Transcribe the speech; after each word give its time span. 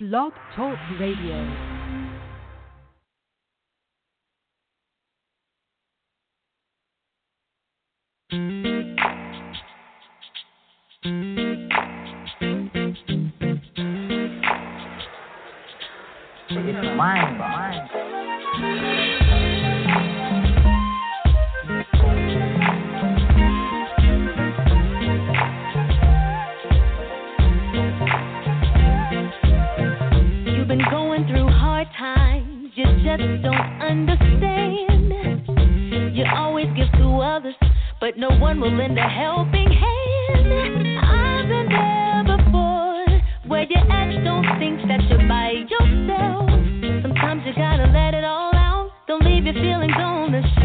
Blog 0.00 0.32
Talk 0.56 0.76
Radio. 0.98 1.38
It's 16.50 16.96
mind 16.96 17.38
mind. 17.38 18.03
You 32.74 32.84
just 33.04 33.42
don't 33.42 33.80
understand. 33.80 35.46
You 36.16 36.24
always 36.34 36.66
give 36.76 36.90
to 36.98 37.20
others, 37.20 37.54
but 38.00 38.16
no 38.16 38.30
one 38.38 38.60
will 38.60 38.76
lend 38.76 38.98
a 38.98 39.02
helping 39.02 39.70
hand. 39.70 40.98
I've 40.98 41.48
been 41.48 41.68
there 41.68 42.24
before, 42.36 43.06
where 43.46 43.66
don't 44.24 44.58
think 44.58 44.80
that 44.88 45.02
you're 45.08 45.28
by 45.28 45.52
yourself. 45.70 46.50
Sometimes 47.02 47.42
you 47.46 47.54
gotta 47.54 47.86
let 47.92 48.14
it 48.14 48.24
all 48.24 48.54
out, 48.54 48.90
don't 49.06 49.24
leave 49.24 49.44
your 49.44 49.54
feelings 49.54 49.94
on 49.96 50.32
the 50.32 50.42
shelf. 50.42 50.63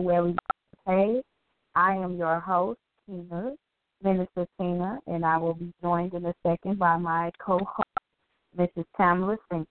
Sanctuary 0.00 0.34
page. 0.86 1.24
I 1.74 1.94
am 1.94 2.16
your 2.16 2.40
host, 2.40 2.78
Tina, 3.06 3.52
Minister 4.02 4.46
Tina, 4.58 4.98
and 5.06 5.24
I 5.24 5.36
will 5.36 5.54
be 5.54 5.72
joined 5.82 6.14
in 6.14 6.24
a 6.26 6.34
second 6.44 6.78
by 6.78 6.96
my 6.96 7.30
co-host, 7.38 7.86
Mrs. 8.58 8.84
Tamara 8.96 9.36
Sin- 9.50 9.66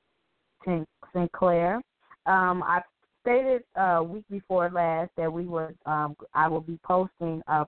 Sin- 0.63 0.85
Sinclair. 1.13 1.81
Um, 2.25 2.63
I 2.63 2.81
stated 3.21 3.63
uh, 3.75 4.03
week 4.05 4.23
before 4.29 4.69
last 4.69 5.11
that 5.17 5.31
we 5.31 5.45
would, 5.45 5.75
um, 5.85 6.15
I 6.33 6.47
will 6.47 6.61
be 6.61 6.79
posting 6.83 7.41
uh, 7.47 7.65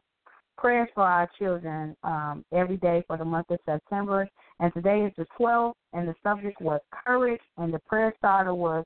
prayers 0.58 0.90
for 0.94 1.04
our 1.04 1.30
children 1.40 1.96
um, 2.04 2.46
every 2.54 2.78
day 2.78 3.04
for 3.08 3.18
the 3.18 3.26
month 3.26 3.50
of 3.50 3.60
September. 3.66 4.30
And 4.60 4.72
today 4.74 5.02
is 5.02 5.14
the 5.18 5.26
12th, 5.40 5.74
and 5.94 6.08
the 6.08 6.16
subject 6.22 6.62
was 6.62 6.80
courage, 7.06 7.42
and 7.58 7.74
the 7.74 7.80
prayer 7.80 8.14
starter 8.20 8.54
was 8.54 8.86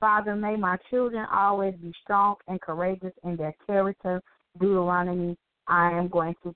Father, 0.00 0.36
may 0.36 0.54
my 0.56 0.76
children 0.90 1.26
always 1.32 1.74
be 1.82 1.92
strong 2.02 2.36
and 2.46 2.60
courageous 2.60 3.12
in 3.24 3.36
their 3.36 3.54
character. 3.66 4.22
Deuteronomy. 4.58 5.36
I 5.66 5.90
am 5.90 6.08
going 6.08 6.34
to 6.42 6.54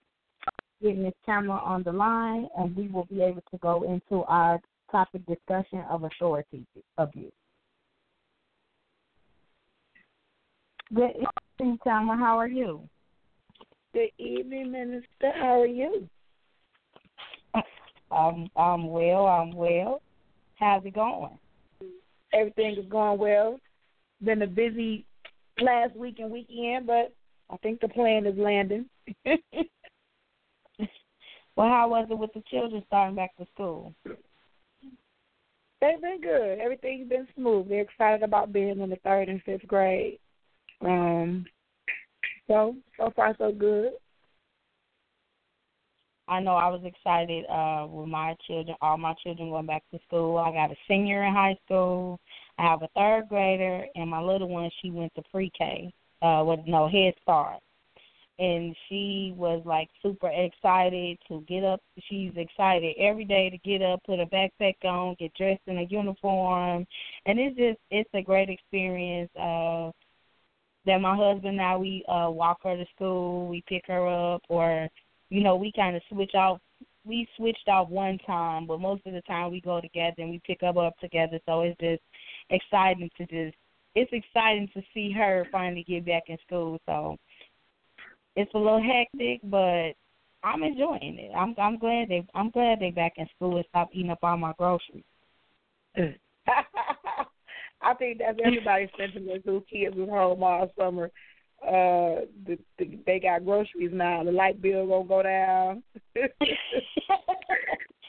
get 0.82 0.96
Miss 0.96 1.12
Tamara 1.26 1.58
on 1.58 1.82
the 1.82 1.92
line, 1.92 2.48
and 2.56 2.74
we 2.74 2.88
will 2.88 3.04
be 3.04 3.22
able 3.22 3.42
to 3.50 3.58
go 3.58 3.82
into 3.82 4.24
our 4.24 4.58
topic 4.90 5.22
discussion 5.26 5.84
of 5.90 6.04
authority 6.04 6.64
abuse. 6.98 7.32
Good 10.94 11.12
evening, 11.60 11.78
Tamara. 11.84 12.18
How 12.18 12.38
are 12.38 12.48
you? 12.48 12.80
Good 13.94 14.10
evening, 14.18 14.72
Minister. 14.72 15.32
How 15.34 15.60
are 15.60 15.66
you? 15.66 16.08
Um, 18.10 18.50
I'm 18.58 18.88
well. 18.88 19.24
I'm 19.24 19.54
well. 19.54 20.02
How's 20.56 20.84
it 20.84 20.94
going? 20.94 21.38
Everything 22.32 22.76
is 22.76 22.86
going 22.90 23.18
well. 23.18 23.58
Been 24.22 24.42
a 24.42 24.46
busy 24.46 25.04
last 25.60 25.96
week 25.96 26.18
and 26.18 26.30
weekend, 26.30 26.86
but 26.86 27.12
I 27.50 27.56
think 27.58 27.80
the 27.80 27.88
plan 27.88 28.26
is 28.26 28.38
landing. 28.38 28.86
well, 29.24 29.38
how 31.68 31.88
was 31.88 32.06
it 32.10 32.18
with 32.18 32.32
the 32.32 32.42
children 32.50 32.82
starting 32.86 33.16
back 33.16 33.36
to 33.36 33.46
school? 33.52 33.94
They've 35.80 36.00
been 36.00 36.20
good. 36.22 36.60
Everything's 36.60 37.08
been 37.08 37.26
smooth. 37.34 37.68
They're 37.68 37.82
excited 37.82 38.22
about 38.22 38.52
being 38.52 38.80
in 38.80 38.90
the 38.90 38.96
third 39.02 39.28
and 39.28 39.42
fifth 39.42 39.66
grade. 39.66 40.18
Um, 40.80 41.44
so 42.46 42.76
so 42.96 43.12
far 43.14 43.34
so 43.36 43.52
good. 43.52 43.92
I 46.28 46.40
know 46.40 46.54
I 46.54 46.68
was 46.68 46.82
excited 46.84 47.44
uh 47.46 47.86
with 47.88 48.08
my 48.08 48.36
children, 48.46 48.76
all 48.80 48.96
my 48.96 49.14
children 49.22 49.50
going 49.50 49.66
back 49.66 49.82
to 49.92 50.00
school. 50.06 50.38
I 50.38 50.52
got 50.52 50.70
a 50.70 50.76
senior 50.88 51.24
in 51.24 51.32
high 51.32 51.56
school. 51.64 52.20
I 52.58 52.62
have 52.62 52.82
a 52.82 52.88
third 52.94 53.28
grader, 53.28 53.86
and 53.94 54.10
my 54.10 54.20
little 54.20 54.48
one 54.48 54.70
she 54.80 54.90
went 54.90 55.14
to 55.16 55.22
pre-K, 55.30 55.92
uh, 56.22 56.44
with 56.46 56.60
no 56.66 56.88
Head 56.88 57.14
Start, 57.22 57.60
and 58.38 58.76
she 58.88 59.34
was 59.36 59.62
like 59.64 59.88
super 60.02 60.28
excited 60.28 61.18
to 61.28 61.40
get 61.48 61.64
up. 61.64 61.80
She's 62.08 62.32
excited 62.36 62.94
every 62.98 63.24
day 63.24 63.50
to 63.50 63.58
get 63.58 63.82
up, 63.82 64.02
put 64.04 64.20
a 64.20 64.26
backpack 64.26 64.84
on, 64.84 65.16
get 65.18 65.34
dressed 65.34 65.62
in 65.66 65.78
a 65.78 65.82
uniform, 65.84 66.86
and 67.26 67.38
it's 67.40 67.56
just 67.56 67.78
it's 67.90 68.10
a 68.14 68.22
great 68.22 68.48
experience. 68.48 69.30
Uh, 69.36 69.90
that 70.84 71.00
my 71.00 71.14
husband 71.16 71.56
now 71.56 71.78
we 71.78 72.04
uh 72.08 72.28
walk 72.30 72.58
her 72.64 72.76
to 72.76 72.86
school, 72.94 73.48
we 73.48 73.62
pick 73.68 73.84
her 73.86 74.34
up 74.34 74.42
or 74.48 74.88
you 75.32 75.42
know, 75.42 75.56
we 75.56 75.72
kind 75.74 75.96
of 75.96 76.02
switch 76.10 76.34
off 76.34 76.60
we 77.04 77.26
switched 77.36 77.68
off 77.68 77.88
one 77.88 78.18
time, 78.26 78.66
but 78.66 78.80
most 78.80 79.04
of 79.06 79.12
the 79.12 79.22
time 79.22 79.50
we 79.50 79.60
go 79.60 79.80
together 79.80 80.14
and 80.18 80.30
we 80.30 80.40
pick 80.46 80.60
her 80.60 80.78
up 80.78 80.96
together. 81.00 81.40
So 81.46 81.62
it's 81.62 81.80
just 81.80 82.02
exciting 82.50 83.10
to 83.16 83.26
just 83.26 83.56
it's 83.94 84.12
exciting 84.12 84.68
to 84.74 84.82
see 84.94 85.10
her 85.12 85.46
finally 85.50 85.84
get 85.88 86.06
back 86.06 86.24
in 86.28 86.36
school. 86.46 86.78
So 86.86 87.16
it's 88.36 88.52
a 88.54 88.58
little 88.58 88.82
hectic, 88.82 89.40
but 89.44 89.92
I'm 90.44 90.62
enjoying 90.62 91.18
it. 91.18 91.32
I'm 91.34 91.54
I'm 91.58 91.78
glad 91.78 92.08
they 92.08 92.26
I'm 92.34 92.50
glad 92.50 92.80
they 92.80 92.90
back 92.90 93.14
in 93.16 93.26
school 93.34 93.56
and 93.56 93.64
stop 93.70 93.88
eating 93.92 94.10
up 94.10 94.18
all 94.22 94.36
my 94.36 94.52
groceries. 94.58 95.02
Mm. 95.98 96.14
I 97.82 97.94
think 97.94 98.18
that's 98.18 98.38
everybody's 98.44 98.90
sentiment. 98.98 99.42
Who 99.46 99.64
kids 99.72 99.96
was 99.96 100.10
home 100.10 100.42
all 100.42 100.70
summer. 100.78 101.10
Uh, 101.66 102.26
the, 102.44 102.58
the, 102.78 102.98
they 103.06 103.20
got 103.20 103.44
groceries 103.44 103.92
now. 103.92 104.24
The 104.24 104.32
light 104.32 104.60
bill 104.60 104.84
gonna 104.86 105.08
go 105.08 105.22
down. 105.22 105.82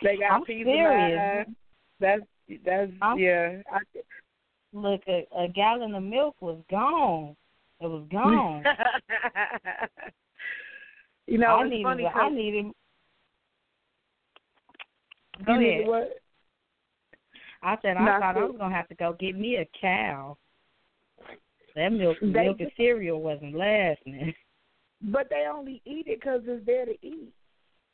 they 0.01 0.17
got 0.17 0.31
I'm 0.31 0.44
pizza 0.44 0.65
serious. 0.65 1.17
now. 1.17 1.44
That's 2.00 2.23
that's 2.65 2.91
I'm, 3.01 3.19
yeah. 3.19 3.61
I, 3.71 3.79
look, 4.73 5.01
a, 5.07 5.27
a 5.38 5.47
gallon 5.50 5.94
of 5.94 6.01
milk 6.01 6.35
was 6.41 6.57
gone. 6.69 7.35
It 7.79 7.88
was 7.88 8.07
gone. 8.11 8.63
you 11.27 11.38
know, 11.38 11.57
I 11.57 11.61
it's 11.61 11.69
needed. 11.69 11.83
funny. 11.83 12.07
I 12.07 12.29
needed. 12.29 12.65
Go 15.45 15.53
you 15.53 15.59
ahead. 15.59 15.77
needed 15.77 15.88
what? 15.88 16.09
I 17.61 17.77
said 17.81 17.97
I 17.97 18.05
Not 18.05 18.19
thought 18.19 18.38
I 18.38 18.45
was 18.45 18.55
gonna 18.57 18.75
have 18.75 18.88
to 18.89 18.95
go 18.95 19.15
get 19.19 19.38
me 19.38 19.57
a 19.57 19.69
cow. 19.79 20.38
That 21.75 21.89
milk, 21.89 22.17
They 22.21 22.27
milk 22.27 22.59
and 22.59 22.71
cereal 22.77 23.21
wasn't 23.21 23.55
lasting. 23.55 24.33
But 25.05 25.27
they 25.29 25.47
only 25.53 25.81
eat 25.83 26.07
it 26.07 26.21
'cause 26.21 26.43
it's 26.45 26.65
there 26.65 26.85
to 26.85 26.95
eat, 27.05 27.33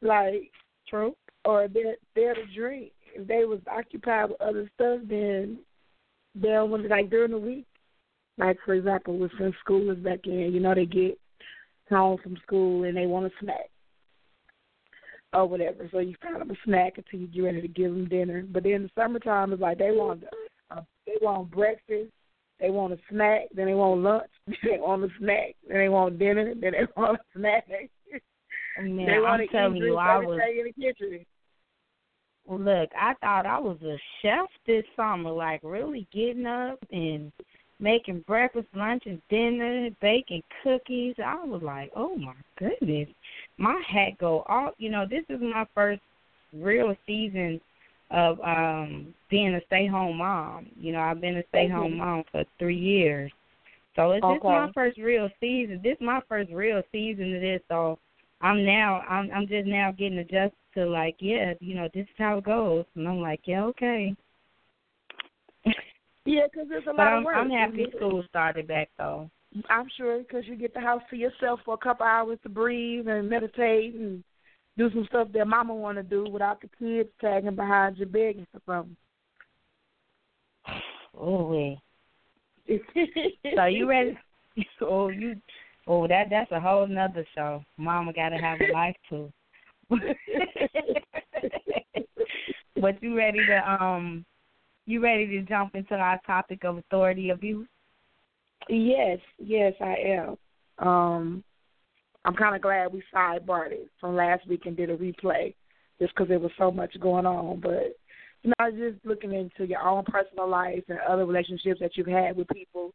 like 0.04 0.52
True. 0.88 1.16
or 1.44 1.68
they're 1.68 1.96
there 2.14 2.36
to 2.36 2.46
drink. 2.54 2.92
If 3.16 3.28
they 3.28 3.46
was 3.46 3.62
occupied 3.66 4.30
with 4.30 4.40
other 4.42 4.70
stuff, 4.76 5.00
then 5.06 5.58
they 6.36 6.50
don't 6.50 6.70
want 6.70 6.84
to 6.84 6.90
like 6.90 7.10
during 7.10 7.32
the 7.32 7.40
week. 7.40 7.66
Like 8.38 8.60
for 8.64 8.76
example, 8.76 9.18
when 9.18 9.32
since 9.40 9.56
school 9.58 9.90
is 9.90 9.98
back 9.98 10.28
in, 10.28 10.54
you 10.54 10.60
know 10.60 10.76
they 10.76 10.86
get 10.86 11.20
home 11.90 12.20
from 12.22 12.38
school 12.38 12.84
and 12.84 12.96
they 12.96 13.08
want 13.08 13.26
a 13.26 13.32
snack 13.40 13.72
or 15.34 15.48
whatever. 15.48 15.90
So 15.92 15.98
you 15.98 16.16
find 16.22 16.40
them 16.40 16.52
a 16.52 16.56
snack 16.64 17.00
until 17.00 17.22
you 17.22 17.28
get 17.28 17.42
ready 17.42 17.62
to 17.62 17.68
give 17.68 17.92
them 17.92 18.08
dinner. 18.08 18.44
But 18.44 18.64
then 18.64 18.84
the 18.84 18.90
summertime 19.02 19.52
is 19.52 19.60
like 19.60 19.80
they 19.80 19.92
want 19.92 20.24
uh, 20.70 20.82
they 21.08 21.16
want 21.22 21.50
breakfast, 21.50 22.12
they 22.60 22.70
want 22.70 22.94
a 22.94 22.98
snack, 23.10 23.44
then 23.54 23.68
they 23.68 23.74
want 23.74 24.02
lunch, 24.02 24.30
then 24.48 24.58
they 24.64 24.78
want 24.80 25.04
a 25.04 25.10
snack, 25.20 25.56
then 25.68 25.78
they 25.78 25.90
want 25.90 26.20
dinner, 26.20 26.54
then 26.60 26.72
they 26.74 26.88
want 26.98 27.20
a 27.20 27.40
snack. 27.40 27.68
Man, 28.82 29.06
they 29.06 29.20
want 29.20 29.42
I'm 29.42 29.48
to 29.48 29.54
telling 29.54 29.78
eat, 29.78 29.84
you, 29.84 29.98
I 29.98 30.18
was. 30.18 30.40
everything 30.42 30.60
in 30.60 30.66
the 30.66 30.94
kitchen. 30.94 31.26
Look, 32.48 32.90
I 33.00 33.14
thought 33.22 33.46
I 33.46 33.60
was 33.60 33.78
a 33.84 33.98
chef 34.22 34.48
this 34.66 34.84
summer, 34.96 35.32
like 35.32 35.62
really 35.64 36.08
getting 36.12 36.46
up 36.46 36.80
and 36.92 37.32
making 37.80 38.24
breakfast, 38.26 38.68
lunch, 38.76 39.04
and 39.06 39.22
dinner, 39.30 39.90
baking 40.02 40.44
cookies. 40.64 41.16
I 41.24 41.44
was 41.44 41.62
like, 41.62 41.92
oh 41.96 42.16
my 42.16 42.34
goodness, 42.58 43.10
my 43.58 43.80
hat 43.88 44.18
go 44.20 44.44
off. 44.48 44.74
You 44.78 44.90
know, 44.90 45.06
this 45.08 45.24
is 45.30 45.40
my 45.42 45.66
first 45.76 46.02
real 46.54 46.96
season 47.06 47.62
of 48.12 48.40
um 48.42 49.14
being 49.30 49.56
a 49.56 49.62
stay 49.68 49.88
home 49.88 50.18
mom. 50.18 50.68
You 50.76 50.94
know, 50.94 51.00
I've 51.00 51.22
been 51.22 51.38
a 51.38 51.44
stay 51.50 51.68
home 51.68 51.98
mom 51.98 52.24
for 52.32 52.44
three 52.58 52.78
years. 52.78 53.32
So 53.96 54.12
it's 54.12 54.26
this 54.26 54.38
is 54.38 54.44
my 54.44 54.72
first 54.74 54.98
real 54.98 55.30
season. 55.40 55.82
This 55.84 55.94
is 55.94 56.02
my 56.02 56.22
first 56.28 56.52
real 56.52 56.82
season 56.92 57.36
of 57.36 57.42
this. 57.42 57.62
So 57.68 58.00
I'm 58.42 58.66
now 58.66 59.02
I'm 59.02 59.30
I'm 59.32 59.48
just 59.48 59.68
now 59.68 59.92
getting 59.92 60.20
adjusted 60.20 60.54
to 60.76 60.86
like, 60.86 61.16
yeah, 61.20 61.54
you 61.60 61.76
know, 61.76 61.90
this 61.94 62.04
is 62.04 62.16
how 62.18 62.38
it 62.38 62.46
goes. 62.46 62.86
And 62.96 63.08
I'm 63.08 63.20
like, 63.20 63.42
yeah, 63.46 63.64
okay. 63.66 64.16
Yeah, 66.26 66.48
'cause 66.54 66.68
there's 66.70 66.84
a 66.88 66.90
But 66.96 66.98
lot 66.98 67.08
I'm 67.08 67.20
of 67.20 67.26
work. 67.26 67.36
I'm 67.38 67.50
happy 67.50 67.88
school 67.96 68.24
started 68.30 68.68
back 68.68 68.90
though. 68.98 69.30
I'm 69.70 69.90
sure 69.98 70.20
because 70.20 70.46
you 70.48 70.56
get 70.56 70.74
the 70.74 70.80
house 70.80 71.02
to 71.10 71.16
yourself 71.16 71.60
for 71.66 71.74
a 71.74 71.78
couple 71.78 72.06
hours 72.06 72.38
to 72.44 72.50
breathe 72.50 73.08
and 73.08 73.28
meditate 73.30 73.96
and 73.96 74.24
do 74.80 74.90
some 74.92 75.06
stuff 75.10 75.28
that 75.34 75.46
mama 75.46 75.76
want 75.76 75.98
to 75.98 76.04
do 76.04 76.24
without 76.30 76.62
the 76.62 76.70
kids 76.80 77.10
tagging 77.20 77.54
behind 77.54 77.98
you 77.98 78.06
begging 78.06 78.48
for 78.52 78.62
something. 78.66 78.96
Oh. 81.20 81.76
So 83.56 83.66
you 83.66 83.90
ready? 83.90 84.18
Oh 84.82 85.08
you 85.10 85.36
oh 85.88 86.08
that 86.08 86.28
that's 86.30 86.52
a 86.52 86.60
whole 86.60 86.88
nother 86.88 87.26
show. 87.36 87.64
Mama 87.78 88.14
gotta 88.14 88.38
have 88.38 88.60
a 88.62 88.72
life 88.72 88.96
too. 89.10 89.32
but 92.82 93.02
you 93.02 93.16
ready 93.16 93.40
to 93.46 93.72
um 93.72 94.26
you 94.86 95.02
ready 95.02 95.28
to 95.28 95.42
jump 95.44 95.76
into 95.76 95.96
our 95.96 96.20
topic 96.26 96.64
of 96.64 96.78
authority 96.78 97.30
abuse? 97.32 97.68
Yes, 98.68 99.20
yes, 99.38 99.74
I 99.82 99.96
am. 99.96 100.88
Um, 100.88 101.44
I'm 102.26 102.36
kind 102.36 102.56
of 102.56 102.62
glad 102.62 102.94
we 102.94 103.04
sidebarred 103.14 103.72
it 103.72 103.90
from 104.00 104.16
last 104.16 104.48
week 104.48 104.66
and 104.66 104.76
did 104.76 104.90
a 104.90 104.98
replay, 104.98 105.54
just 106.00 106.14
because 106.14 106.28
there 106.28 106.40
was 106.40 106.52
so 106.58 106.72
much 106.72 107.00
going 107.00 107.26
on. 107.26 107.60
But 107.60 107.96
you 108.44 108.54
know, 108.60 108.72
just 108.72 109.06
looking 109.06 109.34
into 109.34 109.66
your 109.66 109.82
own 109.82 110.04
personal 110.06 110.48
life 110.48 110.84
and 110.88 111.00
other 111.00 111.26
relationships 111.26 111.80
that 111.82 111.92
you've 111.96 112.08
had 112.08 112.38
with 112.38 112.48
people, 112.50 112.94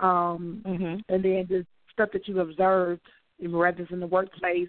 um, 0.00 0.62
Mhm. 0.64 1.02
and 1.08 1.24
then 1.24 1.46
just 1.48 1.68
stuff 1.92 2.10
that 2.12 2.28
you've 2.28 2.38
observed, 2.38 3.02
whether 3.40 3.82
it's 3.82 3.90
in 3.90 4.00
the 4.00 4.06
workplace, 4.06 4.68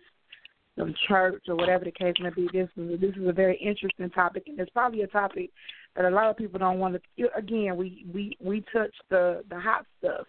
in 0.78 0.94
church, 1.08 1.44
or 1.48 1.56
whatever 1.56 1.86
the 1.86 1.92
case 1.92 2.16
may 2.20 2.30
be. 2.30 2.48
This 2.52 2.70
is 2.78 3.00
this 3.00 3.16
is 3.16 3.28
a 3.28 3.34
very 3.34 3.58
interesting 3.58 4.10
topic, 4.10 4.48
and 4.48 4.60
it's 4.60 4.72
probably 4.72 5.02
a 5.02 5.08
topic 5.08 5.52
that 5.96 6.06
a 6.06 6.10
lot 6.10 6.30
of 6.30 6.38
people 6.38 6.60
don't 6.60 6.80
want 6.80 7.02
to. 7.18 7.38
Again, 7.38 7.76
we 7.76 8.06
we 8.12 8.38
we 8.40 8.62
touch 8.72 8.96
the 9.10 9.44
the 9.50 9.60
hot 9.60 9.86
stuff. 9.98 10.28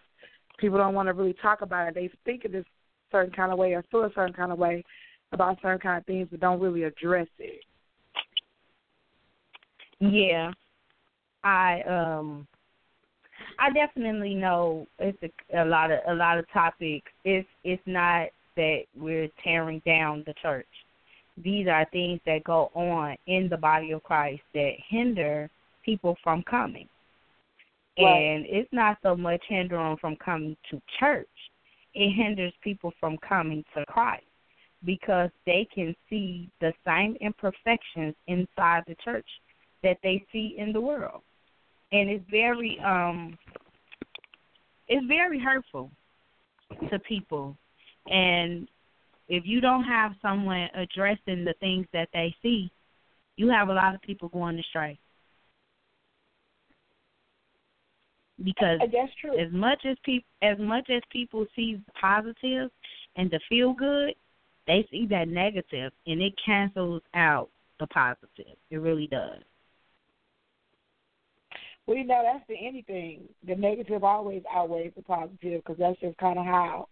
People 0.57 0.77
don't 0.77 0.93
want 0.93 1.07
to 1.07 1.13
really 1.13 1.33
talk 1.33 1.61
about 1.61 1.87
it. 1.87 1.95
They 1.95 2.09
think 2.25 2.45
of 2.45 2.51
this 2.51 2.65
certain 3.11 3.33
kind 3.33 3.51
of 3.51 3.57
way 3.57 3.73
or 3.73 3.83
feel 3.91 4.03
a 4.03 4.11
certain 4.13 4.33
kind 4.33 4.51
of 4.51 4.57
way 4.57 4.83
about 5.31 5.57
certain 5.61 5.79
kind 5.79 5.97
of 5.99 6.05
things, 6.05 6.27
but 6.29 6.39
don't 6.39 6.59
really 6.59 6.83
address 6.83 7.27
it. 7.39 7.63
Yeah. 9.99 10.51
I 11.43 11.81
um 11.83 12.47
I 13.59 13.71
definitely 13.71 14.35
know 14.35 14.87
it's 14.99 15.17
a, 15.23 15.63
a 15.63 15.65
lot 15.65 15.91
of 15.91 15.99
a 16.07 16.13
lot 16.13 16.37
of 16.37 16.45
topics. 16.51 17.11
It's 17.23 17.47
it's 17.63 17.81
not 17.85 18.29
that 18.55 18.81
we're 18.95 19.29
tearing 19.43 19.81
down 19.85 20.23
the 20.25 20.33
church. 20.41 20.67
These 21.37 21.67
are 21.67 21.85
things 21.91 22.19
that 22.25 22.43
go 22.43 22.71
on 22.73 23.15
in 23.27 23.47
the 23.49 23.57
body 23.57 23.91
of 23.91 24.03
Christ 24.03 24.41
that 24.53 24.73
hinder 24.89 25.49
people 25.83 26.17
from 26.23 26.43
coming. 26.43 26.87
Right. 27.97 28.05
And 28.07 28.45
it's 28.47 28.71
not 28.71 28.97
so 29.03 29.15
much 29.15 29.41
hindering 29.47 29.97
from 29.97 30.15
coming 30.17 30.57
to 30.69 30.81
church. 30.99 31.27
It 31.93 32.11
hinders 32.11 32.53
people 32.63 32.93
from 32.99 33.17
coming 33.17 33.63
to 33.75 33.85
Christ 33.85 34.23
because 34.85 35.29
they 35.45 35.67
can 35.73 35.95
see 36.09 36.49
the 36.59 36.73
same 36.85 37.15
imperfections 37.21 38.15
inside 38.27 38.83
the 38.87 38.95
church 39.03 39.27
that 39.83 39.97
they 40.03 40.23
see 40.31 40.55
in 40.57 40.73
the 40.73 40.81
world. 40.81 41.21
And 41.91 42.09
it's 42.09 42.25
very 42.29 42.79
um 42.85 43.37
it's 44.87 45.05
very 45.07 45.39
hurtful 45.39 45.89
to 46.89 46.99
people. 46.99 47.55
And 48.07 48.67
if 49.29 49.45
you 49.45 49.61
don't 49.61 49.83
have 49.83 50.13
someone 50.21 50.67
addressing 50.73 51.45
the 51.45 51.53
things 51.59 51.85
that 51.93 52.09
they 52.13 52.35
see, 52.41 52.71
you 53.37 53.49
have 53.49 53.69
a 53.69 53.73
lot 53.73 53.95
of 53.95 54.01
people 54.01 54.29
going 54.29 54.59
astray. 54.59 54.99
Because 58.43 58.79
That's 58.79 59.13
true. 59.19 59.39
as 59.39 59.51
much 59.51 59.85
as 59.85 59.97
people 60.03 60.27
as 60.41 60.57
much 60.59 60.89
as 60.89 61.01
people 61.11 61.45
see 61.55 61.75
the 61.85 61.91
positive 61.99 62.71
and 63.15 63.29
the 63.29 63.39
feel 63.49 63.73
good, 63.73 64.13
they 64.67 64.87
see 64.89 65.05
that 65.07 65.27
negative 65.27 65.91
and 66.07 66.21
it 66.21 66.33
cancels 66.43 67.01
out 67.13 67.49
the 67.79 67.87
positive. 67.87 68.57
It 68.69 68.77
really 68.77 69.07
does. 69.07 69.41
Well, 71.87 71.97
you 71.97 72.05
know, 72.05 72.21
that's 72.23 72.47
the 72.47 72.55
anything. 72.55 73.23
The 73.45 73.55
negative 73.55 74.03
always 74.03 74.43
outweighs 74.53 74.93
the 74.95 75.01
positive 75.01 75.63
because 75.63 75.77
that's 75.77 75.99
just 75.99 76.17
kind 76.17 76.37
of 76.39 76.45
how 76.45 76.87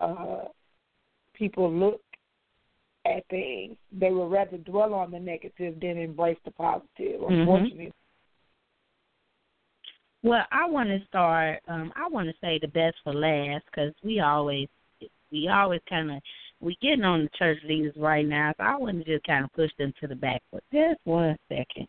uh, 0.00 0.48
people 1.34 1.70
look 1.70 2.00
at 3.06 3.26
things. 3.28 3.76
They 3.92 4.10
would 4.10 4.30
rather 4.30 4.56
dwell 4.58 4.94
on 4.94 5.10
the 5.10 5.20
negative 5.20 5.78
than 5.80 5.98
embrace 5.98 6.38
the 6.44 6.50
positive, 6.52 7.20
Mhm. 7.20 7.40
unfortunately. 7.40 7.92
Well, 10.24 10.46
I 10.50 10.66
want 10.66 10.88
to 10.88 11.06
start. 11.06 11.60
Um, 11.68 11.92
I 11.94 12.08
want 12.08 12.28
to 12.28 12.34
say 12.40 12.58
the 12.58 12.68
best 12.68 12.96
for 13.04 13.12
last 13.12 13.62
because 13.66 13.92
we 14.02 14.20
always, 14.20 14.68
we 15.30 15.48
always 15.48 15.82
kind 15.86 16.10
of, 16.10 16.22
we 16.60 16.78
getting 16.80 17.04
on 17.04 17.24
the 17.24 17.30
church 17.38 17.58
leaders 17.68 17.92
right 17.98 18.26
now. 18.26 18.54
So 18.56 18.64
I 18.64 18.74
want 18.76 19.04
to 19.04 19.04
just 19.04 19.26
kind 19.26 19.44
of 19.44 19.52
push 19.52 19.70
them 19.78 19.92
to 20.00 20.08
the 20.08 20.14
back 20.14 20.40
for 20.50 20.60
just 20.72 20.98
one 21.04 21.36
second. 21.50 21.86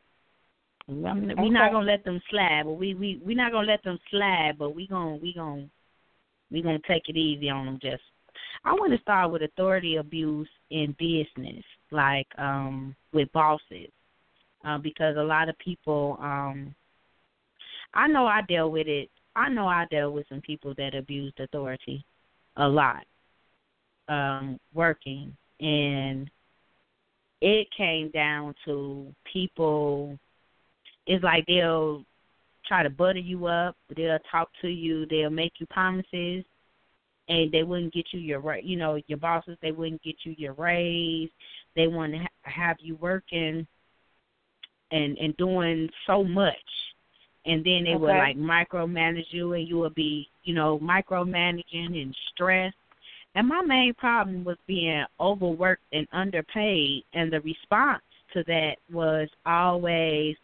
I'm, 0.89 1.31
we're 1.37 1.49
not 1.49 1.71
gonna 1.71 1.89
let 1.89 2.03
them 2.03 2.21
slide, 2.29 2.63
but 2.65 2.73
we 2.73 2.93
we 2.93 3.19
we 3.25 3.33
not 3.33 3.53
gonna 3.53 3.65
let 3.65 3.83
them 3.83 3.97
slide, 4.11 4.53
but 4.59 4.75
we 4.75 4.85
gonna 4.85 5.15
we 5.15 5.33
gonna 5.33 5.67
we 6.51 6.61
gonna 6.61 6.77
take 6.87 7.07
it 7.07 7.15
easy 7.15 7.49
on 7.49 7.65
them. 7.65 7.79
Just, 7.81 8.03
I 8.65 8.73
want 8.73 8.93
to 8.93 9.01
start 9.01 9.31
with 9.31 9.41
authority 9.41 9.95
abuse 9.95 10.49
in 10.69 10.95
business, 10.99 11.63
like 11.89 12.27
um 12.37 12.95
with 13.13 13.31
bosses, 13.31 13.89
uh, 14.63 14.77
because 14.77 15.15
a 15.17 15.23
lot 15.23 15.49
of 15.49 15.57
people 15.57 16.17
um 16.21 16.75
I 17.95 18.07
know 18.07 18.25
I 18.25 18.41
dealt 18.41 18.71
with 18.71 18.87
it. 18.87 19.09
I 19.35 19.49
know 19.49 19.67
I 19.67 19.85
dealt 19.89 20.13
with 20.13 20.27
some 20.29 20.41
people 20.41 20.73
that 20.77 20.95
abused 20.95 21.39
authority 21.39 22.05
a 22.57 22.67
lot 22.67 23.03
um 24.07 24.57
working 24.73 25.35
and 25.59 26.29
it 27.41 27.67
came 27.75 28.09
down 28.11 28.53
to 28.63 29.13
people 29.31 30.17
it's 31.05 31.23
like 31.23 31.45
they'll 31.47 32.03
try 32.65 32.81
to 32.81 32.89
butter 32.89 33.19
you 33.19 33.45
up, 33.45 33.75
they'll 33.95 34.17
talk 34.31 34.49
to 34.61 34.67
you, 34.67 35.05
they'll 35.07 35.29
make 35.29 35.53
you 35.59 35.67
promises 35.67 36.43
and 37.27 37.51
they 37.51 37.63
wouldn't 37.63 37.93
get 37.93 38.05
you 38.11 38.19
your 38.19 38.57
you 38.57 38.77
know 38.77 38.99
your 39.07 39.17
bosses 39.17 39.57
they 39.61 39.71
wouldn't 39.71 40.01
get 40.03 40.15
you 40.23 40.35
your 40.37 40.53
raise 40.53 41.29
they 41.75 41.87
want 41.87 42.13
to 42.13 42.19
ha- 42.19 42.27
have 42.43 42.77
you 42.79 42.95
working 42.97 43.65
and 44.91 45.17
and 45.17 45.35
doing 45.37 45.89
so 46.05 46.23
much 46.23 46.53
and 47.45 47.63
then 47.63 47.83
they 47.83 47.95
would 47.95 48.07
like 48.07 48.37
micromanage 48.37 49.25
you 49.31 49.53
and 49.53 49.67
you 49.67 49.77
would 49.79 49.95
be 49.95 50.27
you 50.43 50.53
know 50.53 50.79
micromanaging 50.79 52.01
and 52.01 52.15
stressed. 52.33 52.75
And 53.35 53.49
my 53.49 53.61
main 53.61 53.93
problem 53.93 54.45
was 54.45 54.57
being 54.65 55.03
overworked 55.19 55.83
and 55.91 56.07
underpaid 56.13 57.03
and 57.13 57.31
the 57.31 57.41
response 57.41 58.03
to 58.33 58.43
that 58.47 58.75
was 58.91 59.27
always 59.45 60.35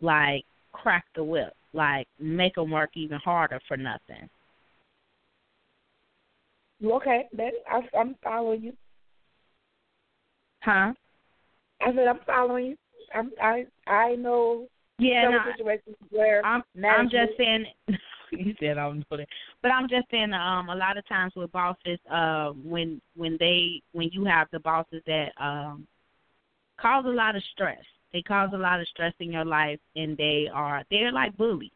like 0.00 0.44
crack 0.72 1.04
the 1.14 1.22
whip 1.22 1.54
like 1.74 2.06
make 2.18 2.54
them 2.54 2.70
work 2.70 2.90
even 2.94 3.18
harder 3.18 3.60
for 3.68 3.76
nothing. 3.76 4.28
Okay, 6.84 7.28
that 7.36 7.52
I, 7.70 7.80
I'm 7.98 8.14
following 8.22 8.62
you. 8.62 8.72
huh? 10.62 10.92
I 11.80 11.92
said 11.94 12.06
I'm 12.08 12.20
following 12.26 12.66
you. 12.66 12.76
I'm, 13.14 13.30
I 13.42 13.66
I 13.86 14.14
know 14.14 14.66
yeah 14.98 15.28
no, 15.30 15.38
situations 15.56 15.96
where 16.10 16.44
I'm 16.44 16.62
I'm 16.84 17.08
just 17.08 17.32
saying. 17.36 17.66
you 18.32 18.54
said 18.60 18.78
I'm 18.78 19.04
doing 19.08 19.22
it, 19.22 19.28
but 19.62 19.70
I'm 19.70 19.88
just 19.88 20.10
saying. 20.10 20.32
Um, 20.32 20.68
a 20.68 20.74
lot 20.74 20.96
of 20.96 21.06
times 21.08 21.32
with 21.36 21.52
bosses, 21.52 21.98
uh, 22.10 22.50
when 22.50 23.00
when 23.16 23.36
they 23.38 23.82
when 23.92 24.10
you 24.12 24.24
have 24.24 24.48
the 24.52 24.60
bosses 24.60 25.02
that 25.06 25.30
um 25.38 25.86
cause 26.80 27.04
a 27.06 27.10
lot 27.10 27.36
of 27.36 27.42
stress, 27.52 27.82
they 28.12 28.22
cause 28.22 28.50
a 28.54 28.58
lot 28.58 28.80
of 28.80 28.88
stress 28.88 29.14
in 29.20 29.32
your 29.32 29.44
life, 29.44 29.80
and 29.96 30.16
they 30.16 30.48
are 30.52 30.82
they're 30.90 31.12
like 31.12 31.36
bullies 31.36 31.70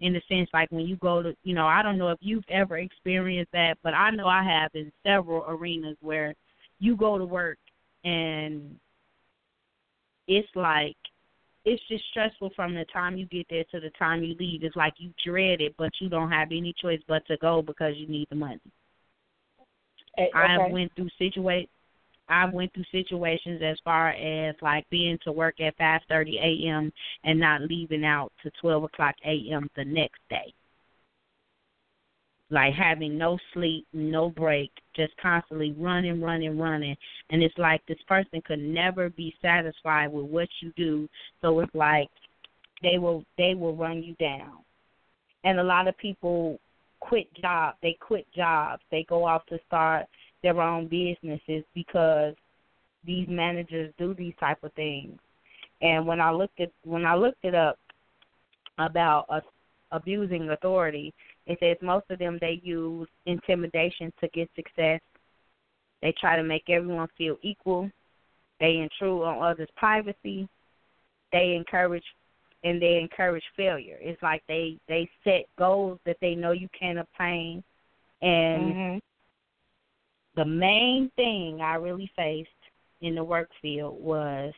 in 0.00 0.12
the 0.12 0.20
sense 0.28 0.48
like 0.52 0.70
when 0.70 0.86
you 0.86 0.96
go 0.96 1.22
to 1.22 1.34
you 1.42 1.54
know 1.54 1.66
I 1.66 1.82
don't 1.82 1.98
know 1.98 2.10
if 2.10 2.18
you've 2.20 2.44
ever 2.50 2.78
experienced 2.78 3.52
that, 3.52 3.78
but 3.82 3.94
I 3.94 4.10
know 4.10 4.26
I 4.26 4.42
have 4.42 4.70
in 4.74 4.92
several 5.04 5.44
arenas 5.48 5.96
where 6.00 6.34
you 6.78 6.96
go 6.96 7.16
to 7.16 7.24
work 7.24 7.58
and 8.04 8.76
it's 10.28 10.48
like 10.54 10.96
it's 11.66 11.82
just 11.88 12.04
stressful 12.10 12.50
from 12.54 12.74
the 12.74 12.84
time 12.92 13.16
you 13.16 13.26
get 13.26 13.46
there 13.50 13.64
to 13.72 13.80
the 13.80 13.90
time 13.98 14.22
you 14.22 14.36
leave. 14.38 14.62
It's 14.62 14.76
like 14.76 14.94
you 14.98 15.10
dread 15.24 15.60
it, 15.60 15.74
but 15.76 15.90
you 16.00 16.08
don't 16.08 16.30
have 16.30 16.48
any 16.52 16.72
choice 16.80 17.00
but 17.08 17.26
to 17.26 17.36
go 17.38 17.60
because 17.60 17.94
you 17.96 18.06
need 18.06 18.28
the 18.30 18.36
money. 18.36 18.60
Eh, 20.16 20.26
I 20.32 20.68
went 20.70 20.92
through 20.94 21.10
situa- 21.20 21.68
I 22.28 22.46
went 22.46 22.72
through 22.72 22.84
situations 22.92 23.62
as 23.62 23.78
far 23.84 24.10
as 24.10 24.54
like 24.62 24.88
being 24.90 25.18
to 25.24 25.32
work 25.32 25.60
at 25.60 25.76
5:30 25.76 26.38
a.m. 26.38 26.92
and 27.24 27.38
not 27.38 27.62
leaving 27.62 28.04
out 28.04 28.32
to 28.42 28.50
12 28.60 28.84
o'clock 28.84 29.16
a.m. 29.24 29.68
the 29.74 29.84
next 29.84 30.20
day. 30.30 30.54
Like 32.50 32.74
having 32.74 33.18
no 33.18 33.38
sleep, 33.52 33.86
no 33.92 34.30
break, 34.30 34.70
just 34.94 35.12
constantly 35.20 35.74
running, 35.76 36.20
running, 36.20 36.56
running, 36.58 36.96
and 37.30 37.42
it's 37.42 37.58
like 37.58 37.84
this 37.86 37.98
person 38.06 38.40
could 38.46 38.60
never 38.60 39.10
be 39.10 39.34
satisfied 39.42 40.12
with 40.12 40.26
what 40.26 40.48
you 40.60 40.72
do. 40.76 41.08
So 41.42 41.58
it's 41.58 41.74
like 41.74 42.08
they 42.82 42.98
will 42.98 43.24
they 43.36 43.54
will 43.54 43.74
run 43.74 44.02
you 44.02 44.14
down, 44.20 44.58
and 45.42 45.58
a 45.58 45.64
lot 45.64 45.88
of 45.88 45.98
people 45.98 46.60
quit 47.00 47.26
jobs. 47.34 47.78
They 47.82 47.96
quit 48.00 48.26
jobs. 48.34 48.82
They 48.92 49.04
go 49.08 49.24
off 49.24 49.44
to 49.46 49.58
start 49.66 50.06
their 50.42 50.60
own 50.60 50.86
businesses 50.86 51.64
because 51.74 52.34
these 53.04 53.26
managers 53.28 53.92
do 53.98 54.14
these 54.14 54.34
type 54.38 54.62
of 54.62 54.72
things. 54.74 55.18
And 55.82 56.06
when 56.06 56.20
I 56.20 56.30
looked 56.30 56.60
at 56.60 56.70
when 56.84 57.04
I 57.04 57.14
looked 57.14 57.44
it 57.44 57.54
up 57.54 57.78
about 58.78 59.26
uh, 59.28 59.40
abusing 59.92 60.50
authority, 60.50 61.12
it 61.46 61.58
says 61.60 61.76
most 61.80 62.06
of 62.10 62.18
them 62.18 62.38
they 62.40 62.60
use 62.62 63.08
intimidation 63.26 64.12
to 64.20 64.28
get 64.28 64.50
success. 64.56 65.00
They 66.02 66.12
try 66.20 66.36
to 66.36 66.42
make 66.42 66.68
everyone 66.68 67.08
feel 67.16 67.36
equal. 67.42 67.90
They 68.60 68.76
intrude 68.78 69.22
on 69.22 69.42
others' 69.42 69.68
privacy. 69.76 70.48
They 71.32 71.54
encourage 71.54 72.04
and 72.64 72.80
they 72.80 72.98
encourage 72.98 73.44
failure. 73.56 73.98
It's 74.00 74.22
like 74.22 74.42
they 74.48 74.78
they 74.88 75.08
set 75.24 75.46
goals 75.58 75.98
that 76.06 76.16
they 76.20 76.34
know 76.34 76.52
you 76.52 76.68
can't 76.78 76.98
obtain 76.98 77.62
and 78.22 78.74
Mhm. 78.74 79.02
the 80.34 80.44
main 80.44 81.10
thing 81.16 81.60
I 81.60 81.74
really 81.74 82.10
faced 82.16 82.50
in 83.00 83.14
the 83.14 83.24
work 83.24 83.50
field 83.60 84.02
was 84.02 84.54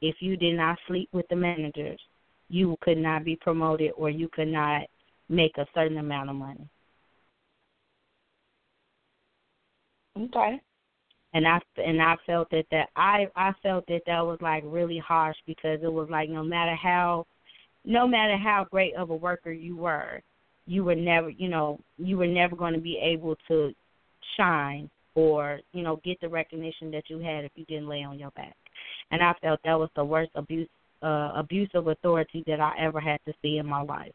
if 0.00 0.20
you 0.20 0.36
did 0.36 0.56
not 0.56 0.78
sleep 0.86 1.08
with 1.12 1.26
the 1.28 1.36
managers, 1.36 2.00
you 2.48 2.76
could 2.80 2.98
not 2.98 3.24
be 3.24 3.36
promoted 3.36 3.92
or 3.96 4.10
you 4.10 4.28
could 4.28 4.48
not 4.48 4.82
make 5.28 5.56
a 5.58 5.66
certain 5.74 5.98
amount 5.98 6.30
of 6.30 6.36
money. 6.36 6.68
Okay. 10.18 10.60
And 11.34 11.48
I 11.48 11.58
and 11.78 12.02
I 12.02 12.16
felt 12.26 12.50
that 12.50 12.64
that 12.70 12.88
I 12.94 13.26
I 13.34 13.52
felt 13.62 13.86
that 13.86 14.02
that 14.06 14.20
was 14.20 14.38
like 14.42 14.62
really 14.66 14.98
harsh 14.98 15.36
because 15.46 15.80
it 15.82 15.92
was 15.92 16.08
like 16.10 16.28
no 16.28 16.44
matter 16.44 16.74
how 16.74 17.26
no 17.84 18.06
matter 18.06 18.36
how 18.36 18.66
great 18.70 18.94
of 18.94 19.10
a 19.10 19.16
worker 19.16 19.50
you 19.50 19.76
were, 19.76 20.20
you 20.66 20.84
were 20.84 20.94
never 20.94 21.30
you 21.30 21.48
know 21.48 21.80
you 21.96 22.18
were 22.18 22.26
never 22.26 22.54
going 22.54 22.74
to 22.74 22.80
be 22.80 22.98
able 23.02 23.36
to 23.48 23.72
shine 24.36 24.90
or 25.14 25.60
you 25.72 25.82
know 25.82 26.00
get 26.04 26.20
the 26.20 26.28
recognition 26.28 26.90
that 26.90 27.04
you 27.08 27.18
had 27.18 27.44
if 27.44 27.52
you 27.54 27.64
didn't 27.64 27.88
lay 27.88 28.04
on 28.04 28.18
your 28.18 28.30
back. 28.32 28.56
And 29.10 29.22
I 29.22 29.32
felt 29.40 29.60
that 29.64 29.78
was 29.78 29.90
the 29.96 30.04
worst 30.04 30.32
abuse 30.34 30.68
uh, 31.02 31.32
abuse 31.34 31.70
of 31.74 31.88
authority 31.88 32.44
that 32.46 32.60
I 32.60 32.74
ever 32.78 33.00
had 33.00 33.18
to 33.26 33.32
see 33.42 33.56
in 33.56 33.66
my 33.66 33.82
life. 33.82 34.12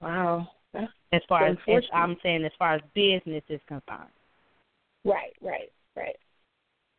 Wow. 0.00 0.48
That's 0.72 0.92
As 1.12 1.20
far 1.28 1.48
as, 1.48 1.56
as. 1.68 1.82
I'm 1.92 2.16
saying, 2.22 2.44
as 2.44 2.52
far 2.58 2.74
as 2.74 2.80
business 2.94 3.42
is 3.48 3.60
concerned. 3.66 4.10
right, 5.04 5.34
right, 5.42 5.70
right. 5.96 6.16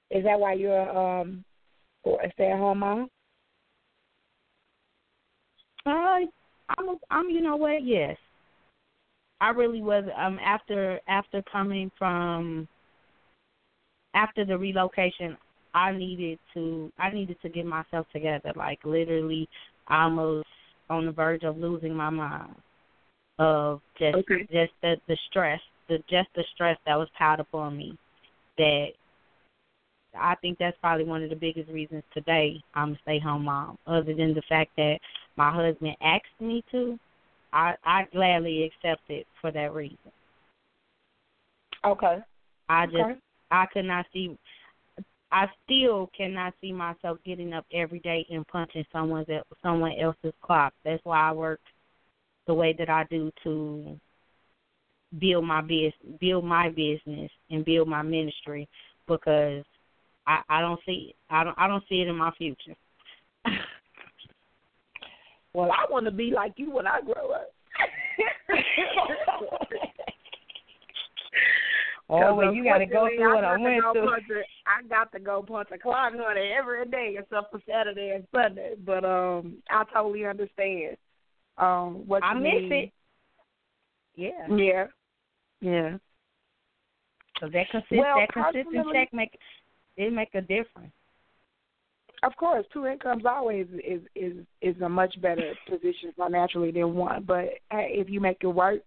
Is 0.10 0.24
that 0.26 0.40
why 0.40 0.54
you're 0.54 0.90
um 0.90 1.44
or 2.04 2.22
a 2.22 2.32
stay 2.34 2.52
at 2.52 2.58
home 2.58 2.80
mom? 2.80 3.08
Uh, 5.86 5.90
I'm, 6.78 6.98
I'm, 7.10 7.30
you 7.30 7.42
know 7.42 7.56
what? 7.56 7.84
Yes, 7.84 8.18
I 9.40 9.50
really 9.50 9.82
was. 9.82 10.04
Um, 10.18 10.38
after 10.44 11.00
after 11.08 11.42
coming 11.52 11.92
from 11.98 12.68
after 14.14 14.46
the 14.46 14.58
relocation, 14.58 15.38
I 15.74 15.92
needed 15.94 16.38
to 16.54 16.92
I 17.00 17.12
needed 17.12 17.38
to 17.42 17.50
get 17.50 17.66
myself 17.66 18.06
together. 18.12 18.52
Like 18.56 18.80
literally, 18.84 19.48
almost 19.88 20.48
on 20.90 21.06
the 21.06 21.12
verge 21.12 21.44
of 21.44 21.58
losing 21.58 21.96
my 21.96 22.10
mind 22.10 22.56
of 23.40 23.82
just 23.98 24.18
Okay. 24.18 24.48
just 24.52 24.74
the 24.82 24.96
the 25.08 25.18
stress, 25.30 25.60
the 25.88 25.98
just 26.10 26.30
the 26.36 26.44
stress 26.54 26.78
that 26.86 26.96
was 26.96 27.10
piled 27.18 27.40
upon 27.40 27.78
me. 27.78 27.98
That 28.58 28.88
I 30.16 30.36
think 30.36 30.58
that's 30.58 30.78
probably 30.82 31.06
one 31.06 31.24
of 31.24 31.30
the 31.30 31.36
biggest 31.36 31.70
reasons 31.70 32.04
today 32.14 32.62
I'm 32.76 32.94
a 32.94 32.98
stay 33.04 33.20
home 33.20 33.46
mom. 33.46 33.78
Other 33.88 34.14
than 34.14 34.34
the 34.34 34.44
fact 34.50 34.72
that 34.78 35.00
my 35.38 35.52
husband 35.52 35.96
asked 36.02 36.26
me 36.40 36.64
to, 36.72 37.00
I 37.54 37.76
I 37.84 38.04
gladly 38.12 38.64
accept 38.64 39.04
it 39.10 39.26
for 39.40 39.52
that 39.52 39.74
reason. 39.74 39.98
Okay. 41.86 42.18
I 42.70 42.86
just 42.86 42.98
Okay. 43.00 43.16
I 43.52 43.66
could 43.74 43.86
not 43.86 44.06
see 44.14 44.38
I 45.32 45.48
still 45.64 46.10
cannot 46.16 46.54
see 46.60 46.74
myself 46.74 47.18
getting 47.26 47.54
up 47.54 47.66
every 47.74 48.00
day 48.00 48.26
and 48.30 48.46
punching 48.48 48.86
someone's 48.92 49.28
someone 49.64 49.94
else's 50.00 50.34
clock. 50.42 50.74
That's 50.84 51.04
why 51.06 51.30
I 51.30 51.32
work 51.32 51.62
the 52.48 52.54
way 52.54 52.74
that 52.78 52.90
I 52.90 53.06
do 53.10 53.32
to 53.44 54.00
build 55.20 55.46
my 55.46 55.62
business, 55.62 55.94
build 56.20 56.46
my 56.46 56.70
business, 56.70 57.32
and 57.50 57.66
build 57.66 57.88
my 57.88 58.02
ministry 58.02 58.68
because 59.08 59.64
I 60.28 60.42
I 60.50 60.62
don't 60.62 60.80
see 60.86 61.16
I 61.30 61.44
don't 61.44 61.58
I 61.58 61.68
don't 61.68 61.84
see 61.90 62.02
it 62.02 62.08
in 62.08 62.16
my 62.18 62.32
future. 62.38 62.76
Well, 65.54 65.70
I 65.70 65.92
want 65.92 66.06
to 66.06 66.12
be 66.12 66.32
like 66.32 66.54
you 66.56 66.72
when 66.72 66.88
I 66.88 67.02
grow 67.02 67.32
up. 67.32 67.52
Oh, 72.14 72.36
well, 72.36 72.54
you 72.54 72.66
got 72.66 72.80
to 72.80 72.86
go 72.86 73.08
through 73.16 73.34
what 73.36 73.46
I 73.46 73.52
got 73.52 73.58
to 73.58 73.64
went 73.64 73.82
go 73.82 73.94
through. 73.94 74.10
punch 74.10 74.24
a- 74.32 74.70
I 74.70 74.86
got 74.90 75.14
to 75.14 75.20
go 75.20 75.42
punch 75.42 75.70
a 75.74 75.78
clock 75.78 76.12
honey 76.14 76.52
every 76.52 76.86
day 76.90 77.16
except 77.18 77.52
for 77.52 77.62
Saturday 77.66 78.12
and 78.14 78.28
Sunday. 78.34 78.74
But 78.86 79.06
um, 79.06 79.60
I 79.70 79.86
totally 79.94 80.26
understand. 80.26 80.98
Um, 81.62 82.04
what 82.08 82.24
I 82.24 82.34
miss 82.34 82.44
mean. 82.44 82.72
it. 82.72 82.92
Yeah, 84.16 84.48
Yeah, 84.50 84.88
yeah. 85.62 85.98
so 87.40 87.48
that 87.48 87.70
consist 87.72 87.94
Well, 87.94 88.18
that 88.20 88.34
consistent 88.34 88.88
check 88.94 89.14
make 89.14 89.38
it 89.96 90.12
make 90.12 90.36
a 90.36 90.42
difference. 90.42 90.92
Of 92.24 92.36
course, 92.36 92.66
two 92.74 92.86
incomes 92.86 93.24
always 93.26 93.68
is 93.86 94.02
is 94.16 94.34
is 94.62 94.80
a 94.82 94.90
much 94.90 95.20
better 95.22 95.54
position 95.68 96.12
financially 96.18 96.72
than 96.72 96.94
one. 96.94 97.24
But 97.24 97.46
hey, 97.72 97.94
if 97.94 98.10
you 98.10 98.20
make 98.20 98.38
it 98.42 98.48
work, 98.48 98.82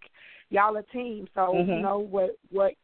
y'all 0.50 0.76
a 0.76 0.82
team. 0.84 1.26
So 1.34 1.54
you 1.54 1.64
Mhm. 1.64 1.80
know 1.80 1.98
what 1.98 2.36
what 2.50 2.74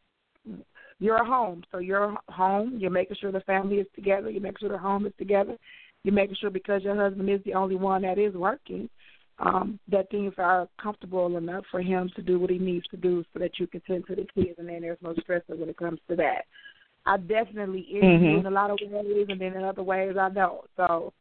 you're 0.98 1.16
a 1.16 1.24
home. 1.24 1.62
So 1.70 1.78
you're 1.78 2.16
home. 2.28 2.78
You're 2.78 2.90
making 2.90 3.16
sure 3.20 3.32
the 3.32 3.40
family 3.40 3.76
is 3.80 3.86
together. 3.94 4.30
You're 4.30 4.42
making 4.42 4.58
sure 4.60 4.68
the 4.70 4.78
home 4.78 5.06
is 5.06 5.12
together. 5.18 5.56
You're 6.04 6.14
making 6.14 6.36
sure 6.36 6.50
because 6.50 6.82
your 6.82 6.96
husband 6.96 7.28
is 7.28 7.42
the 7.44 7.54
only 7.54 7.76
one 7.76 8.02
that 8.02 8.18
is 8.18 8.34
working, 8.34 8.88
um, 9.40 9.80
that 9.88 10.10
things 10.10 10.34
are 10.38 10.68
comfortable 10.80 11.36
enough 11.36 11.64
for 11.70 11.80
him 11.80 12.10
to 12.14 12.22
do 12.22 12.38
what 12.38 12.50
he 12.50 12.58
needs 12.58 12.86
to 12.88 12.96
do 12.96 13.24
so 13.32 13.38
that 13.38 13.58
you 13.58 13.66
can 13.66 13.80
tend 13.82 14.06
to 14.06 14.14
the 14.14 14.26
kids 14.34 14.58
and 14.58 14.68
then 14.68 14.82
there's 14.82 14.98
no 15.02 15.14
stress 15.20 15.42
when 15.46 15.68
it 15.68 15.76
comes 15.76 15.98
to 16.08 16.16
that. 16.16 16.44
I 17.06 17.16
definitely 17.16 17.86
you 17.88 18.02
Mhm. 18.02 18.40
in 18.40 18.46
a 18.46 18.50
lot 18.50 18.70
of 18.70 18.78
ways 18.82 19.26
and 19.30 19.40
then 19.40 19.54
in 19.54 19.64
other 19.64 19.82
ways 19.82 20.16
I 20.18 20.28
don't. 20.28 20.68
So 20.76 21.12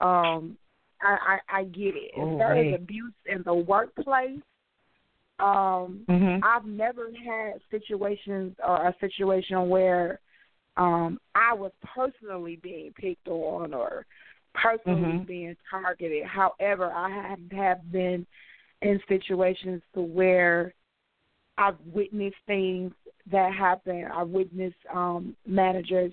um 0.00 0.58
I, 1.00 1.38
I, 1.50 1.60
I 1.60 1.64
get 1.64 1.94
it. 1.96 2.12
As 2.14 2.38
far 2.38 2.52
as 2.52 2.74
abuse 2.74 3.12
in 3.26 3.42
the 3.44 3.54
workplace, 3.54 4.40
um 5.38 6.04
Mhm. 6.08 6.40
I've 6.42 6.66
never 6.66 7.10
had 7.12 7.60
situations 7.70 8.54
or 8.62 8.88
a 8.88 8.94
situation 9.00 9.70
where 9.70 10.20
um 10.76 11.18
I 11.34 11.54
was 11.54 11.72
personally 11.94 12.56
being 12.56 12.92
picked 12.92 13.28
on 13.28 13.72
or 13.72 14.04
personally 14.54 15.18
Mhm. 15.18 15.26
being 15.26 15.56
targeted. 15.70 16.24
However, 16.24 16.90
I 16.92 17.08
have 17.10 17.50
have 17.52 17.92
been 17.92 18.26
in 18.82 19.00
situations 19.08 19.82
to 19.94 20.02
where 20.02 20.74
I've 21.56 21.80
witnessed 21.86 22.36
things 22.46 22.92
that 23.26 23.52
happen. 23.52 24.06
I've 24.06 24.28
witnessed 24.28 24.84
um 24.92 25.36
managers 25.46 26.12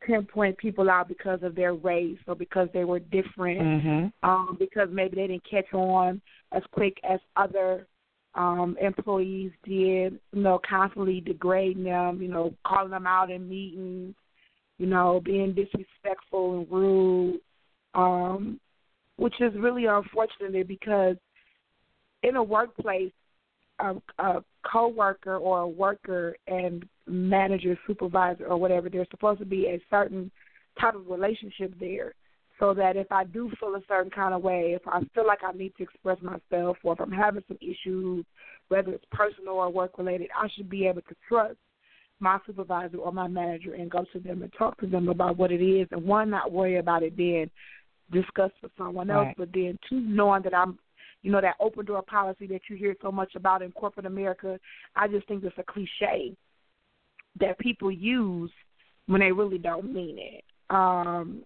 pinpoint 0.00 0.56
people 0.58 0.88
out 0.88 1.08
because 1.08 1.42
of 1.42 1.54
their 1.54 1.74
race 1.74 2.18
or 2.26 2.34
because 2.34 2.68
they 2.72 2.84
were 2.84 3.00
different 3.00 3.60
Mhm. 3.60 4.12
um, 4.22 4.56
because 4.58 4.88
maybe 4.90 5.16
they 5.16 5.26
didn't 5.26 5.44
catch 5.44 5.72
on 5.74 6.20
as 6.52 6.62
quick 6.72 6.98
as 7.04 7.20
other 7.36 7.86
um, 8.34 8.76
employees 8.80 9.50
did, 9.64 10.20
you 10.32 10.42
know, 10.42 10.60
constantly 10.68 11.20
degrading 11.20 11.84
them, 11.84 12.22
you 12.22 12.28
know, 12.28 12.54
calling 12.64 12.90
them 12.90 13.06
out 13.06 13.30
in 13.30 13.48
meetings, 13.48 14.14
you 14.78 14.86
know, 14.86 15.20
being 15.24 15.52
disrespectful 15.54 16.58
and 16.58 16.70
rude, 16.70 17.40
um, 17.94 18.60
which 19.16 19.34
is 19.40 19.52
really 19.56 19.86
unfortunate 19.86 20.68
because 20.68 21.16
in 22.22 22.36
a 22.36 22.42
workplace, 22.42 23.12
a, 23.80 23.94
a 24.18 24.44
coworker 24.70 25.36
or 25.36 25.60
a 25.60 25.68
worker 25.68 26.36
and 26.46 26.84
manager, 27.06 27.78
supervisor, 27.86 28.46
or 28.46 28.58
whatever, 28.58 28.88
there's 28.88 29.06
supposed 29.10 29.40
to 29.40 29.46
be 29.46 29.66
a 29.66 29.80
certain 29.90 30.30
type 30.80 30.94
of 30.94 31.08
relationship 31.08 31.74
there 31.78 32.14
so 32.58 32.74
that 32.74 32.96
if 32.96 33.10
I 33.12 33.24
do 33.24 33.50
feel 33.60 33.74
a 33.76 33.82
certain 33.86 34.10
kind 34.10 34.34
of 34.34 34.42
way, 34.42 34.72
if 34.74 34.82
I 34.86 35.00
feel 35.14 35.26
like 35.26 35.44
I 35.44 35.52
need 35.52 35.72
to 35.76 35.84
express 35.84 36.18
myself, 36.20 36.76
or 36.82 36.94
if 36.94 37.00
I'm 37.00 37.12
having 37.12 37.44
some 37.46 37.58
issues, 37.60 38.24
whether 38.68 38.92
it's 38.92 39.04
personal 39.12 39.54
or 39.54 39.70
work 39.70 39.96
related, 39.96 40.28
I 40.36 40.48
should 40.56 40.68
be 40.68 40.86
able 40.86 41.02
to 41.02 41.16
trust 41.28 41.56
my 42.20 42.38
supervisor 42.46 42.98
or 42.98 43.12
my 43.12 43.28
manager 43.28 43.74
and 43.74 43.90
go 43.90 44.04
to 44.12 44.18
them 44.18 44.42
and 44.42 44.52
talk 44.58 44.78
to 44.80 44.86
them 44.86 45.08
about 45.08 45.36
what 45.36 45.52
it 45.52 45.62
is, 45.62 45.88
and 45.92 46.04
one, 46.04 46.30
not 46.30 46.52
worry 46.52 46.78
about 46.78 47.02
it 47.02 47.16
then 47.16 47.50
discuss 48.10 48.50
with 48.62 48.72
someone 48.78 49.10
else, 49.10 49.26
Right. 49.26 49.36
but 49.36 49.52
then 49.52 49.78
two, 49.88 50.00
knowing 50.00 50.42
that 50.42 50.54
I'm, 50.54 50.78
you 51.22 51.30
know, 51.30 51.40
that 51.40 51.56
open 51.60 51.84
door 51.84 52.02
policy 52.02 52.46
that 52.46 52.62
you 52.68 52.76
hear 52.76 52.96
so 53.02 53.12
much 53.12 53.34
about 53.34 53.62
in 53.62 53.72
corporate 53.72 54.06
America, 54.06 54.58
I 54.96 55.08
just 55.08 55.26
think 55.28 55.44
it's 55.44 55.58
a 55.58 55.62
cliche 55.62 56.34
that 57.38 57.58
people 57.58 57.90
use 57.90 58.50
when 59.06 59.20
they 59.20 59.32
really 59.32 59.58
don't 59.58 59.92
mean 59.92 60.18
it. 60.18 60.44
Um, 60.70 61.42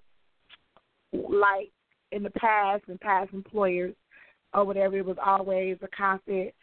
like 1.12 1.70
in 2.12 2.22
the 2.22 2.30
past 2.30 2.84
and 2.88 3.00
past 3.00 3.32
employers 3.32 3.94
or 4.54 4.64
whatever, 4.64 4.96
it 4.98 5.04
was 5.04 5.18
always 5.24 5.78
a 5.82 5.88
constant 5.88 6.54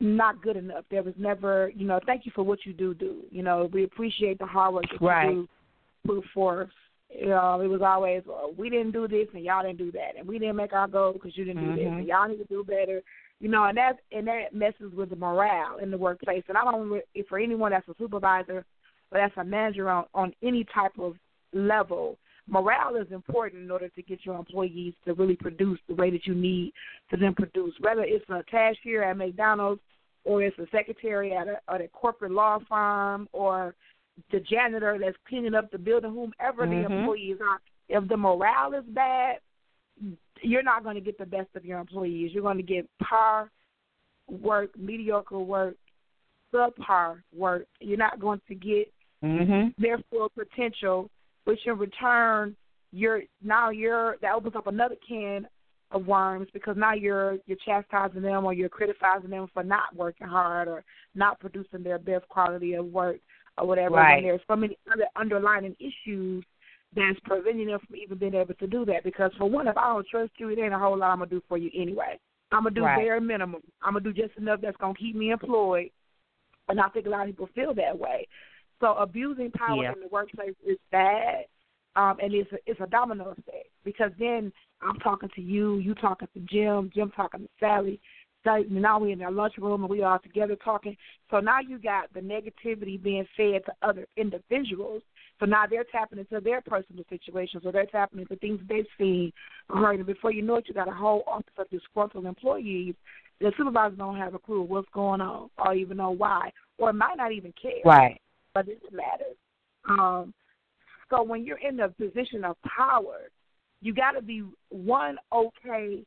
not 0.00 0.42
good 0.42 0.56
enough. 0.56 0.84
There 0.90 1.02
was 1.02 1.14
never, 1.16 1.70
you 1.74 1.86
know, 1.86 2.00
thank 2.06 2.26
you 2.26 2.32
for 2.34 2.42
what 2.42 2.64
you 2.64 2.72
do 2.72 2.94
do. 2.94 3.22
You 3.30 3.42
know, 3.42 3.68
we 3.72 3.84
appreciate 3.84 4.38
the 4.38 4.46
hard 4.46 4.74
work 4.74 4.84
that 4.90 5.00
Right. 5.00 5.30
you 5.30 5.48
do 6.06 6.14
put 6.20 6.24
forth. 6.30 6.70
You 7.10 7.28
know, 7.28 7.60
it 7.60 7.68
was 7.68 7.82
always 7.82 8.22
well, 8.26 8.52
we 8.56 8.70
didn't 8.70 8.90
do 8.90 9.06
this 9.06 9.28
and 9.34 9.44
y'all 9.44 9.62
didn't 9.62 9.78
do 9.78 9.92
that, 9.92 10.16
and 10.18 10.26
we 10.26 10.38
didn't 10.38 10.56
make 10.56 10.72
our 10.72 10.88
goal 10.88 11.12
because 11.12 11.36
you 11.36 11.44
didn't 11.44 11.64
do 11.64 11.76
this, 11.76 11.86
and 11.86 12.00
mm-hmm. 12.00 12.08
y'all 12.08 12.28
need 12.28 12.38
to 12.38 12.44
do 12.44 12.64
better. 12.64 13.02
You 13.40 13.48
know, 13.48 13.64
and 13.64 13.76
that 13.76 13.98
and 14.10 14.26
that 14.26 14.54
messes 14.54 14.92
with 14.94 15.10
the 15.10 15.16
morale 15.16 15.78
in 15.78 15.90
the 15.90 15.98
workplace. 15.98 16.44
And 16.48 16.56
I 16.56 16.64
don't 16.64 16.90
re- 16.90 17.24
for 17.28 17.38
anyone 17.38 17.70
that's 17.70 17.88
a 17.88 17.94
supervisor 17.98 18.64
or 19.10 19.20
that's 19.20 19.36
a 19.36 19.44
manager 19.44 19.88
on 19.88 20.06
on 20.14 20.34
any 20.42 20.64
type 20.74 20.98
of 20.98 21.14
level. 21.52 22.18
Morale 22.46 22.96
is 22.96 23.10
important 23.10 23.62
in 23.62 23.70
order 23.70 23.88
to 23.88 24.02
get 24.02 24.24
your 24.24 24.36
employees 24.36 24.94
to 25.04 25.14
really 25.14 25.36
produce 25.36 25.78
the 25.88 25.94
way 25.94 26.10
that 26.10 26.26
you 26.26 26.34
need 26.34 26.72
for 27.08 27.16
them 27.16 27.34
produce. 27.34 27.74
Whether 27.80 28.02
it's 28.02 28.28
a 28.28 28.42
cashier 28.50 29.02
at 29.02 29.16
McDonald's 29.16 29.80
or 30.24 30.42
it's 30.42 30.58
a 30.58 30.66
secretary 30.70 31.32
at 31.34 31.48
a, 31.48 31.58
at 31.72 31.80
a 31.80 31.88
corporate 31.88 32.32
law 32.32 32.58
firm 32.68 33.28
or 33.32 33.74
the 34.30 34.40
janitor 34.40 34.98
that's 35.00 35.16
cleaning 35.28 35.54
up 35.54 35.70
the 35.70 35.78
building, 35.78 36.10
whomever 36.10 36.66
the 36.66 36.82
Mhm. 36.82 36.98
employees 36.98 37.38
are. 37.40 37.60
If 37.88 38.08
the 38.08 38.16
morale 38.16 38.74
is 38.74 38.84
bad, 38.86 39.40
you're 40.42 40.62
not 40.62 40.82
going 40.82 40.94
to 40.94 41.00
get 41.00 41.18
the 41.18 41.26
best 41.26 41.48
of 41.54 41.64
your 41.64 41.78
employees. 41.78 42.32
You're 42.32 42.42
going 42.42 42.56
to 42.58 42.62
get 42.62 42.86
par 42.98 43.50
work, 44.28 44.76
mediocre 44.78 45.38
work, 45.38 45.76
subpar 46.52 47.22
work. 47.32 47.66
You're 47.80 47.98
not 47.98 48.20
going 48.20 48.40
to 48.48 48.54
get 48.54 48.92
Mhm. 49.22 49.74
their 49.76 49.98
full 50.10 50.28
potential, 50.28 51.10
which 51.44 51.60
in 51.66 51.78
return 51.78 52.56
you're 52.92 53.22
now 53.42 53.70
you're 53.70 54.16
that 54.22 54.34
opens 54.34 54.56
up 54.56 54.66
another 54.66 54.96
can 55.06 55.46
of 55.90 56.06
worms 56.06 56.48
because 56.52 56.76
now 56.76 56.92
you're 56.92 57.38
you're 57.46 57.58
chastising 57.64 58.22
them 58.22 58.44
or 58.44 58.52
you're 58.52 58.68
criticizing 58.68 59.30
them 59.30 59.48
for 59.52 59.62
not 59.62 59.94
working 59.94 60.26
hard 60.26 60.68
or 60.68 60.84
not 61.14 61.40
producing 61.40 61.82
their 61.82 61.98
best 61.98 62.28
quality 62.28 62.74
of 62.74 62.86
work 62.86 63.18
or 63.58 63.66
whatever. 63.66 63.96
Right. 63.96 64.16
And 64.16 64.24
there's 64.24 64.40
so 64.48 64.56
many 64.56 64.78
other 64.92 65.06
underlying 65.16 65.76
issues 65.78 66.44
that's 66.94 67.18
preventing 67.24 67.66
them 67.66 67.80
from 67.86 67.96
even 67.96 68.18
being 68.18 68.34
able 68.34 68.54
to 68.54 68.66
do 68.66 68.84
that. 68.86 69.04
Because 69.04 69.32
for 69.38 69.48
one, 69.48 69.68
if 69.68 69.76
I 69.76 69.92
don't 69.92 70.06
trust 70.08 70.32
you, 70.38 70.48
it 70.48 70.58
ain't 70.58 70.74
a 70.74 70.78
whole 70.78 70.96
lot 70.96 71.10
I'm 71.10 71.18
gonna 71.18 71.30
do 71.30 71.42
for 71.48 71.58
you 71.58 71.70
anyway. 71.74 72.18
I'm 72.52 72.62
gonna 72.62 72.74
do 72.74 72.84
Right. 72.84 73.04
bare 73.04 73.20
minimum. 73.20 73.62
I'm 73.82 73.94
gonna 73.94 74.04
do 74.04 74.12
just 74.12 74.36
enough 74.36 74.60
that's 74.60 74.76
gonna 74.76 74.94
keep 74.94 75.16
me 75.16 75.30
employed. 75.30 75.90
And 76.68 76.80
I 76.80 76.88
think 76.88 77.06
a 77.06 77.10
lot 77.10 77.22
of 77.22 77.34
people 77.34 77.48
feel 77.48 77.74
that 77.74 77.98
way. 77.98 78.26
So 78.84 78.92
abusing 78.96 79.50
power 79.52 79.82
Yeah. 79.82 79.92
in 79.94 80.00
the 80.00 80.08
workplace 80.08 80.54
is 80.62 80.76
bad, 80.90 81.46
um, 81.96 82.18
and 82.20 82.34
it's 82.34 82.52
a, 82.52 82.58
it's 82.66 82.80
a 82.82 82.86
domino 82.86 83.30
effect 83.30 83.70
because 83.82 84.12
then 84.18 84.52
I'm 84.82 84.98
talking 84.98 85.30
to 85.30 85.40
you, 85.40 85.78
you 85.78 85.94
talking 85.94 86.28
to 86.34 86.40
Jim, 86.40 86.90
Jim 86.94 87.10
talking 87.16 87.40
to 87.40 87.48
Sally. 87.58 87.98
Sally 88.42 88.66
now 88.68 88.98
we 88.98 89.12
in 89.12 89.22
our 89.22 89.32
lunchroom 89.32 89.84
and 89.84 89.88
we 89.88 90.02
all 90.02 90.18
together 90.18 90.54
talking. 90.62 90.98
So 91.30 91.40
now 91.40 91.60
you 91.60 91.78
got 91.78 92.12
the 92.12 92.20
negativity 92.20 93.02
being 93.02 93.26
fed 93.38 93.64
to 93.64 93.72
other 93.80 94.06
individuals. 94.18 95.00
So 95.40 95.46
now 95.46 95.64
they're 95.66 95.84
tapping 95.84 96.18
into 96.18 96.40
their 96.40 96.60
personal 96.60 97.04
situations 97.08 97.62
or 97.64 97.72
they're 97.72 97.86
tapping 97.86 98.20
into 98.20 98.36
things 98.36 98.60
they've 98.68 98.84
seen 98.98 99.32
or 99.70 99.78
heard. 99.78 99.96
And 99.96 100.04
before 100.04 100.30
you 100.30 100.42
know 100.42 100.56
it, 100.56 100.66
you 100.68 100.74
got 100.74 100.88
a 100.88 100.94
whole 100.94 101.24
office 101.26 101.54
of 101.56 101.70
disgruntled 101.70 102.26
employees. 102.26 102.96
The 103.40 103.50
supervisors 103.56 103.96
don't 103.96 104.18
have 104.18 104.34
a 104.34 104.38
clue 104.38 104.60
what's 104.60 104.88
going 104.92 105.22
on 105.22 105.48
or 105.56 105.72
even 105.72 105.96
know 105.96 106.10
why 106.10 106.50
or 106.76 106.92
might 106.92 107.16
not 107.16 107.32
even 107.32 107.54
care. 107.60 107.80
Right. 107.82 108.20
But 108.54 108.68
it 108.68 108.80
matters. 108.92 109.36
Um, 109.88 110.32
so 111.10 111.22
when 111.22 111.44
you're 111.44 111.58
in 111.58 111.80
a 111.80 111.88
position 111.88 112.44
of 112.44 112.56
power, 112.62 113.28
you 113.80 113.92
got 113.92 114.12
to 114.12 114.22
be 114.22 114.42
one 114.70 115.16
okay 115.32 116.04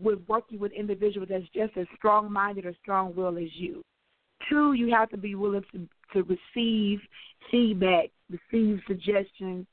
with 0.00 0.18
working 0.26 0.58
with 0.58 0.72
individuals 0.72 1.28
that's 1.30 1.44
just 1.54 1.76
as 1.76 1.86
strong 1.96 2.32
minded 2.32 2.66
or 2.66 2.74
strong 2.82 3.14
willed 3.14 3.38
as 3.38 3.54
you. 3.54 3.82
Two, 4.48 4.72
you 4.72 4.90
have 4.92 5.10
to 5.10 5.16
be 5.16 5.34
willing 5.34 5.64
to 5.72 5.86
to 6.12 6.22
receive 6.24 6.98
feedback, 7.50 8.06
receive 8.30 8.80
suggestions, 8.88 9.64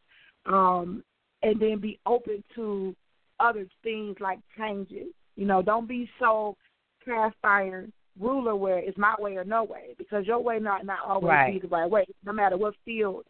um, 0.46 1.04
and 1.42 1.60
then 1.60 1.80
be 1.80 2.00
open 2.06 2.44
to 2.54 2.96
other 3.40 3.66
things 3.84 4.16
like 4.20 4.40
changes. 4.58 5.08
You 5.36 5.46
know, 5.46 5.62
don't 5.62 5.88
be 5.88 6.10
so 6.20 6.56
cast 7.04 7.36
iron 7.44 7.92
ruler 8.20 8.56
where 8.56 8.80
it's 8.80 8.98
my 8.98 9.16
way 9.20 9.36
or 9.36 9.44
no 9.44 9.64
way 9.64 9.96
because 9.98 10.26
your 10.26 10.40
way 10.40 10.60
not 10.60 10.86
not 10.86 11.00
always 11.06 11.28
Right. 11.28 11.54
be 11.54 11.60
the 11.60 11.68
right 11.68 11.90
way, 11.90 12.06
no 12.26 12.34
matter 12.34 12.58
what 12.58 12.74
field 12.86 13.26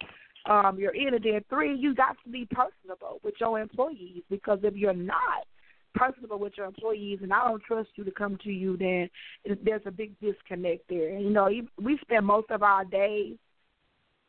um, 0.45 0.77
you're 0.79 0.95
in. 0.95 1.13
And 1.13 1.23
then 1.23 1.43
three, 1.49 1.75
you 1.75 1.93
got 1.93 2.15
to 2.23 2.29
be 2.29 2.45
personable 2.45 3.19
with 3.23 3.35
your 3.39 3.59
employees 3.59 4.23
because 4.29 4.59
if 4.63 4.75
you're 4.75 4.93
not 4.93 5.45
personable 5.95 6.39
with 6.39 6.53
your 6.57 6.67
employees 6.67 7.19
and 7.21 7.33
I 7.33 7.47
don't 7.47 7.63
trust 7.63 7.89
you 7.95 8.03
to 8.03 8.11
come 8.11 8.37
to 8.43 8.51
you, 8.51 8.77
then 8.77 9.09
there's 9.63 9.81
a 9.85 9.91
big 9.91 10.13
disconnect 10.19 10.83
there. 10.89 11.15
And, 11.15 11.23
you 11.23 11.31
know, 11.31 11.49
we 11.81 11.97
spend 12.01 12.25
most 12.25 12.51
of 12.51 12.63
our 12.63 12.85
days 12.85 13.35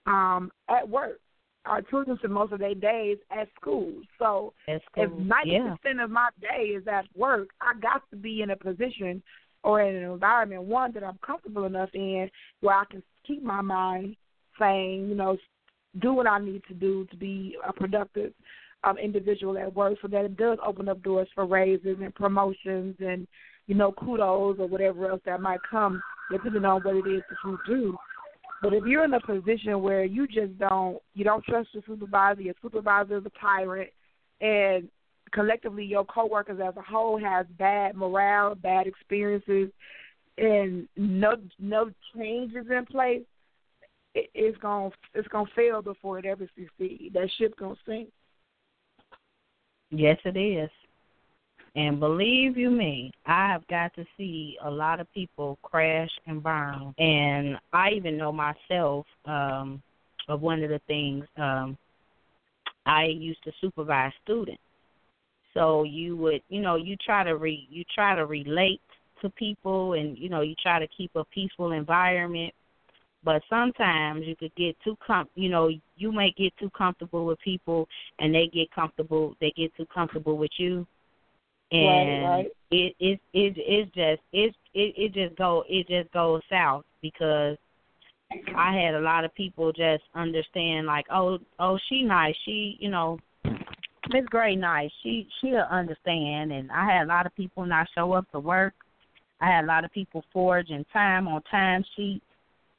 um, 0.06 0.50
at 0.68 0.88
work. 0.88 1.20
Our 1.66 1.82
children 1.82 2.16
spend 2.18 2.32
most 2.32 2.52
of 2.52 2.60
their 2.60 2.74
days 2.74 3.18
at 3.30 3.48
school. 3.60 3.92
So 4.18 4.54
That's 4.66 4.82
if 4.96 5.10
ninety 5.10 5.52
yeah. 5.52 5.76
percent 5.82 6.00
of 6.00 6.10
my 6.10 6.30
day 6.40 6.68
is 6.68 6.86
at 6.86 7.04
work, 7.14 7.48
I 7.60 7.78
got 7.78 8.02
to 8.10 8.16
be 8.16 8.40
in 8.40 8.50
a 8.50 8.56
position 8.56 9.22
or 9.64 9.82
in 9.82 9.96
an 9.96 10.10
environment 10.10 10.62
one 10.62 10.92
that 10.92 11.04
I'm 11.04 11.18
comfortable 11.24 11.64
enough 11.64 11.90
in 11.94 12.30
where 12.60 12.76
I 12.76 12.84
can 12.90 13.02
keep 13.26 13.42
my 13.42 13.60
mind 13.60 14.16
sane, 14.58 15.08
you 15.08 15.14
know, 15.14 15.36
do 16.00 16.12
what 16.12 16.26
I 16.26 16.38
need 16.38 16.62
to 16.68 16.74
do 16.74 17.06
to 17.06 17.16
be 17.16 17.56
a 17.66 17.72
productive 17.72 18.32
um, 18.84 18.98
individual 18.98 19.58
at 19.58 19.74
work, 19.74 19.98
so 20.00 20.08
that 20.08 20.24
it 20.24 20.36
does 20.36 20.58
open 20.64 20.88
up 20.88 21.02
doors 21.02 21.28
for 21.34 21.46
raises 21.46 21.96
and 22.00 22.14
promotions 22.14 22.96
and 23.00 23.26
you 23.66 23.74
know 23.74 23.92
kudos 23.92 24.56
or 24.58 24.66
whatever 24.66 25.10
else 25.10 25.20
that 25.26 25.40
might 25.40 25.60
come, 25.68 26.00
depending 26.30 26.64
on 26.64 26.80
what 26.82 26.96
it 26.96 27.08
is 27.10 27.22
that 27.28 27.36
you 27.44 27.58
do. 27.66 27.96
But 28.62 28.74
if 28.74 28.84
you're 28.86 29.04
in 29.04 29.14
a 29.14 29.20
position 29.20 29.82
where 29.82 30.04
you 30.04 30.26
just 30.26 30.58
don't 30.58 30.98
you 31.14 31.24
don't 31.24 31.44
trust 31.44 31.70
your 31.72 31.82
supervisor, 31.86 32.42
your 32.42 32.54
supervisor 32.62 33.18
is 33.18 33.24
a 33.26 33.40
tyrant, 33.40 33.90
and 34.40 34.88
collectively 35.32 35.84
your 35.84 36.04
coworkers 36.04 36.60
as 36.64 36.76
a 36.76 36.82
whole 36.82 37.18
has 37.18 37.46
bad 37.58 37.96
morale, 37.96 38.54
bad 38.54 38.86
experiences, 38.86 39.70
and 40.36 40.88
no 40.96 41.36
no 41.58 41.90
changes 42.14 42.66
in 42.70 42.86
place, 42.86 43.22
it, 44.14 44.30
it's 44.34 44.58
gonna 44.58 44.90
it's 45.14 45.28
gonna 45.28 45.48
fail 45.54 45.82
before 45.82 46.18
it 46.18 46.24
ever 46.24 46.48
succeeds. 46.56 47.14
That 47.14 47.30
ship 47.38 47.54
gonna 47.58 47.74
sink. 47.86 48.08
Yes, 49.90 50.18
it 50.24 50.36
is. 50.36 50.70
And 51.74 52.00
believe 52.00 52.56
you 52.56 52.70
me, 52.70 53.12
I 53.26 53.48
have 53.48 53.66
got 53.68 53.94
to 53.94 54.04
see 54.16 54.56
a 54.64 54.70
lot 54.70 55.00
of 55.00 55.12
people 55.12 55.58
crash 55.62 56.10
and 56.26 56.42
burn. 56.42 56.94
And 56.98 57.56
I 57.72 57.90
even 57.90 58.16
know 58.16 58.32
myself 58.32 59.06
um 59.24 59.82
of 60.28 60.40
one 60.40 60.62
of 60.62 60.70
the 60.70 60.80
things 60.86 61.24
um 61.36 61.76
I 62.86 63.04
used 63.04 63.42
to 63.44 63.52
supervise 63.60 64.12
students. 64.24 64.62
So 65.58 65.82
you 65.82 66.16
would, 66.16 66.42
you 66.48 66.60
know, 66.60 66.76
you 66.76 66.96
try 66.96 67.24
to 67.24 67.36
re 67.36 67.66
you 67.70 67.84
try 67.94 68.14
to 68.14 68.26
relate 68.26 68.80
to 69.22 69.30
people 69.30 69.94
and 69.94 70.16
you 70.16 70.28
know, 70.28 70.40
you 70.40 70.54
try 70.62 70.78
to 70.78 70.88
keep 70.96 71.10
a 71.16 71.24
peaceful 71.24 71.72
environment. 71.72 72.54
But 73.24 73.42
sometimes 73.50 74.24
you 74.26 74.36
could 74.36 74.54
get 74.54 74.76
too 74.84 74.96
com 75.04 75.28
you 75.34 75.48
know, 75.48 75.70
you 75.96 76.12
may 76.12 76.32
get 76.36 76.56
too 76.58 76.70
comfortable 76.70 77.26
with 77.26 77.40
people 77.40 77.88
and 78.18 78.34
they 78.34 78.46
get 78.46 78.70
comfortable 78.70 79.34
they 79.40 79.52
get 79.56 79.74
too 79.76 79.86
comfortable 79.92 80.36
with 80.38 80.52
you 80.58 80.86
and 81.70 82.22
right. 82.24 82.46
it 82.70 82.94
it 82.98 83.20
it 83.34 83.54
it's 83.56 83.94
just 83.94 84.22
it 84.32 84.54
it 84.74 84.94
it 84.96 85.14
just 85.14 85.36
go 85.36 85.64
it 85.68 85.86
just 85.88 86.10
goes 86.12 86.40
south 86.50 86.84
because 87.02 87.56
I 88.56 88.74
had 88.74 88.94
a 88.94 89.00
lot 89.00 89.24
of 89.24 89.34
people 89.34 89.72
just 89.72 90.02
understand 90.14 90.86
like 90.86 91.04
oh 91.12 91.38
oh 91.58 91.78
she 91.88 92.02
nice 92.02 92.34
she 92.44 92.76
you 92.80 92.90
know 92.90 93.18
Miss 94.10 94.24
Gray 94.26 94.56
nice 94.56 94.90
she 95.02 95.28
she'll 95.40 95.66
understand 95.70 96.52
and 96.52 96.70
I 96.70 96.86
had 96.86 97.04
a 97.04 97.08
lot 97.08 97.26
of 97.26 97.34
people 97.34 97.66
not 97.66 97.88
show 97.94 98.12
up 98.12 98.30
to 98.32 98.40
work 98.40 98.74
I 99.40 99.46
had 99.46 99.64
a 99.64 99.66
lot 99.66 99.84
of 99.84 99.92
people 99.92 100.24
forging 100.32 100.84
time 100.92 101.28
on 101.28 101.42
time 101.50 101.84
sheets 101.96 102.24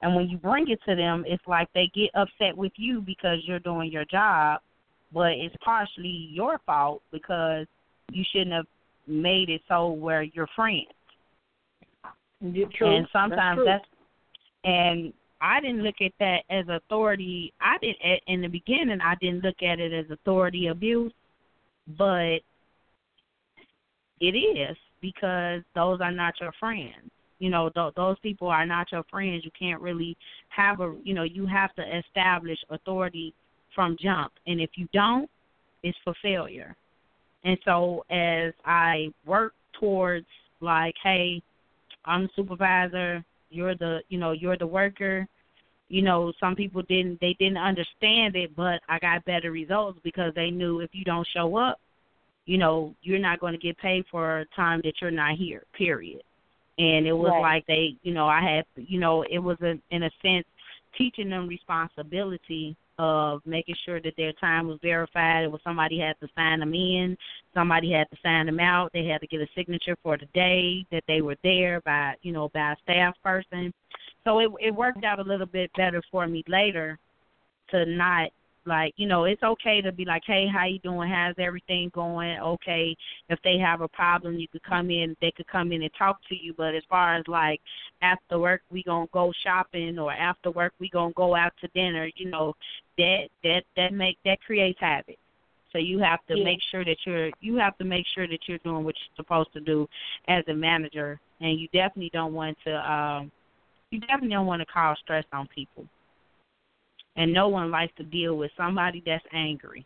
and 0.02 0.16
when 0.16 0.30
you 0.30 0.38
bring 0.38 0.70
it 0.70 0.80
to 0.88 0.96
them 0.96 1.24
it's 1.28 1.44
like 1.48 1.68
they 1.74 1.92
get 1.94 2.10
upset 2.16 2.56
with 2.56 2.74
you 2.76 3.02
because 3.02 3.40
you're 3.44 3.60
doing 3.60 3.92
your 3.92 4.06
job 4.06 4.62
but 5.14 5.32
it's 5.32 5.56
partially 5.64 6.30
your 6.32 6.60
fault 6.66 7.02
because 7.12 7.66
you 8.12 8.24
shouldn't 8.32 8.54
have 8.54 8.66
made 9.08 9.50
it 9.50 9.62
so 9.68 9.90
where 9.90 10.22
you're 10.22 10.50
friends. 10.56 10.88
True. 12.42 12.96
And 12.96 13.08
sometimes 13.12 13.58
true. 13.58 13.66
that's 13.66 13.86
and 14.64 15.14
I 15.42 15.62
didn't 15.62 15.84
look 15.84 15.96
at 16.02 16.12
that 16.20 16.40
as 16.50 16.66
authority. 16.70 17.54
I 17.62 17.78
did 17.82 17.96
at 18.04 18.20
in 18.28 18.42
the 18.42 18.48
beginning. 18.48 19.00
I 19.02 19.16
didn't 19.22 19.44
look 19.44 19.62
at 19.62 19.80
it 19.80 19.94
as 19.94 20.10
authority 20.12 20.68
abuse, 20.68 21.14
but 21.98 22.40
it 24.20 24.36
is 24.36 24.78
because 25.02 25.62
those 25.76 26.00
are 26.02 26.12
not 26.12 26.34
your 26.40 26.54
friends. 26.60 27.10
You 27.40 27.50
know, 27.50 27.70
th- 27.70 27.94
those 27.96 28.18
people 28.20 28.50
are 28.50 28.66
not 28.66 28.92
your 28.92 29.04
friends. 29.10 29.46
You 29.46 29.52
can't 29.58 29.82
really 29.82 30.18
have 30.50 30.82
a. 30.82 30.96
You 31.04 31.14
know, 31.14 31.24
you 31.24 31.46
have 31.46 31.74
to 31.76 31.98
establish 31.98 32.58
authority 32.70 33.34
from 33.74 33.96
jump, 34.02 34.34
and 34.46 34.60
if 34.60 34.72
you 34.76 34.88
don't, 34.94 35.30
it's 35.84 35.98
for 36.04 36.14
failure. 36.22 36.76
And 37.46 37.58
so 37.64 38.04
as 38.10 38.54
I 38.66 39.14
work 39.26 39.54
towards 39.80 40.28
like, 40.60 40.96
hey, 41.02 41.42
I'm 42.04 42.24
the 42.24 42.30
supervisor, 42.36 43.24
you're 43.50 43.76
the 43.76 44.00
you 44.10 44.20
know, 44.20 44.34
you're 44.34 44.58
the 44.58 44.68
worker, 44.68 45.26
you 45.90 46.04
know, 46.04 46.32
some 46.40 46.56
people 46.56 46.84
didn't 46.84 47.20
they 47.20 47.36
didn't 47.40 47.58
understand 47.58 48.36
it, 48.36 48.56
but 48.56 48.82
I 48.88 49.00
got 49.00 49.26
better 49.26 49.52
results 49.52 50.00
because 50.04 50.34
they 50.36 50.52
knew 50.52 50.80
if 50.80 50.92
you 50.94 51.04
don't 51.04 51.28
show 51.34 51.58
up, 51.58 51.80
you 52.46 52.58
know, 52.58 52.94
you're 53.02 53.20
not 53.20 53.40
going 53.40 53.54
to 53.54 53.60
get 53.60 53.78
paid 53.78 54.06
for 54.10 54.40
a 54.40 54.46
time 54.56 54.82
that 54.84 54.94
you're 55.02 55.12
not 55.12 55.36
here, 55.36 55.64
period. 55.74 56.22
And 56.78 57.06
it 57.06 57.14
was 57.14 57.32
Right. 57.32 57.42
like 57.42 57.68
they, 57.68 57.96
you 58.04 58.14
know, 58.14 58.28
I 58.28 58.42
had, 58.42 58.66
you 58.76 59.00
know, 59.00 59.24
it 59.24 59.40
was 59.40 59.58
a, 59.62 59.78
in 59.92 60.04
a 60.04 60.12
sense 60.22 60.46
teaching 60.98 61.30
them 61.30 61.48
responsibility 61.48 62.76
of 62.98 63.42
making 63.46 63.76
sure 63.86 64.02
that 64.02 64.16
their 64.18 64.34
time 64.34 64.68
was 64.68 64.78
verified. 64.82 65.44
It 65.44 65.52
was 65.52 65.62
somebody 65.64 66.00
had 66.00 66.20
to 66.20 66.28
sign 66.36 66.60
them 66.60 66.74
in, 66.74 67.18
somebody 67.54 67.92
had 67.92 68.10
to 68.12 68.18
sign 68.22 68.46
them 68.46 68.60
out. 68.60 68.92
They 68.94 69.06
had 69.06 69.22
to 69.22 69.28
get 69.28 69.42
a 69.42 69.48
signature 69.56 69.96
for 70.04 70.18
the 70.18 70.26
day 70.34 70.86
that 70.92 71.04
they 71.08 71.22
were 71.22 71.38
there 71.44 71.82
by, 71.82 72.16
you 72.22 72.32
know, 72.32 72.50
by 72.50 72.74
a 72.74 72.76
staff 72.84 73.16
person. 73.24 73.74
So 74.30 74.38
it 74.38 74.52
it 74.60 74.76
worked 74.76 75.04
out 75.04 75.18
a 75.18 75.24
little 75.24 75.48
bit 75.48 75.72
better 75.76 76.04
for 76.12 76.28
me 76.28 76.44
later 76.48 77.00
to 77.72 77.84
not 77.88 78.30
like 78.66 78.94
you 78.96 79.08
know 79.08 79.24
it's 79.24 79.42
okay 79.42 79.82
to 79.82 79.92
be 79.92 80.06
like 80.06 80.22
hey 80.24 80.46
how 80.46 80.66
you 80.68 80.78
doing? 80.80 81.10
How's 81.10 81.34
everything 81.40 81.90
going? 81.96 82.38
Okay 82.40 82.96
if 83.30 83.40
they 83.44 83.58
have 83.58 83.82
a 83.82 83.88
problem 83.88 84.36
you 84.38 84.48
could 84.48 84.62
come 84.62 84.92
in 84.92 85.16
they 85.20 85.32
could 85.32 85.48
come 85.48 85.72
in 85.72 85.82
and 85.82 85.92
talk 85.98 86.20
to 86.30 86.36
you. 86.36 86.54
But 86.56 86.76
as 86.76 86.84
far 86.88 87.16
as 87.16 87.24
like 87.28 87.60
after 88.04 88.38
work 88.38 88.62
we 88.70 88.84
gonna 88.84 89.08
go 89.12 89.34
shopping 89.44 89.98
or 89.98 90.12
after 90.14 90.52
work 90.52 90.74
we 90.80 90.90
gonna 90.92 91.12
go 91.14 91.36
out 91.36 91.54
to 91.62 91.68
dinner 91.74 92.08
you 92.16 92.30
know 92.30 92.54
that 93.00 93.30
that 93.44 93.64
that 93.78 93.94
make 93.94 94.20
that 94.26 94.40
creates 94.42 94.80
havoc. 94.80 95.18
So 95.72 95.80
you 95.80 95.98
have 96.00 96.20
to 96.28 96.38
Yeah. 96.38 96.44
make 96.44 96.60
sure 96.70 96.86
that 96.86 96.98
you're 97.04 97.32
you 97.42 97.56
have 97.56 97.76
to 97.80 97.84
make 97.84 98.06
sure 98.14 98.28
that 98.28 98.48
you're 98.48 98.60
doing 98.60 98.84
what 98.84 98.96
you're 99.00 99.16
supposed 99.16 99.54
to 99.54 99.60
do 99.60 99.90
as 100.28 100.44
a 100.50 100.54
manager. 100.54 101.20
And 101.42 101.60
you 101.60 101.68
definitely 101.70 102.12
don't 102.14 102.34
want 102.34 102.58
to 102.66 102.92
um 102.92 103.32
you 103.92 104.00
definitely 104.02 104.30
don't 104.30 104.46
want 104.46 104.62
to 104.62 104.66
cause 104.66 104.98
stress 105.04 105.26
on 105.34 105.48
people 105.54 105.86
and 107.20 107.34
no 107.34 107.50
one 107.50 107.70
likes 107.70 107.94
to 107.98 108.04
deal 108.04 108.38
with 108.38 108.50
somebody 108.56 109.04
that's 109.06 109.24
angry. 109.34 109.86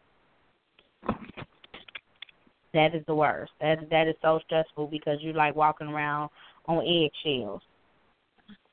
That 2.74 2.94
is 2.94 3.04
the 3.08 3.16
worst. 3.16 3.52
That 3.60 3.90
that 3.90 4.08
is 4.08 4.16
so 4.22 4.40
stressful 4.46 4.88
because 4.88 5.18
you're 5.22 5.34
like 5.34 5.56
walking 5.56 5.88
around 5.88 6.30
on 6.68 6.86
eggshells. 6.86 7.62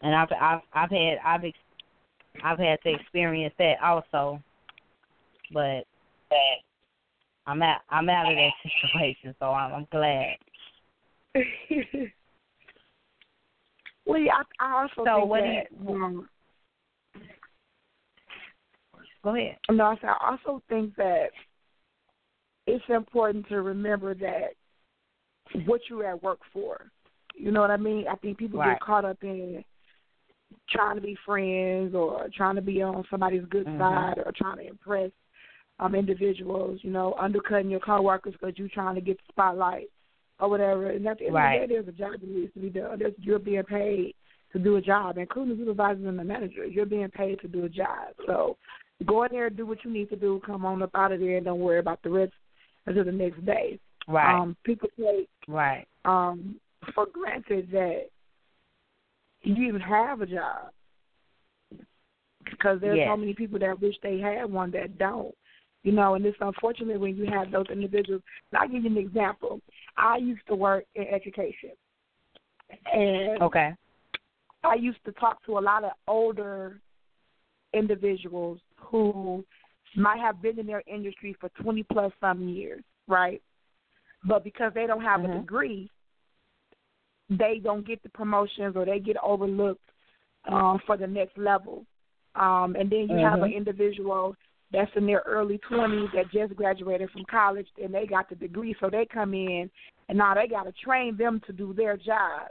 And 0.02 0.14
I've 0.14 0.28
I've 0.38 0.60
I've 0.74 0.90
had 0.90 1.18
I've 1.24 1.44
ex- 1.44 1.58
I've 2.44 2.58
had 2.58 2.78
to 2.82 2.94
experience 2.94 3.54
that 3.58 3.74
also. 3.82 4.42
But 5.52 5.84
I'm 7.46 7.62
out. 7.62 7.80
I'm 7.90 8.08
out 8.08 8.30
of 8.30 8.36
that 8.36 8.52
situation, 8.82 9.34
so 9.38 9.46
I'm, 9.46 9.72
I'm 9.74 9.86
glad. 9.90 10.36
well, 14.10 14.20
I, 14.60 14.64
I 14.64 14.82
also 14.82 15.04
So 15.04 15.16
think 15.20 15.30
what 15.30 15.44
do 15.44 15.50
that. 15.52 15.66
you- 15.70 15.94
um, 15.94 16.28
Go 19.22 19.36
ahead. 19.36 19.58
No, 19.70 19.84
I 19.84 19.96
said 19.96 20.08
I 20.08 20.30
also 20.30 20.62
think 20.68 20.96
that 20.96 21.30
it's 22.66 22.84
important 22.88 23.46
to 23.48 23.60
remember 23.60 24.14
that 24.14 24.54
what 25.66 25.80
you're 25.90 26.06
at 26.06 26.22
work 26.22 26.38
for. 26.52 26.90
You 27.34 27.50
know 27.50 27.60
what 27.60 27.70
I 27.70 27.76
mean? 27.76 28.06
I 28.08 28.14
think 28.16 28.38
people 28.38 28.60
Right. 28.60 28.72
get 28.72 28.80
caught 28.80 29.04
up 29.04 29.22
in 29.22 29.62
trying 30.70 30.96
to 30.96 31.02
be 31.02 31.16
friends 31.26 31.94
or 31.94 32.28
trying 32.34 32.54
to 32.56 32.62
be 32.62 32.80
on 32.82 33.04
somebody's 33.10 33.44
good 33.46 33.66
Mhm. 33.66 33.78
side 33.78 34.18
or 34.18 34.32
trying 34.32 34.56
to 34.58 34.66
impress 34.68 35.10
um 35.80 35.94
individuals, 35.94 36.82
you 36.82 36.90
know, 36.90 37.14
undercutting 37.18 37.70
your 37.70 37.80
coworkers 37.80 38.32
because 38.34 38.58
you're 38.58 38.68
trying 38.68 38.94
to 38.94 39.00
get 39.00 39.16
the 39.18 39.24
spotlight 39.32 39.90
or 40.40 40.48
whatever. 40.48 40.90
And 40.90 41.06
at 41.06 41.18
the 41.18 41.26
end 41.26 41.34
Right. 41.34 41.54
of 41.54 41.60
the 41.62 41.66
day, 41.66 41.74
there's 41.74 41.88
a 41.88 41.92
job 41.92 42.12
that 42.20 42.28
needs 42.28 42.52
to 42.54 42.60
be 42.60 42.70
done. 42.70 42.98
There's, 42.98 43.14
you're 43.18 43.38
being 43.38 43.62
paid 43.62 44.14
to 44.52 44.58
do 44.58 44.76
a 44.76 44.80
job, 44.80 45.18
including 45.18 45.56
the 45.56 45.62
supervisors 45.62 46.04
and 46.06 46.18
the 46.18 46.24
managers. 46.24 46.72
You're 46.72 46.86
being 46.86 47.08
paid 47.08 47.40
to 47.40 47.48
do 47.48 47.64
a 47.64 47.68
job. 47.68 48.14
So 48.26 48.56
go 49.06 49.24
in 49.24 49.32
there, 49.32 49.50
do 49.50 49.66
what 49.66 49.84
you 49.84 49.90
need 49.90 50.10
to 50.10 50.16
do, 50.16 50.40
come 50.44 50.64
on 50.64 50.82
up 50.82 50.90
out 50.94 51.12
of 51.12 51.20
there, 51.20 51.36
and 51.36 51.44
don't 51.44 51.60
worry 51.60 51.78
about 51.78 52.02
the 52.02 52.10
rest 52.10 52.32
until 52.86 53.04
the 53.04 53.12
next 53.12 53.44
day. 53.44 53.78
Right. 54.08 54.34
Um, 54.34 54.56
people 54.64 54.88
take 54.98 55.28
right. 55.46 55.86
um, 56.04 56.56
for 56.94 57.06
granted 57.12 57.68
that 57.72 58.08
you 59.42 59.68
even 59.68 59.80
have 59.80 60.20
a 60.20 60.26
job 60.26 60.70
because 62.44 62.80
there's 62.80 62.98
Yes. 62.98 63.08
so 63.08 63.16
many 63.16 63.34
people 63.34 63.58
that 63.58 63.80
wish 63.80 63.94
they 64.02 64.18
had 64.18 64.50
one 64.50 64.70
that 64.72 64.98
don't. 64.98 65.34
You 65.82 65.92
know, 65.92 66.14
and 66.14 66.26
it's 66.26 66.36
unfortunate 66.40 67.00
when 67.00 67.16
you 67.16 67.24
have 67.26 67.50
those 67.50 67.64
individuals. 67.70 68.22
And 68.52 68.60
I'll 68.60 68.68
give 68.68 68.84
you 68.84 68.90
an 68.90 68.98
example. 68.98 69.60
I 70.00 70.16
used 70.16 70.46
to 70.48 70.54
work 70.54 70.84
in 70.94 71.06
education, 71.08 71.70
and 72.92 73.42
Okay. 73.42 73.74
I 74.64 74.74
used 74.74 75.04
to 75.04 75.12
talk 75.12 75.44
to 75.44 75.58
a 75.58 75.60
lot 75.60 75.84
of 75.84 75.92
older 76.06 76.80
individuals 77.72 78.60
who 78.76 79.44
might 79.96 80.18
have 80.20 80.40
been 80.42 80.58
in 80.58 80.66
their 80.66 80.82
industry 80.86 81.34
for 81.40 81.50
20 81.60 81.82
plus 81.84 82.12
some 82.20 82.48
years, 82.48 82.82
right? 83.08 83.42
But 84.24 84.44
because 84.44 84.72
they 84.74 84.86
don't 84.86 85.02
have 85.02 85.20
Mhm. 85.20 85.34
a 85.36 85.38
degree, 85.38 85.90
they 87.28 87.58
don't 87.62 87.86
get 87.86 88.02
the 88.02 88.08
promotions 88.10 88.76
or 88.76 88.84
they 88.84 88.98
get 88.98 89.16
overlooked 89.22 89.90
um, 90.44 90.78
for 90.86 90.96
the 90.96 91.06
next 91.06 91.36
level. 91.38 91.86
Um, 92.34 92.76
and 92.78 92.90
then 92.90 93.08
you 93.08 93.18
have 93.18 93.42
an 93.42 93.50
Mhm. 93.50 93.56
individual 93.56 94.36
that's 94.72 94.90
in 94.96 95.06
their 95.06 95.22
early 95.26 95.58
20s 95.70 96.12
that 96.14 96.30
just 96.32 96.54
graduated 96.56 97.10
from 97.10 97.24
college 97.30 97.66
and 97.82 97.92
they 97.92 98.06
got 98.06 98.28
the 98.28 98.36
degree, 98.36 98.74
so 98.80 98.88
they 98.90 99.06
come 99.12 99.34
in 99.34 99.70
and 100.08 100.18
now 100.18 100.34
they 100.34 100.46
got 100.46 100.64
to 100.64 100.72
train 100.84 101.16
them 101.16 101.40
to 101.46 101.52
do 101.52 101.72
their 101.72 101.96
job 101.96 102.48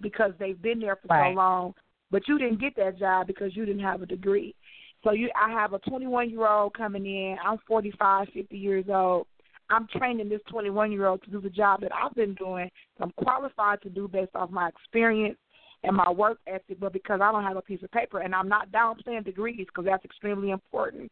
because 0.00 0.32
they've 0.38 0.60
been 0.60 0.80
there 0.80 0.96
for 0.96 1.08
Right. 1.08 1.32
so 1.32 1.36
long. 1.36 1.74
But 2.10 2.28
you 2.28 2.38
didn't 2.38 2.60
get 2.60 2.76
that 2.76 2.98
job 2.98 3.26
because 3.26 3.56
you 3.56 3.64
didn't 3.64 3.82
have 3.82 4.02
a 4.02 4.06
degree. 4.06 4.54
So 5.02 5.12
you, 5.12 5.30
I 5.34 5.50
have 5.50 5.72
a 5.72 5.78
21 5.80 6.30
year 6.30 6.46
old 6.46 6.74
coming 6.74 7.06
in. 7.06 7.36
I'm 7.44 7.58
45, 7.66 8.28
50 8.34 8.56
years 8.56 8.84
old. 8.88 9.26
I'm 9.70 9.86
training 9.96 10.28
this 10.28 10.40
21 10.50 10.92
year 10.92 11.06
old 11.06 11.22
to 11.24 11.30
do 11.30 11.40
the 11.40 11.48
job 11.48 11.80
that 11.80 11.90
I've 11.94 12.14
been 12.14 12.34
doing. 12.34 12.70
I'm 13.00 13.12
qualified 13.12 13.80
to 13.82 13.88
do 13.88 14.06
based 14.06 14.34
off 14.34 14.50
my 14.50 14.68
experience 14.68 15.38
and 15.84 15.96
my 15.96 16.10
work 16.10 16.38
ethic, 16.46 16.78
but 16.78 16.92
because 16.92 17.20
I 17.22 17.32
don't 17.32 17.42
have 17.42 17.56
a 17.56 17.62
piece 17.62 17.82
of 17.82 17.90
paper, 17.90 18.20
and 18.20 18.34
I'm 18.34 18.48
not 18.48 18.70
downplaying 18.70 19.24
degrees 19.24 19.66
because 19.66 19.84
that's 19.86 20.04
extremely 20.04 20.50
important. 20.50 21.10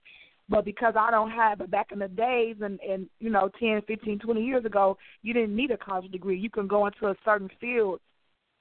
But 0.51 0.65
because 0.65 0.95
I 0.99 1.13
don't 1.13 1.31
have 1.31 1.61
it 1.61 1.71
back 1.71 1.93
in 1.93 2.01
the 2.01 2.09
days 2.09 2.57
and, 2.61 2.79
and 2.81 3.09
you 3.21 3.31
know, 3.31 3.49
10, 3.61 3.83
15, 3.87 4.19
20 4.19 4.45
years 4.45 4.65
ago, 4.65 4.99
you 5.23 5.33
didn't 5.33 5.55
need 5.55 5.71
a 5.71 5.79
college 5.79 6.11
degree. 6.11 6.39
You 6.39 6.51
can 6.51 6.67
go 6.67 6.87
into 6.87 7.07
a 7.07 7.15
certain 7.25 7.49
field, 7.61 8.01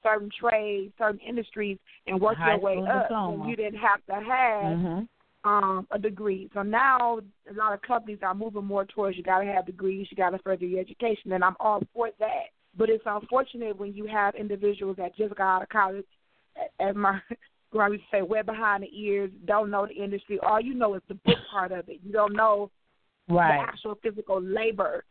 certain 0.03 0.29
trades, 0.39 0.93
certain 0.99 1.19
industries, 1.27 1.79
and 2.05 2.21
work 2.21 2.37
High 2.37 2.51
your 2.51 2.59
way 2.59 2.77
up. 2.77 3.09
diploma. 3.09 3.49
You 3.49 3.55
didn't 3.55 3.79
have 3.79 4.05
to 4.05 4.13
have 4.13 4.77
Mhm. 4.77 5.07
um, 5.45 5.87
a 5.91 5.97
degree. 5.97 6.49
So 6.53 6.61
now 6.61 7.19
a 7.49 7.53
lot 7.53 7.73
of 7.73 7.81
companies 7.81 8.19
are 8.21 8.35
moving 8.35 8.65
more 8.65 8.85
towards 8.85 9.17
you 9.17 9.23
got 9.23 9.39
to 9.39 9.45
have 9.45 9.65
degrees, 9.65 10.07
you 10.11 10.17
got 10.17 10.31
to 10.31 10.37
further 10.39 10.65
your 10.65 10.81
education, 10.81 11.31
and 11.31 11.43
I'm 11.43 11.55
all 11.59 11.81
for 11.93 12.11
that. 12.19 12.49
But 12.77 12.89
it's 12.89 13.03
unfortunate 13.05 13.77
when 13.77 13.93
you 13.93 14.05
have 14.05 14.35
individuals 14.35 14.97
that 14.97 15.15
just 15.15 15.33
got 15.35 15.55
out 15.55 15.63
of 15.63 15.69
college, 15.69 16.05
as 16.79 16.95
my 16.95 17.19
used 17.73 18.03
to 18.11 18.17
say, 18.17 18.21
way 18.21 18.41
behind 18.41 18.83
the 18.83 18.99
ears, 18.99 19.31
don't 19.45 19.69
know 19.69 19.85
the 19.85 20.03
industry. 20.03 20.39
All 20.39 20.61
you 20.61 20.73
know 20.73 20.95
is 20.95 21.01
the 21.07 21.15
book 21.15 21.37
part 21.51 21.71
of 21.71 21.89
it. 21.89 21.99
You 22.03 22.11
don't 22.11 22.35
know 22.35 22.71
Right. 23.27 23.57
the 23.57 23.61
actual 23.61 23.95
physical 24.01 24.41
labor 24.41 25.03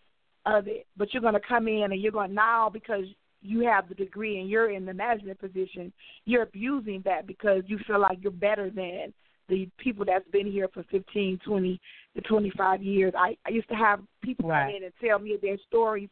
of 0.45 0.67
it. 0.67 0.87
But 0.97 1.13
you're 1.13 1.23
going 1.23 1.35
to 1.35 1.41
come 1.41 1.69
in 1.69 1.93
and 1.93 2.01
you're 2.01 2.13
going 2.13 2.35
now 2.35 2.69
because 2.69 3.05
you 3.41 3.61
have 3.61 3.89
the 3.89 3.95
degree 3.95 4.41
and 4.41 4.51
you're 4.51 4.71
in 4.71 4.85
the 4.85 4.95
management 4.95 5.39
position, 5.39 5.93
you're 6.25 6.43
abusing 6.43 7.03
that 7.05 7.27
because 7.27 7.63
you 7.67 7.79
feel 7.87 8.01
like 8.01 8.19
you're 8.21 8.33
better 8.33 8.71
than 8.71 9.13
the 9.49 9.69
people 9.79 10.05
that's 10.05 10.29
been 10.31 10.51
here 10.51 10.69
for 10.75 10.85
15, 10.91 11.39
20 11.45 11.81
to 12.17 12.21
25 12.23 12.83
years. 12.83 13.13
I, 13.17 13.37
I 13.47 13.51
used 13.51 13.69
to 13.69 13.75
have 13.75 14.01
people 14.23 14.49
Right. 14.49 14.67
come 14.67 14.77
in 14.77 14.85
and 14.85 14.93
tell 15.01 15.19
me 15.19 15.39
their 15.41 15.57
stories 15.67 16.09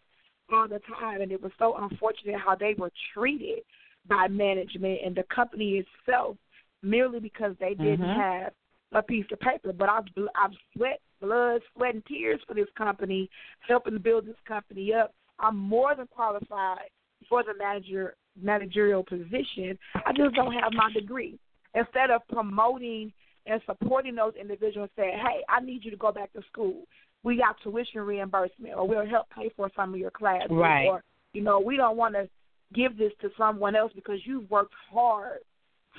all 0.53 0.69
the 0.69 0.81
time, 0.99 1.21
and 1.21 1.33
it 1.33 1.43
was 1.43 1.53
so 1.59 1.77
unfortunate 1.77 2.41
how 2.41 2.55
they 2.55 2.75
were 2.79 2.93
treated 3.13 3.61
by 4.09 4.29
management 4.29 5.01
and 5.05 5.15
the 5.15 5.25
company 5.25 5.85
itself 5.85 6.37
merely 6.83 7.21
because 7.21 7.57
they 7.59 7.75
didn't 7.75 8.07
Mhm. 8.07 8.15
have 8.17 8.55
a 8.93 9.03
piece 9.03 9.31
of 9.33 9.41
paper. 9.41 9.73
But 9.73 9.89
I've 9.89 10.07
I've 10.35 10.57
sweat 10.73 11.01
blood, 11.21 11.63
sweat, 11.75 11.95
and 11.95 12.05
tears 12.07 12.43
for 12.45 12.55
this 12.55 12.71
company, 12.77 13.29
helping 13.61 13.95
to 13.95 14.01
build 14.01 14.27
this 14.27 14.39
company 14.45 14.93
up. 14.95 15.15
I'm 15.39 15.57
more 15.57 15.95
than 15.95 16.07
qualified 16.07 16.89
for 17.29 17.43
the 17.43 17.55
manager 17.55 18.17
managerial 18.41 19.03
position. 19.03 19.79
I 19.95 20.13
just 20.13 20.35
don't 20.35 20.53
have 20.53 20.73
my 20.73 20.93
degree. 20.93 21.39
Instead 21.75 22.11
of 22.11 22.27
promoting 22.29 23.13
and 23.47 23.63
supporting 23.65 24.15
those 24.15 24.35
individuals, 24.35 24.91
saying, 24.97 25.19
"Hey, 25.19 25.43
I 25.49 25.61
need 25.61 25.85
you 25.85 25.91
to 25.91 25.97
go 25.97 26.13
back 26.13 26.33
to 26.33 26.43
school. 26.43 26.87
We 27.23 27.37
got 27.37 27.59
tuition 27.61 28.03
reimbursement, 28.03 28.75
or 28.75 28.87
we'll 28.87 29.07
help 29.07 29.31
pay 29.31 29.49
for 29.51 29.71
some 29.75 29.95
of 29.95 30.01
your 30.01 30.11
classes, 30.11 30.51
Right. 30.51 30.87
or 30.87 31.03
you 31.33 31.43
know, 31.43 31.61
we 31.61 31.77
don't 31.77 31.97
want 31.99 32.15
to 32.15 32.29
give 32.75 32.97
this 32.97 33.13
to 33.21 33.31
someone 33.37 33.77
else 33.77 33.93
because 33.95 34.21
you've 34.25 34.51
worked 34.51 34.75
hard 34.93 35.39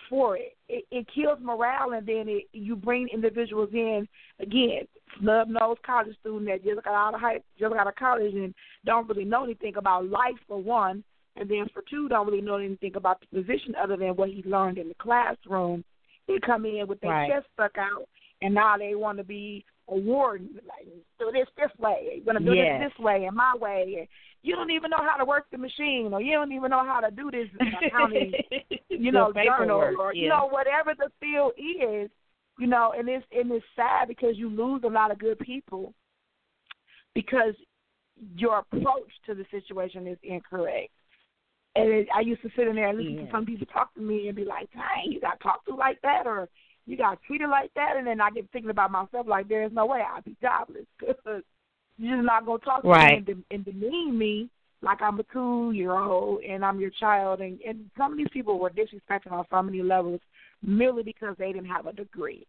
for 0.10 0.38
it. 0.38 0.56
It, 0.70 0.86
it 0.92 1.08
kills 1.14 1.40
morale, 1.42 1.94
and 1.94 2.06
then 2.06 2.26
it, 2.28 2.46
you 2.54 2.76
bring 2.76 3.08
individuals 3.12 3.70
in 3.74 4.08
again, 4.40 4.88
snub 5.20 5.48
nosed 5.48 5.82
college 5.84 6.16
student 6.20 6.46
that 6.46 6.64
just 6.64 6.84
got 6.84 6.94
out 6.94 7.16
of 7.16 7.22
high, 7.22 7.40
just 7.60 7.72
got 7.72 7.80
out 7.80 7.88
of 7.88 7.96
college 7.96 8.34
and 8.34 8.54
don't 8.86 9.08
really 9.08 9.26
know 9.26 9.44
anything 9.44 9.76
about 9.78 10.08
life 10.08 10.36
for 10.48 10.62
one, 10.62 11.04
and 11.36 11.50
then 11.50 11.68
for 11.74 11.84
two, 11.90 12.08
don't 12.10 12.28
really 12.28 12.42
know 12.42 12.58
anything 12.58 12.96
about 12.96 13.20
the 13.22 13.42
position 13.42 13.76
other 13.82 13.98
than 13.98 14.16
what 14.16 14.30
he 14.30 14.44
learned 14.46 14.78
in 14.78 14.88
the 14.88 14.96
classroom. 14.96 15.84
They 16.28 16.40
come 16.46 16.66
in 16.66 16.88
with 16.88 17.00
their 17.02 17.12
Right. 17.12 17.32
chest 17.32 17.48
stuck 17.54 17.78
out, 17.78 18.08
and 18.42 18.54
now 18.54 18.78
they 18.78 18.96
want 18.96 19.18
to 19.18 19.24
be 19.24 19.66
a 19.90 19.96
warden. 19.96 20.50
Like, 20.68 20.88
do 21.20 21.32
this 21.32 21.48
this 21.58 21.72
way. 21.80 22.14
You're 22.16 22.26
gonna 22.26 22.46
do 22.46 22.56
Yes. 22.56 22.80
this 22.80 22.92
this 22.92 23.04
way 23.04 23.26
and 23.26 23.36
my 23.36 23.54
way. 23.60 23.96
And 24.00 24.08
you 24.44 24.56
don't 24.56 24.72
even 24.72 24.90
know 24.92 25.02
how 25.02 25.18
to 25.18 25.26
work 25.26 25.46
the 25.52 25.58
machine, 25.58 26.10
or 26.14 26.22
you 26.22 26.34
don't 26.34 26.52
even 26.52 26.70
know 26.70 26.86
how 26.86 27.00
to 27.00 27.12
do 27.12 27.32
this 27.32 27.48
accounting 27.82 28.34
you 28.90 29.12
know, 29.12 29.32
journal 29.34 29.96
or 30.00 30.14
you 30.14 30.30
know, 30.30 30.48
whatever 30.50 30.94
the 30.98 31.12
field 31.20 31.54
is, 31.58 32.10
you 32.60 32.68
know, 32.68 32.94
and 32.98 33.08
it's 33.10 33.26
and 33.32 33.52
it's 33.52 33.66
sad 33.76 34.08
because 34.08 34.38
you 34.38 34.50
lose 34.50 34.82
a 34.84 34.90
lot 34.90 35.12
of 35.12 35.20
good 35.20 35.40
people 35.40 35.94
because 37.14 37.54
your 38.36 38.60
approach 38.60 39.12
to 39.26 39.36
the 39.36 39.46
situation 39.52 40.08
is 40.08 40.18
incorrect. 40.24 40.92
And 41.76 41.90
it, 41.90 42.08
I 42.14 42.22
used 42.22 42.42
to 42.42 42.50
sit 42.56 42.68
in 42.68 42.76
there 42.76 42.90
and 42.90 42.98
listen 42.98 43.16
Yeah. 43.16 43.26
to 43.26 43.32
some 43.32 43.46
people 43.46 43.68
talk 43.68 43.94
to 43.94 44.02
me 44.02 44.28
and 44.28 44.36
be 44.36 44.46
like, 44.46 44.70
"Dang, 44.72 45.12
you 45.12 45.20
got 45.20 45.40
talked 45.40 45.68
to 45.68 45.76
like 45.76 46.02
that, 46.02 46.26
or 46.26 46.50
you 46.88 46.98
got 46.98 47.22
treated 47.24 47.50
like 47.50 47.72
that," 47.76 47.98
and 47.98 48.08
then 48.08 48.22
I 48.22 48.32
get 48.32 48.50
thinking 48.52 48.72
about 48.72 48.92
myself 48.92 49.28
like, 49.28 49.48
"There's 49.48 49.72
no 49.72 49.86
way 49.86 50.02
I'd 50.02 50.24
be 50.24 50.36
jobless 50.42 50.86
because 51.00 51.44
you're 51.98 52.16
just 52.18 52.26
not 52.26 52.46
gonna 52.46 52.60
talk 52.60 52.82
to 52.82 52.88
Right. 52.88 53.12
me 53.12 53.18
and, 53.18 53.26
de- 53.26 53.56
and 53.56 53.66
demean 53.66 54.18
me 54.18 54.50
like 54.82 55.02
I'm 55.02 55.20
a 55.20 55.24
two 55.24 55.72
year 55.72 55.92
old 55.92 56.44
and 56.44 56.64
I'm 56.64 56.80
your 56.80 56.92
child 56.92 57.42
and, 57.42 57.60
and 57.62 57.90
some 57.98 58.12
of 58.12 58.18
these 58.18 58.28
people 58.32 58.60
were 58.60 58.70
disrespected 58.70 59.32
on 59.32 59.46
so 59.50 59.62
many 59.64 59.82
levels 59.82 60.22
merely 60.62 61.04
because 61.04 61.36
they 61.38 61.52
didn't 61.52 61.70
have 61.70 61.88
a 61.88 61.94
degree. 61.94 62.46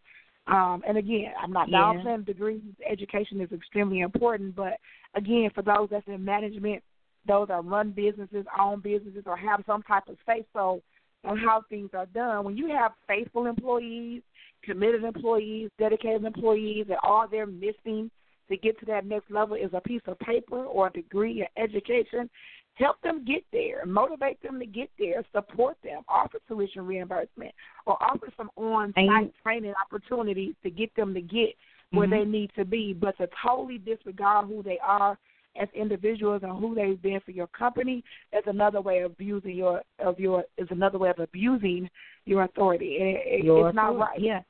Um, 0.47 0.83
and 0.87 0.97
again, 0.97 1.33
I'm 1.41 1.53
not 1.53 1.69
Yeah. 1.69 1.79
downplaying 1.79 2.27
degrees. 2.27 2.63
Education 2.87 3.41
is 3.41 3.53
extremely 3.53 4.01
important, 4.01 4.55
but 4.55 4.79
again, 5.15 5.51
for 5.55 5.63
those 5.63 5.89
that's 5.91 6.07
in 6.07 6.25
management, 6.25 6.83
those 7.27 7.49
that 7.49 7.65
run 7.65 7.91
businesses, 7.91 8.47
own 8.59 8.81
businesses, 8.81 9.25
or 9.27 9.37
have 9.37 9.63
some 9.67 9.83
type 9.83 10.09
of 10.09 10.17
say 10.27 10.45
so 10.55 10.83
on 11.25 11.39
how 11.39 11.63
things 11.69 11.91
are 11.95 12.07
done, 12.07 12.45
when 12.45 12.57
you 12.57 12.69
have 12.69 12.93
faithful 13.07 13.47
employees, 13.47 14.23
committed 14.63 15.05
employees, 15.05 15.71
dedicated 15.79 16.25
employees, 16.25 16.87
and 16.89 16.99
all 17.03 17.27
they're 17.29 17.47
missing 17.47 18.11
to 18.49 18.57
get 18.57 18.79
to 18.81 18.87
that 18.87 19.07
next 19.07 19.31
level 19.31 19.57
is 19.57 19.71
a 19.73 19.81
piece 19.81 20.01
of 20.07 20.19
paper 20.21 20.65
or 20.65 20.87
a 20.87 20.93
degree 20.93 21.43
or 21.43 21.63
education. 21.63 22.31
Help 22.75 23.01
them 23.03 23.25
get 23.25 23.43
there, 23.53 23.85
motivate 23.85 24.41
them 24.43 24.61
to 24.61 24.67
get 24.67 24.89
there, 24.99 25.25
support 25.35 25.77
them, 25.83 26.03
offer 26.09 26.39
tuition 26.47 26.87
reimbursement, 26.87 27.53
or 27.87 28.01
offer 28.03 28.29
some 28.37 28.51
on-site 28.57 29.33
training 29.43 29.75
opportunities 29.85 30.55
to 30.63 30.71
get 30.71 30.95
them 30.95 31.13
to 31.13 31.21
get 31.21 31.57
where 31.91 32.07
Mhm. 32.07 32.11
they 32.11 32.25
need 32.25 32.55
to 32.55 32.65
be, 32.65 32.93
but 32.93 33.17
to 33.17 33.27
totally 33.43 33.79
disregard 33.79 34.47
who 34.47 34.63
they 34.63 34.79
are 34.79 35.19
as 35.61 35.69
individuals 35.75 36.43
and 36.43 36.59
who 36.59 36.75
they've 36.75 37.01
been 37.01 37.21
for 37.25 37.31
your 37.33 37.49
company 37.49 38.05
is 38.33 38.45
another 38.47 38.81
way 38.81 39.01
of 39.01 39.13
abusing 39.13 39.57
your 39.57 39.83
of 39.99 40.19
your 40.19 40.45
is 40.57 40.69
another 40.71 40.99
way 40.99 41.11
of 41.11 41.19
abusing 41.19 41.89
your 42.25 42.45
authority. 42.45 42.97
It, 43.01 43.45
Your 43.45 43.69
it's 43.69 43.77
not 43.77 43.97
right. 43.97 44.21
Yeah. 44.21 44.43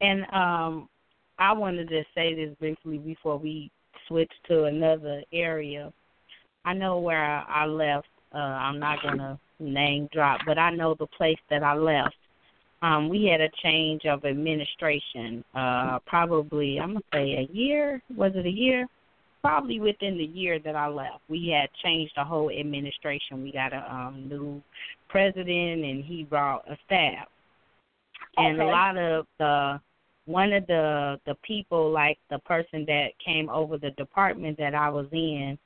And 0.00 0.22
um, 0.32 0.88
I 1.38 1.52
wanted 1.52 1.88
to 1.88 2.02
just 2.02 2.14
say 2.14 2.34
this 2.34 2.54
briefly 2.58 2.98
before 2.98 3.38
we 3.38 3.70
switch 4.08 4.32
to 4.48 4.64
another 4.64 5.22
area. 5.32 5.92
I 6.64 6.74
know 6.74 6.98
where 6.98 7.24
I, 7.24 7.64
I 7.64 7.66
left. 7.66 8.08
Uh, 8.34 8.38
I'm 8.38 8.78
not 8.78 9.02
gonna 9.02 9.38
name 9.60 10.08
drop, 10.12 10.40
but 10.46 10.58
I 10.58 10.70
know 10.70 10.94
the 10.98 11.06
place 11.06 11.38
that 11.50 11.62
I 11.62 11.74
left. 11.74 12.14
Um, 12.80 13.08
we 13.08 13.26
had 13.26 13.40
a 13.40 13.48
change 13.62 14.06
of 14.06 14.24
administration. 14.24 15.44
Uh, 15.54 15.98
probably 16.06 16.80
I'm 16.80 16.94
gonna 16.94 17.04
say 17.12 17.48
a 17.48 17.52
year. 17.52 18.02
Was 18.16 18.32
it 18.34 18.46
a 18.46 18.50
year? 18.50 18.88
Probably 19.42 19.80
within 19.80 20.16
the 20.16 20.24
year 20.24 20.58
that 20.60 20.76
I 20.76 20.86
left, 20.86 21.20
we 21.28 21.48
had 21.48 21.68
changed 21.82 22.12
the 22.16 22.24
whole 22.24 22.50
administration. 22.50 23.42
We 23.42 23.52
got 23.52 23.72
a 23.72 23.92
um, 23.92 24.28
new 24.28 24.62
president, 25.08 25.84
and 25.84 26.04
he 26.04 26.22
brought 26.22 26.70
a 26.70 26.78
staff. 26.86 27.26
And 28.36 28.60
a 28.60 28.66
lot 28.66 28.96
of 28.96 29.26
the 29.38 29.80
one 30.26 30.52
of 30.52 30.66
the 30.66 31.18
the 31.26 31.34
people 31.42 31.90
like 31.90 32.18
the 32.30 32.38
person 32.40 32.84
that 32.86 33.08
came 33.24 33.50
over 33.50 33.76
the 33.76 33.90
department 33.92 34.56
that 34.58 34.74
I 34.74 34.88
was 34.88 35.06
in 35.12 35.58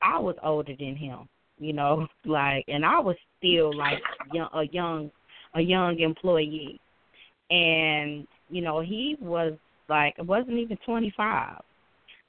I 0.00 0.18
was 0.18 0.36
older 0.42 0.72
than 0.78 0.94
him 0.96 1.28
you 1.58 1.72
know 1.72 2.06
like 2.24 2.64
and 2.68 2.84
I 2.84 3.00
was 3.00 3.16
still 3.38 3.76
like 3.76 4.00
young, 4.32 4.48
a 4.54 4.62
young 4.64 5.10
a 5.54 5.60
young 5.60 5.98
employee. 5.98 6.80
And 7.50 8.26
you 8.48 8.62
know 8.62 8.80
he 8.80 9.16
was 9.20 9.54
like 9.88 10.14
it 10.18 10.26
wasn't 10.26 10.58
even 10.58 10.78
25 10.84 11.60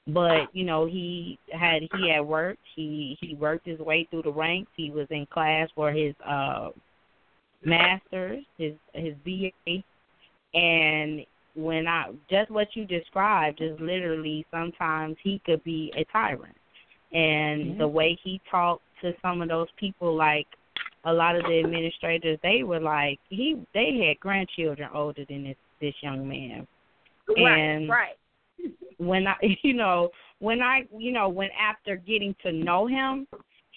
but 0.08 0.54
you 0.54 0.64
know 0.64 0.86
he 0.86 1.38
had 1.52 1.82
he 1.92 2.10
had 2.10 2.20
worked. 2.20 2.62
He 2.74 3.16
he 3.20 3.34
worked 3.34 3.66
his 3.66 3.78
way 3.78 4.06
through 4.10 4.22
the 4.22 4.32
ranks. 4.32 4.70
He 4.76 4.90
was 4.90 5.06
in 5.10 5.26
class 5.26 5.68
for 5.74 5.92
his 5.92 6.14
uh 6.26 6.70
masters 7.64 8.44
his 8.56 8.74
his 8.94 9.14
BA 9.24 9.82
and 10.54 11.26
when 11.54 11.88
I 11.88 12.12
just 12.30 12.50
what 12.50 12.68
you 12.74 12.84
described 12.84 13.60
is 13.60 13.78
literally 13.80 14.46
sometimes 14.50 15.16
he 15.22 15.40
could 15.44 15.62
be 15.64 15.92
a 15.96 16.04
tyrant. 16.04 16.56
And 17.12 17.74
Mhm. 17.74 17.78
the 17.78 17.88
way 17.88 18.14
he 18.22 18.40
talked 18.50 18.84
to 19.00 19.14
some 19.20 19.42
of 19.42 19.48
those 19.48 19.70
people 19.72 20.14
like 20.14 20.46
a 21.04 21.12
lot 21.12 21.36
of 21.36 21.44
the 21.44 21.58
administrators 21.58 22.38
they 22.42 22.62
were 22.62 22.80
like 22.80 23.18
he 23.28 23.56
they 23.72 23.96
had 23.98 24.20
grandchildren 24.20 24.88
older 24.92 25.24
than 25.24 25.44
this 25.44 25.56
this 25.80 25.94
young 26.02 26.28
man. 26.28 26.66
Right, 27.28 27.58
and 27.58 27.88
right. 27.88 28.17
When 28.98 29.26
I 29.26 29.36
you 29.62 29.74
know 29.74 30.10
when 30.38 30.60
I 30.60 30.82
you 30.96 31.12
know 31.12 31.28
when 31.28 31.50
after 31.58 31.96
getting 31.96 32.34
to 32.42 32.52
know 32.52 32.86
him 32.86 33.26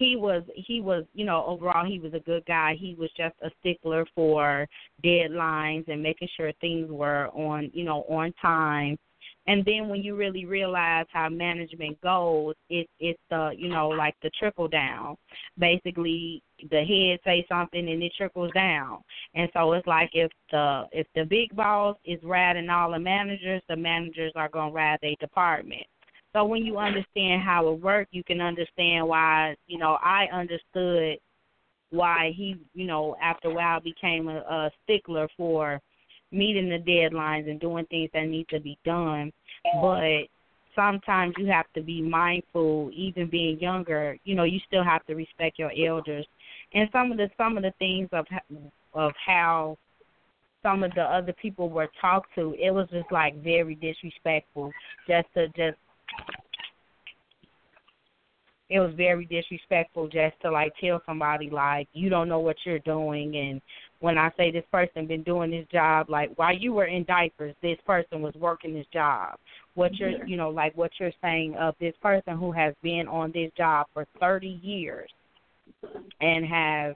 he 0.02 0.16
was 0.16 0.44
he 0.56 0.82
was 0.82 1.06
you 1.14 1.26
know 1.26 1.46
overall 1.46 1.86
he 1.86 2.00
was 2.00 2.14
a 2.14 2.20
good 2.20 2.44
guy. 2.46 2.76
He 2.80 2.96
was 2.98 3.10
just 3.16 3.36
a 3.44 3.50
stickler 3.60 4.06
for 4.16 4.68
deadlines 5.06 5.88
and 5.88 6.02
making 6.02 6.30
sure 6.36 6.52
things 6.60 6.90
were 6.90 7.28
on 7.30 7.70
you 7.74 7.84
know 7.84 8.04
on 8.10 8.34
time 8.42 8.98
and 9.48 9.66
then 9.66 9.90
when 9.90 10.04
you 10.04 10.16
really 10.16 10.46
realize 10.46 11.06
how 11.12 11.28
management 11.28 12.00
goes 12.02 12.54
it 12.70 12.88
it's 13.00 13.20
the 13.30 13.52
you 13.58 13.70
know 13.70 13.90
like 13.90 14.16
the 14.22 14.30
trickle 14.38 14.68
down. 14.68 15.16
Basically 15.58 16.44
the 16.70 16.84
head 16.84 17.20
say 17.26 17.46
something 17.50 17.90
and 17.90 18.04
it 18.04 18.14
trickles 18.16 18.52
down. 18.54 19.00
And 19.34 19.50
so 19.54 19.74
it's 19.74 19.88
like 19.88 20.12
if 20.14 20.32
the 20.52 20.84
if 20.92 21.08
the 21.16 21.24
big 21.24 21.56
boss 21.56 21.98
is 22.06 22.20
riding 22.24 22.70
all 22.70 22.92
the 22.92 23.00
managers 23.00 23.64
the 23.68 23.76
managers 23.76 24.34
are 24.36 24.50
to 24.50 24.70
ride 24.72 25.00
their 25.02 25.16
department. 25.20 25.84
So 26.34 26.46
when 26.46 26.64
you 26.64 26.78
understand 26.78 27.42
how 27.42 27.68
it 27.70 27.82
works 27.82 28.12
you 28.12 28.24
can 28.24 28.42
understand 28.42 29.08
why 29.08 29.56
you 29.68 29.80
know 29.80 29.98
i 30.04 30.28
understood 30.32 31.18
why 31.90 32.32
he 32.36 32.56
you 32.74 32.86
know 32.86 33.16
after 33.22 33.50
a 33.50 33.54
while 33.54 33.82
became 33.82 34.30
a, 34.30 34.38
a 34.38 34.72
stickler 34.84 35.28
for 35.36 35.82
meeting 36.32 36.70
the 36.70 36.80
deadlines 36.80 37.50
and 37.50 37.60
doing 37.60 37.86
things 37.88 38.10
that 38.14 38.26
need 38.28 38.48
to 38.50 38.60
be 38.60 38.78
done. 38.86 39.32
But 39.82 40.24
sometimes 40.76 41.34
you 41.38 41.48
have 41.48 41.66
to 41.76 41.82
be 41.82 42.02
mindful 42.02 42.90
even 42.94 43.30
being 43.30 43.60
younger 43.60 44.18
you 44.24 44.36
know 44.36 44.44
you 44.44 44.60
still 44.66 44.84
have 44.84 45.06
to 45.06 45.16
respect 45.16 45.60
your 45.60 45.72
elders. 45.88 46.26
And 46.74 46.90
some 46.92 47.12
of 47.12 47.18
the 47.18 47.30
some 47.38 47.58
of 47.58 47.64
the 47.64 47.74
things 47.80 48.10
of 48.12 48.26
of 48.94 49.12
how 49.26 49.78
some 50.64 50.84
of 50.84 50.94
the 50.94 51.02
other 51.02 51.34
people 51.34 51.70
were 51.70 51.90
talked 52.00 52.34
to 52.36 52.56
it 52.60 52.72
was 52.72 52.88
just 52.92 53.12
like 53.12 53.42
very 53.44 53.76
disrespectful. 53.76 54.72
Just 55.08 55.28
to 55.34 55.48
just 55.50 55.78
it 58.70 58.80
was 58.80 58.94
very 58.96 59.26
disrespectful 59.26 60.08
just 60.08 60.36
to 60.42 60.50
like 60.50 60.72
tell 60.80 61.02
somebody 61.06 61.50
like 61.50 61.90
you 61.92 62.10
don't 62.10 62.30
know 62.30 62.40
what 62.40 62.56
you're 62.66 62.80
doing 62.80 63.36
and 63.36 63.62
when 64.02 64.18
I 64.18 64.32
say 64.36 64.52
this 64.52 64.66
person 64.72 65.08
been 65.08 65.24
doing 65.24 65.52
this 65.52 65.68
job 65.72 66.10
like 66.10 66.32
while 66.36 66.54
you 66.54 66.74
were 66.74 66.86
in 66.86 67.06
diapers 67.06 67.56
this 67.62 67.78
person 67.86 68.22
was 68.22 68.34
working 68.36 68.74
this 68.74 68.88
job. 68.92 69.38
What 69.76 69.96
you're 69.96 70.26
you 70.26 70.36
know 70.36 70.50
like 70.50 70.76
what 70.76 70.92
you're 71.00 71.14
saying 71.22 71.56
of 71.56 71.76
this 71.80 71.96
person 72.02 72.36
who 72.38 72.52
has 72.52 72.74
been 72.84 73.08
on 73.08 73.32
this 73.32 73.52
job 73.56 73.88
for 73.94 74.06
30 74.20 74.60
years 74.62 75.10
and 76.20 76.46
has 76.46 76.96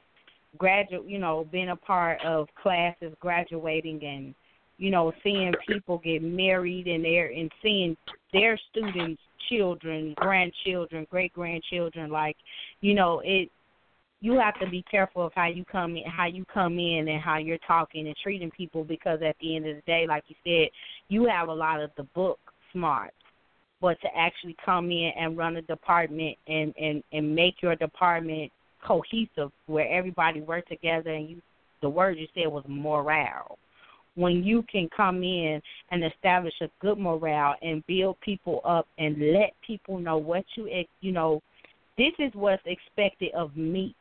graduate 0.58 1.08
you 1.08 1.20
know 1.20 1.48
been 1.52 1.70
a 1.70 1.76
part 1.76 2.20
of 2.26 2.48
classes 2.62 3.14
graduating 3.20 4.04
and 4.04 4.36
you 4.78 4.90
know 4.90 5.14
seeing 5.24 5.54
people 5.68 6.00
get 6.00 6.24
married 6.24 6.88
and 6.88 7.06
their 7.06 7.28
and 7.28 7.52
seeing 7.62 7.96
their 8.34 8.60
students 8.72 9.22
children 9.50 10.14
grandchildren 10.18 11.06
great 11.12 11.32
grandchildren 11.34 12.10
like 12.10 12.36
you 12.82 12.94
know 12.94 13.22
it 13.24 13.50
you 14.26 14.40
have 14.40 14.60
to 14.60 14.70
be 14.70 14.84
careful 14.90 15.26
of 15.26 15.32
how 15.36 15.48
you 15.48 15.64
come 15.72 15.96
in 15.96 16.04
how 16.06 16.26
you 16.26 16.46
come 16.54 16.80
in 16.80 17.08
and 17.08 17.22
how 17.22 17.38
you're 17.38 17.60
talking 17.68 18.08
and 18.08 18.16
treating 18.24 18.50
people 18.52 18.84
because 18.84 19.20
at 19.22 19.36
the 19.42 19.56
end 19.56 19.68
of 19.68 19.76
the 19.76 19.82
day 19.84 20.06
like 20.08 20.24
you 20.28 20.36
said 20.44 20.70
you 21.08 21.26
have 21.26 21.50
a 21.50 21.54
lot 21.54 21.82
of 21.82 21.92
the 21.98 22.04
book 22.16 22.40
smarts. 22.76 23.16
But 23.82 24.00
to 24.02 24.08
actually 24.16 24.56
come 24.64 24.90
in 24.90 25.12
and 25.18 25.38
run 25.38 25.58
a 25.58 25.62
department 25.62 26.38
and 26.48 26.74
and 26.80 27.04
and 27.12 27.36
make 27.36 27.56
your 27.62 27.76
department 27.76 28.52
cohesive 28.86 29.52
where 29.68 29.88
everybody 29.90 30.42
work 30.42 30.68
together 30.68 31.12
and 31.12 31.30
you 31.30 31.42
the 31.82 31.90
word 31.90 32.18
you 32.18 32.28
said 32.34 32.48
was 32.48 32.64
morale. 32.68 33.58
When 34.16 34.44
you 34.44 34.64
can 34.72 34.90
come 34.96 35.24
in 35.24 35.62
and 35.92 36.04
establish 36.04 36.54
a 36.62 36.70
good 36.80 36.98
morale 36.98 37.56
and 37.62 37.86
build 37.86 38.20
people 38.22 38.62
up 38.64 38.88
and 38.98 39.34
let 39.34 39.54
people 39.66 40.00
know 40.00 40.18
what 40.18 40.46
you 40.56 40.70
you 41.02 41.12
know 41.12 41.42
this 41.98 42.14
is 42.20 42.32
what's 42.34 42.64
expected 42.66 43.34
of 43.34 43.56
me 43.56 43.94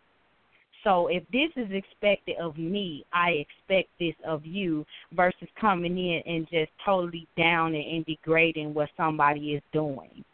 so 0.84 1.08
if 1.08 1.24
this 1.32 1.50
is 1.56 1.72
expected 1.72 2.36
of 2.36 2.56
me, 2.58 3.04
I 3.12 3.44
expect 3.46 3.88
this 3.98 4.14
of 4.26 4.44
you 4.44 4.84
versus 5.12 5.48
coming 5.60 5.96
in 5.96 6.22
and 6.26 6.46
just 6.50 6.70
totally 6.84 7.26
down 7.36 7.74
and 7.74 8.04
degrading 8.06 8.74
what 8.74 8.90
somebody 8.96 9.54
is 9.54 9.62
doing. 9.72 10.24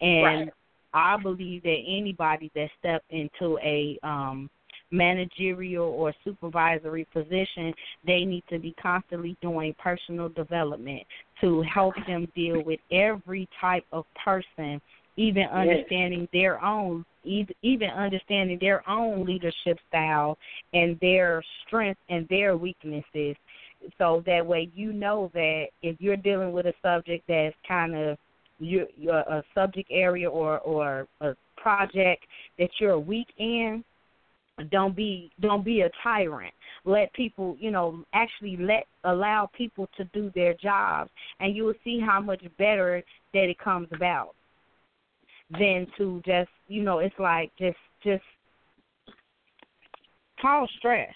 And 0.00 0.22
Right. 0.22 0.52
I 0.94 1.16
believe 1.18 1.64
that 1.64 1.82
anybody 1.86 2.50
that 2.54 2.70
step 2.78 3.02
into 3.10 3.58
a 3.58 3.98
um 4.02 4.48
managerial 4.92 5.86
or 5.86 6.14
supervisory 6.24 7.06
position, 7.12 7.74
they 8.06 8.24
need 8.24 8.44
to 8.48 8.58
be 8.58 8.72
constantly 8.80 9.36
doing 9.42 9.74
personal 9.78 10.28
development 10.28 11.02
to 11.40 11.62
help 11.62 11.94
them 12.06 12.28
deal 12.36 12.62
with 12.62 12.78
every 12.92 13.48
type 13.60 13.84
of 13.92 14.04
person, 14.24 14.80
even 15.16 15.42
understanding 15.44 16.28
their 16.32 16.64
own 16.64 17.04
even 17.26 17.90
understanding 17.90 18.58
their 18.60 18.88
own 18.88 19.24
leadership 19.24 19.78
style 19.88 20.38
and 20.72 20.98
their 21.00 21.42
strengths 21.66 22.00
and 22.08 22.26
their 22.28 22.56
weaknesses 22.56 23.36
so 23.98 24.22
that 24.26 24.44
way 24.44 24.70
you 24.74 24.92
know 24.92 25.30
that 25.34 25.66
if 25.82 25.96
you're 26.00 26.16
dealing 26.16 26.52
with 26.52 26.66
a 26.66 26.72
subject 26.82 27.24
that's 27.28 27.54
kind 27.66 27.94
of 27.94 28.16
you 28.58 28.86
you're 28.96 29.14
a 29.16 29.42
subject 29.54 29.88
area 29.92 30.28
or 30.28 30.58
or 30.60 31.06
a 31.20 31.34
project 31.56 32.24
that 32.58 32.70
you're 32.80 32.98
weak 32.98 33.28
in 33.38 33.84
don't 34.70 34.96
be 34.96 35.30
don't 35.40 35.64
be 35.64 35.82
a 35.82 35.90
tyrant. 36.02 36.54
Let 36.84 37.12
people 37.12 37.56
you 37.60 37.70
know 37.70 38.04
actually 38.14 38.56
let 38.56 38.86
allow 39.04 39.50
people 39.56 39.88
to 39.96 40.04
do 40.14 40.30
their 40.34 40.54
jobs 40.54 41.10
and 41.40 41.54
you 41.54 41.64
will 41.64 41.74
see 41.84 42.00
how 42.00 42.20
much 42.20 42.42
better 42.58 43.02
that 43.34 43.44
it 43.50 43.58
comes 43.58 43.88
about 43.92 44.35
than 45.50 45.86
to 45.96 46.20
just 46.26 46.50
you 46.68 46.82
know 46.82 46.98
it's 46.98 47.14
like 47.18 47.50
just 47.58 47.76
just 48.02 48.22
call 50.40 50.66
stress 50.78 51.14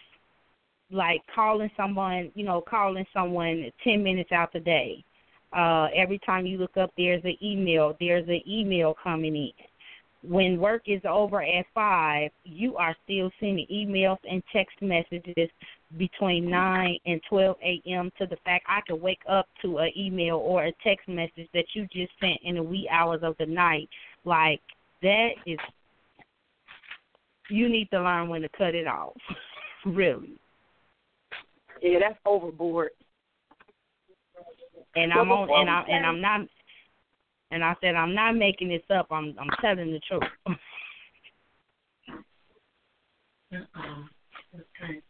like 0.91 1.21
calling 1.35 1.71
someone 1.77 2.31
you 2.35 2.45
know 2.45 2.61
calling 2.61 3.05
someone 3.13 3.71
ten 3.83 4.03
minutes 4.03 4.31
out 4.33 4.53
the 4.53 4.61
day 4.61 5.05
uh 5.57 5.89
every 5.95 6.19
time 6.21 6.47
you 6.47 6.59
look 6.59 6.77
up 6.77 6.93
there's 6.97 7.25
an 7.25 7.37
email 7.43 7.97
there's 7.99 8.29
an 8.29 8.41
email 8.49 8.95
coming 9.03 9.35
in 9.35 9.51
when 10.23 10.61
work 10.61 10.83
is 10.87 11.01
over 11.09 11.43
at 11.43 11.65
five 11.75 12.31
you 12.45 12.77
are 12.77 12.95
still 13.05 13.31
sending 13.41 13.67
emails 13.73 14.19
and 14.31 14.43
text 14.53 14.77
messages 14.81 15.51
between 15.99 16.49
9 16.49 16.99
and 17.07 17.21
12 17.29 17.57
a.m. 17.63 18.13
to 18.19 18.27
the 18.27 18.37
fact 18.45 18.65
I 18.69 18.81
could 18.87 19.01
wake 19.01 19.23
up 19.29 19.47
to 19.63 19.79
an 19.79 19.91
email 19.97 20.37
or 20.37 20.67
a 20.67 20.73
text 20.85 21.09
message 21.09 21.49
that 21.53 21.65
you 21.75 21.87
just 21.93 22.13
sent 22.21 22.39
in 22.45 22.57
the 22.57 22.63
wee 22.63 22.89
hours 22.93 23.21
of 23.23 23.35
the 23.39 23.47
night. 23.47 23.89
Like, 24.25 24.61
that 25.03 25.31
is, 25.47 25.59
you 27.49 27.69
need 27.69 27.91
to 27.91 28.03
learn 28.03 28.29
when 28.29 28.43
to 28.43 28.49
cut 28.57 28.75
it 28.75 28.87
off. 28.87 29.17
really. 29.87 30.39
Yeah, 31.83 31.99
that's 32.01 32.19
overboard. 32.27 32.91
And 34.97 35.13
I'm 35.13 35.31
on, 35.31 35.49
and 35.49 35.71
I'm, 35.71 35.85
and 35.89 36.07
I'm 36.07 36.21
not, 36.21 36.41
and 37.53 37.65
I 37.65 37.75
said 37.81 37.95
I'm 37.95 38.15
not 38.15 38.33
making 38.33 38.69
this 38.69 38.83
up. 38.95 39.07
I'm, 39.11 39.35
I'm 39.41 39.49
telling 39.61 39.93
the 39.93 40.01
truth. 40.01 40.23
Uh-uh. 43.53 44.05
Okay. 44.55 45.01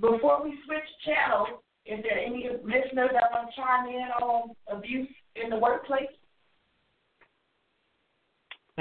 Before 0.00 0.42
we 0.42 0.58
switch 0.66 0.88
channels, 1.04 1.60
is 1.86 2.00
there 2.02 2.18
any 2.18 2.48
listeners 2.64 3.10
that 3.12 3.30
want 3.32 3.50
to 3.50 3.56
chime 3.56 3.88
in 3.88 4.08
on 4.20 4.50
abuse 4.66 5.08
in 5.36 5.50
the 5.50 5.58
workplace? 5.58 6.10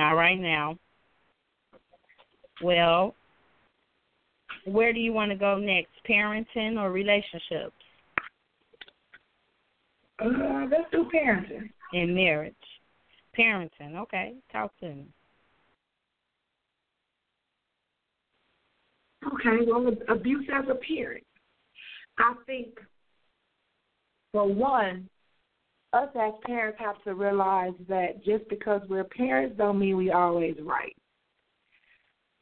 Not 0.01 0.13
right 0.13 0.39
now. 0.39 0.79
Well, 2.63 3.13
where 4.65 4.93
do 4.93 4.99
you 4.99 5.13
want 5.13 5.29
to 5.29 5.37
go 5.37 5.59
next? 5.59 5.91
Parenting 6.09 6.79
or 6.79 6.91
relationships? 6.91 7.75
Uh, 10.19 10.65
let's 10.71 10.89
do 10.91 11.07
parenting. 11.13 11.69
In 11.93 12.15
marriage. 12.15 12.55
Parenting, 13.37 13.95
okay. 13.95 14.33
Talk 14.51 14.71
to 14.79 14.87
me. 14.87 15.05
Okay, 19.27 19.63
well, 19.67 19.87
abuse 20.09 20.49
as 20.51 20.65
a 20.67 20.79
parent. 20.91 21.23
I 22.17 22.33
think, 22.47 22.69
for 24.31 24.51
one, 24.51 25.07
us 25.93 26.09
as 26.15 26.33
parents 26.45 26.79
have 26.79 27.01
to 27.03 27.13
realize 27.13 27.73
that 27.89 28.23
just 28.23 28.47
because 28.49 28.81
we're 28.89 29.03
parents 29.03 29.55
don't 29.57 29.79
mean 29.79 29.97
we 29.97 30.11
always 30.11 30.55
right. 30.63 30.95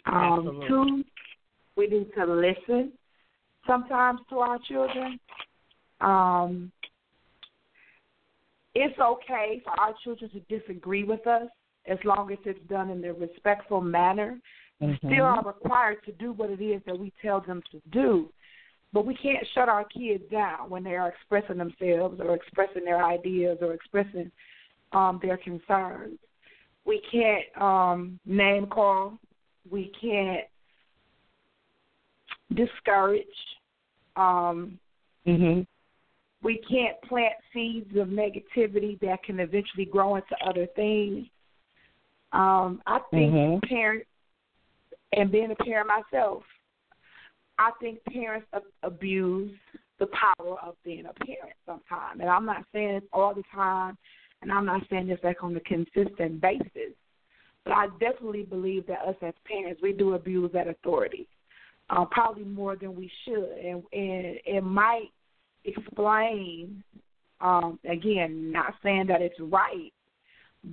Um, 0.06 0.62
two, 0.68 1.04
we 1.76 1.88
need 1.88 2.10
to 2.16 2.26
listen 2.26 2.92
sometimes 3.68 4.20
to 4.30 4.40
our 4.40 4.60
children. 4.68 5.20
Um, 6.02 6.72
it's 8.76 8.98
okay 9.00 9.62
for 9.64 9.80
our 9.80 9.94
children 10.04 10.30
to 10.32 10.60
disagree 10.60 11.04
with 11.04 11.26
us 11.28 11.48
as 11.88 11.98
long 12.06 12.32
as 12.32 12.38
it's 12.46 12.60
done 12.70 12.90
in 12.90 13.04
a 13.04 13.14
respectful 13.14 13.82
manner 13.82 14.40
Mm-hmm. 14.82 15.08
still 15.08 15.26
are 15.26 15.44
required 15.44 15.98
to 16.06 16.14
do 16.14 16.32
what 16.32 16.50
it 16.50 16.64
is 16.64 16.82
that 16.86 16.98
we 16.98 17.12
tell 17.22 17.42
them 17.42 17.62
to 17.72 17.82
do. 17.92 18.30
But 18.92 19.06
we 19.06 19.16
can't 19.16 19.46
shut 19.54 19.70
our 19.70 19.84
kids 19.86 20.24
down 20.32 20.70
when 20.70 20.84
they 20.84 20.96
are 20.96 21.10
expressing 21.10 21.58
themselves 21.58 22.20
or 22.20 22.34
expressing 22.34 22.86
their 22.86 23.06
ideas 23.06 23.60
or 23.62 23.74
expressing 23.74 24.32
um, 24.94 25.20
their 25.22 25.38
concerns. 25.38 26.18
We 26.86 27.02
can't 27.12 27.62
um, 27.62 28.20
name 28.26 28.66
call. 28.66 29.20
We 29.70 29.92
can't 30.02 30.46
discourage. 32.56 33.28
Um, 34.16 34.80
mm-hmm. 35.28 35.62
We 36.42 36.62
can't 36.70 37.00
plant 37.08 37.34
seeds 37.54 37.96
of 37.96 38.08
negativity 38.08 39.00
that 39.02 39.22
can 39.24 39.40
eventually 39.40 39.86
grow 39.86 40.16
into 40.16 40.36
other 40.46 40.66
things. 40.76 41.28
Um, 42.32 42.82
I 42.88 43.00
think 43.12 43.34
Mhm. 43.34 43.62
parents 43.68 44.08
and 45.14 45.32
being 45.32 45.52
a 45.52 45.56
parent 45.56 45.88
myself, 45.88 46.44
I 47.60 47.72
think 47.82 48.00
parents 48.06 48.48
abuse 48.84 49.52
the 50.00 50.08
power 50.08 50.58
of 50.64 50.76
being 50.86 51.06
a 51.06 51.26
parent 51.26 51.54
sometimes. 51.66 52.22
And 52.22 52.30
I'm 52.30 52.46
not 52.46 52.64
saying 52.74 52.90
it's 52.96 53.06
all 53.12 53.36
the 53.36 53.44
time, 53.54 53.98
and 54.42 54.52
I'm 54.52 54.66
not 54.66 54.82
saying 54.90 55.08
this 55.08 55.20
like 55.24 55.44
on 55.44 55.56
a 55.56 55.60
consistent 55.60 56.42
basis. 56.42 56.96
But 57.66 57.74
I 57.74 57.88
definitely 58.00 58.44
believe 58.44 58.88
that 58.88 59.02
us 59.06 59.16
as 59.22 59.34
parents, 59.46 59.82
we 59.84 59.92
do 59.92 60.14
abuse 60.14 60.50
that 60.54 60.70
authority, 60.70 61.28
uh, 61.90 62.06
probably 62.06 62.46
more 62.46 62.78
than 62.78 62.96
we 62.96 63.12
should, 63.26 63.52
and 63.62 63.84
and 63.92 64.40
it 64.46 64.64
might 64.64 65.10
explain. 65.66 66.84
Um, 67.42 67.80
again, 67.90 68.52
not 68.52 68.74
saying 68.84 69.08
that 69.08 69.22
it's 69.22 69.40
right, 69.40 69.94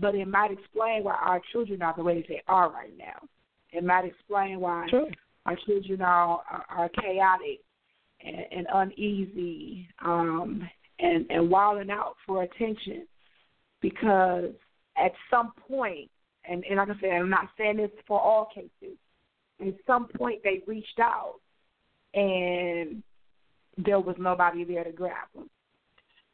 but 0.00 0.16
it 0.16 0.26
might 0.26 0.50
explain 0.50 1.04
why 1.04 1.14
our 1.14 1.40
children 1.52 1.80
are 1.80 1.94
the 1.96 2.02
way 2.02 2.26
they 2.28 2.42
are 2.48 2.72
right 2.72 2.92
now. 2.98 3.28
It 3.70 3.84
might 3.84 4.04
explain 4.04 4.58
why 4.58 4.86
True. 4.88 5.06
Our 5.46 5.56
children 5.64 6.02
are 6.02 6.42
are, 6.68 6.90
chaotic 6.90 7.60
and, 8.24 8.44
and 8.50 8.66
uneasy 8.74 9.88
um, 10.04 10.68
and 10.98 11.26
and 11.30 11.50
wilding 11.50 11.90
out 11.90 12.16
for 12.26 12.42
attention 12.42 13.06
because 13.80 14.50
at 14.96 15.12
some 15.30 15.52
point, 15.68 16.10
and, 16.48 16.64
and 16.64 16.76
like 16.76 16.88
I 16.88 17.00
said, 17.00 17.10
I'm 17.10 17.30
not 17.30 17.48
saying 17.58 17.76
this 17.76 17.90
for 18.06 18.20
all 18.20 18.48
cases. 18.54 18.96
At 19.60 19.74
some 19.86 20.08
point, 20.08 20.40
they 20.42 20.62
reached 20.66 20.98
out 21.00 21.36
and 22.14 23.02
there 23.76 24.00
was 24.00 24.16
nobody 24.18 24.64
there 24.64 24.84
to 24.84 24.92
grab 24.92 25.28
them. 25.34 25.50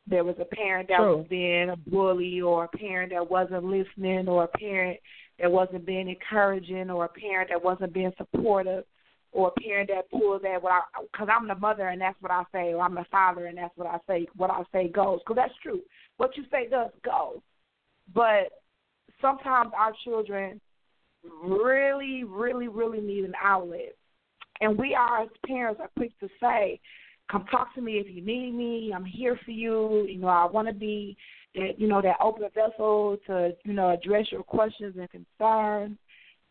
There 0.06 0.24
was 0.24 0.36
a 0.40 0.44
parent 0.44 0.88
that 0.88 0.98
True. 0.98 1.18
was 1.18 1.26
being 1.28 1.70
a 1.70 1.76
bully, 1.76 2.40
or 2.40 2.64
a 2.64 2.76
parent 2.76 3.12
that 3.12 3.30
wasn't 3.30 3.64
listening, 3.64 4.28
or 4.28 4.44
a 4.44 4.48
parent 4.48 4.98
that 5.38 5.50
wasn't 5.50 5.86
being 5.86 6.08
encouraging, 6.08 6.90
or 6.90 7.04
a 7.04 7.08
parent 7.08 7.50
that 7.50 7.62
wasn't 7.62 7.92
being 7.92 8.12
supportive, 8.16 8.84
or 9.33 9.49
a 9.49 9.61
parent 9.61 9.91
that 9.93 10.11
pulls 10.11 10.43
that. 10.43 10.62
What 10.62 10.72
I, 10.72 10.80
because 11.11 11.28
I'm 11.35 11.49
the 11.49 11.55
mother 11.55 11.89
and 11.89 12.01
that's 12.01 12.20
what 12.20 12.30
I 12.30 12.45
say, 12.53 12.74
or 12.74 12.83
I'm 12.83 12.95
the 12.95 13.05
father 13.11 13.47
and 13.47 13.59
that's 13.59 13.76
what 13.76 13.89
I 13.89 13.99
say. 14.07 14.26
What 14.37 14.51
I 14.51 14.62
say 14.72 14.89
goes. 14.89 15.20
Because 15.20 15.37
that's 15.37 15.59
true. 15.62 15.80
What 16.18 16.37
you 16.37 16.45
say 16.51 16.68
does 16.68 16.91
go. 17.05 17.43
But 18.14 18.51
sometimes 19.20 19.72
our 19.76 19.93
children 20.05 20.61
really, 21.43 22.24
really, 22.24 22.68
really 22.68 23.01
need 23.01 23.24
an 23.24 23.35
outlet, 23.43 23.95
and 24.61 24.78
we 24.78 24.95
are 24.95 25.22
as 25.22 25.28
parents 25.47 25.80
are 25.80 25.91
quick 25.97 26.18
to 26.20 26.28
say, 26.41 26.80
"Come 27.30 27.47
talk 27.47 27.74
to 27.74 27.80
me 27.80 27.99
if 27.99 28.09
you 28.09 28.22
need 28.22 28.53
me. 28.53 28.93
I'm 28.95 29.05
here 29.05 29.39
for 29.45 29.53
you. 29.53 30.05
You 30.05 30.18
know, 30.18 30.28
I 30.28 30.47
want 30.47 30.68
to 30.68 30.74
be 30.74 31.16
that 31.55 31.78
you 31.78 31.87
know 31.87 32.03
that 32.03 32.16
open 32.20 32.49
vessel 32.55 33.18
to 33.26 33.55
you 33.64 33.72
know 33.72 33.91
address 33.91 34.26
your 34.30 34.43
questions 34.43 34.97
and 34.99 35.09
concerns, 35.11 35.97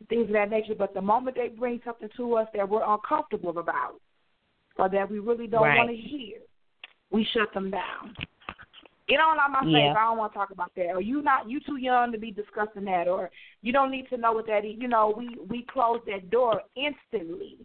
things 0.09 0.27
of 0.27 0.33
that 0.33 0.49
nature. 0.49 0.75
But 0.77 0.93
the 0.93 1.01
moment 1.01 1.35
they 1.35 1.49
bring 1.49 1.81
something 1.83 2.09
to 2.17 2.35
us 2.35 2.47
that 2.53 2.67
we're 2.67 2.83
uncomfortable 2.83 3.57
about, 3.57 3.95
or 4.77 4.89
that 4.89 5.09
we 5.09 5.19
really 5.19 5.47
don't 5.47 5.63
Right. 5.63 5.77
want 5.77 5.89
to 5.89 5.95
hear, 5.95 6.39
we 7.11 7.23
shut 7.25 7.53
them 7.53 7.69
down. 7.69 8.15
Get 9.07 9.19
on 9.19 9.37
out 9.39 9.51
my 9.51 9.59
face. 9.61 9.73
Yeah. 9.73 9.93
I 9.97 10.05
don't 10.05 10.17
want 10.17 10.31
to 10.31 10.39
talk 10.39 10.51
about 10.51 10.73
that. 10.75 10.91
Or 10.91 11.01
you 11.01 11.21
not 11.21 11.49
you 11.49 11.59
too 11.59 11.75
young 11.75 12.11
to 12.13 12.17
be 12.17 12.31
discussing 12.31 12.85
that. 12.85 13.07
Or 13.09 13.29
you 13.61 13.73
don't 13.73 13.91
need 13.91 14.07
to 14.09 14.17
know 14.17 14.31
what 14.31 14.47
that 14.47 14.63
is. 14.63 14.75
You 14.77 14.87
know, 14.87 15.13
we 15.15 15.35
we 15.49 15.63
close 15.63 15.99
that 16.07 16.29
door 16.29 16.61
instantly, 16.75 17.57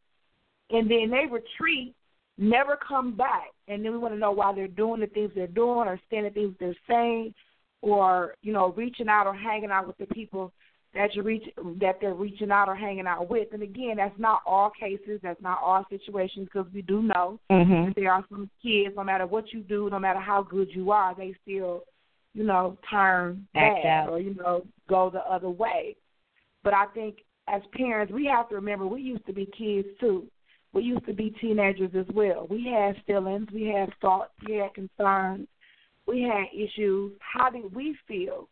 and 0.71 0.91
then 0.91 1.11
they 1.11 1.27
retreat, 1.31 1.95
never 2.37 2.77
come 2.77 3.17
back, 3.17 3.53
and 3.69 3.85
then 3.85 3.93
we 3.93 3.99
want 3.99 4.15
to 4.15 4.19
know 4.19 4.33
why 4.33 4.53
they're 4.53 4.67
doing 4.67 5.01
the 5.01 5.07
things 5.07 5.31
they're 5.35 5.47
doing, 5.47 5.87
or 5.87 6.01
saying 6.11 6.25
the 6.25 6.31
things 6.31 6.57
they're 6.59 6.75
saying, 6.89 7.33
or 7.81 8.35
you 8.43 8.53
know, 8.53 8.73
reaching 8.73 9.09
out 9.09 9.29
or 9.29 9.35
hanging 9.35 9.71
out 9.71 9.87
with 9.87 9.99
the 9.99 10.07
people 10.07 10.53
that 10.95 11.15
you 11.15 11.23
reach 11.23 11.45
that 11.81 12.01
they're 12.01 12.15
reaching 12.15 12.51
out 12.51 12.69
or 12.69 12.75
hanging 12.75 13.07
out 13.07 13.29
with. 13.29 13.49
And 13.53 13.63
again, 13.63 13.97
that's 13.97 14.19
not 14.19 14.41
all 14.47 14.71
cases. 14.71 15.21
That's 15.23 15.41
not 15.43 15.59
all 15.63 15.85
situations 15.91 16.49
because 16.53 16.67
we 16.73 16.83
do 16.83 17.03
know 17.03 17.39
Mhm. 17.51 17.87
that 17.87 17.95
there 17.97 18.13
are 18.13 18.25
some 18.29 18.49
kids. 18.63 18.97
No 18.97 19.05
matter 19.05 19.27
what 19.27 19.53
you 19.53 19.61
do, 19.61 19.91
no 19.91 19.99
matter 19.99 20.21
how 20.21 20.43
good 20.43 20.75
you 20.75 20.91
are, 20.93 21.15
they 21.15 21.35
still, 21.43 21.85
you 22.35 22.45
know, 22.45 22.79
turn 22.89 23.47
Act 23.55 23.83
bad 23.83 23.87
out. 23.87 24.09
or 24.11 24.21
you 24.21 24.35
know 24.35 24.65
go 24.89 25.11
the 25.11 25.25
other 25.31 25.51
way. 25.51 25.97
But 26.63 26.75
I 26.75 26.87
think 26.87 27.25
as 27.49 27.63
parents, 27.73 28.13
we 28.13 28.25
have 28.27 28.49
to 28.49 28.55
remember 28.57 28.87
we 28.87 29.03
used 29.03 29.27
to 29.27 29.33
be 29.33 29.47
kids 29.47 29.89
too. 29.99 30.27
We 30.73 30.83
used 30.83 31.07
to 31.07 31.15
be 31.15 31.31
teenagers 31.31 31.95
as 31.95 32.07
well. 32.09 32.47
We 32.49 32.65
had 32.67 33.03
feelings, 33.07 33.51
we 33.51 33.65
had 33.65 33.95
thoughts, 34.01 34.33
we 34.47 34.57
had 34.57 34.75
concerns, 34.75 35.49
we 36.07 36.23
had 36.23 36.47
issues. 36.53 37.13
How 37.21 37.51
did 37.51 37.75
we 37.75 37.95
feel 38.07 38.49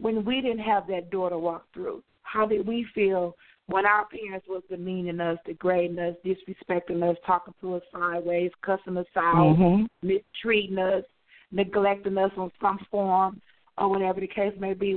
when 0.00 0.24
we 0.24 0.40
didn't 0.40 0.60
have 0.60 0.86
that 0.88 1.10
door 1.10 1.30
to 1.30 1.38
walk 1.38 1.66
through? 1.72 2.02
How 2.22 2.46
did 2.46 2.66
we 2.66 2.86
feel 2.94 3.34
when 3.66 3.84
our 3.86 4.06
parents 4.06 4.46
was 4.48 4.62
demeaning 4.70 5.20
us, 5.20 5.38
degrading 5.44 5.98
us, 5.98 6.14
disrespecting 6.24 7.08
us, 7.08 7.16
talking 7.26 7.54
to 7.60 7.74
us 7.74 7.82
sideways, 7.92 8.50
cussing 8.62 8.96
us 8.96 9.06
out, 9.16 9.56
Mhm. 9.56 9.88
mistreating 10.02 10.78
us, 10.78 11.04
neglecting 11.50 12.16
us 12.18 12.32
on 12.36 12.50
some 12.60 12.78
form, 12.90 13.40
or 13.76 13.88
whatever 13.88 14.20
the 14.20 14.26
case 14.26 14.58
may 14.58 14.74
be? 14.74 14.92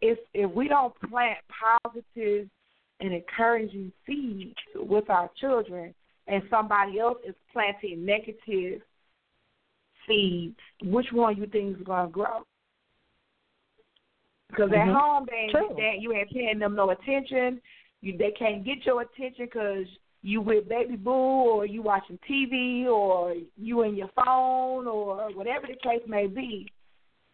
If 0.00 0.18
if 0.34 0.50
we 0.50 0.68
don't 0.68 0.94
plant 1.00 1.38
positive 1.48 2.48
and 3.00 3.12
encouraging 3.12 3.92
seeds 4.06 4.58
with 4.74 5.08
our 5.10 5.28
children, 5.36 5.94
and 6.26 6.42
somebody 6.50 6.98
else 6.98 7.18
is 7.24 7.34
planting 7.52 8.04
negative 8.04 8.82
seeds, 10.06 10.58
which 10.82 11.12
one 11.12 11.34
do 11.34 11.42
you 11.42 11.46
think 11.46 11.78
is 11.78 11.84
going 11.84 12.06
to 12.06 12.12
grow? 12.12 12.44
Because 14.48 14.72
at 14.72 14.86
Mhm. 14.86 14.94
home, 14.94 15.26
they, 15.26 15.52
they 15.76 15.96
you 15.98 16.12
ain't 16.12 16.30
paying 16.30 16.58
them 16.58 16.74
no 16.74 16.90
attention. 16.90 17.60
You 18.00 18.16
they 18.16 18.30
can't 18.32 18.64
get 18.64 18.86
your 18.86 19.02
attention 19.02 19.46
because 19.46 19.86
you 20.22 20.40
with 20.40 20.68
baby 20.68 20.96
boo 20.96 21.10
or 21.10 21.66
you 21.66 21.82
watching 21.82 22.18
TV 22.28 22.86
or 22.86 23.34
you 23.56 23.82
in 23.82 23.96
your 23.96 24.08
phone 24.08 24.86
or 24.86 25.30
whatever 25.34 25.66
the 25.66 25.76
case 25.76 26.02
may 26.06 26.26
be, 26.26 26.70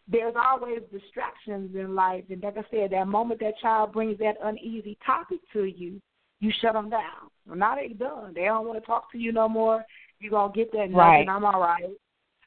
there's 0.08 0.34
always 0.36 0.80
distractions 0.90 1.74
in 1.74 1.94
life. 1.94 2.24
And 2.28 2.42
like 2.42 2.58
I 2.58 2.64
said, 2.70 2.90
that 2.90 3.08
moment 3.08 3.40
that 3.40 3.58
child 3.60 3.92
brings 3.92 4.18
that 4.18 4.36
uneasy 4.42 4.96
topic 5.04 5.40
to 5.52 5.64
you, 5.64 6.00
you 6.40 6.52
shut 6.60 6.74
them 6.74 6.90
down. 6.90 7.30
Well, 7.46 7.56
now 7.56 7.76
they 7.76 7.88
done. 7.88 8.32
They 8.34 8.44
don't 8.44 8.66
want 8.66 8.78
to 8.78 8.86
talk 8.86 9.10
to 9.12 9.18
you 9.18 9.32
no 9.32 9.48
more. 9.48 9.84
You're 10.20 10.30
going 10.30 10.52
to 10.52 10.56
get 10.56 10.72
that 10.72 10.90
nothing. 10.90 10.96
Right. 10.96 11.28
I'm 11.28 11.44
all 11.44 11.60
right. 11.60 11.84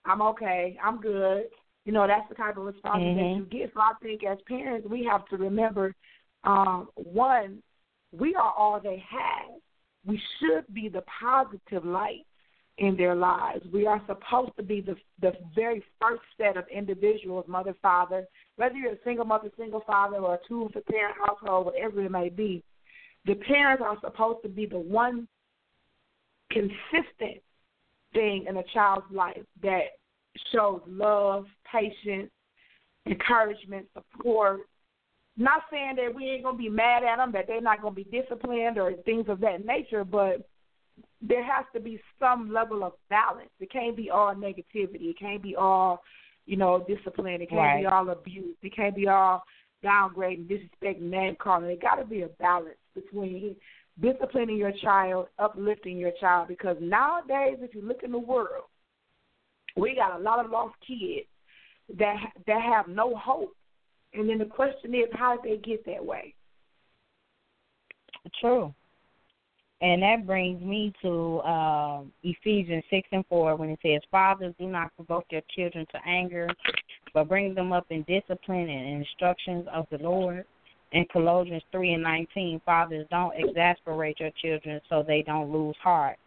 I'm 0.05 0.21
okay. 0.21 0.77
I'm 0.83 1.01
good. 1.01 1.45
You 1.85 1.91
know, 1.91 2.07
that's 2.07 2.27
the 2.29 2.35
type 2.35 2.57
of 2.57 2.65
response 2.65 3.03
Mhm. 3.03 3.15
that 3.15 3.37
you 3.37 3.45
get. 3.45 3.73
So 3.73 3.79
I 3.79 3.93
think 4.01 4.23
as 4.23 4.41
parents, 4.41 4.87
we 4.87 5.03
have 5.03 5.27
to 5.29 5.37
remember, 5.37 5.95
um, 6.43 6.89
one, 6.95 7.61
we 8.11 8.35
are 8.35 8.53
all 8.53 8.79
they 8.79 8.97
have. 8.97 9.51
We 10.05 10.17
should 10.39 10.65
be 10.73 10.89
the 10.89 11.03
positive 11.03 11.85
light 11.85 12.25
in 12.77 12.97
their 12.97 13.15
lives. 13.15 13.65
We 13.71 13.87
are 13.87 14.01
supposed 14.05 14.55
to 14.57 14.63
be 14.63 14.81
the 14.81 14.97
the 15.19 15.37
very 15.53 15.81
first 15.99 16.23
set 16.37 16.57
of 16.57 16.67
individuals, 16.67 17.47
mother, 17.47 17.73
father, 17.81 18.27
whether 18.57 18.75
you're 18.75 18.93
a 18.93 19.03
single 19.03 19.25
mother, 19.25 19.49
single 19.57 19.81
father, 19.81 20.17
or 20.17 20.35
a 20.35 20.39
two 20.47 20.69
parent 20.89 21.17
household, 21.17 21.67
whatever 21.67 22.01
it 22.01 22.11
may 22.11 22.29
be. 22.29 22.63
The 23.25 23.35
parents 23.35 23.81
are 23.83 23.97
supposed 24.01 24.43
to 24.43 24.49
be 24.49 24.65
the 24.65 24.79
one 24.79 25.27
consistent 26.51 27.41
thing 28.13 28.45
in 28.47 28.57
a 28.57 28.63
child's 28.63 29.09
life 29.11 29.43
that 29.61 29.97
shows 30.51 30.81
love, 30.87 31.45
patience, 31.71 32.31
encouragement, 33.05 33.87
support. 33.93 34.61
Not 35.37 35.63
saying 35.69 35.97
that 35.97 36.15
we 36.15 36.29
ain't 36.29 36.43
gonna 36.43 36.57
be 36.57 36.69
mad 36.69 37.03
at 37.03 37.17
them, 37.17 37.31
that 37.33 37.45
they're 37.47 37.61
not 37.61 37.81
gonna 37.81 37.95
be 37.95 38.05
disciplined 38.05 38.77
or 38.77 38.93
things 39.03 39.25
of 39.27 39.39
that 39.41 39.65
nature, 39.65 40.03
but 40.03 40.47
there 41.21 41.43
has 41.43 41.65
to 41.73 41.79
be 41.79 41.99
some 42.19 42.51
level 42.53 42.83
of 42.83 42.93
balance. 43.09 43.49
It 43.59 43.71
can't 43.71 43.97
be 43.97 44.09
all 44.09 44.33
negativity. 44.33 45.09
It 45.09 45.19
can't 45.19 45.41
be 45.41 45.55
all, 45.55 46.03
you 46.45 46.55
know, 46.55 46.85
discipline. 46.87 47.41
It 47.41 47.49
can't 47.49 47.81
be 47.81 47.85
all 47.85 48.09
abuse. 48.09 48.55
It 48.61 48.75
can't 48.75 48.95
be 48.95 49.07
all 49.07 49.43
downgrading, 49.83 50.47
disrespecting, 50.47 51.01
name 51.01 51.35
calling. 51.39 51.69
It 51.69 51.81
got 51.81 51.95
to 51.95 52.05
be 52.05 52.21
a 52.21 52.27
balance 52.27 52.77
between 52.93 53.55
disciplining 54.01 54.57
your 54.57 54.73
child, 54.81 55.27
uplifting 55.39 55.97
your 55.97 56.11
child. 56.19 56.47
Because 56.47 56.77
nowadays, 56.79 57.57
if 57.61 57.73
you 57.73 57.81
look 57.81 58.03
in 58.03 58.11
the 58.11 58.19
world, 58.19 58.65
we 59.75 59.95
got 59.95 60.19
a 60.19 60.23
lot 60.23 60.43
of 60.43 60.51
lost 60.51 60.75
kids 60.85 61.27
that 61.97 62.17
that 62.47 62.61
have 62.61 62.87
no 62.87 63.15
hope. 63.15 63.55
And 64.13 64.29
then 64.29 64.37
the 64.37 64.45
question 64.45 64.93
is, 64.95 65.09
how 65.13 65.37
did 65.37 65.43
they 65.43 65.61
get 65.61 65.85
that 65.85 66.03
way? 66.03 66.33
True. 68.39 68.73
And 69.81 70.01
that 70.01 70.25
brings 70.25 70.61
me 70.61 70.93
to 71.01 71.41
um, 71.41 72.11
Ephesians 72.23 72.83
6 72.89 73.09
and 73.11 73.25
4 73.27 73.55
when 73.57 73.69
it 73.69 73.79
says, 73.83 74.01
Fathers, 74.09 74.55
do 74.57 74.67
not 74.67 74.95
provoke 74.95 75.25
your 75.29 75.41
children 75.55 75.85
to 75.91 75.99
anger, 76.07 76.47
but 77.13 77.27
bring 77.27 77.53
them 77.53 77.73
up 77.73 77.85
in 77.89 78.03
discipline 78.03 78.69
and 78.69 79.03
instructions 79.03 79.67
of 79.71 79.85
the 79.91 79.97
Lord. 79.97 80.45
And 80.93 81.07
Colossians 81.09 81.63
3 81.73 81.93
and 81.93 82.03
19, 82.03 82.61
Fathers, 82.65 83.05
don't 83.11 83.33
exasperate 83.35 84.19
your 84.19 84.31
children 84.41 84.79
so 84.89 85.03
they 85.05 85.23
don't 85.23 85.51
lose 85.51 85.75
heart. 85.83 86.17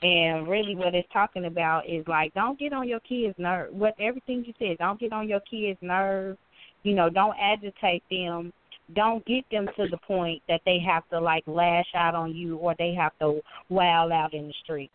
And 0.00 0.48
really, 0.48 0.74
what 0.74 0.94
it's 0.94 1.08
talking 1.12 1.44
about 1.44 1.88
is 1.88 2.04
like, 2.08 2.34
don't 2.34 2.58
get 2.58 2.72
on 2.72 2.88
your 2.88 3.00
kids' 3.00 3.34
nerves. 3.38 3.72
What 3.72 3.94
everything 4.00 4.44
you 4.44 4.54
said, 4.58 4.78
don't 4.78 4.98
get 4.98 5.12
on 5.12 5.28
your 5.28 5.40
kids' 5.40 5.78
nerves. 5.82 6.38
You 6.82 6.94
know, 6.94 7.08
don't 7.08 7.36
agitate 7.38 8.02
them 8.10 8.52
don't 8.94 9.24
get 9.24 9.44
them 9.50 9.68
to 9.76 9.86
the 9.88 9.96
point 9.98 10.42
that 10.48 10.60
they 10.64 10.78
have 10.78 11.08
to 11.10 11.20
like 11.20 11.44
lash 11.46 11.86
out 11.94 12.14
on 12.14 12.34
you 12.34 12.56
or 12.56 12.74
they 12.78 12.94
have 12.94 13.12
to 13.20 13.40
wild 13.68 14.12
out 14.12 14.34
in 14.34 14.48
the 14.48 14.54
street. 14.62 14.90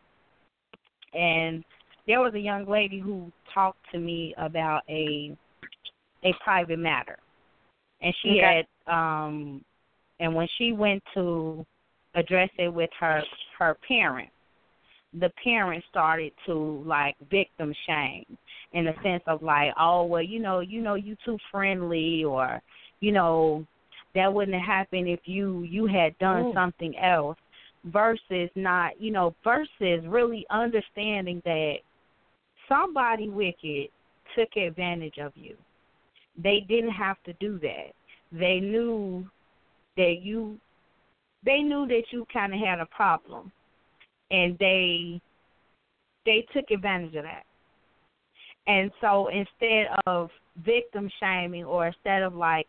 And 1.13 1.63
there 2.05 2.19
was 2.19 2.33
a 2.35 2.39
young 2.39 2.65
lady 2.67 2.99
who 2.99 3.31
talked 3.53 3.79
to 3.91 3.99
me 3.99 4.33
about 4.37 4.81
a 4.89 5.35
a 6.23 6.33
private 6.43 6.79
matter. 6.79 7.17
And 8.01 8.13
she 8.21 8.29
Okay. 8.31 8.65
had 8.87 8.93
um 8.93 9.63
and 10.19 10.33
when 10.33 10.47
she 10.57 10.73
went 10.73 11.03
to 11.13 11.65
address 12.15 12.49
it 12.57 12.69
with 12.69 12.89
her 12.99 13.23
her 13.57 13.77
parent, 13.87 14.29
the 15.13 15.31
parents 15.43 15.85
started 15.89 16.31
to 16.45 16.83
like 16.85 17.15
victim 17.31 17.73
shame 17.87 18.37
in 18.73 18.85
the 18.85 18.93
sense 19.03 19.23
of 19.27 19.41
like, 19.41 19.73
oh 19.79 20.05
well, 20.05 20.21
you 20.21 20.39
know, 20.39 20.59
you 20.59 20.81
know, 20.81 20.95
you 20.95 21.15
too 21.25 21.37
friendly 21.51 22.23
or 22.23 22.61
you 22.99 23.11
know, 23.11 23.65
that 24.15 24.33
wouldn't 24.33 24.57
have 24.57 24.65
happened 24.65 25.07
if 25.07 25.21
you 25.25 25.63
you 25.63 25.85
had 25.85 26.17
done 26.17 26.45
Mm. 26.45 26.53
something 26.53 26.97
else 26.97 27.37
versus 27.85 28.49
not 28.55 28.99
you 28.99 29.11
know 29.11 29.33
versus 29.43 30.05
really 30.05 30.45
understanding 30.49 31.41
that 31.45 31.75
somebody 32.67 33.29
wicked 33.29 33.89
took 34.35 34.55
advantage 34.57 35.17
of 35.19 35.31
you. 35.35 35.55
They 36.37 36.61
didn't 36.67 36.91
have 36.91 37.17
to 37.23 37.33
do 37.33 37.59
that. 37.59 37.93
They 38.31 38.59
knew 38.59 39.25
that 39.95 40.17
you 40.21 40.59
they 41.45 41.59
knew 41.59 41.87
that 41.87 42.03
you 42.11 42.25
kind 42.31 42.53
of 42.53 42.59
had 42.59 42.79
a 42.79 42.85
problem 42.87 43.51
and 44.31 44.57
they 44.59 45.21
they 46.25 46.45
took 46.53 46.69
advantage 46.71 47.15
of 47.15 47.23
that. 47.23 47.43
And 48.67 48.91
so 48.99 49.29
instead 49.29 49.87
of 50.05 50.29
victim 50.65 51.09
shaming 51.19 51.63
or 51.63 51.87
instead 51.87 52.21
of 52.21 52.35
like 52.35 52.67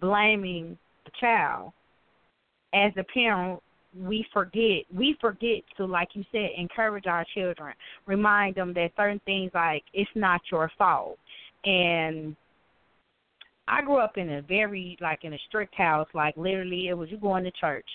blaming 0.00 0.78
the 1.04 1.10
child 1.20 1.72
as 2.72 2.92
a 2.96 3.04
parent 3.04 3.60
we 4.00 4.26
forget 4.32 4.82
we 4.92 5.16
forget 5.20 5.62
to 5.76 5.84
like 5.84 6.08
you 6.14 6.24
said 6.32 6.50
encourage 6.56 7.06
our 7.06 7.24
children 7.32 7.72
remind 8.06 8.56
them 8.56 8.74
that 8.74 8.90
certain 8.96 9.20
things 9.24 9.52
like 9.54 9.84
it's 9.92 10.10
not 10.14 10.40
your 10.50 10.70
fault. 10.76 11.18
And 11.64 12.34
i 13.68 13.82
grew 13.82 13.98
up 13.98 14.16
in 14.16 14.30
a 14.34 14.42
very 14.42 14.96
like 15.00 15.24
in 15.24 15.34
a 15.34 15.38
strict 15.48 15.74
house 15.74 16.08
like 16.14 16.36
literally 16.36 16.88
it 16.88 16.94
was 16.94 17.10
you 17.10 17.18
going 17.18 17.44
to 17.44 17.52
church. 17.52 17.88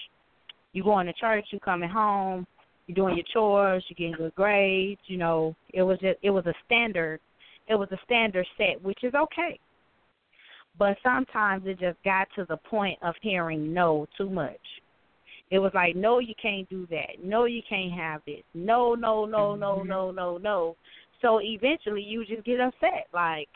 You 0.72 0.84
going 0.84 1.08
to 1.08 1.14
church 1.14 1.48
you 1.52 1.60
coming 1.60 1.90
home 1.90 2.46
you 2.90 2.96
doing 2.96 3.16
your 3.16 3.26
chores 3.32 3.84
you're 3.88 3.96
getting 3.96 4.22
good 4.22 4.36
grades 4.36 5.02
you 5.06 5.18
know 5.18 5.56
it 5.74 5.84
was 5.84 5.98
just 6.00 6.18
it 6.22 6.32
was 6.32 6.46
a 6.46 6.54
standard 6.66 7.20
it 7.68 7.76
was 7.76 7.88
a 7.92 7.98
standard 8.04 8.46
set 8.58 8.82
which 8.84 9.04
is 9.04 9.14
okay 9.14 9.60
but 10.80 10.98
sometimes 11.04 11.64
it 11.66 11.78
just 11.78 12.02
got 12.04 12.30
to 12.36 12.46
the 12.46 12.56
point 12.56 12.98
of 13.04 13.14
hearing 13.22 13.74
no 13.74 14.08
too 14.18 14.30
much. 14.30 14.56
It 15.52 15.60
was 15.60 15.72
like, 15.74 15.96
no, 15.96 16.20
you 16.20 16.34
can't 16.42 16.70
do 16.70 16.88
that. 16.90 17.24
No, 17.24 17.46
you 17.46 17.62
can't 17.68 17.92
have 17.92 18.22
this. 18.26 18.44
No, 18.54 18.96
no, 18.96 19.26
no, 19.26 19.56
no, 19.56 19.78
mm-hmm. 19.78 19.90
no, 19.90 20.12
no, 20.12 20.38
no. 20.38 20.76
So 21.22 21.42
eventually 21.44 22.02
you 22.02 22.26
just 22.26 22.46
get 22.46 22.62
upset. 22.62 23.08
Like, 23.14 23.50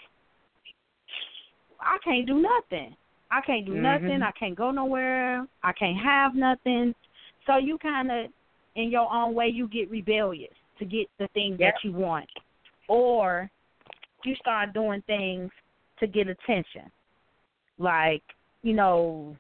I 1.80 1.98
can't 2.04 2.28
do 2.28 2.42
nothing. 2.42 2.96
I 3.32 3.40
can't 3.46 3.66
do 3.66 3.76
nothing. 3.76 4.10
Mm-hmm. 4.10 4.24
I 4.24 4.32
can't 4.38 4.56
go 4.56 4.72
nowhere. 4.72 5.48
I 5.64 5.72
can't 5.74 5.98
have 6.04 6.36
nothing. 6.36 6.94
So 7.48 7.58
you 7.58 7.78
kind 7.78 8.12
of, 8.12 8.32
in 8.76 8.90
your 8.90 9.12
own 9.12 9.34
way, 9.34 9.48
you 9.48 9.68
get 9.68 9.90
rebellious 9.90 10.54
to 10.80 10.86
get 10.86 11.08
the 11.20 11.28
things 11.34 11.60
Yep. 11.60 11.74
that 11.74 11.88
you 11.88 11.94
want. 11.94 12.30
Or 12.88 13.50
you 14.26 14.36
start 14.36 14.74
doing 14.74 15.02
things 15.04 15.52
to 16.00 16.08
get 16.08 16.28
attention 16.28 16.92
like 17.78 18.24
you 18.62 18.74
know 18.74 19.36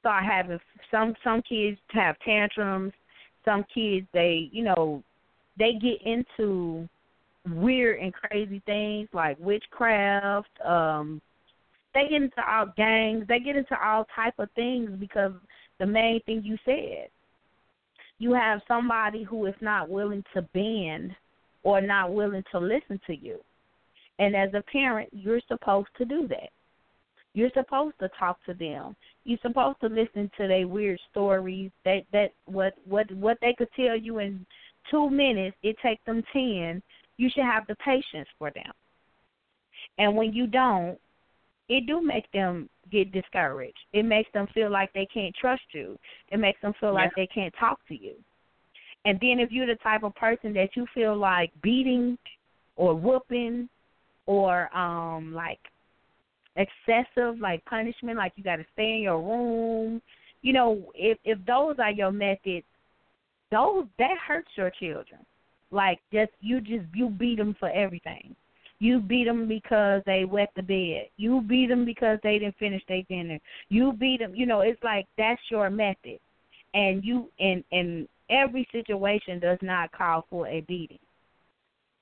start 0.00 0.24
having 0.24 0.58
some 0.90 1.14
some 1.22 1.42
kids 1.42 1.78
have 1.88 2.16
tantrums 2.24 2.92
some 3.44 3.64
kids 3.72 4.06
they 4.12 4.48
you 4.52 4.62
know 4.62 5.02
they 5.58 5.72
get 5.74 6.00
into 6.04 6.88
weird 7.54 8.00
and 8.00 8.12
crazy 8.12 8.60
things 8.66 9.08
like 9.12 9.36
witchcraft 9.38 10.48
um 10.64 11.20
they 11.94 12.08
get 12.08 12.22
into 12.22 12.50
all 12.50 12.66
gangs 12.76 13.24
they 13.28 13.38
get 13.38 13.56
into 13.56 13.76
all 13.84 14.06
type 14.14 14.34
of 14.38 14.48
things 14.54 14.90
because 14.98 15.32
the 15.78 15.86
main 15.86 16.20
thing 16.22 16.42
you 16.44 16.56
said 16.64 17.08
you 18.18 18.32
have 18.32 18.60
somebody 18.66 19.22
who 19.22 19.46
is 19.46 19.54
not 19.60 19.88
willing 19.88 20.24
to 20.34 20.42
bend 20.54 21.14
or 21.62 21.80
not 21.80 22.12
willing 22.12 22.44
to 22.52 22.58
listen 22.58 23.00
to 23.06 23.14
you 23.14 23.38
and 24.18 24.34
as 24.34 24.52
a 24.54 24.62
parent 24.70 25.08
you're 25.12 25.40
supposed 25.48 25.88
to 25.98 26.04
do 26.04 26.26
that 26.28 26.50
you're 27.36 27.50
supposed 27.52 27.98
to 28.00 28.08
talk 28.18 28.38
to 28.46 28.54
them. 28.54 28.96
You're 29.24 29.38
supposed 29.42 29.78
to 29.82 29.88
listen 29.88 30.30
to 30.38 30.48
their 30.48 30.66
weird 30.66 30.98
stories. 31.10 31.70
That 31.84 32.00
that 32.10 32.32
what 32.46 32.72
what 32.88 33.12
what 33.12 33.36
they 33.42 33.54
could 33.56 33.68
tell 33.76 33.94
you 33.94 34.20
in 34.20 34.46
two 34.90 35.10
minutes, 35.10 35.54
it 35.62 35.76
takes 35.82 36.02
them 36.06 36.22
ten. 36.32 36.82
You 37.18 37.28
should 37.28 37.44
have 37.44 37.66
the 37.66 37.76
patience 37.84 38.26
for 38.38 38.50
them. 38.52 38.72
And 39.98 40.16
when 40.16 40.32
you 40.32 40.46
don't, 40.46 40.98
it 41.68 41.86
do 41.86 42.00
make 42.00 42.24
them 42.32 42.70
get 42.90 43.12
discouraged. 43.12 43.78
It 43.92 44.04
makes 44.04 44.30
them 44.32 44.46
feel 44.54 44.70
like 44.70 44.92
they 44.92 45.06
can't 45.12 45.34
trust 45.34 45.62
you. 45.72 45.98
It 46.30 46.38
makes 46.38 46.60
them 46.60 46.72
feel 46.80 46.94
like 46.94 47.10
they 47.16 47.26
can't 47.26 47.54
talk 47.58 47.78
to 47.88 47.94
you. 47.94 48.14
And 49.04 49.18
then 49.20 49.38
if 49.38 49.52
you're 49.52 49.66
the 49.66 49.76
type 49.76 50.02
of 50.02 50.14
person 50.16 50.52
that 50.54 50.70
you 50.74 50.86
feel 50.92 51.16
like 51.16 51.50
beating 51.62 52.18
or 52.76 52.94
whooping 52.94 53.68
or 54.26 54.76
um 54.76 55.32
like 55.32 55.60
excessive 56.56 57.38
like 57.40 57.64
punishment, 57.66 58.16
like 58.16 58.32
you 58.36 58.42
got 58.42 58.56
to 58.56 58.66
stay 58.72 58.94
in 58.94 59.00
your 59.02 59.20
room. 59.20 60.02
You 60.42 60.52
know, 60.52 60.90
if 60.94 61.18
if 61.24 61.38
those 61.46 61.76
are 61.78 61.92
your 61.92 62.12
methods, 62.12 62.66
those 63.50 63.86
that 63.98 64.16
hurts 64.26 64.50
your 64.56 64.70
children. 64.70 65.20
Like 65.70 66.00
just 66.12 66.32
you 66.40 66.60
just 66.60 66.86
you 66.94 67.08
beat 67.08 67.38
them 67.38 67.54
for 67.58 67.70
everything. 67.70 68.34
You 68.78 69.00
beat 69.00 69.24
them 69.24 69.48
because 69.48 70.02
they 70.04 70.24
wet 70.24 70.50
the 70.54 70.62
bed. 70.62 71.08
You 71.16 71.40
beat 71.40 71.68
them 71.68 71.84
because 71.84 72.18
they 72.22 72.38
didn't 72.38 72.58
finish 72.58 72.82
their 72.88 73.02
dinner. 73.08 73.38
You 73.68 73.92
beat 73.92 74.20
them. 74.20 74.34
You 74.34 74.46
know, 74.46 74.60
it's 74.60 74.82
like 74.82 75.06
that's 75.16 75.40
your 75.50 75.70
method, 75.70 76.18
and 76.74 77.02
you 77.04 77.30
and 77.38 77.64
and 77.72 78.06
every 78.28 78.68
situation 78.72 79.38
does 79.38 79.58
not 79.62 79.92
call 79.92 80.26
for 80.28 80.46
a 80.48 80.60
beating. 80.62 80.98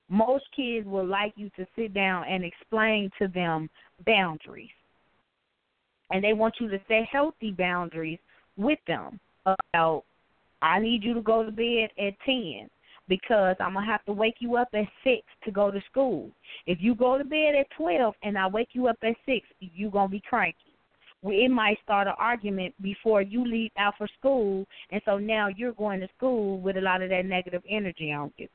Most 0.08 0.44
kids 0.54 0.86
would 0.86 1.08
like 1.08 1.32
you 1.36 1.48
to 1.56 1.66
sit 1.76 1.94
down 1.94 2.24
and 2.28 2.44
explain 2.44 3.10
to 3.20 3.28
them 3.28 3.70
boundaries, 4.04 4.68
and 6.10 6.24
they 6.24 6.32
want 6.32 6.54
you 6.60 6.68
to 6.68 6.80
set 6.88 7.04
healthy 7.04 7.52
boundaries 7.52 8.18
with 8.56 8.80
them 8.86 9.20
about. 9.46 10.04
I 10.60 10.80
need 10.80 11.04
you 11.04 11.14
to 11.14 11.20
go 11.20 11.44
to 11.44 11.52
bed 11.52 11.90
at 11.98 12.14
ten 12.24 12.70
because 13.08 13.56
I'm 13.60 13.74
gonna 13.74 13.86
have 13.86 14.04
to 14.06 14.12
wake 14.12 14.36
you 14.38 14.56
up 14.56 14.68
at 14.74 14.84
six 15.02 15.22
to 15.44 15.50
go 15.50 15.70
to 15.70 15.80
school. 15.90 16.30
If 16.66 16.78
you 16.80 16.94
go 16.94 17.18
to 17.18 17.24
bed 17.24 17.54
at 17.58 17.66
twelve 17.76 18.14
and 18.22 18.38
I 18.38 18.46
wake 18.46 18.70
you 18.72 18.88
up 18.88 18.96
at 19.02 19.14
six, 19.26 19.46
you 19.60 19.90
gonna 19.90 20.08
be 20.08 20.22
cranky. 20.28 20.58
We 21.22 21.44
it 21.44 21.50
might 21.50 21.78
start 21.82 22.06
an 22.06 22.14
argument 22.18 22.74
before 22.82 23.22
you 23.22 23.46
leave 23.46 23.70
out 23.78 23.94
for 23.98 24.08
school, 24.18 24.66
and 24.90 25.00
so 25.04 25.18
now 25.18 25.48
you're 25.48 25.72
going 25.72 26.00
to 26.00 26.08
school 26.16 26.60
with 26.60 26.76
a 26.76 26.80
lot 26.80 27.02
of 27.02 27.10
that 27.10 27.26
negative 27.26 27.62
energy 27.68 28.12
on 28.12 28.32
you. 28.36 28.48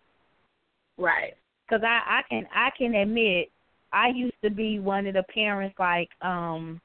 Right. 0.97 1.34
Because 1.68 1.84
I, 1.84 2.20
I 2.20 2.22
can 2.30 2.47
I 2.54 2.70
can 2.78 2.95
admit 2.95 3.50
I 3.93 4.10
used 4.10 4.36
to 4.43 4.50
be 4.50 4.80
one 4.80 5.08
of 5.08 5.14
the 5.14 5.24
parents 5.34 5.76
like 5.80 6.10
um 6.22 6.82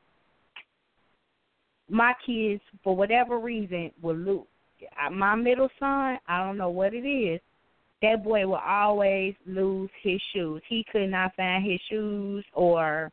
my 1.89 2.15
kids 2.25 2.63
for 2.83 2.97
whatever 2.97 3.39
reason 3.39 3.91
would 4.03 4.19
lose. 4.19 4.47
My 5.13 5.35
middle 5.35 5.69
son, 5.79 6.19
I 6.27 6.45
don't 6.45 6.57
know 6.57 6.71
what 6.71 6.95
it 6.95 7.07
is 7.07 7.41
that 8.05 8.23
boy 8.23 8.47
will 8.47 8.57
always 8.57 9.35
lose 9.47 9.91
his 10.03 10.21
shoes. 10.33 10.61
He 10.69 10.85
could 10.93 11.11
not 11.11 11.35
find 11.37 11.65
his 11.65 11.81
shoes 11.89 12.45
or 12.53 13.11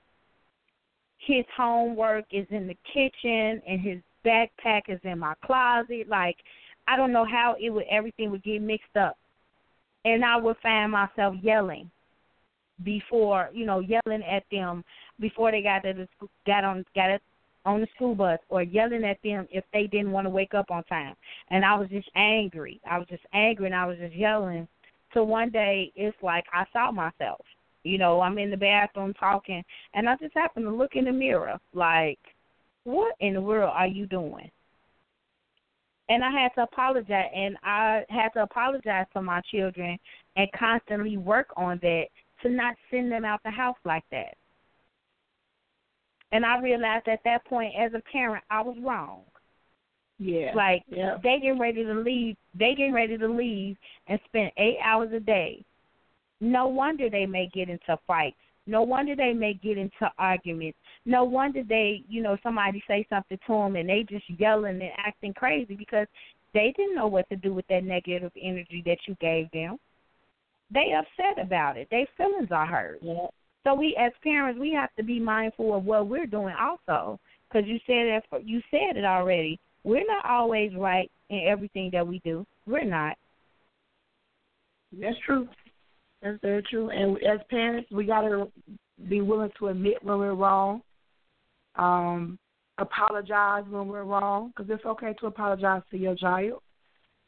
his 1.25 1.45
homework 1.55 2.25
is 2.31 2.45
in 2.49 2.67
the 2.67 2.77
kitchen 2.93 3.61
and 3.65 3.79
his 3.79 3.99
backpack 4.25 4.81
is 4.89 4.99
in 5.03 5.19
my 5.19 5.33
closet. 5.45 6.09
Like 6.09 6.35
I 6.87 6.97
don't 6.97 7.13
know 7.13 7.25
how 7.25 7.55
it 7.59 7.69
would 7.69 7.85
everything 7.89 8.31
would 8.31 8.43
get 8.43 8.61
mixed 8.61 8.97
up. 8.99 9.17
And 10.03 10.25
I 10.25 10.35
would 10.35 10.57
find 10.61 10.91
myself 10.91 11.35
yelling 11.41 11.89
before, 12.83 13.49
you 13.53 13.65
know, 13.65 13.79
yelling 13.79 14.23
at 14.23 14.43
them 14.51 14.83
before 15.19 15.51
they 15.51 15.61
got 15.61 15.83
to 15.83 15.93
the 15.93 16.07
school, 16.17 16.29
got 16.45 16.65
on 16.65 16.83
got 16.95 17.21
on 17.63 17.79
the 17.79 17.87
school 17.95 18.15
bus 18.15 18.39
or 18.49 18.63
yelling 18.63 19.05
at 19.05 19.19
them 19.23 19.47
if 19.51 19.63
they 19.71 19.87
didn't 19.87 20.11
want 20.11 20.25
to 20.25 20.29
wake 20.29 20.53
up 20.53 20.69
on 20.69 20.83
time. 20.85 21.15
And 21.49 21.63
I 21.63 21.75
was 21.75 21.87
just 21.89 22.09
angry. 22.15 22.81
I 22.89 22.97
was 22.97 23.07
just 23.07 23.23
angry 23.31 23.67
and 23.67 23.75
I 23.75 23.85
was 23.85 23.97
just 23.99 24.15
yelling 24.15 24.67
so 25.13 25.23
one 25.23 25.49
day 25.49 25.91
it's 25.95 26.17
like 26.21 26.45
I 26.53 26.65
saw 26.71 26.91
myself. 26.91 27.41
You 27.83 27.97
know, 27.97 28.21
I'm 28.21 28.37
in 28.37 28.51
the 28.51 28.57
bathroom 28.57 29.13
talking 29.15 29.63
and 29.93 30.07
I 30.07 30.15
just 30.17 30.35
happened 30.35 30.65
to 30.65 30.71
look 30.71 30.95
in 30.95 31.05
the 31.05 31.11
mirror 31.11 31.59
like, 31.73 32.19
What 32.83 33.15
in 33.19 33.33
the 33.33 33.41
world 33.41 33.71
are 33.73 33.87
you 33.87 34.05
doing? 34.05 34.49
And 36.09 36.23
I 36.23 36.29
had 36.29 36.49
to 36.55 36.63
apologize 36.63 37.31
and 37.33 37.57
I 37.63 38.03
had 38.09 38.29
to 38.33 38.43
apologize 38.43 39.05
to 39.13 39.21
my 39.21 39.41
children 39.49 39.97
and 40.35 40.47
constantly 40.57 41.17
work 41.17 41.47
on 41.55 41.79
that 41.81 42.05
to 42.43 42.49
not 42.49 42.75
send 42.89 43.11
them 43.11 43.25
out 43.25 43.39
the 43.43 43.51
house 43.51 43.77
like 43.85 44.03
that. 44.11 44.35
And 46.31 46.45
I 46.45 46.59
realized 46.59 47.07
at 47.07 47.23
that 47.25 47.45
point 47.45 47.73
as 47.77 47.93
a 47.93 48.01
parent 48.11 48.43
I 48.49 48.61
was 48.61 48.77
wrong. 48.81 49.21
Yeah. 50.21 50.51
Like 50.55 50.83
yeah. 50.87 51.17
they 51.23 51.39
getting 51.41 51.59
ready 51.59 51.83
to 51.83 51.93
leave. 51.95 52.37
They 52.57 52.75
getting 52.75 52.93
ready 52.93 53.17
to 53.17 53.27
leave 53.27 53.75
and 54.07 54.19
spend 54.27 54.51
eight 54.57 54.77
hours 54.83 55.09
a 55.13 55.19
day. 55.19 55.65
No 56.39 56.67
wonder 56.67 57.09
they 57.09 57.25
may 57.25 57.49
get 57.51 57.69
into 57.69 57.97
fights. 58.05 58.37
No 58.67 58.83
wonder 58.83 59.15
they 59.15 59.33
may 59.33 59.55
get 59.55 59.79
into 59.79 60.11
arguments. 60.19 60.77
No 61.05 61.23
wonder 61.23 61.63
they, 61.67 62.03
you 62.07 62.21
know, 62.21 62.37
somebody 62.43 62.83
say 62.87 63.05
something 63.09 63.39
to 63.47 63.53
them 63.53 63.75
and 63.75 63.89
they 63.89 64.05
just 64.07 64.25
yelling 64.39 64.79
and 64.79 64.91
acting 64.97 65.33
crazy 65.33 65.75
because 65.75 66.05
they 66.53 66.71
didn't 66.77 66.95
know 66.95 67.07
what 67.07 67.27
to 67.29 67.35
do 67.35 67.53
with 67.53 67.65
that 67.69 67.83
negative 67.83 68.31
energy 68.39 68.83
that 68.85 68.99
you 69.07 69.15
gave 69.19 69.49
them. 69.51 69.77
They 70.71 70.93
upset 70.93 71.43
about 71.43 71.77
it. 71.77 71.87
Their 71.89 72.05
feelings 72.15 72.49
are 72.51 72.67
hurt. 72.67 72.99
Yeah. 73.01 73.27
So 73.63 73.73
we, 73.73 73.97
as 73.99 74.11
parents, 74.23 74.59
we 74.59 74.71
have 74.73 74.89
to 74.97 75.03
be 75.03 75.19
mindful 75.19 75.75
of 75.75 75.83
what 75.83 76.07
we're 76.07 76.27
doing 76.27 76.53
also. 76.59 77.19
Because 77.49 77.67
you 77.67 77.79
said 77.87 78.21
for 78.29 78.39
you 78.39 78.61
said 78.71 78.95
it 78.95 79.03
already. 79.03 79.59
We're 79.83 80.05
not 80.05 80.25
always 80.25 80.71
right 80.75 81.09
in 81.29 81.45
everything 81.47 81.89
that 81.93 82.07
we 82.07 82.19
do. 82.19 82.45
We're 82.67 82.85
not. 82.85 83.17
That's 84.99 85.17
true. 85.25 85.47
That's 86.21 86.39
very 86.41 86.61
true. 86.63 86.89
And 86.89 87.17
as 87.23 87.39
parents, 87.49 87.89
we 87.91 88.05
got 88.05 88.21
to 88.21 88.51
be 89.09 89.21
willing 89.21 89.51
to 89.59 89.69
admit 89.69 90.03
when 90.03 90.19
we're 90.19 90.33
wrong, 90.33 90.81
um, 91.75 92.37
apologize 92.77 93.63
when 93.69 93.87
we're 93.87 94.03
wrong, 94.03 94.53
because 94.55 94.69
it's 94.69 94.85
okay 94.85 95.13
to 95.19 95.27
apologize 95.27 95.81
to 95.89 95.97
your 95.97 96.15
child, 96.15 96.61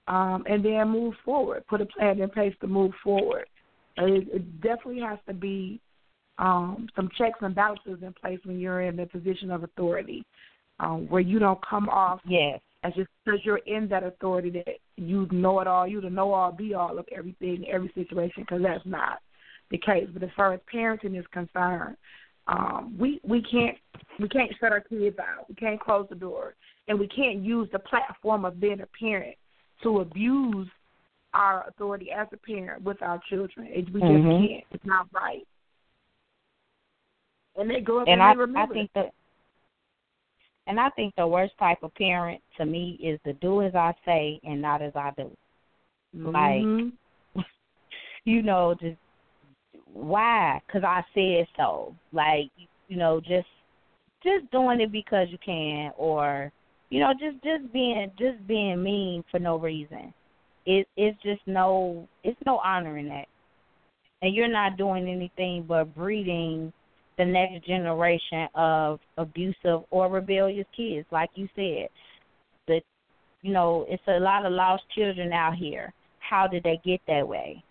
um, 0.07 0.43
and 0.47 0.63
then 0.63 0.89
move 0.89 1.15
forward. 1.25 1.65
Put 1.67 1.81
a 1.81 1.85
plan 1.85 2.21
in 2.21 2.29
place 2.29 2.53
to 2.61 2.67
move 2.67 2.91
forward. 3.03 3.45
It, 3.97 4.27
it 4.31 4.61
definitely 4.61 5.01
has 5.01 5.19
to 5.27 5.33
be 5.33 5.79
um, 6.37 6.87
some 6.95 7.09
checks 7.17 7.39
and 7.41 7.55
balances 7.55 7.99
in 8.01 8.13
place 8.13 8.39
when 8.43 8.59
you're 8.59 8.81
in 8.81 8.95
the 8.95 9.05
position 9.05 9.51
of 9.51 9.63
authority 9.63 10.25
um, 10.79 11.07
where 11.09 11.21
you 11.21 11.39
don't 11.39 11.59
come 11.65 11.89
off 11.89 12.19
yes. 12.25 12.59
as 12.83 12.93
just 12.93 13.09
because 13.23 13.39
you're 13.43 13.57
in 13.65 13.87
that 13.89 14.03
authority 14.03 14.49
that 14.49 14.75
you 14.95 15.27
know 15.31 15.59
it 15.59 15.67
all, 15.67 15.87
you 15.87 16.01
the 16.01 16.09
know 16.09 16.31
all, 16.33 16.51
be 16.51 16.73
all 16.73 16.97
of 16.97 17.05
everything, 17.15 17.65
every 17.71 17.91
situation, 17.95 18.43
because 18.43 18.61
that's 18.63 18.85
not 18.85 19.19
the 19.71 19.77
case. 19.77 20.07
But 20.13 20.23
as 20.23 20.29
far 20.35 20.53
as 20.53 20.59
parenting 20.73 21.17
is 21.17 21.25
concerned, 21.31 21.97
um, 22.47 22.95
we 22.99 23.21
we 23.23 23.41
can't 23.41 23.77
we 24.19 24.27
can't 24.27 24.51
shut 24.59 24.71
our 24.71 24.81
kids 24.81 25.17
out. 25.19 25.47
We 25.47 25.55
can't 25.55 25.79
close 25.79 26.07
the 26.09 26.15
door, 26.15 26.55
and 26.87 26.99
we 26.99 27.07
can't 27.07 27.39
use 27.39 27.69
the 27.71 27.79
platform 27.79 28.45
of 28.45 28.59
being 28.59 28.81
a 28.81 28.87
parent 28.99 29.35
to 29.83 29.99
abuse 29.99 30.67
our 31.33 31.67
authority 31.67 32.09
as 32.11 32.27
a 32.31 32.37
parent 32.37 32.83
with 32.83 33.01
our 33.01 33.19
children. 33.29 33.67
It, 33.69 33.91
we 33.93 34.01
mm-hmm. 34.01 34.29
just 34.29 34.51
can't. 34.51 34.63
It's 34.71 34.85
not 34.85 35.07
right. 35.13 35.47
And 37.55 37.69
they 37.69 37.81
grow 37.81 38.01
up 38.01 38.07
and, 38.07 38.13
and 38.13 38.23
I, 38.23 38.33
they 38.33 38.39
remember. 38.39 38.73
I 38.73 38.75
think 38.75 38.91
that 38.95 39.13
and 40.67 40.79
I 40.79 40.89
think 40.91 41.13
the 41.15 41.27
worst 41.27 41.53
type 41.59 41.83
of 41.83 41.93
parent 41.95 42.41
to 42.57 42.65
me 42.65 42.97
is 43.03 43.19
the 43.25 43.33
do 43.33 43.61
as 43.61 43.75
I 43.75 43.93
say 44.05 44.39
and 44.43 44.61
not 44.61 44.81
as 44.81 44.93
I 44.95 45.11
do. 45.17 45.31
Mm-hmm. 46.15 47.35
Like, 47.35 47.45
you 48.25 48.41
know, 48.41 48.75
just 48.79 48.97
why? 49.91 50.61
Because 50.65 50.83
I 50.83 51.03
said 51.13 51.47
so. 51.57 51.95
Like, 52.11 52.49
you 52.87 52.97
know, 52.97 53.19
just 53.19 53.47
just 54.23 54.49
doing 54.51 54.79
it 54.79 54.91
because 54.91 55.27
you 55.29 55.37
can, 55.45 55.91
or 55.97 56.51
you 56.89 56.99
know, 56.99 57.13
just 57.13 57.43
just 57.43 57.71
being 57.73 58.11
just 58.17 58.45
being 58.47 58.81
mean 58.81 59.23
for 59.29 59.39
no 59.39 59.57
reason. 59.57 60.13
It 60.65 60.87
it's 60.95 61.21
just 61.21 61.41
no 61.45 62.07
it's 62.23 62.39
no 62.45 62.59
honor 62.59 62.97
in 62.97 63.09
that, 63.09 63.27
and 64.21 64.33
you're 64.33 64.47
not 64.47 64.77
doing 64.77 65.09
anything 65.09 65.65
but 65.67 65.93
breeding 65.93 66.71
the 67.17 67.25
next 67.25 67.65
generation 67.65 68.47
of 68.55 68.99
abusive 69.17 69.81
or 69.91 70.09
rebellious 70.09 70.67
kids, 70.75 71.05
like 71.11 71.29
you 71.35 71.47
said. 71.55 71.89
The 72.67 72.81
you 73.41 73.51
know, 73.51 73.85
it's 73.89 74.03
a 74.07 74.19
lot 74.19 74.45
of 74.45 74.53
lost 74.53 74.83
children 74.95 75.33
out 75.33 75.55
here. 75.55 75.93
How 76.19 76.47
did 76.47 76.63
they 76.63 76.79
get 76.83 77.01
that 77.07 77.27
way? 77.27 77.63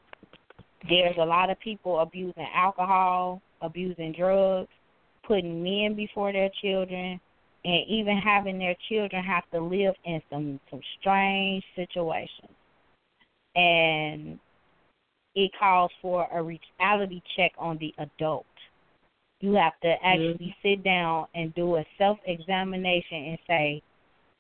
There's 0.89 1.17
a 1.19 1.25
lot 1.25 1.51
of 1.51 1.59
people 1.61 2.01
abusing 2.01 2.47
alcohol, 2.55 3.41
abusing 3.63 4.13
drugs, 4.13 4.69
putting 5.27 5.63
men 5.63 5.95
before 5.95 6.33
their 6.33 6.51
children, 6.61 7.21
and 7.65 7.89
even 7.89 8.17
having 8.19 8.59
their 8.59 8.77
children 8.89 9.23
have 9.25 9.45
to 9.53 9.61
live 9.61 9.95
in 10.05 10.21
some 10.31 10.61
some 10.71 10.81
strange 11.01 11.65
situations. 11.77 12.51
And 13.55 14.39
it 15.35 15.51
calls 15.59 15.91
for 16.01 16.27
a 16.33 16.43
reality 16.43 17.23
check 17.37 17.53
on 17.59 17.79
the 17.79 17.95
adult. 17.99 18.47
You 19.43 19.55
have 19.55 19.73
to 19.83 19.95
actually 20.05 20.35
mm-hmm. 20.35 20.69
sit 20.69 20.85
down 20.85 21.27
and 21.35 21.53
do 21.55 21.77
a 21.77 21.85
self 21.99 22.19
examination 22.27 23.17
and 23.27 23.39
say, 23.47 23.83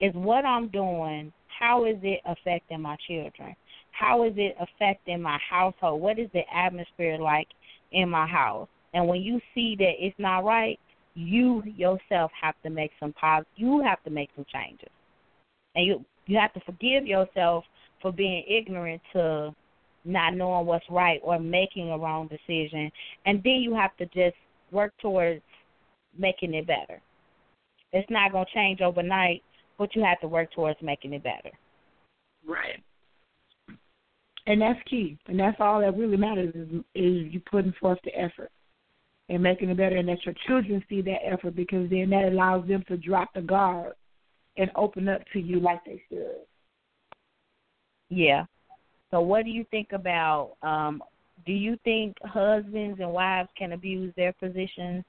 is 0.00 0.14
what 0.14 0.44
I'm 0.44 0.68
doing, 0.68 1.32
how 1.58 1.84
is 1.84 1.96
it 2.02 2.20
affecting 2.24 2.80
my 2.80 2.96
children? 3.06 3.54
How 3.90 4.24
is 4.24 4.32
it 4.36 4.56
affecting 4.60 5.20
my 5.20 5.38
household? 5.48 6.00
What 6.00 6.18
is 6.18 6.28
the 6.32 6.42
atmosphere 6.54 7.18
like 7.18 7.48
in 7.90 8.08
my 8.08 8.26
house? 8.26 8.68
And 8.94 9.08
when 9.08 9.22
you 9.22 9.40
see 9.54 9.74
that 9.78 9.92
it's 9.98 10.18
not 10.18 10.44
right, 10.44 10.78
you 11.14 11.62
yourself 11.64 12.30
have 12.40 12.54
to 12.62 12.70
make 12.70 12.92
some 13.00 13.12
positive. 13.12 13.52
You 13.56 13.82
have 13.82 14.02
to 14.04 14.10
make 14.10 14.30
some 14.36 14.46
changes, 14.52 14.88
and 15.74 15.84
you 15.84 16.04
you 16.26 16.38
have 16.38 16.52
to 16.54 16.60
forgive 16.60 17.06
yourself 17.06 17.64
for 18.00 18.12
being 18.12 18.44
ignorant 18.48 19.02
to 19.12 19.54
not 20.04 20.34
knowing 20.34 20.66
what's 20.66 20.84
right 20.90 21.20
or 21.22 21.38
making 21.38 21.90
a 21.90 21.98
wrong 21.98 22.28
decision, 22.28 22.90
and 23.26 23.42
then 23.44 23.60
you 23.60 23.74
have 23.74 23.96
to 23.98 24.06
just 24.06 24.36
work 24.72 24.92
towards 25.00 25.42
making 26.18 26.54
it 26.54 26.66
better. 26.66 27.00
It's 27.92 28.10
not 28.10 28.32
going 28.32 28.46
to 28.46 28.52
change 28.52 28.80
overnight, 28.80 29.42
but 29.78 29.94
you 29.94 30.02
have 30.02 30.20
to 30.20 30.28
work 30.28 30.52
towards 30.52 30.78
making 30.82 31.12
it 31.12 31.22
better. 31.22 31.50
Right. 32.46 32.82
and 34.46 34.60
that's 34.60 34.80
key. 34.88 35.18
And 35.26 35.38
that's 35.38 35.56
all 35.60 35.80
that 35.80 35.96
really 35.96 36.16
matters 36.16 36.54
is 36.54 36.68
is 36.94 37.32
you 37.32 37.40
putting 37.50 37.72
forth 37.80 37.98
the 38.04 38.14
effort 38.18 38.50
and 39.28 39.42
making 39.42 39.70
it 39.70 39.76
better, 39.76 39.96
and 39.96 40.08
that 40.08 40.24
your 40.24 40.34
children 40.46 40.82
see 40.88 41.00
that 41.02 41.24
effort 41.24 41.54
because 41.54 41.88
then 41.90 42.10
that 42.10 42.24
allows 42.32 42.66
them 42.66 42.84
to 42.88 42.96
drop 42.96 43.32
the 43.34 43.40
guard 43.40 43.94
and 44.56 44.70
open 44.76 45.08
up 45.08 45.22
to 45.32 45.40
you 45.40 45.60
like 45.60 45.84
they 45.84 46.02
should. 46.08 46.42
Yeah. 48.10 48.44
So 49.10 49.20
what 49.20 49.44
do 49.44 49.50
you 49.50 49.64
think 49.70 49.88
about 49.92 50.56
um 50.62 51.02
do 51.46 51.52
you 51.52 51.76
think 51.84 52.16
husbands 52.22 53.00
and 53.00 53.12
wives 53.12 53.48
can 53.56 53.72
abuse 53.72 54.12
their 54.16 54.32
positions 54.34 55.04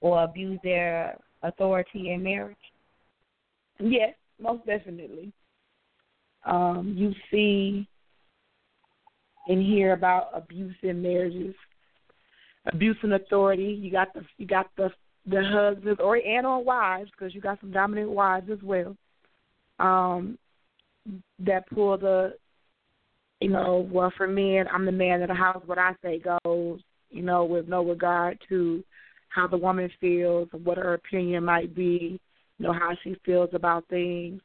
or 0.00 0.22
abuse 0.24 0.58
their 0.62 1.16
authority 1.42 2.12
in 2.12 2.22
marriage? 2.22 2.56
Yes, 3.78 4.14
most 4.40 4.64
definitely. 4.66 5.32
Um, 6.44 6.94
you 6.96 7.12
see 7.30 7.88
and 9.46 9.62
hear 9.62 9.92
about 9.92 10.28
abuse 10.34 10.74
in 10.82 11.02
marriages, 11.02 11.54
abuse 12.72 12.96
and 13.02 13.14
authority. 13.14 13.78
You 13.80 13.90
got 13.90 14.12
the 14.14 14.22
you 14.38 14.46
got 14.46 14.66
the 14.76 14.90
the 15.26 15.42
husbands 15.42 16.00
or 16.02 16.16
and 16.16 16.46
or 16.46 16.62
wives 16.62 17.10
because 17.10 17.34
you 17.34 17.40
got 17.40 17.60
some 17.60 17.72
dominant 17.72 18.10
wives 18.10 18.48
as 18.50 18.62
well. 18.62 18.96
Um, 19.78 20.38
that 21.38 21.68
pull 21.68 21.98
the 21.98 22.34
you 23.40 23.50
know, 23.50 23.88
well 23.90 24.12
for 24.16 24.26
men, 24.26 24.66
I'm 24.72 24.86
the 24.86 24.92
man 24.92 25.22
of 25.22 25.28
the 25.28 25.34
house. 25.34 25.62
What 25.66 25.78
I 25.78 25.92
say 26.02 26.20
goes. 26.20 26.80
You 27.10 27.22
know, 27.22 27.44
with 27.44 27.68
no 27.68 27.84
regard 27.84 28.38
to 28.48 28.82
how 29.28 29.46
the 29.46 29.56
woman 29.56 29.88
feels, 30.00 30.48
what 30.64 30.78
her 30.78 30.94
opinion 30.94 31.44
might 31.44 31.72
be, 31.74 32.18
you 32.58 32.66
know 32.66 32.72
how 32.72 32.96
she 33.04 33.16
feels 33.24 33.50
about 33.52 33.86
things. 33.88 34.40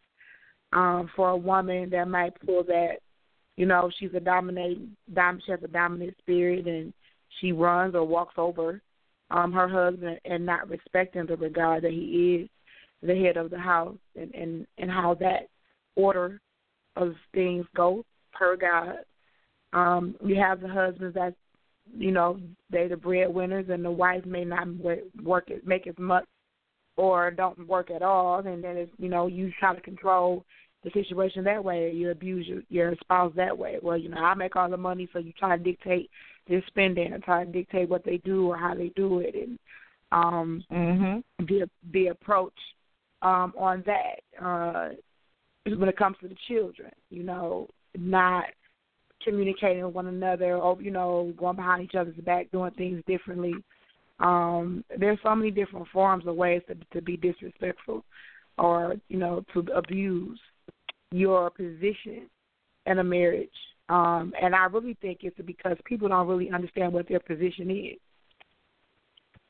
Um, 0.72 1.10
for 1.16 1.30
a 1.30 1.38
woman 1.38 1.90
that 1.90 2.08
might 2.08 2.40
pull 2.46 2.64
that, 2.66 2.98
you 3.58 3.66
know, 3.66 3.90
she's 3.98 4.14
a 4.16 4.20
dominating, 4.20 4.96
dom- 5.16 5.42
she 5.44 5.52
has 5.52 5.64
a 5.64 5.68
dominant 5.68 6.16
spirit, 6.20 6.68
and 6.68 6.94
she 7.40 7.52
runs 7.52 7.96
or 7.96 8.04
walks 8.04 8.36
over 8.38 8.82
um 9.32 9.52
her 9.52 9.68
husband 9.68 10.20
and 10.26 10.46
not 10.46 10.70
respecting 10.70 11.26
the 11.26 11.38
regard 11.38 11.84
that 11.84 11.92
he 11.92 12.42
is 12.42 12.50
the 13.02 13.16
head 13.16 13.38
of 13.38 13.50
the 13.50 13.60
house 13.60 13.98
and 14.16 14.34
and 14.34 14.66
and 14.78 14.90
how 14.92 15.14
that 15.14 15.48
order 15.96 16.40
of 16.96 17.14
things 17.34 17.66
go 17.76 18.04
per 18.40 18.56
God. 18.56 19.00
Um, 19.74 20.16
you 20.26 20.36
have 20.38 20.62
the 20.62 20.70
husbands 20.70 21.14
that, 21.16 21.36
you 21.96 22.12
know, 22.12 22.40
they 22.72 22.88
the 22.88 22.96
breadwinners, 22.96 23.68
and 23.70 23.84
the 23.84 23.92
wife 23.92 24.26
may 24.26 24.46
not 24.46 24.68
work 25.22 25.50
make 25.66 25.86
as 25.86 25.96
much 25.98 26.26
or 27.00 27.32
don't 27.32 27.68
work 27.68 27.90
at 27.92 28.02
all, 28.02 28.40
and 28.40 28.62
then 28.64 28.76
it's, 28.76 28.92
you 28.98 29.08
know 29.08 29.28
you 29.28 29.52
try 29.60 29.74
to 29.74 29.82
control 29.82 30.44
the 30.84 30.92
situation 30.92 31.44
that 31.44 31.64
way. 31.64 31.92
You 31.92 32.12
abuse 32.12 32.46
your, 32.48 32.62
your 32.70 32.96
spouse 33.02 33.32
that 33.36 33.58
way. 33.58 33.78
Well, 33.82 33.98
you 33.98 34.10
know 34.10 34.18
I 34.18 34.34
make 34.34 34.56
all 34.56 34.70
the 34.70 34.78
money, 34.78 35.08
so 35.14 35.20
you 35.20 35.32
try 35.40 35.58
to 35.58 35.64
dictate 35.64 36.10
their 36.48 36.64
spending 36.68 37.14
and 37.14 37.24
try 37.24 37.46
to 37.46 37.52
dictate 37.52 37.90
what 37.90 38.04
they 38.04 38.18
do 38.18 38.48
or 38.48 38.58
how 38.58 38.76
they 38.76 38.92
do 38.96 39.20
it, 39.20 39.36
and 39.36 39.60
um 40.12 40.64
mm-hmm. 40.72 41.46
the 41.46 41.70
the 41.94 42.08
approach 42.08 42.60
um 43.22 43.54
on 43.58 43.84
that 43.86 44.44
uh 44.44 44.90
when 45.78 45.88
it 45.90 45.98
comes 45.98 46.18
to 46.22 46.28
the 46.28 46.36
children. 46.48 46.92
You 47.10 47.24
know, 47.24 47.70
not 47.98 48.46
communicating 49.24 49.86
with 49.86 49.94
one 49.94 50.08
another 50.08 50.58
or 50.58 50.82
you 50.82 50.92
know 50.92 51.34
going 51.38 51.56
behind 51.56 51.84
each 51.84 51.96
other's 51.96 52.16
back 52.18 52.50
doing 52.52 52.72
things 52.72 53.04
differently. 53.08 53.54
Um 54.20 54.84
there's 54.98 55.20
so 55.24 55.36
many 55.36 55.52
different 55.52 55.88
forms 55.92 56.26
of 56.28 56.36
ways 56.36 56.62
to 56.68 56.76
to 56.94 57.02
be 57.02 57.18
disrespectful 57.18 58.04
or 58.58 58.96
you 59.08 59.18
know 59.18 59.44
to 59.54 59.60
abuse 59.76 60.40
your 61.12 61.50
position 61.50 62.30
in 62.86 63.00
a 63.00 63.04
marriage. 63.04 63.50
Um 63.90 64.34
and 64.42 64.56
i 64.56 64.66
really 64.66 64.98
think 65.02 65.20
it's 65.24 65.40
because 65.46 65.78
people 65.86 66.08
don't 66.08 66.28
really 66.28 66.52
understand 66.52 66.94
what 66.94 67.08
their 67.08 67.20
position 67.20 67.70
is. 67.70 68.00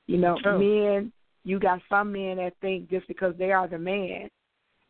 You 0.07 0.17
know 0.17 0.37
True. 0.41 0.59
men 0.59 1.11
you 1.43 1.59
got 1.59 1.79
some 1.89 2.11
men 2.11 2.37
that 2.37 2.53
think 2.61 2.89
just 2.89 3.07
because 3.07 3.33
they 3.37 3.51
are 3.51 3.67
the 3.67 3.77
man 3.77 4.29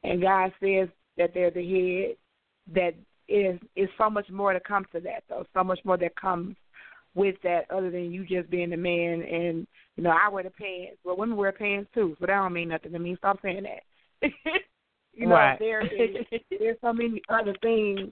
and 0.03 0.21
god 0.21 0.51
says 0.61 0.87
that 1.17 1.31
they're 1.33 1.51
the 1.51 1.61
head 1.61 2.15
that 2.73 2.93
is 3.29 3.59
is 3.75 3.89
so 3.97 4.09
much 4.09 4.29
more 4.29 4.53
to 4.53 4.59
come 4.59 4.85
to 4.93 4.99
that 5.01 5.23
though. 5.29 5.45
So 5.53 5.63
much 5.63 5.79
more 5.85 5.97
that 5.97 6.15
comes 6.15 6.55
with 7.15 7.35
that 7.43 7.69
other 7.69 7.89
than 7.89 8.11
you 8.11 8.25
just 8.25 8.49
being 8.49 8.73
a 8.73 8.77
man 8.77 9.21
and 9.21 9.67
you 9.95 10.03
know, 10.03 10.11
I 10.11 10.29
wear 10.29 10.43
the 10.43 10.49
pants. 10.49 10.97
Well 11.03 11.17
women 11.17 11.37
wear 11.37 11.51
pants 11.51 11.89
too, 11.93 12.15
so 12.19 12.25
that 12.25 12.33
don't 12.33 12.53
mean 12.53 12.69
nothing 12.69 12.91
to 12.91 12.99
me. 12.99 13.15
Stop 13.17 13.39
saying 13.41 13.63
that. 13.63 14.31
you 15.13 15.27
know, 15.27 15.35
right. 15.35 15.59
there 15.59 15.81
is 15.81 16.25
there's 16.49 16.77
so 16.81 16.93
many 16.93 17.21
other 17.29 17.55
things 17.61 18.11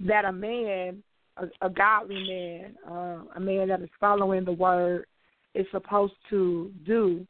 that 0.00 0.24
a 0.24 0.32
man, 0.32 1.02
a, 1.36 1.66
a 1.66 1.70
godly 1.70 2.24
man, 2.28 2.74
uh, 2.88 3.36
a 3.36 3.40
man 3.40 3.68
that 3.68 3.82
is 3.82 3.90
following 4.00 4.44
the 4.44 4.52
word 4.52 5.06
is 5.54 5.66
supposed 5.70 6.14
to 6.30 6.70
do 6.86 7.26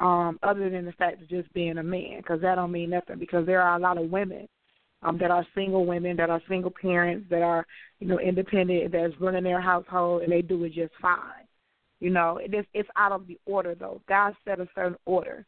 um, 0.00 0.38
other 0.42 0.68
than 0.68 0.84
the 0.84 0.92
fact 0.92 1.22
of 1.22 1.28
just 1.28 1.52
being 1.52 1.78
a 1.78 1.82
man, 1.82 2.18
because 2.18 2.40
that 2.40 2.56
don't 2.56 2.72
mean 2.72 2.90
nothing. 2.90 3.18
Because 3.18 3.46
there 3.46 3.62
are 3.62 3.76
a 3.76 3.80
lot 3.80 3.98
of 3.98 4.10
women 4.10 4.48
um, 5.02 5.18
that 5.18 5.30
are 5.30 5.46
single 5.54 5.86
women, 5.86 6.16
that 6.16 6.30
are 6.30 6.42
single 6.48 6.72
parents, 6.80 7.26
that 7.30 7.42
are 7.42 7.66
you 8.00 8.06
know 8.06 8.18
independent, 8.18 8.92
that's 8.92 9.14
running 9.20 9.44
their 9.44 9.60
household, 9.60 10.22
and 10.22 10.32
they 10.32 10.42
do 10.42 10.62
it 10.64 10.72
just 10.72 10.92
fine. 11.00 11.46
You 12.00 12.10
know, 12.10 12.38
it 12.38 12.54
is 12.54 12.64
it's 12.74 12.88
out 12.96 13.12
of 13.12 13.26
the 13.26 13.38
order 13.46 13.74
though. 13.74 14.00
God 14.08 14.34
set 14.44 14.60
a 14.60 14.68
certain 14.74 14.98
order, 15.06 15.44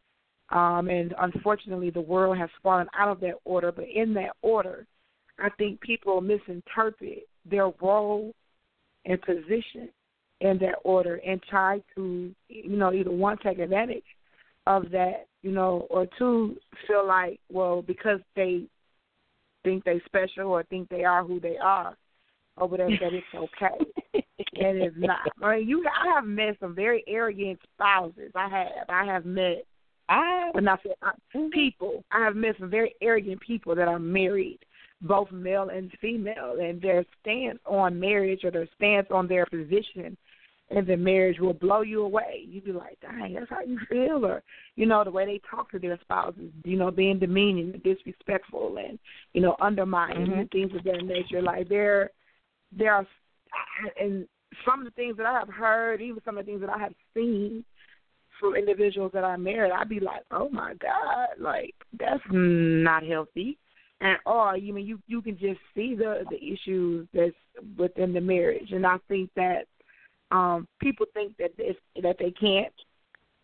um, 0.50 0.88
and 0.88 1.14
unfortunately, 1.20 1.90
the 1.90 2.00
world 2.00 2.38
has 2.38 2.50
fallen 2.62 2.86
out 2.98 3.08
of 3.08 3.20
that 3.20 3.34
order. 3.44 3.72
But 3.72 3.86
in 3.94 4.14
that 4.14 4.36
order, 4.42 4.86
I 5.38 5.48
think 5.50 5.80
people 5.80 6.20
misinterpret 6.20 7.26
their 7.48 7.70
role 7.80 8.32
and 9.04 9.20
position 9.20 9.88
in 10.40 10.58
that 10.58 10.76
order 10.84 11.20
and 11.26 11.42
try 11.48 11.80
to, 11.94 12.34
you 12.48 12.76
know, 12.76 12.92
either 12.92 13.10
one 13.10 13.36
take 13.38 13.58
advantage 13.58 14.04
of 14.66 14.90
that, 14.90 15.26
you 15.42 15.50
know, 15.50 15.86
or 15.90 16.06
two 16.18 16.56
feel 16.86 17.06
like, 17.06 17.38
well, 17.50 17.82
because 17.82 18.20
they 18.34 18.64
think 19.64 19.84
they 19.84 20.00
special 20.06 20.52
or 20.52 20.62
think 20.64 20.88
they 20.88 21.04
are 21.04 21.24
who 21.24 21.40
they 21.40 21.56
are 21.56 21.96
over 22.58 22.76
there 22.76 22.88
that 22.88 23.12
it's 23.12 23.26
okay. 23.34 23.84
and 24.14 24.78
it's 24.78 24.96
not. 24.96 25.20
I 25.42 25.56
mean, 25.56 25.68
you 25.68 25.84
I 25.84 26.14
have 26.14 26.24
met 26.24 26.56
some 26.60 26.74
very 26.74 27.02
arrogant 27.08 27.58
spouses. 27.74 28.30
I 28.34 28.48
have. 28.48 28.88
I 28.88 29.04
have 29.04 29.24
met 29.24 29.64
I 30.08 30.50
when 30.52 30.68
I 30.68 30.76
said 30.82 30.92
I, 31.02 31.12
people. 31.52 32.04
I 32.12 32.24
have 32.24 32.36
met 32.36 32.56
some 32.58 32.70
very 32.70 32.94
arrogant 33.00 33.40
people 33.40 33.74
that 33.74 33.88
are 33.88 33.98
married, 33.98 34.60
both 35.02 35.30
male 35.32 35.70
and 35.70 35.90
female, 36.00 36.58
and 36.60 36.80
their 36.80 37.04
stance 37.20 37.58
on 37.66 37.98
marriage 37.98 38.44
or 38.44 38.50
their 38.50 38.68
stance 38.76 39.08
on 39.10 39.26
their 39.26 39.46
position 39.46 40.16
and 40.70 40.86
the 40.86 40.96
marriage 40.96 41.38
will 41.38 41.52
blow 41.52 41.82
you 41.82 42.02
away. 42.02 42.44
You'd 42.46 42.64
be 42.64 42.72
like, 42.72 42.98
dang, 43.00 43.34
that's 43.34 43.50
how 43.50 43.60
you 43.60 43.78
feel, 43.88 44.24
or 44.24 44.42
you 44.76 44.86
know, 44.86 45.04
the 45.04 45.10
way 45.10 45.26
they 45.26 45.40
talk 45.50 45.70
to 45.70 45.78
their 45.78 45.98
spouses, 46.00 46.50
you 46.64 46.76
know, 46.76 46.90
being 46.90 47.18
demeaning 47.18 47.72
and 47.74 47.82
disrespectful, 47.82 48.76
and 48.78 48.98
you 49.32 49.40
know, 49.40 49.56
undermining 49.60 50.26
mm-hmm. 50.26 50.40
and 50.40 50.50
things 50.50 50.72
of 50.74 50.84
that 50.84 51.04
nature. 51.04 51.42
Like 51.42 51.68
there, 51.68 52.10
there 52.76 52.94
are, 52.94 53.06
and 54.00 54.26
some 54.64 54.80
of 54.80 54.86
the 54.86 54.90
things 54.92 55.16
that 55.18 55.26
I 55.26 55.38
have 55.38 55.48
heard, 55.48 56.00
even 56.00 56.22
some 56.24 56.38
of 56.38 56.46
the 56.46 56.50
things 56.50 56.62
that 56.62 56.70
I 56.70 56.78
have 56.78 56.94
seen 57.14 57.64
from 58.40 58.56
individuals 58.56 59.12
that 59.14 59.24
I 59.24 59.36
married, 59.36 59.72
I'd 59.72 59.88
be 59.88 60.00
like, 60.00 60.22
oh 60.30 60.48
my 60.48 60.74
god, 60.80 61.28
like 61.38 61.74
that's 61.98 62.22
not 62.30 63.04
healthy. 63.04 63.58
And 64.00 64.18
or 64.26 64.56
you 64.56 64.72
mean 64.72 64.86
you 64.86 64.98
you 65.06 65.22
can 65.22 65.38
just 65.38 65.60
see 65.74 65.94
the 65.94 66.24
the 66.30 66.42
issues 66.42 67.06
that's 67.12 67.34
within 67.78 68.12
the 68.12 68.20
marriage, 68.20 68.72
and 68.72 68.86
I 68.86 68.96
think 69.08 69.30
that 69.36 69.66
um, 70.34 70.66
people 70.80 71.06
think 71.14 71.36
that 71.38 71.56
this, 71.56 71.76
that 72.02 72.16
they 72.18 72.32
can't 72.32 72.74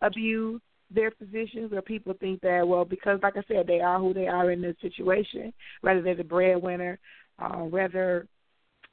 abuse 0.01 0.61
their 0.93 1.09
positions, 1.09 1.71
or 1.71 1.81
people 1.81 2.13
think 2.19 2.41
that 2.41 2.67
well, 2.67 2.83
because 2.83 3.19
like 3.23 3.37
I 3.37 3.43
said, 3.47 3.65
they 3.65 3.79
are 3.79 3.97
who 3.97 4.13
they 4.13 4.27
are 4.27 4.51
in 4.51 4.61
this 4.61 4.75
situation, 4.81 5.53
whether 5.79 6.01
they're 6.01 6.15
the 6.15 6.23
breadwinner, 6.25 6.99
uh, 7.39 7.59
whether 7.59 8.27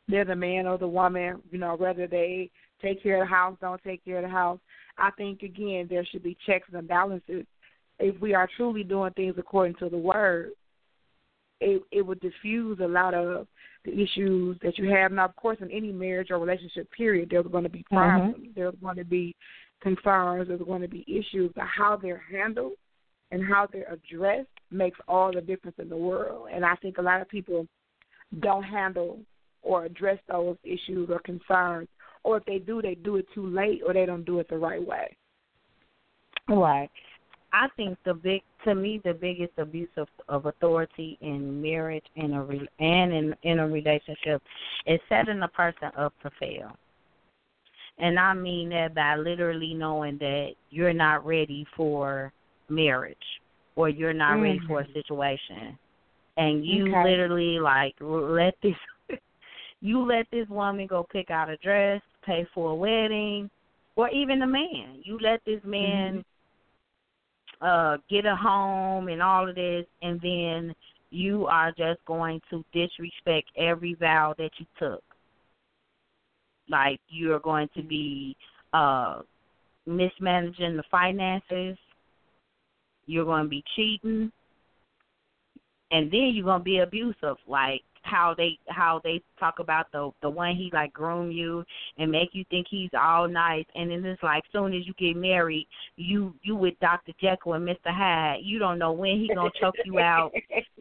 they're 0.07 0.25
the 0.25 0.37
man 0.37 0.69
or 0.69 0.79
the 0.79 0.87
woman, 0.87 1.43
you 1.51 1.59
know, 1.59 1.75
whether 1.75 2.07
they 2.07 2.51
take 2.81 3.03
care 3.03 3.21
of 3.21 3.29
the 3.29 3.35
house, 3.35 3.57
don't 3.61 3.83
take 3.83 4.05
care 4.05 4.19
of 4.19 4.23
the 4.23 4.29
house. 4.29 4.61
I 4.97 5.11
think 5.19 5.43
again 5.43 5.89
there 5.91 6.07
should 6.07 6.23
be 6.23 6.37
checks 6.47 6.69
and 6.73 6.87
balances. 6.87 7.45
If 7.99 8.21
we 8.21 8.33
are 8.33 8.49
truly 8.57 8.85
doing 8.85 9.13
things 9.15 9.35
according 9.39 9.75
to 9.81 9.89
the 9.89 9.99
word, 9.99 10.53
it 11.61 11.83
it 11.91 12.03
would 12.03 12.21
diffuse 12.21 12.79
a 12.81 12.87
lot 12.87 13.15
of 13.15 13.47
the 13.85 13.93
issues 13.93 14.57
that 14.63 14.79
you 14.79 14.91
have. 14.91 15.13
Now, 15.13 15.27
of 15.27 15.37
course, 15.37 15.59
in 15.61 15.71
any 15.71 15.93
marriage 15.93 16.31
or 16.31 16.39
relationship 16.39 16.91
period, 16.93 17.29
there's 17.31 17.47
going 17.47 17.65
to 17.65 17.71
be 17.71 17.85
problems. 17.91 18.37
Mm-hmm. 18.37 18.51
There's 18.55 18.75
going 18.83 18.97
to 18.97 19.05
be 19.05 19.35
concerns. 19.81 20.49
There's 20.49 20.61
going 20.61 20.83
to 20.83 20.89
be 20.89 21.05
issues. 21.07 21.53
But 21.55 21.65
how 21.65 21.97
they're 21.97 22.23
handled 22.31 22.73
and 23.31 23.43
how 23.43 23.69
they're 23.73 23.93
addressed 23.93 24.49
makes 24.71 24.99
all 25.07 25.33
the 25.33 25.41
difference 25.41 25.77
in 25.79 25.89
the 25.89 25.97
world. 25.97 26.49
And 26.53 26.65
I 26.65 26.75
think 26.77 26.99
a 26.99 27.03
lot 27.03 27.21
of 27.21 27.29
people 27.29 27.67
don't 28.41 28.65
handle 28.65 29.21
or 29.63 29.85
address 29.85 30.19
those 30.29 30.57
issues 30.65 31.09
or 31.11 31.19
concerns, 31.21 31.89
or 32.25 32.39
if 32.39 32.45
they 32.45 32.59
do, 32.59 32.81
they 32.81 32.95
do 32.95 33.17
it 33.17 33.27
too 33.35 33.47
late, 33.47 33.81
or 33.87 33.93
they 33.93 34.07
don't 34.07 34.25
do 34.25 34.39
it 34.39 34.49
the 34.49 34.57
right 34.57 34.85
way. 34.87 35.17
Right. 36.49 36.91
I 37.53 37.69
think 37.77 37.99
the 38.05 38.15
big 38.15 38.43
to 38.65 38.75
me 38.75 39.01
the 39.05 39.15
biggest 39.15 39.53
abuse 39.57 39.89
of 39.97 40.09
of 40.29 40.47
authority 40.47 41.17
in 41.21 41.61
marriage 41.63 42.05
and 42.17 42.35
a 42.35 42.41
re, 42.41 42.69
and 42.79 43.13
in 43.13 43.35
in 43.43 43.59
a 43.59 43.69
relationship 43.69 44.43
is 44.87 45.01
setting 45.09 45.41
a 45.43 45.49
person 45.49 45.91
up 45.97 46.13
to 46.23 46.31
fail. 46.39 46.73
And 47.99 48.19
I 48.19 48.35
mean 48.35 48.69
that 48.71 48.95
by 48.95 49.17
literally 49.17 49.75
knowing 49.75 50.19
that 50.19 50.51
you're 50.71 50.93
not 50.93 51.27
ready 51.27 51.67
for 51.77 52.33
marriage 52.69 53.17
or 53.75 53.89
you're 53.89 54.13
not 54.13 54.35
mm-hmm. 54.35 54.43
ready 54.43 54.61
for 54.67 54.81
a 54.83 54.93
situation. 54.93 55.79
And 56.37 56.65
you 56.65 56.89
okay. 56.89 57.11
literally 57.11 57.59
like 57.59 57.95
let 58.01 58.55
this 58.63 58.77
you 59.81 60.05
let 60.05 60.27
this 60.31 60.49
woman 60.49 60.87
go 60.87 61.07
pick 61.11 61.31
out 61.31 61.49
a 61.49 61.57
dress, 61.57 62.03
pay 62.25 62.47
for 62.55 62.73
a 62.73 62.75
wedding, 62.75 63.51
or 63.97 64.09
even 64.11 64.43
a 64.43 64.47
man. 64.47 65.01
You 65.03 65.19
let 65.19 65.41
this 65.47 65.61
man 65.65 66.13
mm-hmm 66.13 66.21
uh 67.61 67.97
get 68.09 68.25
a 68.27 68.37
home 68.37 69.09
and 69.09 69.23
all 69.23 69.49
of 69.49 69.55
this 69.55 69.85
and 70.03 70.21
then 70.21 70.75
you 71.11 71.47
are 71.47 71.73
just 71.73 72.05
going 72.07 72.41
to 72.51 72.65
disrespect 72.73 73.51
every 73.57 73.95
vow 73.95 74.35
that 74.39 74.51
you 74.59 74.67
took. 74.79 75.03
Like 76.69 77.01
you're 77.09 77.41
going 77.41 77.69
to 77.77 77.83
be 77.83 78.37
uh 78.73 79.21
mismanaging 79.87 80.77
the 80.77 80.83
finances. 80.91 81.79
You're 83.07 83.25
going 83.25 83.45
to 83.45 83.49
be 83.49 83.65
cheating. 83.75 84.31
And 85.91 86.11
then 86.11 86.33
you're 86.35 86.45
going 86.45 86.61
to 86.61 86.65
be 86.65 86.79
abusive. 86.81 87.37
Like 87.47 87.81
how 88.09 88.35
they 88.37 88.59
how 88.69 89.01
they 89.05 89.21
talk 89.39 89.59
about 89.59 89.87
the 89.93 90.11
the 90.23 90.31
one 90.31 90.57
he 90.57 90.71
like 90.73 90.93
groom 90.93 91.31
you 91.31 91.65
and 91.99 92.11
make 92.11 92.31
you 92.33 92.45
think 92.51 92.67
he's 92.71 92.91
all 92.99 93.29
nice 93.29 93.65
and 93.75 93.91
then 93.91 94.05
it's 94.05 94.23
like 94.23 94.43
soon 94.53 94.75
as 94.75 94.87
you 94.87 94.95
get 94.99 95.17
married 95.17 95.67
you 95.97 96.35
you 96.43 96.57
with 96.57 96.75
Dr. 96.81 97.13
Jekyll 97.21 97.55
and 97.55 97.69
Mr. 97.69 97.87
Hyde 97.87 98.41
you 98.43 98.59
don't 98.59 98.79
know 98.79 98.93
when 98.93 99.19
he 99.19 99.31
gonna 99.35 99.51
choke 99.61 99.75
you 99.85 99.99
out 99.99 100.33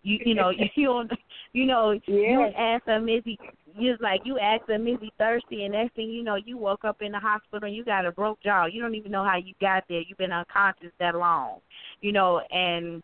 you 0.04 0.20
you 0.26 0.36
know 0.36 0.52
you 0.52 0.68
don't 0.86 1.12
you 1.54 1.66
know 1.66 1.92
yeah. 2.08 2.16
you 2.16 2.52
ask 2.58 2.86
him 2.86 3.10
is 3.10 3.22
he 3.26 3.38
just 3.80 4.02
like 4.02 4.22
you 4.26 4.40
ask 4.40 4.68
him 4.68 4.88
is 4.88 4.98
he 5.02 5.12
thirsty 5.18 5.64
and 5.64 5.74
next 5.74 5.96
thing 5.96 6.10
you 6.10 6.24
know 6.24 6.36
you 6.36 6.58
woke 6.58 6.84
up 6.86 7.02
in 7.02 7.12
the 7.12 7.20
hospital 7.20 7.68
and 7.68 7.76
you 7.76 7.84
got 7.84 8.06
a 8.06 8.12
broke 8.12 8.42
jaw 8.42 8.66
you 8.66 8.82
don't 8.82 8.96
even 8.96 9.12
know 9.12 9.24
how 9.24 9.38
you 9.38 9.54
got 9.60 9.84
there 9.90 10.02
you've 10.02 10.18
been 10.18 10.32
unconscious 10.32 10.92
that 11.00 11.16
long 11.16 11.60
you 12.02 12.12
know 12.12 12.42
and 12.52 13.04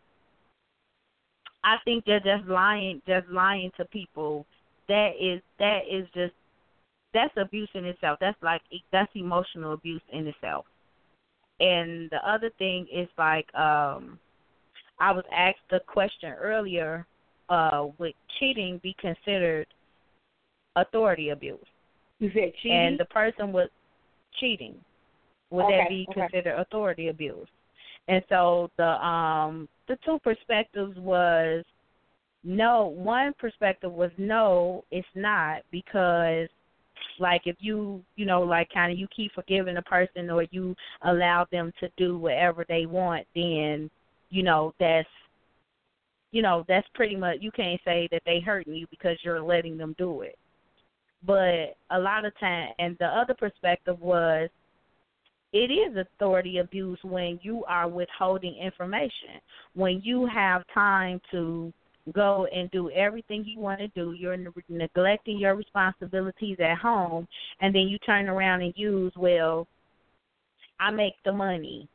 I 1.64 1.76
think 1.84 2.04
they're 2.04 2.20
just 2.20 2.46
lying, 2.46 3.00
just 3.06 3.28
lying 3.28 3.70
to 3.78 3.84
people. 3.86 4.46
That 4.88 5.12
is 5.18 5.40
that 5.58 5.80
is 5.90 6.06
just 6.14 6.34
that's 7.14 7.32
abuse 7.36 7.70
in 7.74 7.86
itself. 7.86 8.18
That's 8.20 8.40
like 8.42 8.60
that's 8.92 9.10
emotional 9.14 9.72
abuse 9.72 10.02
in 10.12 10.26
itself. 10.26 10.66
And 11.60 12.10
the 12.10 12.18
other 12.26 12.50
thing 12.58 12.86
is 12.92 13.08
like 13.16 13.52
um 13.54 14.18
I 15.00 15.12
was 15.12 15.24
asked 15.34 15.58
the 15.70 15.80
question 15.86 16.32
earlier, 16.32 17.06
uh, 17.48 17.86
would 17.98 18.14
cheating 18.38 18.80
be 18.82 18.94
considered 19.00 19.66
authority 20.76 21.30
abuse? 21.30 21.58
You 22.20 22.30
said 22.32 22.52
cheating. 22.62 22.78
And 22.78 23.00
the 23.00 23.06
person 23.06 23.52
was 23.52 23.68
cheating. 24.38 24.76
Would 25.50 25.66
okay, 25.66 25.78
that 25.78 25.88
be 25.88 26.06
okay. 26.10 26.20
considered 26.20 26.58
authority 26.58 27.08
abuse? 27.08 27.48
And 28.08 28.22
so 28.28 28.70
the 28.76 29.06
um 29.06 29.68
the 29.88 29.96
two 30.04 30.18
perspectives 30.22 30.98
was 30.98 31.64
no 32.42 32.86
one 32.86 33.32
perspective 33.38 33.92
was 33.92 34.10
no 34.18 34.84
it's 34.90 35.06
not 35.14 35.62
because 35.70 36.48
like 37.18 37.42
if 37.46 37.56
you 37.60 38.02
you 38.16 38.26
know 38.26 38.42
like 38.42 38.68
kind 38.72 38.92
of 38.92 38.98
you 38.98 39.06
keep 39.14 39.32
forgiving 39.32 39.78
a 39.78 39.82
person 39.82 40.28
or 40.28 40.44
you 40.50 40.74
allow 41.02 41.46
them 41.50 41.72
to 41.80 41.88
do 41.96 42.18
whatever 42.18 42.66
they 42.68 42.84
want 42.84 43.26
then 43.34 43.90
you 44.28 44.42
know 44.42 44.74
that's 44.78 45.08
you 46.34 46.42
know 46.42 46.64
that's 46.66 46.86
pretty 46.94 47.14
much 47.14 47.36
you 47.40 47.52
can't 47.52 47.80
say 47.84 48.08
that 48.10 48.22
they 48.26 48.40
hurting 48.40 48.74
you 48.74 48.86
because 48.90 49.16
you're 49.22 49.40
letting 49.40 49.78
them 49.78 49.94
do 49.96 50.22
it. 50.22 50.36
But 51.24 51.76
a 51.90 51.98
lot 51.98 52.24
of 52.24 52.38
time 52.40 52.70
and 52.80 52.96
the 52.98 53.06
other 53.06 53.34
perspective 53.34 53.98
was 54.00 54.50
it 55.54 55.70
is 55.70 55.96
authority 55.96 56.58
abuse 56.58 56.98
when 57.04 57.38
you 57.42 57.64
are 57.68 57.88
withholding 57.88 58.56
information. 58.56 59.40
When 59.74 60.00
you 60.02 60.26
have 60.26 60.62
time 60.74 61.20
to 61.30 61.72
go 62.12 62.46
and 62.52 62.68
do 62.72 62.90
everything 62.90 63.44
you 63.46 63.60
want 63.60 63.78
to 63.78 63.86
do, 63.88 64.12
you're 64.12 64.36
neglecting 64.68 65.38
your 65.38 65.54
responsibilities 65.54 66.58
at 66.58 66.76
home, 66.78 67.28
and 67.60 67.72
then 67.72 67.82
you 67.82 67.98
turn 67.98 68.28
around 68.28 68.62
and 68.62 68.74
use, 68.76 69.12
well, 69.16 69.68
I 70.80 70.90
make 70.90 71.14
the 71.24 71.32
money. 71.32 71.88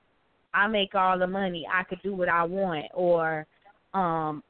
I 0.54 0.68
make 0.68 0.96
all 0.96 1.20
the 1.20 1.28
money. 1.28 1.68
I 1.72 1.84
could 1.84 2.02
do 2.02 2.16
what 2.16 2.30
I 2.30 2.44
want, 2.44 2.86
or 2.94 3.46
um, 3.94 4.42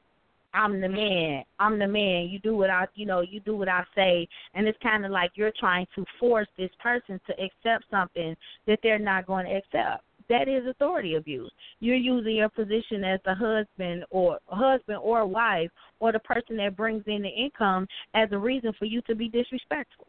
I'm 0.54 0.80
the 0.80 0.88
man. 0.88 1.44
I'm 1.58 1.78
the 1.78 1.86
man. 1.86 2.28
You 2.28 2.38
do 2.40 2.56
what 2.56 2.70
I, 2.70 2.86
you 2.94 3.06
know, 3.06 3.20
you 3.20 3.40
do 3.40 3.56
what 3.56 3.68
I 3.68 3.84
say, 3.94 4.28
and 4.54 4.66
it's 4.66 4.78
kind 4.82 5.04
of 5.04 5.12
like 5.12 5.32
you're 5.34 5.52
trying 5.58 5.86
to 5.94 6.04
force 6.18 6.48
this 6.58 6.70
person 6.82 7.20
to 7.26 7.32
accept 7.32 7.84
something 7.90 8.36
that 8.66 8.80
they're 8.82 8.98
not 8.98 9.26
going 9.26 9.46
to 9.46 9.52
accept. 9.52 10.04
That 10.28 10.48
is 10.48 10.64
authority 10.66 11.16
abuse. 11.16 11.50
You're 11.80 11.96
using 11.96 12.36
your 12.36 12.48
position 12.48 13.02
as 13.04 13.20
the 13.24 13.34
husband 13.34 14.04
or 14.10 14.38
husband 14.46 14.98
or 15.02 15.26
wife 15.26 15.70
or 15.98 16.12
the 16.12 16.20
person 16.20 16.56
that 16.58 16.76
brings 16.76 17.02
in 17.06 17.22
the 17.22 17.28
income 17.28 17.86
as 18.14 18.28
a 18.30 18.38
reason 18.38 18.72
for 18.78 18.84
you 18.84 19.02
to 19.02 19.14
be 19.14 19.28
disrespectful. 19.28 20.06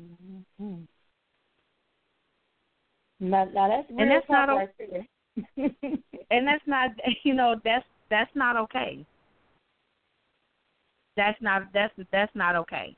Mm-hmm. 0.00 0.82
Now, 3.20 3.44
now 3.46 3.68
that's 3.68 3.88
and 3.88 4.10
that's 4.10 4.28
not 4.28 4.48
right 4.48 4.68
and 5.56 6.46
that's 6.46 6.66
not 6.66 6.90
you 7.24 7.34
know 7.34 7.56
that's 7.64 7.84
that's 8.10 8.30
not 8.34 8.56
okay. 8.56 9.04
That's 11.16 11.40
not 11.40 11.62
that's 11.72 11.92
that's 12.12 12.34
not 12.34 12.56
okay. 12.56 12.96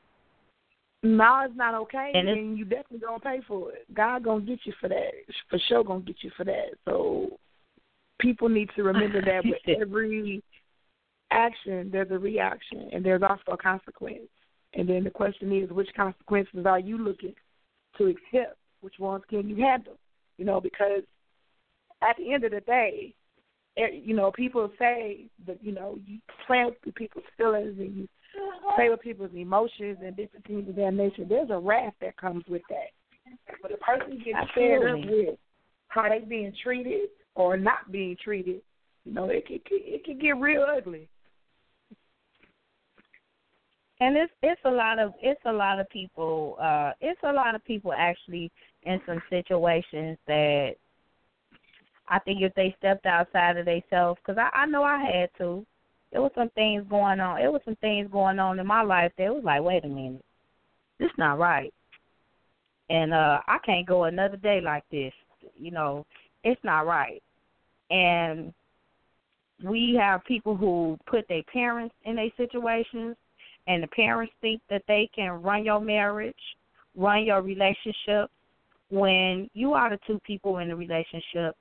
No, 1.03 1.43
it's 1.45 1.57
not 1.57 1.75
okay, 1.75 2.13
and, 2.15 2.29
and 2.29 2.59
you 2.59 2.65
definitely 2.65 2.99
gonna 2.99 3.21
pay 3.21 3.41
for 3.47 3.73
it. 3.73 3.95
God 3.95 4.25
gonna 4.25 4.45
get 4.45 4.61
you 4.65 4.73
for 4.81 4.89
that. 4.89 5.13
For 5.51 5.59
sure, 5.69 5.85
gonna 5.85 6.01
get 6.01 6.17
you 6.23 6.31
for 6.37 6.45
that. 6.45 6.71
So 6.85 7.39
people 8.19 8.49
need 8.49 8.71
to 8.77 8.83
remember 8.83 9.21
that 9.23 9.45
with 9.67 9.81
every 9.81 10.43
action, 11.31 11.91
there's 11.93 12.11
a 12.11 12.19
reaction, 12.19 12.89
and 12.93 13.05
there's 13.05 13.23
also 13.23 13.53
a 13.53 13.57
consequence. 13.57 14.29
And 14.75 14.89
then 14.89 15.05
the 15.05 15.11
question 15.11 15.53
is, 15.57 15.71
which 15.71 15.89
consequences 15.97 16.67
are 16.67 16.79
you 16.79 16.99
looking 16.99 17.35
to 17.99 18.07
accept? 18.07 18.57
Which 18.81 18.99
ones 18.99 19.25
can 19.29 19.49
you 19.49 19.57
handle? 19.57 19.99
You 20.39 20.45
know, 20.45 20.61
because 20.61 21.03
at 22.03 22.17
the 22.17 22.33
end 22.33 22.45
of 22.45 22.51
the 22.51 22.61
day, 22.61 23.15
you 23.77 24.15
know, 24.15 24.33
people 24.33 24.71
say 24.79 25.27
that 25.47 25.63
you 25.63 25.73
know 25.73 25.99
you 26.07 26.19
play 26.47 26.65
with 26.65 26.95
people's 26.95 27.25
feelings 27.37 27.77
and 27.79 27.97
you 27.97 28.09
play 28.75 28.89
with 28.89 29.01
people's 29.01 29.31
emotions 29.35 29.99
and 30.03 30.17
different 30.17 30.47
things 30.47 30.69
of 30.69 30.77
that 30.77 30.93
nature. 30.93 31.25
There's 31.29 31.51
a 31.51 31.59
wrath 31.59 31.95
that 32.01 32.17
comes 32.17 32.45
with 32.49 32.63
that. 32.71 32.91
But 33.63 33.73
a 33.73 33.77
person 33.79 34.23
gets 34.25 34.39
fed 34.55 34.87
up 34.89 34.99
with 35.09 35.39
how 35.89 36.09
they 36.09 36.21
being 36.21 36.53
treated 36.63 37.09
or 37.35 37.57
not 37.57 37.91
being 37.93 38.17
treated, 38.23 38.63
you 39.05 39.13
know, 39.13 39.29
it 39.29 39.47
can 39.47 39.61
it 39.71 40.05
can 40.05 40.19
get 40.19 40.37
real 40.37 40.65
ugly. 40.77 41.09
And 44.01 44.17
it's 44.17 44.33
it's 44.43 44.61
a 44.65 44.71
lot 44.71 44.99
of 44.99 45.13
it's 45.23 45.41
a 45.47 45.53
lot 45.53 45.81
of 45.81 45.89
people 45.91 46.57
uh 46.61 46.93
it's 47.01 47.21
a 47.23 47.33
lot 47.33 47.55
of 47.55 47.65
people 47.65 47.93
actually 47.97 48.51
in 48.83 49.01
some 49.07 49.23
situations 49.31 50.19
that 50.27 50.75
I 52.09 52.19
think 52.21 52.43
if 52.43 52.55
they 52.55 52.75
stepped 52.79 53.07
outside 53.07 53.57
of 53.57 53.67
themselves, 53.67 54.21
because 54.21 54.39
I, 54.39 54.51
I 54.61 54.67
know 54.67 54.83
I 54.83 54.99
had 54.99 55.31
to. 55.39 55.65
There 56.13 56.23
was 56.23 56.33
some 56.35 56.51
things 56.51 56.85
going 56.89 57.21
on. 57.21 57.41
It 57.41 57.53
was 57.53 57.61
some 57.65 57.77
things 57.77 58.09
going 58.11 58.39
on 58.39 58.59
in 58.59 58.67
my 58.67 58.83
life 58.83 59.13
that 59.19 59.35
was 59.35 59.45
like, 59.45 59.63
wait 59.63 59.85
a 59.85 59.89
minute, 59.89 60.25
this 60.99 61.11
not 61.19 61.39
right, 61.39 61.75
and 62.91 63.13
uh 63.13 63.41
I 63.47 63.59
can't 63.65 63.87
go 63.87 64.05
another 64.05 64.37
day 64.37 64.61
like 64.61 64.85
this. 64.91 65.13
You 65.59 65.73
know, 65.73 66.07
it's 66.45 66.63
not 66.63 66.87
right, 66.87 67.23
and 67.91 68.53
we 69.65 69.99
have 70.01 70.25
people 70.25 70.57
who 70.57 70.99
put 71.07 71.27
their 71.29 71.43
parents 71.53 71.95
in 72.05 72.17
their 72.17 72.31
situations, 72.37 73.17
and 73.67 73.83
the 73.83 73.89
parents 73.89 74.33
think 74.41 74.61
that 74.71 74.83
they 74.87 75.11
can 75.15 75.43
run 75.43 75.65
your 75.65 75.81
marriage, 75.81 76.35
run 76.95 77.25
your 77.25 77.43
relationship, 77.43 78.31
when 78.91 79.51
you 79.55 79.73
are 79.75 79.91
the 79.91 79.99
two 80.07 80.21
people 80.21 80.59
in 80.59 80.69
the 80.69 80.77
relationship 80.77 81.57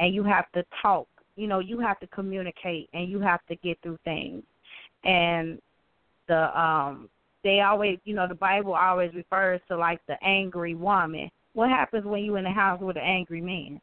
and 0.00 0.14
you 0.14 0.24
have 0.24 0.50
to 0.52 0.64
talk. 0.82 1.06
You 1.36 1.46
know, 1.46 1.60
you 1.60 1.78
have 1.78 2.00
to 2.00 2.06
communicate 2.08 2.88
and 2.92 3.08
you 3.08 3.20
have 3.20 3.40
to 3.48 3.54
get 3.56 3.78
through 3.82 3.98
things. 4.04 4.42
And 5.04 5.60
the 6.26 6.58
um 6.60 7.08
they 7.44 7.60
always 7.60 7.98
you 8.04 8.14
know, 8.14 8.26
the 8.26 8.34
Bible 8.34 8.74
always 8.74 9.14
refers 9.14 9.60
to 9.68 9.76
like 9.76 10.00
the 10.08 10.16
angry 10.24 10.74
woman. 10.74 11.30
What 11.52 11.68
happens 11.68 12.04
when 12.04 12.24
you're 12.24 12.38
in 12.38 12.44
the 12.44 12.50
house 12.50 12.80
with 12.80 12.96
an 12.96 13.02
angry 13.02 13.40
man? 13.40 13.80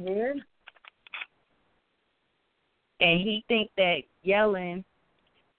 Yeah. 0.00 0.34
And 3.00 3.20
he 3.20 3.44
think 3.48 3.70
that 3.76 4.00
yelling 4.22 4.84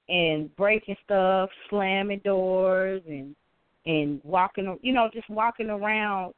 and 0.09 0.53
breaking 0.55 0.97
stuff, 1.05 1.49
slamming 1.69 2.21
doors 2.23 3.01
and 3.07 3.35
and 3.85 4.21
walking 4.23 4.77
you 4.81 4.93
know, 4.93 5.09
just 5.13 5.29
walking 5.29 5.69
around 5.69 6.33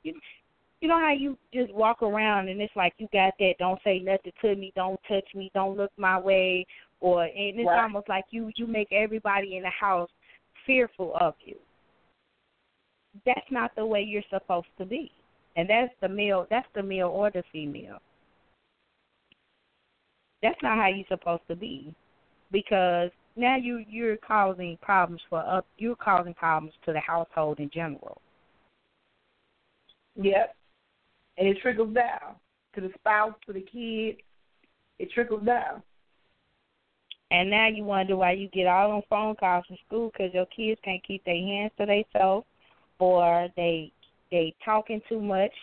you 0.82 0.88
know 0.88 0.99
how 0.99 1.13
you 1.13 1.38
just 1.53 1.71
walk 1.73 2.01
around 2.01 2.49
and 2.49 2.59
it's 2.59 2.75
like 2.75 2.93
you 2.97 3.07
got 3.13 3.34
that 3.39 3.53
don't 3.59 3.79
say 3.84 3.99
nothing 3.99 4.34
to 4.41 4.55
me, 4.55 4.73
don't 4.75 4.99
touch 5.07 5.27
me, 5.36 5.51
don't 5.53 5.77
look 5.77 5.91
my 5.97 6.19
way 6.19 6.65
or 6.99 7.23
and 7.23 7.59
it's 7.59 7.67
Right. 7.67 7.82
almost 7.82 8.09
like 8.09 8.25
you 8.32 8.51
you 8.55 8.67
make 8.67 8.91
everybody 8.91 9.57
in 9.57 9.63
the 9.63 9.69
house 9.69 10.09
fearful 10.65 11.15
of 11.15 11.36
you. 11.45 11.55
That's 13.25 13.51
not 13.51 13.75
the 13.75 13.86
way 13.86 14.01
you're 14.01 14.23
supposed 14.29 14.67
to 14.79 14.86
be. 14.86 15.11
And 15.55 15.69
that's 15.69 15.93
the 16.01 16.09
male 16.09 16.47
that's 16.49 16.67
the 16.73 16.84
male 16.84 17.09
or 17.09 17.29
the 17.29 17.43
female. 17.51 17.99
That's 20.41 20.61
not 20.63 20.77
how 20.77 20.88
you're 20.88 21.05
supposed 21.07 21.43
to 21.47 21.55
be. 21.55 21.93
Because 22.51 23.11
now 23.36 23.55
you 23.55 23.86
you're 23.88 24.17
causing 24.17 24.77
problems 24.82 25.21
for 25.29 25.39
up 25.39 25.67
you're 25.77 25.95
causing 25.95 26.34
problems 26.34 26.73
to 26.86 26.93
the 26.93 26.99
household 26.99 27.59
in 27.59 27.69
general. 27.69 28.19
Yep. 30.15 30.55
And 31.41 31.49
it 31.49 31.57
trickles 31.59 31.91
down 31.95 32.35
to 32.75 32.81
the 32.81 32.91
spouse, 32.99 33.33
to 33.47 33.53
the 33.53 33.61
kid. 33.61 34.17
It 34.99 35.09
trickles 35.11 35.43
down. 35.43 35.81
And 37.31 37.49
now 37.49 37.67
you 37.67 37.83
wonder 37.83 38.15
why 38.15 38.33
you 38.33 38.47
get 38.49 38.67
all 38.67 38.91
them 38.91 39.01
phone 39.09 39.35
calls 39.37 39.65
from 39.65 39.77
school 39.87 40.11
because 40.11 40.35
your 40.35 40.45
kids 40.55 40.79
can't 40.85 41.03
keep 41.03 41.25
their 41.25 41.33
hands 41.33 41.71
to 41.79 41.87
themselves, 41.87 42.45
or 42.99 43.47
they 43.57 43.91
they 44.29 44.53
talking 44.63 45.01
too 45.09 45.19
much, 45.19 45.53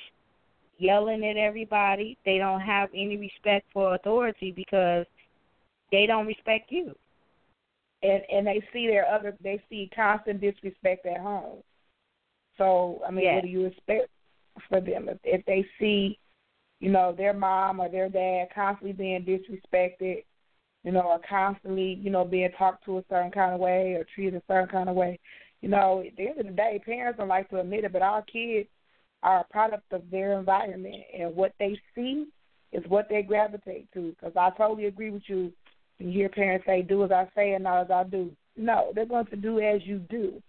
yelling 0.78 1.24
at 1.24 1.36
everybody. 1.36 2.18
They 2.24 2.38
don't 2.38 2.60
have 2.60 2.88
any 2.92 3.16
respect 3.16 3.66
for 3.72 3.94
authority 3.94 4.50
because 4.50 5.06
they 5.92 6.06
don't 6.06 6.26
respect 6.26 6.72
you. 6.72 6.92
And 8.02 8.22
and 8.32 8.48
they 8.48 8.64
see 8.72 8.88
their 8.88 9.06
other 9.06 9.36
they 9.40 9.62
see 9.70 9.88
constant 9.94 10.40
disrespect 10.40 11.06
at 11.06 11.20
home. 11.20 11.58
So 12.56 13.00
I 13.06 13.12
mean, 13.12 13.26
Yes. 13.26 13.36
what 13.36 13.44
do 13.44 13.48
you 13.48 13.66
expect 13.66 14.08
for 14.68 14.80
them 14.80 15.08
if 15.08 15.18
if 15.24 15.44
they 15.46 15.64
see, 15.78 16.18
you 16.80 16.90
know, 16.90 17.12
their 17.16 17.32
mom 17.32 17.80
or 17.80 17.88
their 17.88 18.08
dad 18.08 18.48
constantly 18.54 18.92
being 18.92 19.24
disrespected, 19.24 20.24
you 20.84 20.92
know, 20.92 21.02
or 21.02 21.20
constantly, 21.28 21.98
you 22.00 22.10
know, 22.10 22.24
being 22.24 22.50
talked 22.56 22.84
to 22.84 22.98
a 22.98 23.04
certain 23.10 23.30
kind 23.30 23.54
of 23.54 23.60
way 23.60 23.94
or 23.94 24.04
treated 24.14 24.34
a 24.34 24.42
certain 24.48 24.68
kind 24.68 24.88
of 24.88 24.96
way. 24.96 25.18
You 25.60 25.68
know, 25.68 26.04
at 26.06 26.16
the 26.16 26.28
end 26.28 26.40
of 26.40 26.46
the 26.46 26.52
day, 26.52 26.80
parents 26.84 27.18
don't 27.18 27.28
like 27.28 27.50
to 27.50 27.60
admit 27.60 27.84
it, 27.84 27.92
but 27.92 28.02
our 28.02 28.22
kids 28.22 28.68
are 29.22 29.40
a 29.40 29.52
product 29.52 29.92
of 29.92 30.02
their 30.10 30.38
environment, 30.38 31.02
and 31.18 31.34
what 31.34 31.52
they 31.58 31.78
see 31.94 32.26
is 32.72 32.84
what 32.88 33.08
they 33.08 33.22
gravitate 33.22 33.90
to. 33.92 34.10
Because 34.10 34.36
I 34.36 34.50
totally 34.56 34.86
agree 34.86 35.10
with 35.10 35.24
you. 35.26 35.52
You 35.98 36.12
hear 36.12 36.28
parents 36.28 36.64
say, 36.64 36.82
"Do 36.82 37.02
as 37.04 37.10
I 37.10 37.28
say 37.34 37.54
and 37.54 37.64
not 37.64 37.84
as 37.84 37.90
I 37.90 38.04
do." 38.04 38.30
No, 38.56 38.92
they're 38.94 39.06
going 39.06 39.26
to 39.26 39.36
do 39.36 39.58
as 39.58 39.84
you 39.84 39.98
do. 39.98 40.40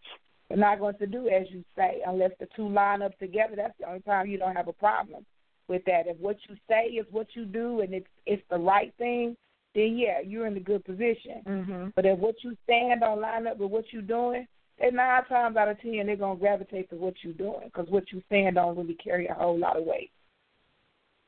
They're 0.50 0.58
not 0.58 0.80
going 0.80 0.97
to 0.97 1.08
do 1.08 1.30
as 1.30 1.45
you 1.52 1.64
say 1.76 2.02
unless 2.06 2.32
the 2.39 2.47
two 2.56 2.68
line 2.68 3.02
up 3.02 3.18
together. 3.20 3.54
That's 3.56 3.78
the 3.80 3.88
only 3.88 4.02
time 4.02 4.28
you 4.28 4.39
don't 4.39 4.56
have 4.56 4.68
a 4.68 4.74
problem 4.74 5.26
with 5.68 5.86
that. 5.86 6.08
If 6.08 6.18
what 6.18 6.38
you 6.50 6.56
say 6.68 6.86
is 6.86 7.06
what 7.12 7.28
you 7.36 7.45
do 7.45 7.82
and 7.82 7.93
it's 7.93 8.08
it's 8.26 8.43
the 8.50 8.58
right 8.58 8.91
thing, 8.97 9.38
then 9.76 9.97
yeah, 9.97 10.20
you're 10.26 10.47
in 10.47 10.58
a 10.58 10.62
good 10.62 10.84
position. 10.84 11.43
Mm-hmm. 11.47 11.88
But 11.95 12.06
if 12.06 12.18
what 12.18 12.36
you 12.43 12.58
stand 12.64 13.02
don't 13.02 13.22
line 13.22 13.47
up 13.47 13.58
with 13.58 13.70
what 13.70 13.86
you're 13.91 14.02
doing, 14.02 14.47
then 14.80 14.95
nine 14.95 15.24
times 15.26 15.56
out 15.56 15.70
of 15.70 15.80
ten 15.82 16.08
they're 16.08 16.16
gonna 16.16 16.39
gravitate 16.39 16.89
to 16.89 16.95
what 16.95 17.14
you're 17.22 17.34
doing 17.34 17.66
because 17.66 17.89
what 17.89 18.12
you 18.12 18.22
stand 18.26 18.56
don't 18.56 18.76
really 18.76 18.95
carry 18.95 19.28
a 19.28 19.34
whole 19.34 19.58
lot 19.58 19.78
of 19.78 19.86
weight. 19.86 20.12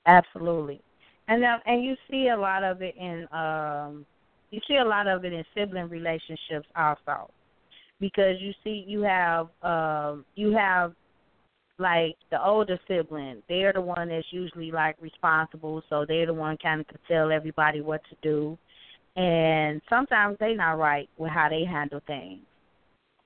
Absolutely. 0.08 0.82
And 1.28 1.42
now, 1.42 1.60
and 1.68 1.84
you 1.84 1.96
see 2.10 2.30
a 2.30 2.38
lot 2.38 2.64
of 2.64 2.82
it 2.82 2.96
in 2.98 3.28
um 3.32 4.06
you 4.50 4.60
see 4.68 4.78
a 4.78 4.86
lot 4.86 5.08
of 5.08 5.24
it 5.24 5.32
in 5.32 5.46
sibling 5.56 5.90
relationships 5.90 6.68
also. 6.76 7.30
Because 8.02 8.36
you 8.40 8.52
see 8.64 8.84
you 8.86 9.02
have 9.04 9.48
um 9.62 10.26
you 10.36 10.52
have 10.52 10.94
like 11.80 12.18
the 12.30 12.44
older 12.44 12.78
sibling, 12.88 13.42
they're 13.48 13.74
the 13.74 13.82
one 13.82 14.10
that's 14.10 14.28
usually 14.32 14.72
like 14.72 14.98
responsible, 15.00 15.82
so 15.90 16.06
they're 16.06 16.26
the 16.26 16.34
one 16.34 16.58
kind 16.62 16.82
of 16.82 16.88
to 16.90 16.98
tell 17.08 17.32
everybody 17.32 17.80
what 17.80 18.02
to 18.10 18.16
do. 18.22 18.58
And 19.16 19.82
sometimes 19.90 20.36
they're 20.40 20.56
not 20.56 20.78
right 20.78 21.10
with 21.18 21.32
how 21.32 21.48
they 21.50 21.64
handle 21.64 22.02
things. 22.06 22.42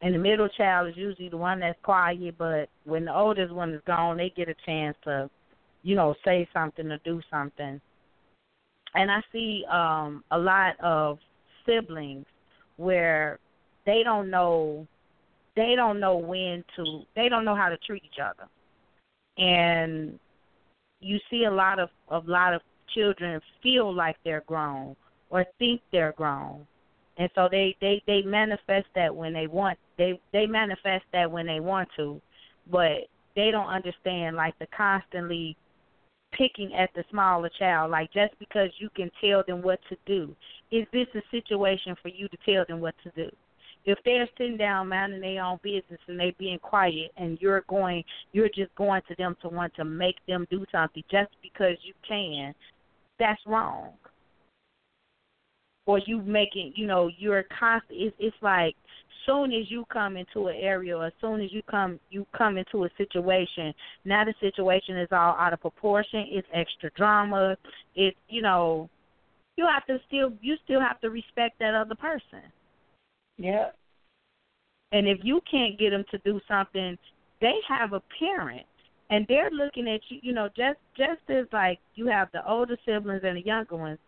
And 0.02 0.14
the 0.14 0.20
middle 0.20 0.50
child 0.50 0.90
is 0.90 0.96
usually 0.96 1.30
the 1.30 1.38
one 1.38 1.60
that's 1.62 1.80
quiet, 1.82 2.36
but 2.38 2.70
when 2.84 3.06
the 3.06 3.16
oldest 3.16 3.52
one 3.54 3.74
is 3.74 3.82
gone, 3.88 4.18
they 4.18 4.32
get 4.36 4.50
a 4.50 4.56
chance 4.66 4.96
to 5.06 5.30
you 5.86 5.96
know, 5.96 6.16
say 6.26 6.48
something 6.52 6.92
or 6.92 6.98
do 7.06 7.22
something. 7.30 7.80
And 8.96 9.12
I 9.12 9.22
see 9.32 9.64
um 9.72 10.24
a 10.32 10.38
lot 10.38 10.74
of 10.82 11.20
siblings 11.66 12.26
where 12.78 13.40
they 13.86 14.04
don't 14.04 14.30
know 14.30 14.88
they 15.56 15.74
don't 15.76 16.00
know 16.00 16.18
when 16.18 16.64
to 16.76 17.04
they 17.16 17.30
don't 17.30 17.46
know 17.46 17.56
how 17.56 17.70
to 17.70 17.78
treat 17.78 18.04
each 18.04 18.20
other. 18.22 18.48
And 19.38 20.20
you 21.00 21.20
see 21.30 21.46
a 21.46 21.52
lot 21.52 21.80
of 21.80 21.90
a 22.10 22.20
lot 22.20 22.54
of 22.54 22.62
children 22.94 23.40
feel 23.62 23.94
like 23.94 24.18
they're 24.24 24.44
grown 24.48 24.96
or 25.30 25.46
think 25.60 25.82
they're 25.92 26.14
grown. 26.14 26.66
And 27.18 27.30
so 27.36 27.48
they 27.50 27.76
they 27.82 28.02
they 28.08 28.22
manifest 28.22 28.88
that 28.96 29.16
when 29.16 29.34
they 29.34 29.48
want 29.48 29.78
they 29.98 30.20
they 30.34 30.46
manifest 30.46 31.06
that 31.14 31.32
when 31.32 31.48
they 31.48 31.60
want 31.60 31.90
to, 31.98 32.22
but 32.72 33.08
they 33.36 33.52
don't 33.52 33.68
understand 33.68 34.36
like 34.36 34.58
the 34.60 34.68
constantly 34.76 35.56
picking 36.34 36.74
at 36.74 36.90
the 36.96 37.04
smaller 37.10 37.50
child. 37.58 37.92
Like 37.92 38.12
just 38.12 38.38
because 38.40 38.70
you 38.80 38.90
can 38.96 39.10
tell 39.22 39.44
them 39.48 39.62
what 39.62 39.80
to 39.90 39.98
do, 40.06 40.36
is 40.72 40.86
this 40.92 41.08
a 41.16 41.22
situation 41.32 41.96
for 42.02 42.10
you 42.10 42.28
to 42.28 42.38
tell 42.46 42.66
them 42.68 42.82
what 42.82 42.96
to 43.04 43.12
do? 43.12 43.30
If 43.86 44.00
they're 44.04 44.28
sitting 44.38 44.58
down 44.58 44.90
minding 44.90 45.22
their 45.22 45.44
own 45.44 45.60
business 45.62 46.00
and 46.08 46.20
they 46.20 46.36
being 46.40 46.60
quiet 46.60 47.12
and 47.18 47.38
you're 47.40 47.64
going 47.68 48.04
you're 48.32 48.50
just 48.50 48.74
going 48.76 49.02
to 49.08 49.16
them 49.16 49.36
to 49.42 49.50
want 49.50 49.74
to 49.76 49.86
make 49.86 50.16
them 50.28 50.48
do 50.50 50.66
something 50.72 51.04
just 51.12 51.32
because 51.42 51.78
you 51.84 51.94
can, 52.08 52.54
that's 53.20 53.42
wrong. 53.46 53.92
Or 55.86 56.00
you 56.06 56.22
making 56.22 56.74
you 56.76 56.88
know, 56.88 57.10
you're 57.18 57.46
constant 57.60 58.00
it's 58.02 58.16
it's 58.20 58.36
like 58.42 58.76
soon 59.26 59.52
as 59.52 59.70
you 59.70 59.86
come 59.92 60.18
into 60.18 60.48
an 60.48 60.56
area 60.60 60.98
or 60.98 61.08
as 61.08 61.14
soon 61.20 61.42
as 61.42 61.52
you 61.52 61.62
come 61.70 62.00
you 62.10 62.26
come 62.36 62.58
into 62.58 62.86
a 62.86 62.90
situation, 62.98 63.74
now 64.04 64.24
the 64.26 64.34
situation 64.40 64.98
is 64.98 65.10
all 65.12 65.36
out 65.40 65.54
of 65.54 65.62
proportion, 65.62 66.26
it's 66.30 66.48
extra 66.54 66.90
drama, 66.96 67.56
it's 67.96 68.18
you 68.30 68.42
know, 68.42 68.90
you 69.58 69.68
have 69.72 69.86
to 69.86 69.98
still 70.08 70.32
you 70.42 70.56
still 70.64 70.82
have 70.82 71.00
to 71.02 71.10
respect 71.10 71.60
that 71.60 71.74
other 71.74 71.96
person. 71.96 72.42
Yeah. 73.38 73.70
And 74.92 75.08
if 75.08 75.20
you 75.24 75.42
can't 75.50 75.78
get 75.78 75.90
them 75.92 76.06
to 76.12 76.18
do 76.20 76.40
something, 76.48 76.98
they 77.42 77.56
have 77.68 77.94
a 77.94 78.02
parent 78.18 78.66
and 79.10 79.26
they're 79.28 79.52
looking 79.52 79.88
at 79.88 80.02
you, 80.10 80.20
you 80.22 80.34
know, 80.34 80.50
just 80.56 80.80
just 80.98 81.22
as 81.30 81.46
like 81.52 81.80
you 81.96 82.08
have 82.08 82.30
the 82.32 82.48
older 82.50 82.78
siblings 82.86 83.22
and 83.24 83.38
the 83.38 83.46
younger 83.46 83.76
ones. 83.76 84.00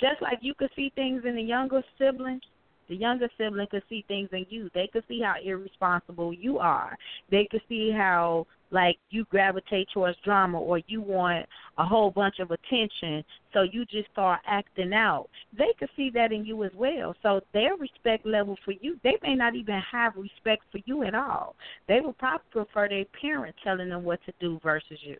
Just 0.00 0.22
like 0.22 0.38
you 0.42 0.54
could 0.54 0.70
see 0.76 0.92
things 0.94 1.24
in 1.26 1.34
the 1.34 1.42
younger 1.42 1.82
sibling, 1.98 2.40
the 2.88 2.96
younger 2.96 3.28
sibling 3.36 3.66
could 3.70 3.82
see 3.88 4.04
things 4.08 4.28
in 4.32 4.46
you. 4.48 4.70
They 4.74 4.88
could 4.92 5.04
see 5.08 5.20
how 5.22 5.34
irresponsible 5.42 6.32
you 6.32 6.58
are. 6.58 6.96
They 7.30 7.46
could 7.50 7.62
see 7.68 7.90
how 7.90 8.46
like 8.70 8.98
you 9.10 9.24
gravitate 9.30 9.88
towards 9.92 10.18
drama 10.24 10.60
or 10.60 10.80
you 10.88 11.00
want 11.00 11.46
a 11.78 11.84
whole 11.84 12.10
bunch 12.10 12.38
of 12.38 12.50
attention 12.50 13.24
so 13.54 13.62
you 13.62 13.84
just 13.86 14.10
start 14.12 14.40
acting 14.46 14.92
out. 14.92 15.28
They 15.56 15.72
could 15.78 15.88
see 15.96 16.10
that 16.14 16.32
in 16.32 16.44
you 16.44 16.64
as 16.64 16.72
well. 16.74 17.14
So 17.22 17.40
their 17.54 17.76
respect 17.76 18.26
level 18.26 18.56
for 18.64 18.72
you, 18.72 18.98
they 19.02 19.16
may 19.22 19.34
not 19.34 19.54
even 19.54 19.80
have 19.90 20.16
respect 20.16 20.64
for 20.70 20.80
you 20.84 21.04
at 21.04 21.14
all. 21.14 21.56
They 21.86 22.00
would 22.00 22.18
probably 22.18 22.44
prefer 22.50 22.88
their 22.88 23.04
parent 23.20 23.54
telling 23.64 23.88
them 23.88 24.04
what 24.04 24.20
to 24.26 24.32
do 24.40 24.60
versus 24.62 24.98
you. 25.00 25.16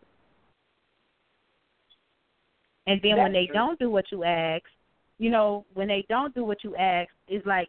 And 2.86 3.00
then 3.02 3.18
when 3.18 3.32
they 3.32 3.46
true. 3.46 3.54
don't 3.54 3.78
do 3.78 3.90
what 3.90 4.06
you 4.10 4.24
ask, 4.24 4.64
you 5.18 5.30
know, 5.30 5.64
when 5.74 5.88
they 5.88 6.04
don't 6.08 6.34
do 6.34 6.44
what 6.44 6.62
you 6.64 6.76
ask, 6.76 7.10
it's 7.26 7.46
like 7.46 7.68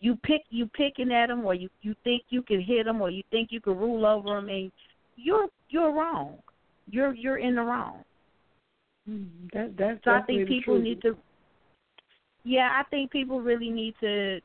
you 0.00 0.16
pick 0.22 0.42
you 0.50 0.66
picking 0.66 1.12
at 1.12 1.28
them, 1.28 1.44
or 1.44 1.54
you 1.54 1.68
you 1.82 1.94
think 2.04 2.22
you 2.28 2.42
can 2.42 2.60
hit 2.60 2.84
them, 2.84 3.00
or 3.00 3.10
you 3.10 3.22
think 3.30 3.48
you 3.50 3.60
can 3.60 3.76
rule 3.76 4.04
over 4.04 4.34
them, 4.34 4.48
and 4.48 4.70
you're 5.16 5.48
you're 5.70 5.92
wrong. 5.92 6.36
You're 6.90 7.14
you're 7.14 7.38
in 7.38 7.56
the 7.56 7.62
wrong. 7.62 8.04
Mm, 9.08 9.28
that 9.52 9.76
that's 9.78 10.04
So 10.04 10.10
I 10.10 10.22
think 10.22 10.48
people 10.48 10.78
need 10.78 11.00
to. 11.02 11.16
Yeah, 12.44 12.68
I 12.72 12.88
think 12.90 13.10
people 13.10 13.40
really 13.40 13.70
need 13.70 13.94
to 14.00 14.40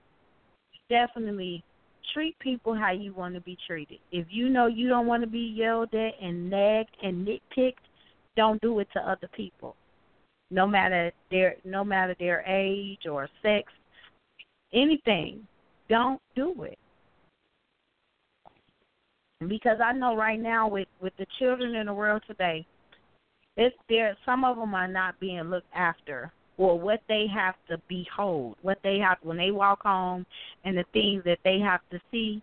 definitely 0.90 1.64
treat 2.14 2.38
people 2.40 2.74
how 2.74 2.92
you 2.92 3.14
want 3.14 3.36
to 3.36 3.42
be 3.42 3.58
treated. 3.68 4.00
If 4.12 4.28
you 4.30 4.50
know 4.50 4.68
you 4.68 4.88
don't 4.88 5.06
want 5.06 5.24
to 5.24 5.30
be 5.30 5.54
yelled 5.56 5.94
at 5.94 6.14
and 6.22 6.50
nagged 6.50 6.96
and 7.04 7.28
nitpicked, 7.28 7.74
don't 8.36 8.62
do 8.62 8.80
it 8.80 8.88
to 8.94 9.00
other 9.00 9.30
people. 9.36 9.76
No 10.52 10.68
matter 10.68 11.12
their 11.32 11.56
no 11.64 11.84
matter 11.84 12.16
their 12.20 12.42
age 12.42 13.08
or 13.10 13.28
sex, 13.42 13.72
anything, 14.74 15.48
don't 15.90 16.22
do 16.36 16.64
it. 16.64 16.78
Because 19.48 19.80
I 19.84 19.94
know 19.94 20.16
right 20.16 20.40
now 20.40 20.68
with 20.68 20.88
with 21.02 21.14
the 21.18 21.26
children 21.40 21.76
in 21.76 21.88
the 21.88 21.94
world 21.94 22.22
today, 22.28 22.66
it's 23.58 23.76
there 23.90 24.16
some 24.26 24.44
of 24.44 24.58
them 24.58 24.76
are 24.76 24.88
not 24.88 25.20
being 25.20 25.44
looked 25.44 25.74
after 25.74 26.32
or 26.58 26.80
what 26.80 27.02
they 27.08 27.26
have 27.34 27.56
to 27.70 27.82
behold, 27.88 28.56
what 28.62 28.78
they 28.84 29.00
have 29.00 29.18
when 29.24 29.38
they 29.38 29.52
walk 29.52 29.82
home 29.82 30.26
and 30.64 30.78
the 30.78 30.86
things 30.94 31.24
that 31.26 31.40
they 31.44 31.60
have 31.60 31.80
to 31.90 32.00
see, 32.12 32.42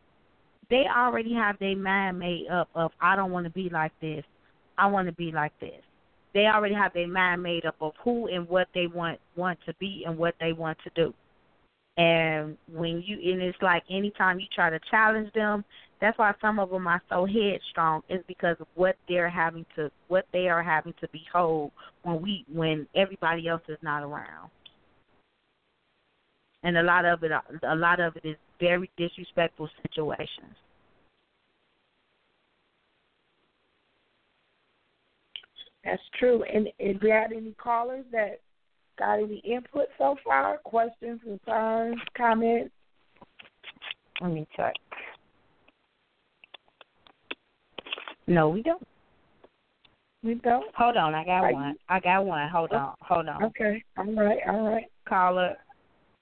they 0.70 0.84
already 0.94 1.32
have 1.32 1.58
their 1.58 1.76
mind 1.76 2.18
made 2.18 2.46
up 2.50 2.68
of 2.74 2.90
I 3.00 3.14
don't 3.14 3.30
want 3.30 3.44
to 3.44 3.50
be 3.50 3.68
like 3.70 3.92
this. 4.00 4.24
I 4.76 4.86
want 4.86 5.06
to 5.08 5.12
be 5.12 5.30
like 5.30 5.52
this. 5.60 5.82
They 6.34 6.46
already 6.46 6.74
have 6.74 6.92
their 6.92 7.08
mind 7.08 7.42
made 7.42 7.64
up 7.64 7.76
of 7.80 7.92
who 8.04 8.28
and 8.28 8.48
what 8.48 8.68
they 8.74 8.86
want 8.86 9.18
want 9.36 9.58
to 9.66 9.74
be 9.74 10.04
and 10.06 10.16
what 10.18 10.34
they 10.40 10.52
want 10.52 10.78
to 10.84 10.90
do. 10.94 11.14
And 11.96 12.56
when 12.72 13.02
you 13.04 13.16
and 13.32 13.42
it's 13.42 13.58
like 13.60 13.82
anytime 13.90 14.38
you 14.38 14.46
try 14.54 14.70
to 14.70 14.78
challenge 14.90 15.32
them, 15.32 15.64
that's 16.00 16.16
why 16.18 16.32
some 16.40 16.60
of 16.60 16.70
them 16.70 16.86
are 16.86 17.02
so 17.08 17.26
headstrong 17.26 18.02
is 18.08 18.22
because 18.28 18.56
of 18.60 18.68
what 18.74 18.96
they're 19.08 19.28
having 19.28 19.66
to 19.74 19.90
what 20.06 20.26
they 20.32 20.48
are 20.48 20.62
having 20.62 20.94
to 21.00 21.08
behold 21.12 21.72
when 22.02 22.22
we 22.22 22.44
when 22.52 22.86
everybody 22.94 23.48
else 23.48 23.62
is 23.68 23.78
not 23.82 24.04
around. 24.04 24.50
And 26.62 26.76
a 26.76 26.82
lot 26.82 27.04
of 27.04 27.22
it 27.24 27.32
a 27.64 27.74
lot 27.74 28.00
of 28.00 28.16
it 28.16 28.24
is 28.24 28.36
very 28.60 28.90
disrespectful 28.96 29.68
situations. 29.82 30.54
That's 35.84 36.02
true. 36.18 36.42
And 36.42 36.68
if 36.78 37.02
we 37.02 37.10
had 37.10 37.32
any 37.32 37.52
callers 37.52 38.04
that 38.12 38.40
got 38.98 39.14
any 39.20 39.38
input 39.44 39.86
so 39.96 40.16
far, 40.24 40.58
questions, 40.58 41.20
concerns, 41.22 42.00
comments? 42.16 42.72
Let 44.20 44.32
me 44.32 44.46
check. 44.56 44.74
No, 48.26 48.48
we 48.48 48.62
don't. 48.62 48.82
We 50.22 50.34
don't. 50.34 50.74
Hold 50.74 50.96
on, 50.96 51.14
I 51.14 51.24
got 51.24 51.44
Are 51.44 51.52
one. 51.52 51.70
you- 51.70 51.78
I 51.88 52.00
got 52.00 52.26
one. 52.26 52.48
Hold 52.48 52.70
oh, 52.72 52.76
on, 52.76 52.94
hold 53.00 53.28
on. 53.28 53.44
Okay. 53.44 53.82
All 53.96 54.12
right. 54.12 54.38
All 54.48 54.68
right. 54.68 54.86
Caller, 55.08 55.56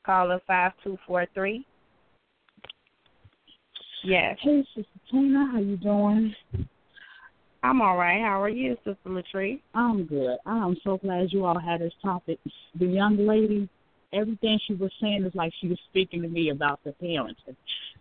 caller 0.05 0.41
five 0.47 0.73
two 0.85 0.99
four 1.07 1.27
three. 1.35 1.67
Yes. 4.05 4.39
Hey, 4.41 4.65
Sister 4.75 4.89
Tina, 5.11 5.49
how 5.51 5.59
you 5.59 5.77
doing? 5.79 6.35
I'm 7.63 7.81
all 7.81 7.97
right. 7.97 8.21
How 8.21 8.41
are 8.41 8.49
you, 8.49 8.77
Sister 8.85 8.97
Latree? 9.07 9.61
I'm 9.75 10.05
good. 10.05 10.37
I'm 10.47 10.77
so 10.85 10.99
glad 10.99 11.33
you 11.33 11.45
all 11.45 11.59
had 11.59 11.81
this 11.81 11.93
topic. 12.03 12.39
The 12.79 12.87
young 12.87 13.17
lady, 13.27 13.69
everything 14.13 14.59
she 14.67 14.75
was 14.75 14.93
saying 15.01 15.25
is 15.25 15.35
like 15.35 15.53
she 15.61 15.69
was 15.69 15.79
speaking 15.91 16.23
to 16.23 16.29
me 16.29 16.51
about 16.51 16.81
the 16.85 16.93
parents. 16.93 17.41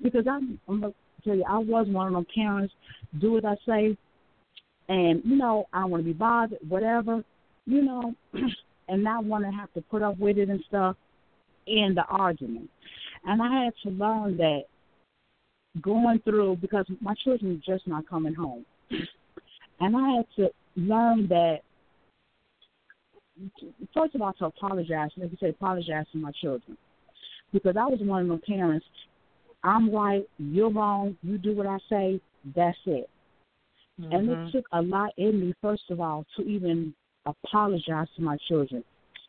Because 0.01 0.25
I'm, 0.29 0.59
I'm 0.67 0.81
gonna 0.81 0.93
tell 1.23 1.35
you, 1.35 1.45
I 1.49 1.57
was 1.57 1.87
one 1.87 2.07
of 2.07 2.13
them 2.13 2.25
parents. 2.33 2.73
Do 3.19 3.33
what 3.33 3.45
I 3.45 3.55
say, 3.65 3.97
and 4.89 5.21
you 5.23 5.35
know, 5.37 5.65
I 5.73 5.81
don't 5.81 5.91
want 5.91 6.01
to 6.01 6.05
be 6.05 6.13
bothered, 6.13 6.59
whatever, 6.67 7.23
you 7.65 7.81
know, 7.81 8.13
and 8.87 9.03
not 9.03 9.25
want 9.25 9.45
to 9.45 9.51
have 9.51 9.73
to 9.73 9.81
put 9.81 10.01
up 10.01 10.19
with 10.19 10.37
it 10.37 10.49
and 10.49 10.63
stuff 10.67 10.95
in 11.67 11.93
the 11.95 12.03
argument. 12.03 12.69
And 13.25 13.41
I 13.41 13.63
had 13.63 13.73
to 13.83 13.89
learn 13.89 14.37
that 14.37 14.63
going 15.81 16.19
through 16.19 16.57
because 16.57 16.85
my 17.01 17.15
children 17.23 17.61
are 17.67 17.73
just 17.73 17.87
not 17.87 18.07
coming 18.07 18.33
home. 18.33 18.65
And 19.79 19.95
I 19.95 20.17
had 20.17 20.25
to 20.37 20.49
learn 20.75 21.27
that 21.27 21.59
first 23.93 24.15
of 24.15 24.21
all 24.21 24.33
to 24.33 24.45
apologize, 24.45 25.11
like 25.17 25.31
you 25.31 25.37
say, 25.39 25.49
apologize 25.49 26.05
to 26.11 26.17
my 26.17 26.31
children. 26.41 26.77
Because 27.51 27.75
I 27.77 27.85
was 27.85 27.99
one 28.01 28.23
of 28.23 28.27
them 28.27 28.41
parents, 28.45 28.85
I'm 29.63 29.93
right, 29.93 30.27
you're 30.37 30.69
wrong, 30.69 31.17
you 31.21 31.37
do 31.37 31.55
what 31.55 31.67
I 31.67 31.77
say, 31.89 32.21
that's 32.55 32.77
it. 32.85 33.09
And 34.11 34.29
Mhm. 34.29 34.33
it 34.33 34.39
took 34.51 34.65
a 34.71 34.81
lot 34.81 35.11
in 35.17 35.39
me, 35.39 35.53
first 35.61 35.89
of 35.89 35.99
all, 35.99 36.25
to 36.37 36.43
even 36.43 36.93
apologize 37.25 38.07
to 38.15 38.21
my 38.21 38.37
children 38.47 38.83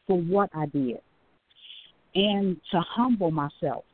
for 0.06 0.20
what 0.20 0.50
I 0.54 0.66
did. 0.66 1.00
And 2.14 2.60
to 2.70 2.80
humble 2.80 3.30
myself. 3.30 3.84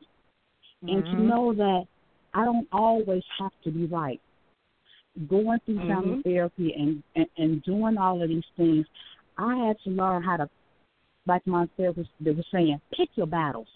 And 0.87 1.05
to 1.05 1.15
Mhm. 1.15 1.27
know 1.27 1.53
that 1.53 1.87
I 2.33 2.45
don't 2.45 2.67
always 2.71 3.23
have 3.39 3.51
to 3.63 3.71
be 3.71 3.85
right. 3.85 4.21
Going 5.27 5.59
through 5.65 5.79
family 5.85 6.15
Mhm. 6.15 6.23
therapy 6.23 6.73
and, 6.73 7.03
and, 7.15 7.27
and 7.37 7.63
doing 7.63 7.97
all 7.97 8.21
of 8.21 8.29
these 8.29 8.43
things, 8.57 8.87
I 9.37 9.55
had 9.55 9.79
to 9.83 9.91
learn 9.91 10.23
how 10.23 10.37
to, 10.37 10.49
like 11.27 11.45
my 11.45 11.67
therapist 11.77 12.09
they 12.19 12.31
was 12.31 12.45
saying, 12.51 12.81
pick 12.91 13.09
your 13.15 13.27
battles. 13.27 13.67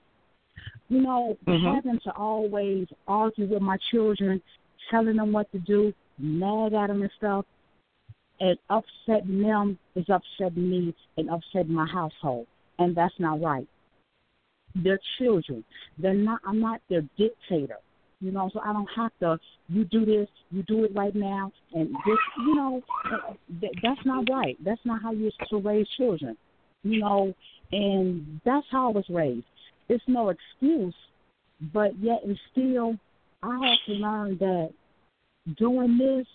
You 0.89 1.01
know, 1.01 1.37
Mhm. 1.45 1.75
having 1.75 1.99
to 1.99 2.15
always 2.15 2.87
argue 3.07 3.45
with 3.45 3.61
my 3.61 3.77
children, 3.91 4.41
telling 4.89 5.17
them 5.17 5.31
what 5.31 5.51
to 5.51 5.59
do, 5.59 5.93
nag 6.17 6.73
at 6.73 6.87
them 6.87 7.03
and 7.03 7.11
stuff, 7.17 7.45
and 8.39 8.57
upsetting 8.69 9.41
them 9.41 9.77
is 9.95 10.09
upsetting 10.09 10.69
me 10.69 10.95
and 11.17 11.29
upsetting 11.29 11.73
my 11.73 11.85
household, 11.85 12.47
and 12.79 12.95
that's 12.95 13.19
not 13.19 13.41
right. 13.41 13.67
They're 14.75 14.99
children. 15.17 15.63
They're 15.97 16.13
not. 16.13 16.41
I'm 16.45 16.59
not 16.59 16.81
their 16.89 17.01
dictator. 17.17 17.77
You 18.19 18.31
know, 18.31 18.49
so 18.51 18.59
I 18.61 18.73
don't 18.73 18.89
have 18.95 19.11
to. 19.19 19.39
You 19.69 19.85
do 19.85 20.05
this. 20.05 20.27
You 20.49 20.63
do 20.63 20.83
it 20.85 20.91
right 20.95 21.13
now, 21.13 21.51
and 21.73 21.89
this. 22.05 22.17
You 22.39 22.55
know, 22.55 22.81
that, 23.61 23.71
that's 23.83 24.05
not 24.05 24.25
right. 24.29 24.57
That's 24.63 24.81
not 24.85 25.01
how 25.01 25.11
you're 25.11 25.31
supposed 25.31 25.63
to 25.63 25.69
raise 25.69 25.87
children. 25.97 26.35
You 26.83 26.99
know, 26.99 27.33
and 27.71 28.41
that's 28.45 28.65
how 28.71 28.89
I 28.89 28.93
was 28.93 29.05
raised. 29.09 29.45
It's 29.89 30.03
no 30.07 30.29
excuse, 30.29 30.95
but 31.73 31.97
yet 31.99 32.23
and 32.23 32.37
still, 32.51 32.95
I 33.43 33.53
have 33.53 33.77
to 33.87 33.93
learn 33.93 34.37
that 34.39 34.69
doing 35.55 35.97
this, 35.97 36.27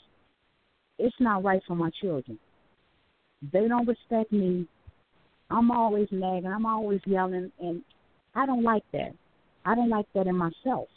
it's 0.99 1.17
not 1.21 1.45
right 1.45 1.63
for 1.67 1.75
my 1.75 1.91
children. 2.01 2.39
They 3.53 3.67
don't 3.69 3.87
respect 3.87 4.33
me. 4.33 4.67
I'm 5.51 5.71
always 5.71 6.09
nagging. 6.11 6.47
I'm 6.51 6.65
always 6.65 7.01
yelling, 7.05 7.51
and 7.61 7.83
I 8.35 8.47
don't 8.47 8.63
like 8.63 8.85
that. 8.93 9.13
I 9.65 9.75
don't 9.75 9.91
like 9.91 10.07
that 10.15 10.27
in 10.27 10.37
myself. 10.37 10.89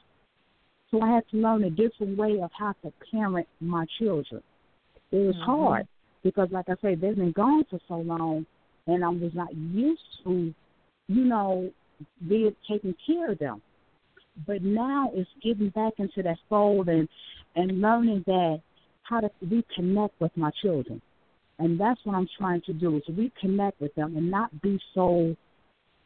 So 0.95 1.01
I 1.01 1.13
had 1.13 1.27
to 1.31 1.37
learn 1.37 1.65
a 1.65 1.69
different 1.69 2.17
way 2.17 2.39
of 2.41 2.49
how 2.57 2.73
to 2.83 2.93
parent 3.11 3.47
my 3.59 3.85
children. 3.99 4.41
It 5.11 5.17
was 5.17 5.35
Mhm. 5.35 5.41
hard 5.41 5.87
because, 6.23 6.49
like 6.51 6.69
I 6.69 6.75
say, 6.75 6.95
they've 6.95 7.15
been 7.15 7.33
gone 7.33 7.65
for 7.65 7.81
so 7.87 7.97
long, 7.97 8.45
and 8.87 9.03
I 9.03 9.09
was 9.09 9.33
not 9.33 9.53
used 9.53 10.23
to, 10.23 10.53
you 11.09 11.25
know, 11.25 11.69
being 12.29 12.55
taking 12.65 12.93
care 13.05 13.31
of 13.31 13.39
them. 13.39 13.61
But 14.47 14.61
now 14.61 15.11
it's 15.13 15.29
getting 15.41 15.69
back 15.69 15.99
into 15.99 16.23
that 16.23 16.39
fold 16.47 16.87
and 16.87 17.09
and 17.57 17.81
learning 17.81 18.23
that 18.27 18.61
how 19.03 19.19
to 19.19 19.29
reconnect 19.43 20.11
with 20.19 20.35
my 20.37 20.51
children. 20.61 21.01
And 21.59 21.77
that's 21.77 21.99
what 22.05 22.15
I'm 22.15 22.27
trying 22.37 22.61
to 22.61 22.73
do 22.73 22.97
is 22.97 23.03
reconnect 23.07 23.79
with 23.79 23.93
them 23.95 24.15
and 24.15 24.31
not 24.31 24.61
be 24.61 24.79
so 24.93 25.35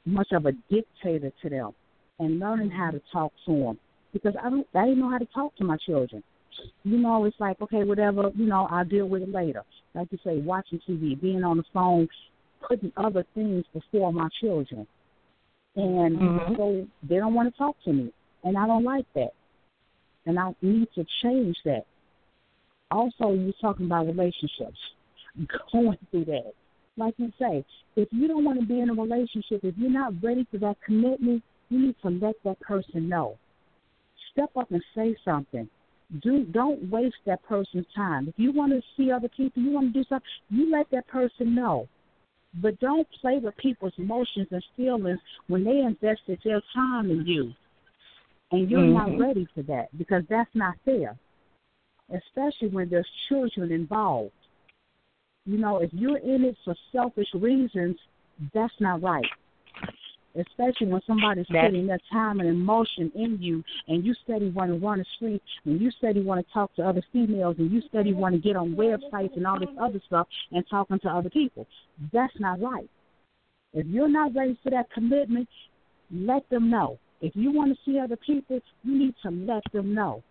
much 0.06 0.32
of 0.32 0.48
a 0.48 0.52
dictator 0.52 1.32
to 1.42 1.50
them 1.50 1.76
and 2.18 2.40
learning 2.40 2.72
how 2.72 2.90
to 2.90 3.00
talk 3.12 3.32
to 3.46 3.52
them 3.52 3.80
because 4.14 4.34
I 4.42 4.50
don't 4.50 4.68
I 4.74 4.86
didn't 4.86 5.00
know 5.00 5.10
how 5.10 5.18
to 5.18 5.26
talk 5.26 5.56
to 5.58 5.64
my 5.64 5.78
children. 5.78 6.24
You 6.84 6.98
know, 6.98 7.26
it's 7.26 7.40
like 7.40 7.62
okay, 7.62 7.84
whatever. 7.84 8.32
You 8.36 8.48
know, 8.48 8.68
I'll 8.70 8.86
deal 8.86 9.08
with 9.08 9.24
it 9.24 9.32
later. 9.32 9.64
Like 9.94 10.08
you 10.12 10.20
say, 10.24 10.40
watching 10.40 10.80
TV, 10.88 11.20
being 11.20 11.44
on 11.44 11.58
the 11.58 11.64
phone, 11.74 12.08
putting 12.68 12.92
other 12.98 13.26
things 13.34 13.66
before 13.74 14.12
my 14.12 14.28
children, 14.40 14.86
and 15.76 16.18
Mhm. 16.18 16.58
so 16.58 16.88
they 17.04 17.18
don't 17.18 17.34
want 17.34 17.52
to 17.52 17.58
talk 17.58 17.76
to 17.86 17.94
me, 17.94 18.12
and 18.44 18.58
I 18.58 18.68
don't 18.68 18.84
like 18.84 19.06
that, 19.14 19.34
and 20.26 20.38
I 20.40 20.54
need 20.62 20.92
to 20.96 21.06
change 21.22 21.58
that. 21.66 21.86
Also, 22.92 23.34
you're 23.34 23.54
talking 23.62 23.86
about 23.86 24.08
relationships, 24.08 24.80
going 25.72 25.98
through 26.12 26.26
that. 26.26 26.54
Like 26.98 27.14
you 27.18 27.32
say, 27.40 27.64
if 27.96 28.10
you 28.12 28.28
don't 28.28 28.44
want 28.44 28.60
to 28.60 28.66
be 28.66 28.82
in 28.82 28.90
a 28.90 28.94
relationship, 28.94 29.64
if 29.64 29.78
you're 29.78 29.90
not 29.90 30.14
ready 30.22 30.46
for 30.52 30.58
that 30.58 30.82
commitment, 30.82 31.44
you 31.70 31.80
need 31.80 31.96
to 32.02 32.10
let 32.10 32.36
that 32.44 32.60
person 32.60 33.08
know. 33.08 33.38
Step 34.32 34.50
up 34.58 34.72
and 34.72 34.84
say 34.96 35.16
something. 35.24 35.70
Do 36.22 36.44
don't 36.46 36.90
waste 36.90 37.18
that 37.26 37.44
person's 37.44 37.86
time. 37.96 38.28
If 38.28 38.36
you 38.38 38.52
want 38.52 38.72
to 38.72 38.82
see 38.98 39.12
other 39.12 39.30
people, 39.30 39.62
you 39.62 39.72
want 39.72 39.94
to 39.94 40.00
do 40.00 40.06
something, 40.10 40.28
you 40.50 40.72
let 40.72 40.90
that 40.92 41.08
person 41.08 41.54
know. 41.54 41.88
But 42.62 42.80
don't 42.80 43.08
play 43.22 43.38
with 43.38 43.56
people's 43.58 43.94
emotions 43.98 44.48
and 44.52 44.64
feelings 44.76 45.20
when 45.48 45.64
they 45.64 45.80
invested 45.80 46.40
their 46.44 46.62
time 46.74 47.12
in 47.12 47.26
you, 47.28 47.54
and 48.52 48.70
you're 48.70 48.88
not 48.88 49.10
Mhm. 49.10 49.20
ready 49.20 49.46
for 49.54 49.62
that 49.64 49.96
because 49.98 50.26
that's 50.28 50.54
not 50.56 50.80
fair. 50.84 51.16
Especially 52.12 52.70
when 52.70 52.90
there's 52.90 53.10
children 53.28 53.72
involved. 53.72 54.34
You 55.46 55.58
know, 55.58 55.78
if 55.78 55.94
you're 55.94 56.18
in 56.18 56.44
it 56.44 56.58
for 56.66 56.76
selfish 56.92 57.32
reasons, 57.36 58.00
that's 58.52 58.80
not 58.80 59.04
right 59.04 59.30
especially 60.36 60.88
when 60.88 61.02
somebody's 61.08 61.48
That- 61.48 61.66
putting 61.66 61.88
their 61.88 62.00
time 62.12 62.40
and 62.40 62.50
emotion 62.50 63.12
in 63.16 63.42
you 63.42 63.64
and 63.88 64.06
you 64.06 64.14
steady 64.14 64.50
want 64.50 64.72
to 64.72 64.78
run 64.78 65.00
the 65.00 65.06
street 65.16 65.42
and 65.66 65.82
you 65.82 65.92
steady 65.92 66.22
want 66.22 66.46
to 66.46 66.54
talk 66.54 66.74
to 66.76 66.86
other 66.86 67.02
females 67.12 67.58
and 67.58 67.72
you 67.72 67.82
steady 67.82 68.14
want 68.14 68.36
to 68.36 68.40
get 68.40 68.56
on 68.56 68.76
websites 68.76 69.36
and 69.36 69.46
all 69.48 69.60
this 69.60 69.70
other 69.80 70.00
stuff 70.06 70.28
and 70.52 70.64
talking 70.70 71.00
to 71.00 71.10
other 71.10 71.30
people. 71.30 71.68
That's 72.12 72.38
not 72.40 72.62
right. 72.62 72.90
If 73.74 73.86
you're 73.88 74.10
not 74.10 74.36
ready 74.36 74.58
for 74.64 74.70
that 74.72 74.90
commitment, 74.92 75.48
let 76.12 76.48
them 76.50 76.70
know. 76.70 77.00
If 77.22 77.36
you 77.36 77.52
want 77.52 77.76
to 77.76 77.80
see 77.84 78.00
other 78.00 78.16
people, 78.16 78.60
you 78.84 78.98
need 78.98 79.16
to 79.24 79.30
let 79.30 79.64
them 79.74 79.94
know. 79.94 80.24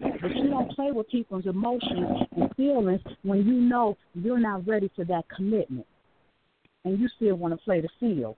But 0.00 0.34
you 0.36 0.48
don't 0.48 0.70
play 0.72 0.92
with 0.92 1.08
people's 1.10 1.46
emotions 1.46 2.28
and 2.36 2.54
feelings 2.56 3.00
when 3.22 3.44
you 3.44 3.54
know 3.54 3.96
you're 4.14 4.38
not 4.38 4.66
ready 4.66 4.90
for 4.94 5.04
that 5.06 5.24
commitment. 5.34 5.86
And 6.84 7.00
you 7.00 7.08
still 7.16 7.34
want 7.34 7.52
to 7.52 7.58
play 7.64 7.80
the 7.80 7.88
field. 7.98 8.36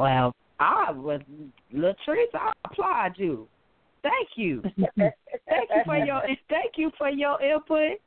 Well, 0.00 0.34
I 0.58 0.92
was 0.92 1.20
Latrice. 1.74 2.32
I 2.32 2.52
applaud 2.64 3.12
you. 3.16 3.46
Thank 4.02 4.28
you. 4.34 4.62
thank 4.96 5.68
you 5.74 5.82
for 5.84 5.98
your 5.98 6.22
thank 6.48 6.72
you 6.76 6.90
for 6.96 7.10
your 7.10 7.40
input. 7.42 7.98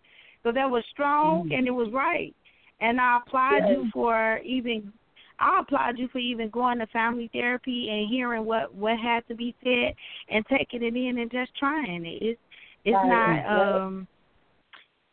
So 0.42 0.52
that 0.52 0.68
was 0.68 0.84
strong 0.90 1.46
Mm-hmm. 1.46 1.54
and 1.54 1.68
it 1.68 1.72
was 1.72 1.92
right. 1.94 2.36
And 2.82 3.00
I 3.00 3.20
applaud 3.20 3.60
Yes. 3.60 3.70
you 3.70 3.86
for 3.94 4.40
even 4.40 4.92
I 5.38 5.60
applaud 5.60 6.00
you 6.00 6.08
for 6.08 6.18
even 6.18 6.50
going 6.50 6.80
to 6.80 6.88
family 6.88 7.30
therapy 7.32 7.90
and 7.92 8.10
hearing 8.10 8.44
what 8.44 8.74
what 8.74 8.98
had 8.98 9.28
to 9.28 9.36
be 9.36 9.56
said 9.64 9.94
and 10.30 10.44
taking 10.48 10.82
it 10.82 10.96
in 10.96 11.20
and 11.20 11.30
just 11.30 11.56
trying 11.60 12.08
it. 12.08 12.24
It's 12.24 12.42
it's 12.86 12.96
Right, 12.96 13.44
not 13.46 13.86
um 13.86 14.08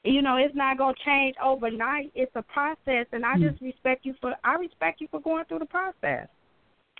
you 0.03 0.23
know, 0.23 0.37
it's 0.39 0.57
not 0.57 0.79
gonna 0.79 0.95
change 1.05 1.37
overnight. 1.45 2.11
It's 2.15 2.33
a 2.37 2.43
process 2.43 3.05
and 3.13 3.23
I 3.27 3.37
just 3.39 3.61
respect 3.61 4.07
you 4.07 4.15
for 4.19 4.35
I 4.45 4.55
respect 4.55 5.03
you 5.03 5.09
for 5.11 5.21
going 5.21 5.45
through 5.45 5.59
the 5.59 5.67
process. 5.67 6.27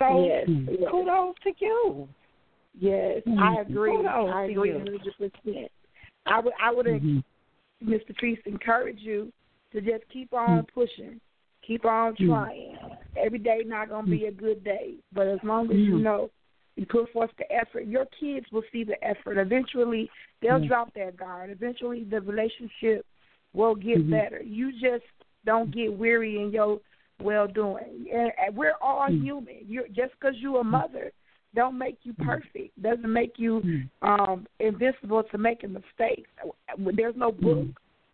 So 0.01 0.25
Yes, 0.25 0.47
kudos 0.89 1.35
to 1.43 1.51
you. 1.59 2.07
Yes, 2.79 3.21
Mm-hmm. 3.27 3.39
I 3.39 3.61
agree. 3.61 3.97
Kudos 3.97 4.29
I 4.33 4.43
agree 4.45 4.71
hundred 4.71 5.01
percent. 5.17 5.71
I 6.25 6.39
would 6.39 6.53
I 6.61 6.73
would 6.73 6.85
Mhm. 6.85 7.23
Mr. 7.83 8.15
Priest 8.17 8.41
encourage 8.45 8.99
you 8.99 9.31
to 9.73 9.81
just 9.81 10.07
keep 10.09 10.33
on 10.33 10.65
pushing. 10.73 11.19
Keep 11.63 11.85
on 11.85 12.15
Mm. 12.15 12.27
trying. 12.27 12.77
Every 13.15 13.39
day 13.39 13.63
not 13.65 13.89
gonna 13.89 14.07
be 14.07 14.25
a 14.25 14.31
good 14.31 14.63
day. 14.63 14.95
But 15.13 15.27
as 15.27 15.43
long 15.43 15.71
as 15.71 15.77
you 15.77 15.95
Mm. 15.97 16.03
know 16.03 16.29
you 16.77 16.85
put 16.85 17.09
forth 17.11 17.31
the 17.37 17.51
effort, 17.51 17.85
your 17.85 18.05
kids 18.05 18.49
will 18.51 18.63
see 18.71 18.83
the 18.83 19.01
effort. 19.03 19.37
Eventually 19.37 20.09
they'll 20.41 20.65
drop 20.65 20.93
their 20.93 21.11
guard. 21.11 21.49
Eventually 21.49 22.03
the 22.05 22.21
relationship 22.21 23.05
will 23.53 23.75
get 23.75 24.09
better. 24.09 24.41
You 24.41 24.71
just 24.71 25.05
don't 25.43 25.71
get 25.71 25.91
weary 25.91 26.41
in 26.41 26.51
your 26.51 26.79
well 27.21 27.47
doing. 27.47 28.07
And, 28.13 28.55
we're 28.55 28.75
all 28.81 29.07
Mm. 29.09 29.21
human. 29.21 29.57
You're 29.67 29.87
just 29.87 30.13
because 30.19 30.35
you're 30.37 30.61
a 30.61 30.63
mother 30.63 31.11
don't 31.53 31.77
make 31.77 31.97
you 32.03 32.13
perfect. 32.13 32.81
Doesn't 32.81 33.11
make 33.11 33.37
you 33.37 33.61
um 34.01 34.47
invincible 34.59 35.23
to 35.23 35.37
making 35.37 35.73
mistakes. 35.73 36.29
There's 36.77 37.15
no 37.15 37.31
book 37.31 37.67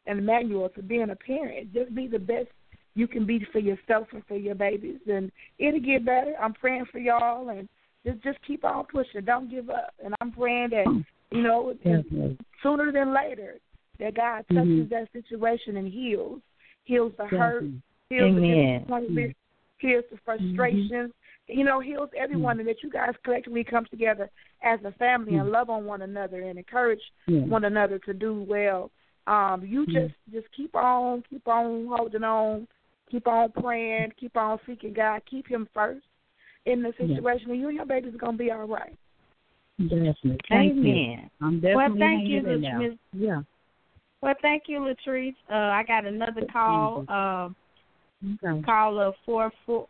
and 0.07 0.25
manual 0.25 0.69
to 0.69 0.81
being 0.81 1.09
a 1.11 1.15
parent. 1.15 1.73
Just 1.73 1.93
be 1.93 2.07
the 2.07 2.19
best 2.19 2.49
you 2.95 3.07
can 3.07 3.25
be 3.27 3.45
for 3.51 3.59
yourself 3.59 4.07
and 4.11 4.25
for 4.25 4.38
your 4.38 4.55
babies, 4.55 4.99
and 5.07 5.31
it'll 5.59 5.79
get 5.79 6.03
better. 6.03 6.34
I'm 6.41 6.53
praying 6.53 6.85
for 6.91 6.97
y'all, 6.97 7.49
and 7.49 7.69
just 8.05 8.23
just 8.23 8.41
keep 8.41 8.65
on 8.65 8.85
pushing. 8.85 9.23
Don't 9.23 9.51
give 9.51 9.69
up. 9.69 9.93
And 10.03 10.15
I'm 10.19 10.31
praying 10.31 10.69
that 10.71 10.88
you 11.31 11.43
know 11.43 11.73
Definitely. 11.84 12.38
sooner 12.63 12.91
than 12.91 13.13
later 13.13 13.59
that 13.99 14.15
God 14.15 14.45
touches 14.47 14.88
Mhm. 14.88 14.89
that 14.89 15.11
situation 15.11 15.77
and 15.77 15.88
heals, 15.88 16.41
heals 16.85 17.13
the 17.17 17.25
hurt, 17.27 17.61
Definitely. 17.61 17.81
Heals 18.09 18.35
Amen. 18.35 18.41
the 18.41 18.79
disappointment, 18.79 19.38
heals 19.79 20.03
the 20.11 20.17
frustrations. 20.23 21.11
You 21.47 21.63
know, 21.63 21.79
heals 21.79 22.09
everyone, 22.17 22.59
and 22.59 22.67
that 22.67 22.84
you 22.84 22.89
guys 22.89 23.13
collectively 23.23 23.63
come 23.63 23.85
together 23.89 24.29
as 24.63 24.79
a 24.84 24.91
family 24.93 25.35
and 25.35 25.49
love 25.49 25.69
on 25.69 25.85
one 25.85 26.01
another 26.01 26.41
and 26.41 26.57
encourage 26.57 27.01
Yeah. 27.27 27.41
one 27.41 27.63
another 27.63 27.99
to 27.99 28.13
do 28.13 28.41
well. 28.43 28.91
Um, 29.27 29.65
you 29.65 29.85
just 29.85 30.13
just 30.31 30.51
keep 30.51 30.75
on, 30.75 31.23
keep 31.29 31.47
on 31.47 31.88
holding 31.88 32.23
on, 32.23 32.67
keep 33.09 33.27
on 33.27 33.51
praying, 33.51 34.11
keep 34.19 34.35
on 34.35 34.59
seeking 34.65 34.93
God, 34.93 35.21
keep 35.25 35.47
Him 35.47 35.69
first 35.73 36.05
in 36.65 36.81
the 36.81 36.93
Yeah. 36.99 37.15
situation, 37.15 37.51
and 37.51 37.59
you 37.59 37.67
and 37.69 37.77
your 37.77 37.85
baby's 37.85 38.15
gonna 38.17 38.38
be 38.38 38.51
all 38.51 38.65
right. 38.65 38.95
Definitely. 39.79 40.38
Thank 40.49 40.75
you. 40.75 40.81
Amen. 40.81 41.29
I'm 41.41 41.61
Well, 41.61 41.95
thank 41.97 42.27
you, 42.27 42.38
hanging 42.38 42.53
in 42.53 42.61
there. 42.61 42.79
Miss- 42.79 42.97
Yeah. 43.13 43.41
Well, 44.21 44.35
thank 44.41 44.67
you, 44.67 44.79
Latrice. 44.79 45.35
Uh, 45.49 45.53
I 45.53 45.84
got 45.84 46.05
another 46.05 46.45
call. 46.47 47.09
Um, 47.09 47.55
Okay. 48.23 48.61
caller 48.64 49.11
four 49.26 49.52
four. 49.65 49.88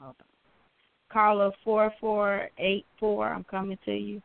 Hold 0.00 0.14
on. 0.20 0.26
Caller 1.12 1.50
four 1.64 1.92
four 2.00 2.48
eight 2.58 2.86
four. 2.98 3.28
I'm 3.28 3.44
coming 3.44 3.78
to 3.84 3.92
you. 3.92 4.22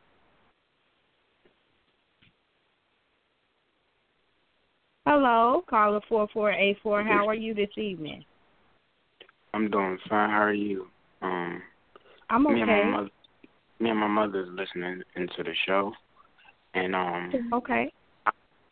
Hello, 5.06 5.64
caller 5.68 6.00
four 6.08 6.28
four 6.32 6.52
eight 6.52 6.76
four. 6.82 7.02
How 7.02 7.26
are 7.26 7.34
you 7.34 7.54
this 7.54 7.70
evening? 7.76 8.24
I'm 9.54 9.70
doing 9.70 9.98
fine. 10.08 10.30
How 10.30 10.42
are 10.42 10.52
you? 10.52 10.86
Um, 11.22 11.62
I'm 12.30 12.46
okay. 12.46 12.54
me 12.54 12.60
and 12.60 12.70
my 12.70 12.84
mother, 12.84 13.10
me 13.80 13.90
and 13.90 13.98
my 13.98 14.06
mother's 14.06 14.48
listening 14.52 15.02
into 15.16 15.42
the 15.42 15.54
show, 15.66 15.92
and 16.74 16.94
um, 16.94 17.50
Okay. 17.52 17.90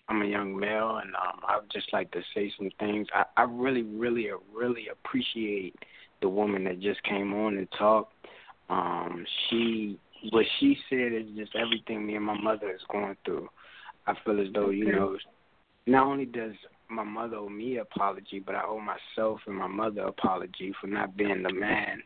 I'm 0.09 0.23
a 0.23 0.27
young 0.27 0.59
male, 0.59 1.01
and 1.03 1.15
um, 1.17 1.41
I 1.47 1.57
would 1.57 1.71
just 1.73 1.93
like 1.93 2.11
to 2.13 2.21
say 2.35 2.53
some 2.57 2.71
things. 2.79 3.09
I, 3.13 3.25
I 3.37 3.43
really, 3.43 3.83
really, 3.83 4.29
really 4.55 4.87
appreciate 4.91 5.75
the 6.23 6.29
woman 6.29 6.65
that 6.65 6.81
just 6.81 7.03
came 7.03 7.35
on 7.35 7.59
and 7.59 7.69
talked. 7.77 8.13
Um, 8.71 9.25
she, 9.49 9.99
what 10.31 10.47
she 10.59 10.77
said 10.89 11.13
is 11.13 11.27
just 11.37 11.57
everything 11.57 12.07
me 12.07 12.17
and 12.17 12.25
my 12.25 12.41
mother 12.41 12.71
is 12.71 12.81
going 12.91 13.17
through. 13.25 13.49
I 14.07 14.15
feel 14.25 14.41
as 14.41 14.47
though 14.55 14.71
you 14.71 14.93
know, 14.93 15.17
not 15.87 16.07
only 16.07 16.27
does 16.27 16.55
my 16.89 17.03
mother 17.03 17.37
owe 17.37 17.49
me 17.49 17.79
apology, 17.79 18.41
but 18.45 18.55
I 18.55 18.63
owe 18.65 18.81
myself 18.81 19.41
and 19.47 19.57
my 19.57 19.67
mother 19.67 20.03
apology 20.03 20.73
for 20.81 20.87
not 20.87 21.17
being 21.17 21.43
the 21.43 21.53
man, 21.53 22.01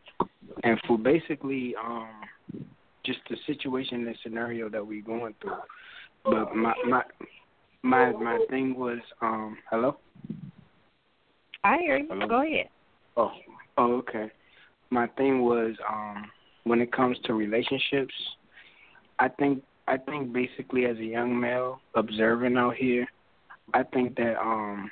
and 0.63 0.79
for 0.87 0.97
basically 0.97 1.75
um, 1.83 2.09
just 3.05 3.19
the 3.29 3.37
situation 3.45 4.07
and 4.07 4.17
scenario 4.23 4.69
that 4.69 4.85
we're 4.85 5.03
going 5.03 5.35
through. 5.41 5.51
But 6.23 6.55
my 6.55 6.73
my 6.87 7.03
my 7.83 8.11
my 8.11 8.39
thing 8.49 8.75
was 8.75 8.99
um 9.21 9.57
hello 9.69 9.97
I 11.63 11.77
hear 11.77 11.97
you. 11.99 12.07
Hello? 12.09 12.27
Go 12.27 12.43
ahead. 12.43 12.69
oh 13.17 13.31
oh 13.77 13.93
okay 13.97 14.29
my 14.89 15.07
thing 15.07 15.41
was 15.41 15.75
um 15.89 16.29
when 16.63 16.81
it 16.81 16.91
comes 16.91 17.17
to 17.25 17.33
relationships 17.33 18.13
i 19.19 19.27
think 19.27 19.63
i 19.87 19.97
think 19.97 20.31
basically 20.33 20.85
as 20.85 20.97
a 20.97 21.03
young 21.05 21.37
male 21.39 21.79
observing 21.95 22.57
out 22.57 22.75
here 22.75 23.07
i 23.73 23.83
think 23.83 24.15
that 24.15 24.39
um 24.39 24.91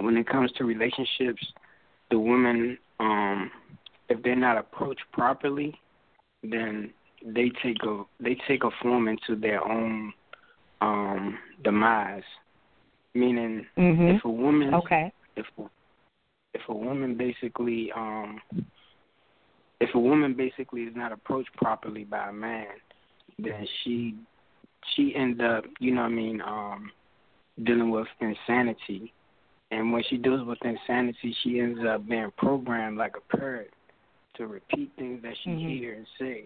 when 0.00 0.16
it 0.16 0.26
comes 0.26 0.50
to 0.52 0.64
relationships 0.64 1.44
the 2.10 2.18
women 2.18 2.78
um 3.00 3.50
if 4.08 4.22
they're 4.22 4.36
not 4.36 4.56
approached 4.58 5.02
properly 5.12 5.74
then 6.42 6.90
they 7.26 7.50
take 7.62 7.82
a 7.84 8.02
they 8.20 8.36
take 8.46 8.64
a 8.64 8.70
form 8.82 9.08
into 9.08 9.34
their 9.40 9.62
own 9.66 10.12
um 10.84 11.38
demise 11.62 12.22
meaning 13.14 13.66
Mhm. 13.76 14.16
if 14.16 14.24
a 14.24 14.28
woman 14.28 14.74
Okay. 14.74 15.12
if 15.36 15.46
if 16.54 16.62
a 16.68 16.74
woman 16.74 17.16
basically 17.16 17.90
um 17.92 18.40
if 19.80 19.94
a 19.94 19.98
woman 19.98 20.34
basically 20.34 20.82
is 20.82 20.94
not 20.96 21.12
approached 21.12 21.52
properly 21.56 22.04
by 22.04 22.28
a 22.28 22.32
man 22.32 22.66
then 23.38 23.66
she 23.82 24.14
she 24.94 25.14
end 25.14 25.40
up 25.40 25.64
you 25.80 25.90
know 25.94 26.02
what 26.02 26.12
I 26.12 26.22
mean 26.22 26.40
um 26.42 26.90
dealing 27.64 27.90
with 27.90 28.08
insanity 28.20 29.12
and 29.70 29.92
when 29.92 30.02
she 30.08 30.16
deals 30.16 30.46
with 30.46 30.58
insanity 30.64 31.34
she 31.42 31.60
ends 31.60 31.80
up 31.88 32.06
being 32.06 32.30
programmed 32.36 32.98
like 32.98 33.14
a 33.16 33.36
parrot 33.36 33.70
to 34.36 34.46
repeat 34.46 34.90
things 34.98 35.22
that 35.22 35.36
she 35.42 35.50
Mhm. 35.50 35.68
hear 35.68 35.92
and 35.94 36.06
say 36.18 36.44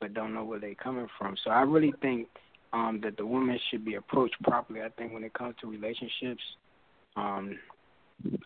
but 0.00 0.14
don't 0.14 0.34
know 0.34 0.44
where 0.44 0.58
they're 0.58 0.74
coming 0.74 1.08
from 1.18 1.36
so 1.44 1.50
I 1.50 1.62
really 1.62 1.92
think 2.02 2.28
um 2.72 3.00
that 3.02 3.16
the 3.16 3.26
woman 3.26 3.58
should 3.70 3.84
be 3.84 3.94
approached 3.94 4.36
properly 4.42 4.82
I 4.82 4.88
think 4.90 5.12
when 5.12 5.24
it 5.24 5.34
comes 5.34 5.54
to 5.60 5.66
relationships 5.66 6.42
um 7.16 7.58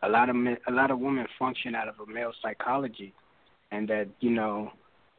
a 0.02 0.09
lot 0.09 0.28
of 0.28 0.36
men, 0.36 0.56
a 0.66 0.72
lot 0.72 0.90
of 0.90 0.98
women 0.98 1.26
function 1.38 1.74
out 1.74 1.88
of 1.88 1.94
a 2.01 2.10
male 2.10 2.32
psychology, 2.42 3.12
and 3.70 3.88
that 3.88 4.09
you 4.20 4.30
know 4.30 4.72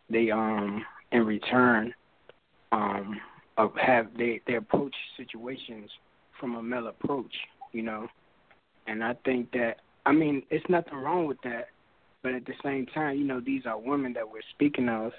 they 0.09 0.31
um 0.31 0.85
in 1.11 1.25
return 1.25 1.93
um 2.71 3.19
have 3.79 4.07
they 4.17 4.41
they 4.47 4.55
approach 4.55 4.95
situations 5.17 5.89
from 6.39 6.55
a 6.55 6.63
male 6.63 6.87
approach, 6.87 7.33
you 7.71 7.83
know, 7.83 8.07
and 8.87 9.03
I 9.03 9.13
think 9.25 9.51
that 9.51 9.77
I 10.05 10.11
mean 10.11 10.43
it's 10.49 10.67
nothing 10.69 10.95
wrong 10.95 11.25
with 11.25 11.41
that, 11.43 11.67
but 12.23 12.33
at 12.33 12.45
the 12.45 12.53
same 12.63 12.85
time, 12.87 13.17
you 13.17 13.23
know, 13.23 13.39
these 13.39 13.65
are 13.65 13.79
women 13.79 14.13
that 14.13 14.29
we're 14.29 14.41
speaking 14.53 14.89
of. 14.89 15.11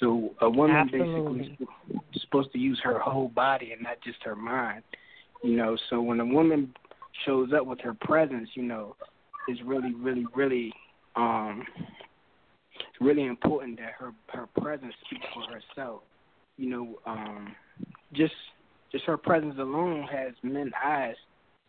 So 0.00 0.34
a 0.40 0.50
woman 0.50 0.76
Absolutely. 0.76 1.56
basically 1.56 1.68
is 2.14 2.20
supposed 2.22 2.52
to 2.52 2.58
use 2.58 2.80
her 2.82 2.98
whole 2.98 3.28
body 3.28 3.72
and 3.72 3.82
not 3.82 4.00
just 4.02 4.22
her 4.24 4.36
mind. 4.36 4.82
You 5.42 5.56
know, 5.56 5.76
so 5.90 6.00
when 6.00 6.20
a 6.20 6.26
woman 6.26 6.74
shows 7.24 7.50
up 7.52 7.66
with 7.66 7.80
her 7.80 7.94
presence, 7.94 8.48
you 8.54 8.62
know, 8.62 8.96
it's 9.48 9.60
really, 9.62 9.94
really, 9.94 10.26
really 10.34 10.72
um 11.14 11.64
it's 12.74 13.00
really 13.00 13.24
important 13.24 13.78
that 13.78 13.92
her 13.98 14.12
her 14.28 14.46
presence 14.60 14.94
speaks 15.06 15.26
for 15.32 15.44
herself. 15.52 16.02
You 16.56 16.70
know, 16.70 16.98
um 17.06 17.54
just 18.12 18.34
just 18.92 19.04
her 19.04 19.16
presence 19.16 19.54
alone 19.58 20.06
has 20.10 20.32
men's 20.42 20.72
eyes 20.84 21.14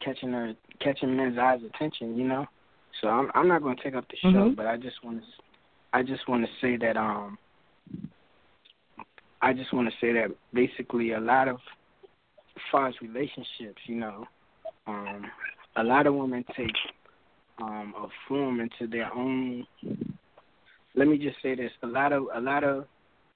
catching 0.03 0.31
her 0.31 0.53
catching 0.79 1.15
men's 1.15 1.37
eyes 1.37 1.59
attention, 1.63 2.17
you 2.17 2.27
know. 2.27 2.45
So 3.01 3.07
I'm 3.09 3.31
I'm 3.35 3.47
not 3.47 3.61
going 3.61 3.77
to 3.77 3.83
take 3.83 3.95
up 3.95 4.05
the 4.09 4.17
show, 4.31 4.49
Mhm. 4.49 4.55
but 4.55 4.65
I 4.65 4.77
just 4.77 5.03
want 5.03 5.21
to 5.21 5.27
I 5.93 6.03
just 6.03 6.27
want 6.27 6.45
to 6.45 6.51
say 6.61 6.77
that 6.77 6.97
um 6.97 7.37
I 9.41 9.53
just 9.53 9.73
want 9.73 9.87
to 9.87 9.95
say 10.01 10.13
that 10.13 10.29
basically 10.53 11.11
a 11.13 11.19
lot 11.19 11.47
of 11.47 11.57
as 12.55 12.61
far 12.71 12.87
as 12.87 12.95
relationships, 13.01 13.81
you 13.85 13.95
know, 13.95 14.25
um 14.87 15.25
a 15.75 15.83
lot 15.83 16.07
of 16.07 16.15
women 16.15 16.43
take 16.55 16.75
um 17.61 17.93
a 17.97 18.07
form 18.27 18.59
into 18.59 18.87
their 18.87 19.13
own 19.13 19.65
let 20.95 21.07
me 21.07 21.17
just 21.17 21.37
say 21.41 21.55
this 21.55 21.71
a 21.83 21.87
lot 21.87 22.11
of 22.13 22.23
a 22.35 22.39
lot 22.39 22.63
of 22.63 22.85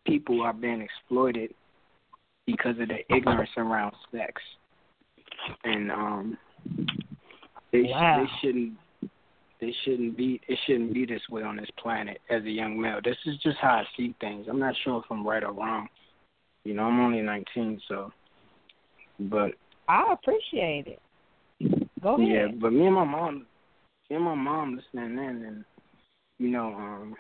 people 0.06 0.42
are 0.42 0.54
being 0.54 0.82
exploited 0.82 1.54
because 2.48 2.76
of 2.80 2.88
their 2.88 3.02
ignorance 3.16 3.50
around 3.58 3.94
sex 4.12 4.42
and 5.64 5.92
um 5.92 6.38
they 7.72 7.84
Wow. 7.84 8.24
they 8.24 8.30
shouldn't 8.42 8.74
they 9.62 9.74
shouldn't 9.84 10.18
be 10.18 10.42
it 10.48 10.60
shouldn't 10.66 10.94
be 10.94 11.06
this 11.06 11.22
way 11.30 11.44
on 11.44 11.56
this 11.56 11.70
planet 11.78 12.20
as 12.30 12.44
a 12.44 12.50
young 12.50 12.80
male 12.80 13.00
this 13.04 13.18
is 13.26 13.38
just 13.38 13.58
how 13.60 13.70
i 13.70 13.84
see 13.96 14.14
things 14.20 14.48
i'm 14.50 14.60
not 14.60 14.76
sure 14.84 15.00
if 15.00 15.06
i'm 15.10 15.26
right 15.26 15.44
or 15.44 15.54
wrong 15.54 15.88
you 16.64 16.74
know 16.74 16.84
i'm 16.84 17.00
only 17.00 17.22
nineteen 17.22 17.80
so 17.88 18.12
but 19.20 19.52
I 19.88 20.14
appreciate 20.14 20.88
it. 20.88 21.02
Go 22.02 22.16
ahead. 22.16 22.28
yeah, 22.28 22.48
but 22.60 22.74
me 22.74 22.86
and 22.86 22.96
my 22.96 23.04
mom, 23.04 23.46
me 24.10 24.16
and 24.16 24.26
my 24.26 24.36
mom 24.36 24.78
listening 24.78 25.18
in, 25.18 25.46
and 25.46 25.66
you 26.40 26.50
know, 26.50 26.68
um, 26.74 27.16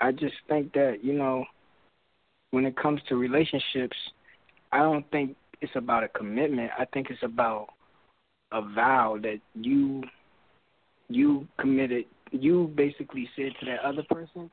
I 0.00 0.12
just 0.12 0.34
think 0.48 0.72
that 0.74 0.98
you 1.02 1.12
know, 1.12 1.44
when 2.52 2.64
it 2.64 2.76
comes 2.76 3.00
to 3.08 3.16
relationships, 3.16 3.96
I 4.72 4.78
don't 4.78 5.08
think 5.10 5.36
it's 5.60 5.74
about 5.74 6.04
a 6.04 6.08
commitment. 6.08 6.70
I 6.78 6.84
think 6.86 7.10
it's 7.10 7.22
about 7.22 7.66
a 8.52 8.62
vow 8.62 9.18
that 9.22 9.40
you 9.54 10.02
you 11.10 11.46
committed. 11.58 12.04
You 12.30 12.72
basically 12.76 13.28
said 13.36 13.52
to 13.60 13.66
that 13.66 13.80
other 13.80 14.04
person, 14.08 14.50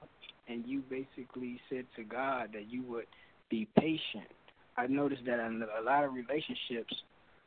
and 0.50 0.66
you 0.66 0.82
basically 0.90 1.62
said 1.70 1.86
to 1.96 2.04
God 2.04 2.50
that 2.54 2.70
you 2.70 2.84
would 2.84 3.06
be 3.50 3.68
patient. 3.78 4.28
I 4.76 4.88
noticed 4.88 5.24
that 5.26 5.40
in 5.40 5.64
a 5.80 5.84
lot 5.84 6.04
of 6.04 6.14
relationships, 6.14 6.94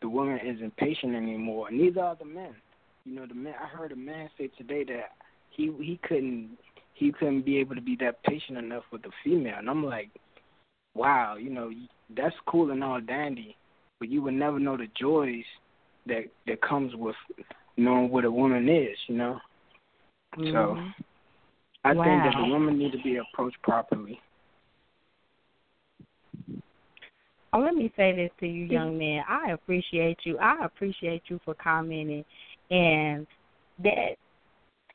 the 0.01 0.09
woman 0.09 0.39
isn't 0.45 0.77
patient 0.77 1.15
anymore. 1.15 1.70
Neither 1.70 2.01
are 2.01 2.16
the 2.16 2.24
men. 2.24 2.55
You 3.05 3.16
know, 3.16 3.27
the 3.27 3.35
man. 3.35 3.55
I 3.61 3.66
heard 3.66 3.93
a 3.93 3.97
man 3.97 4.31
say 4.39 4.49
today 4.57 4.85
that 4.85 5.12
he 5.51 5.73
he 5.81 5.99
couldn't 6.07 6.57
he 6.95 7.12
couldn't 7.12 7.43
be 7.43 7.59
able 7.59 7.74
to 7.74 7.81
be 7.81 7.97
that 8.01 8.23
patient 8.23 8.59
enough 8.59 8.85
with 8.93 9.03
the 9.03 9.11
female, 9.24 9.57
and 9.59 9.69
I'm 9.69 9.85
like, 9.85 10.11
wow, 10.95 11.37
you 11.37 11.51
know, 11.51 11.70
that's 12.16 12.35
cool 12.47 12.70
and 12.70 12.85
all 12.85 13.01
dandy, 13.01 13.57
but 13.99 14.09
you 14.09 14.23
would 14.23 14.35
never 14.35 14.59
know 14.59 14.77
the 14.77 14.89
joys 14.99 15.45
that 16.07 16.24
that 16.47 16.62
comes 16.62 16.95
with 16.95 17.16
knowing 17.76 18.10
what 18.10 18.24
a 18.24 18.30
woman 18.30 18.68
is. 18.68 18.97
You 19.06 19.16
know, 19.16 19.40
so 20.36 20.76
Mhm. 20.76 20.94
I 21.84 21.94
think 21.94 22.24
that 22.24 22.34
the 22.36 22.44
Wow. 22.44 22.51
woman 22.51 22.78
need 22.78 22.92
to 22.92 22.98
be 22.98 23.16
approached 23.16 23.60
properly. 23.62 24.20
Oh, 27.52 27.59
let 27.59 27.74
me 27.74 27.92
say 27.97 28.12
this 28.12 28.30
to 28.38 28.47
you, 28.47 28.64
young 28.64 28.97
man. 28.97 29.24
I 29.28 29.51
appreciate 29.51 30.24
you. 30.24 30.38
I 30.38 30.64
appreciate 30.64 31.28
you 31.28 31.40
for 31.44 31.55
commenting, 31.55 32.24
and 32.70 33.26
that 33.80 34.16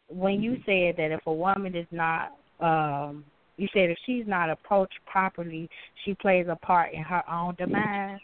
when 0.07 0.41
you 0.41 0.55
said 0.65 0.95
that 0.97 1.11
if 1.11 1.25
a 1.25 1.33
woman 1.33 1.75
is 1.75 1.87
not, 1.91 2.37
um, 2.61 3.25
you 3.57 3.67
said 3.73 3.89
if 3.89 3.97
she's 4.05 4.25
not 4.27 4.49
approached 4.49 4.97
properly, 5.05 5.69
she 6.03 6.13
plays 6.13 6.47
a 6.47 6.55
part 6.55 6.93
in 6.93 7.03
her 7.03 7.29
own 7.29 7.55
demise. 7.55 8.19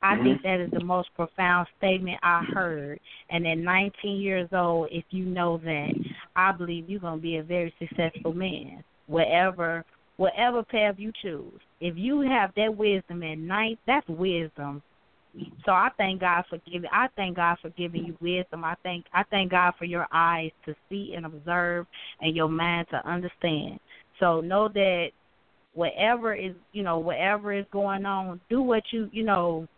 I 0.00 0.14
mm-hmm. 0.14 0.24
think 0.24 0.42
that 0.42 0.60
is 0.60 0.70
the 0.70 0.84
most 0.84 1.08
profound 1.14 1.66
statement 1.78 2.18
I 2.22 2.44
heard. 2.54 3.00
And 3.30 3.46
at 3.46 3.58
19 3.58 4.20
years 4.20 4.48
old, 4.52 4.88
if 4.90 5.04
you 5.10 5.24
know 5.24 5.58
that, 5.58 5.90
I 6.36 6.52
believe 6.52 6.88
you're 6.88 7.00
gonna 7.00 7.20
be 7.20 7.36
a 7.36 7.42
very 7.42 7.74
successful 7.78 8.32
man, 8.32 8.84
whatever 9.06 9.84
whatever 10.18 10.62
path 10.62 10.96
you 10.98 11.12
choose. 11.22 11.60
If 11.80 11.96
you 11.96 12.20
have 12.20 12.50
that 12.56 12.76
wisdom 12.76 13.22
at 13.22 13.38
night, 13.38 13.78
that's 13.86 14.06
wisdom. 14.08 14.82
So 15.64 15.72
I 15.72 15.88
thank 15.96 16.20
God 16.20 16.44
for 16.50 16.58
giving. 16.70 16.90
I 16.92 17.06
thank 17.16 17.36
God 17.36 17.56
for 17.62 17.70
giving 17.70 18.04
you 18.04 18.16
wisdom. 18.20 18.64
I 18.64 18.74
thank 18.82 19.06
I 19.14 19.22
thank 19.30 19.52
God 19.52 19.74
for 19.78 19.84
your 19.84 20.06
eyes 20.12 20.50
to 20.66 20.74
see 20.88 21.14
and 21.16 21.24
observe, 21.24 21.86
and 22.20 22.36
your 22.36 22.48
mind 22.48 22.88
to 22.90 23.08
understand. 23.08 23.78
So 24.18 24.40
know 24.40 24.68
that 24.68 25.10
whatever 25.74 26.34
is 26.34 26.54
you 26.72 26.82
know 26.82 26.98
whatever 26.98 27.52
is 27.52 27.66
going 27.70 28.04
on, 28.04 28.40
do 28.50 28.60
what 28.60 28.82
you 28.92 29.08
you 29.12 29.24
know. 29.24 29.68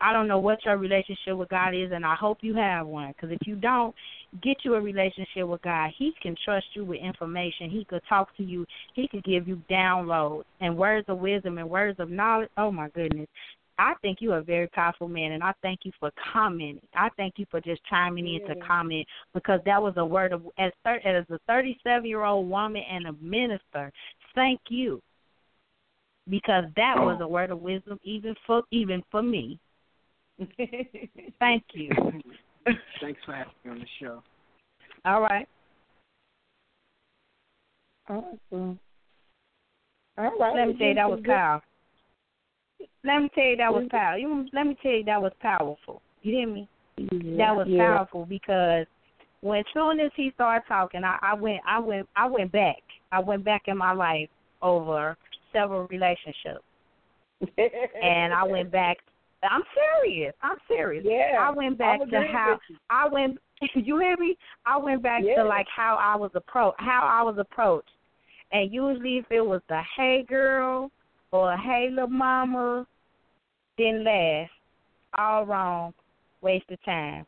I 0.00 0.12
don't 0.12 0.28
know 0.28 0.38
what 0.38 0.64
your 0.64 0.76
relationship 0.76 1.36
with 1.36 1.48
God 1.48 1.74
is, 1.74 1.92
and 1.92 2.04
I 2.04 2.14
hope 2.14 2.38
you 2.40 2.54
have 2.54 2.86
one. 2.86 3.08
Because 3.08 3.30
if 3.30 3.46
you 3.46 3.56
don't, 3.56 3.94
get 4.42 4.58
you 4.64 4.74
a 4.74 4.80
relationship 4.80 5.46
with 5.46 5.62
God. 5.62 5.90
He 5.96 6.12
can 6.22 6.36
trust 6.44 6.66
you 6.74 6.84
with 6.84 7.00
information. 7.00 7.70
He 7.70 7.84
could 7.84 8.02
talk 8.08 8.36
to 8.36 8.42
you. 8.42 8.66
He 8.94 9.08
could 9.08 9.24
give 9.24 9.48
you 9.48 9.60
downloads 9.70 10.44
and 10.60 10.76
words 10.76 11.06
of 11.08 11.18
wisdom 11.18 11.58
and 11.58 11.68
words 11.68 11.98
of 12.00 12.10
knowledge. 12.10 12.50
Oh 12.56 12.70
my 12.70 12.88
goodness. 12.90 13.28
I 13.78 13.92
think 14.00 14.18
you 14.20 14.32
are 14.32 14.38
a 14.38 14.42
very 14.42 14.68
powerful 14.68 15.06
man, 15.06 15.32
and 15.32 15.42
I 15.42 15.52
thank 15.60 15.80
you 15.84 15.92
for 16.00 16.10
commenting. 16.32 16.80
I 16.94 17.10
thank 17.16 17.34
you 17.36 17.44
for 17.50 17.60
just 17.60 17.82
chiming 17.90 18.26
in 18.26 18.48
to 18.48 18.54
comment 18.66 19.06
because 19.34 19.60
that 19.66 19.82
was 19.82 19.92
a 19.98 20.04
word 20.04 20.32
of 20.32 20.42
as 20.58 20.72
thir- 20.82 21.02
as 21.04 21.26
a 21.28 21.38
37 21.46 22.08
year 22.08 22.24
old 22.24 22.48
woman 22.48 22.82
and 22.90 23.06
a 23.06 23.12
minister. 23.20 23.92
Thank 24.34 24.60
you 24.70 25.02
because 26.28 26.64
that 26.76 26.96
was 26.96 27.18
oh. 27.20 27.24
a 27.24 27.28
word 27.28 27.50
of 27.50 27.60
wisdom 27.60 28.00
even 28.02 28.34
for 28.46 28.62
even 28.70 29.02
for 29.10 29.22
me. 29.22 29.58
thank 31.38 31.64
you. 31.72 31.90
Thanks 33.00 33.20
for 33.24 33.32
having 33.34 33.52
me 33.64 33.70
on 33.70 33.78
the 33.78 33.86
show. 34.00 34.22
All 35.04 35.20
right. 35.20 35.48
Awesome. 38.08 38.78
All 40.18 40.24
right. 40.24 40.56
Let 40.56 40.68
me 40.68 40.74
tell 40.78 40.88
you 40.88 40.94
that 40.94 41.10
was 41.10 41.20
Good. 41.20 41.34
powerful. 41.34 41.68
Let 43.04 43.22
me 43.22 43.30
tell 43.34 43.44
you 43.44 43.56
that 43.56 43.72
was 43.72 43.86
powerful. 43.90 44.20
You, 44.20 44.46
let 44.52 44.66
me 44.66 44.76
tell 44.82 44.92
you 44.92 45.04
that 45.04 45.22
was 45.22 45.32
powerful. 45.40 46.02
You 46.22 46.32
hear 46.36 46.48
me? 46.48 46.68
that 46.98 47.54
was 47.54 47.66
yeah. 47.68 47.96
powerful 47.96 48.24
because 48.24 48.86
when 49.42 49.62
soon 49.74 50.00
as 50.00 50.10
he 50.16 50.32
started 50.34 50.66
talking, 50.66 51.04
I, 51.04 51.18
I 51.22 51.34
went, 51.34 51.60
I 51.66 51.78
went, 51.78 52.08
I 52.16 52.26
went 52.26 52.52
back. 52.52 52.82
I 53.12 53.20
went 53.20 53.44
back 53.44 53.62
in 53.66 53.76
my 53.76 53.92
life 53.92 54.28
over 54.62 55.16
several 55.52 55.86
relationships, 55.88 56.64
and 58.02 58.32
I 58.32 58.44
went 58.44 58.70
back. 58.70 58.96
I'm 59.42 59.62
serious. 59.74 60.34
I'm 60.42 60.56
serious. 60.68 61.04
Yeah, 61.06 61.36
I 61.38 61.50
went 61.50 61.78
back 61.78 62.00
to 62.00 62.22
how. 62.32 62.58
I 62.90 63.08
went. 63.08 63.38
You 63.74 63.98
hear 63.98 64.16
me? 64.18 64.36
I 64.66 64.76
went 64.76 65.02
back 65.02 65.22
Yeah. 65.24 65.36
to 65.36 65.44
like 65.44 65.66
how 65.74 65.96
I 65.96 66.14
was 66.14 66.30
approached. 66.34 66.78
How 66.78 67.00
I 67.10 67.22
was 67.22 67.38
approached, 67.38 67.90
and 68.52 68.72
usually 68.72 69.16
if 69.16 69.24
it 69.30 69.40
was 69.40 69.62
the 69.68 69.80
hey 69.96 70.24
girl 70.28 70.90
or 71.32 71.56
hey 71.56 71.88
little 71.90 72.08
mama, 72.08 72.86
didn't 73.78 74.04
last. 74.04 74.50
All 75.16 75.46
wrong. 75.46 75.94
Waste 76.42 76.70
of 76.70 76.82
time. 76.84 77.26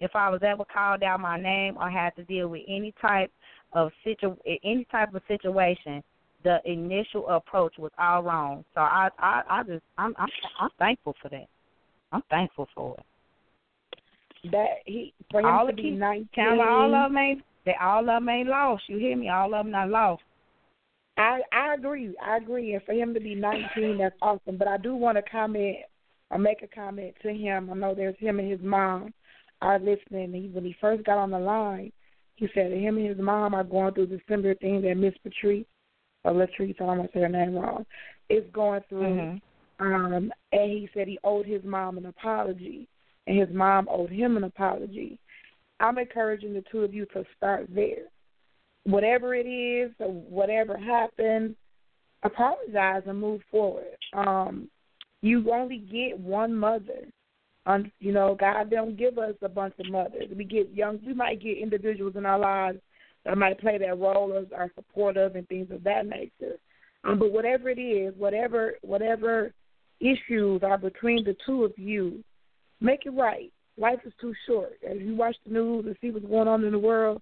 If 0.00 0.16
I 0.16 0.28
was 0.28 0.40
ever 0.42 0.64
called 0.64 1.02
out 1.04 1.20
my 1.20 1.40
name 1.40 1.76
or 1.78 1.88
had 1.88 2.16
to 2.16 2.24
deal 2.24 2.48
with 2.48 2.62
any 2.66 2.92
type 3.00 3.30
of 3.72 3.92
situ 4.02 4.34
any 4.64 4.84
type 4.90 5.14
of 5.14 5.22
situation, 5.28 6.02
the 6.44 6.58
initial 6.64 7.28
approach 7.28 7.74
was 7.78 7.92
all 7.98 8.22
wrong. 8.22 8.64
So 8.74 8.80
I 8.80 9.08
I, 9.18 9.42
I 9.48 9.62
just 9.62 9.82
I'm, 9.98 10.14
I'm 10.18 10.28
I'm 10.58 10.70
thankful 10.78 11.14
for 11.20 11.28
that. 11.28 11.46
I'm 12.12 12.22
thankful 12.30 12.68
for 12.74 12.96
it. 12.98 14.50
That 14.50 14.68
he 14.86 15.12
for 15.30 15.40
him 15.40 15.46
all 15.46 15.66
to 15.66 15.72
be 15.72 15.90
nineteen. 15.90 16.28
tell 16.34 16.60
all 16.60 16.94
of 16.94 17.10
them 17.10 17.18
ain't 17.18 17.42
they 17.64 17.74
all 17.80 18.00
of 18.00 18.06
them 18.06 18.28
ain't 18.28 18.48
lost. 18.48 18.84
You 18.88 18.98
hear 18.98 19.16
me? 19.16 19.28
All 19.28 19.54
of 19.54 19.64
them 19.64 19.72
not 19.72 19.88
lost. 19.88 20.22
I 21.18 21.40
I 21.52 21.74
agree. 21.74 22.14
I 22.24 22.38
agree. 22.38 22.74
And 22.74 22.82
for 22.84 22.92
him 22.92 23.12
to 23.14 23.20
be 23.20 23.34
19, 23.34 23.98
that's 23.98 24.16
awesome. 24.22 24.56
But 24.56 24.68
I 24.68 24.78
do 24.78 24.94
want 24.94 25.18
to 25.18 25.22
comment 25.30 25.76
or 26.30 26.38
make 26.38 26.62
a 26.62 26.66
comment 26.66 27.14
to 27.22 27.32
him. 27.32 27.70
I 27.70 27.74
know 27.74 27.94
there's 27.94 28.18
him 28.18 28.38
and 28.38 28.50
his 28.50 28.60
mom 28.62 29.12
are 29.60 29.78
listening. 29.78 30.32
He, 30.32 30.48
when 30.52 30.64
he 30.64 30.74
first 30.80 31.04
got 31.04 31.18
on 31.18 31.30
the 31.30 31.38
line, 31.38 31.92
he 32.36 32.48
said 32.54 32.72
that 32.72 32.78
him 32.78 32.96
and 32.96 33.06
his 33.06 33.18
mom 33.18 33.52
are 33.52 33.64
going 33.64 33.92
through 33.92 34.06
the 34.06 34.20
similar 34.28 34.54
thing 34.54 34.80
that 34.82 34.96
Miss 34.96 35.12
Patrice 35.22 35.66
or 36.24 36.32
Latrice, 36.32 36.80
I 36.80 36.86
don't 36.86 36.98
want 36.98 37.12
to 37.12 37.18
say 37.18 37.22
her 37.22 37.28
name 37.28 37.54
wrong, 37.54 37.86
is 38.28 38.44
going 38.52 38.82
through. 38.88 39.02
Mhm. 39.02 39.40
Um, 39.78 40.32
and 40.52 40.70
he 40.70 40.90
said 40.92 41.08
he 41.08 41.18
owed 41.24 41.46
his 41.46 41.64
mom 41.64 41.96
an 41.96 42.06
apology, 42.06 42.86
and 43.26 43.38
his 43.38 43.48
mom 43.50 43.88
owed 43.90 44.10
him 44.10 44.36
an 44.36 44.44
apology. 44.44 45.18
I'm 45.80 45.96
encouraging 45.96 46.52
the 46.52 46.62
two 46.70 46.84
of 46.84 46.92
you 46.92 47.06
to 47.06 47.24
start 47.36 47.66
there. 47.74 48.04
Whatever 48.84 49.34
it 49.34 49.46
is, 49.46 49.92
or 49.98 50.12
whatever 50.12 50.76
happened, 50.76 51.56
apologize 52.22 53.02
and 53.06 53.18
move 53.18 53.42
forward. 53.50 53.96
Um, 54.12 54.70
you 55.22 55.50
only 55.50 55.78
get 55.78 56.18
one 56.18 56.54
mother. 56.54 57.06
Um, 57.66 57.90
you 58.00 58.12
know, 58.12 58.34
God 58.34 58.70
don't 58.70 58.96
give 58.96 59.18
us 59.18 59.34
a 59.42 59.48
bunch 59.48 59.74
of 59.78 59.90
mothers. 59.90 60.30
We 60.34 60.44
get 60.44 60.70
young. 60.74 61.00
We 61.06 61.14
might 61.14 61.40
get 61.40 61.58
individuals 61.58 62.16
in 62.16 62.26
our 62.26 62.38
lives 62.38 62.78
that 63.24 63.38
might 63.38 63.60
play 63.60 63.78
that 63.78 63.98
role 63.98 64.36
as 64.36 64.46
are 64.56 64.70
supportive 64.74 65.36
and 65.36 65.46
things 65.48 65.70
of 65.70 65.84
that 65.84 66.06
nature. 66.06 66.56
Um, 67.04 67.18
but 67.18 67.32
whatever 67.32 67.68
it 67.70 67.78
is, 67.78 68.14
whatever 68.16 68.74
whatever 68.82 69.52
issues 70.00 70.62
are 70.62 70.78
between 70.78 71.24
the 71.24 71.36
two 71.46 71.64
of 71.64 71.72
you, 71.76 72.22
make 72.80 73.06
it 73.06 73.10
right. 73.10 73.52
Life 73.76 74.00
is 74.04 74.12
too 74.20 74.34
short. 74.46 74.78
As 74.88 74.98
you 74.98 75.14
watch 75.14 75.36
the 75.46 75.52
news 75.52 75.86
and 75.86 75.96
see 76.00 76.10
what's 76.10 76.26
going 76.26 76.48
on 76.48 76.64
in 76.64 76.72
the 76.72 76.78
world, 76.78 77.20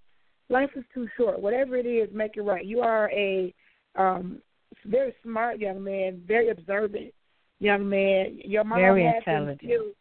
life 0.48 0.70
is 0.74 0.84
too 0.92 1.08
short. 1.16 1.40
Whatever 1.40 1.76
it 1.76 1.86
is, 1.86 2.08
make 2.12 2.36
it 2.36 2.42
right. 2.42 2.64
You 2.64 2.80
are 2.80 3.10
a 3.10 3.54
um, 3.96 4.40
very 4.86 5.14
smart 5.22 5.58
young 5.58 5.82
man, 5.82 6.22
very 6.26 6.50
observant 6.50 7.12
young 7.60 7.88
man. 7.88 8.38
Your 8.44 8.64
mom 8.64 8.78
Very 8.78 9.04
had 9.04 9.16
intelligent. 9.16 9.60
skills. 9.60 9.94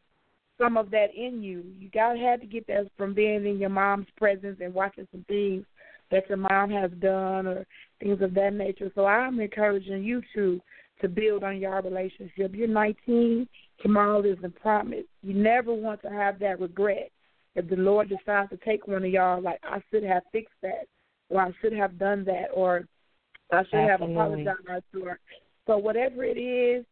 some 0.60 0.78
of 0.78 0.90
that 0.92 1.14
in 1.16 1.42
you. 1.44 1.64
You 1.80 1.90
gotta 1.94 2.20
have 2.20 2.42
to 2.42 2.48
get 2.48 2.68
that 2.68 2.90
from 2.98 3.14
being 3.14 3.46
in 3.46 3.60
your 3.60 3.70
mom's 3.70 4.08
presence 4.18 4.58
and 4.62 4.74
watching 4.74 5.08
some 5.12 5.26
things 5.28 5.66
that 6.12 6.28
your 6.30 6.38
mom 6.38 6.70
has 6.72 6.92
done 7.00 7.48
or 7.48 7.66
things 8.00 8.22
of 8.22 8.34
that 8.34 8.54
nature. 8.54 8.92
So 8.96 9.06
I'm 9.06 9.40
encouraging 9.40 10.04
you 10.04 10.22
to 10.36 10.62
to 11.02 11.08
build 11.08 11.44
on 11.44 11.60
your 11.60 11.80
relationship. 11.82 12.56
You're 12.56 12.68
19. 12.68 13.48
Tomorrow 13.82 14.24
isn't 14.24 14.56
promised. 14.60 15.08
You 15.22 15.36
never 15.36 15.74
want 15.74 16.02
to 16.02 16.10
have 16.10 16.40
that 16.40 16.60
regret. 16.60 17.12
If 17.56 17.70
the 17.70 17.76
Lord 17.76 18.10
decides 18.10 18.50
to 18.50 18.58
take 18.58 18.88
one 18.88 19.04
of 19.04 19.12
y'all, 19.12 19.42
like 19.42 19.60
I 19.64 19.82
should 19.92 20.04
have 20.04 20.24
fixed 20.32 20.56
that, 20.64 20.88
or 21.30 21.42
I 21.42 21.52
should 21.62 21.74
have 21.74 22.00
done 22.00 22.24
that, 22.26 22.48
or 22.54 22.88
I 23.52 23.64
should 23.66 23.80
Absolutely. 23.80 23.90
have 23.90 24.02
apologized 24.02 24.86
to 24.94 25.02
her. 25.06 25.20
So 25.66 25.78
whatever 25.78 26.24
it 26.24 26.38
is, 26.38 26.86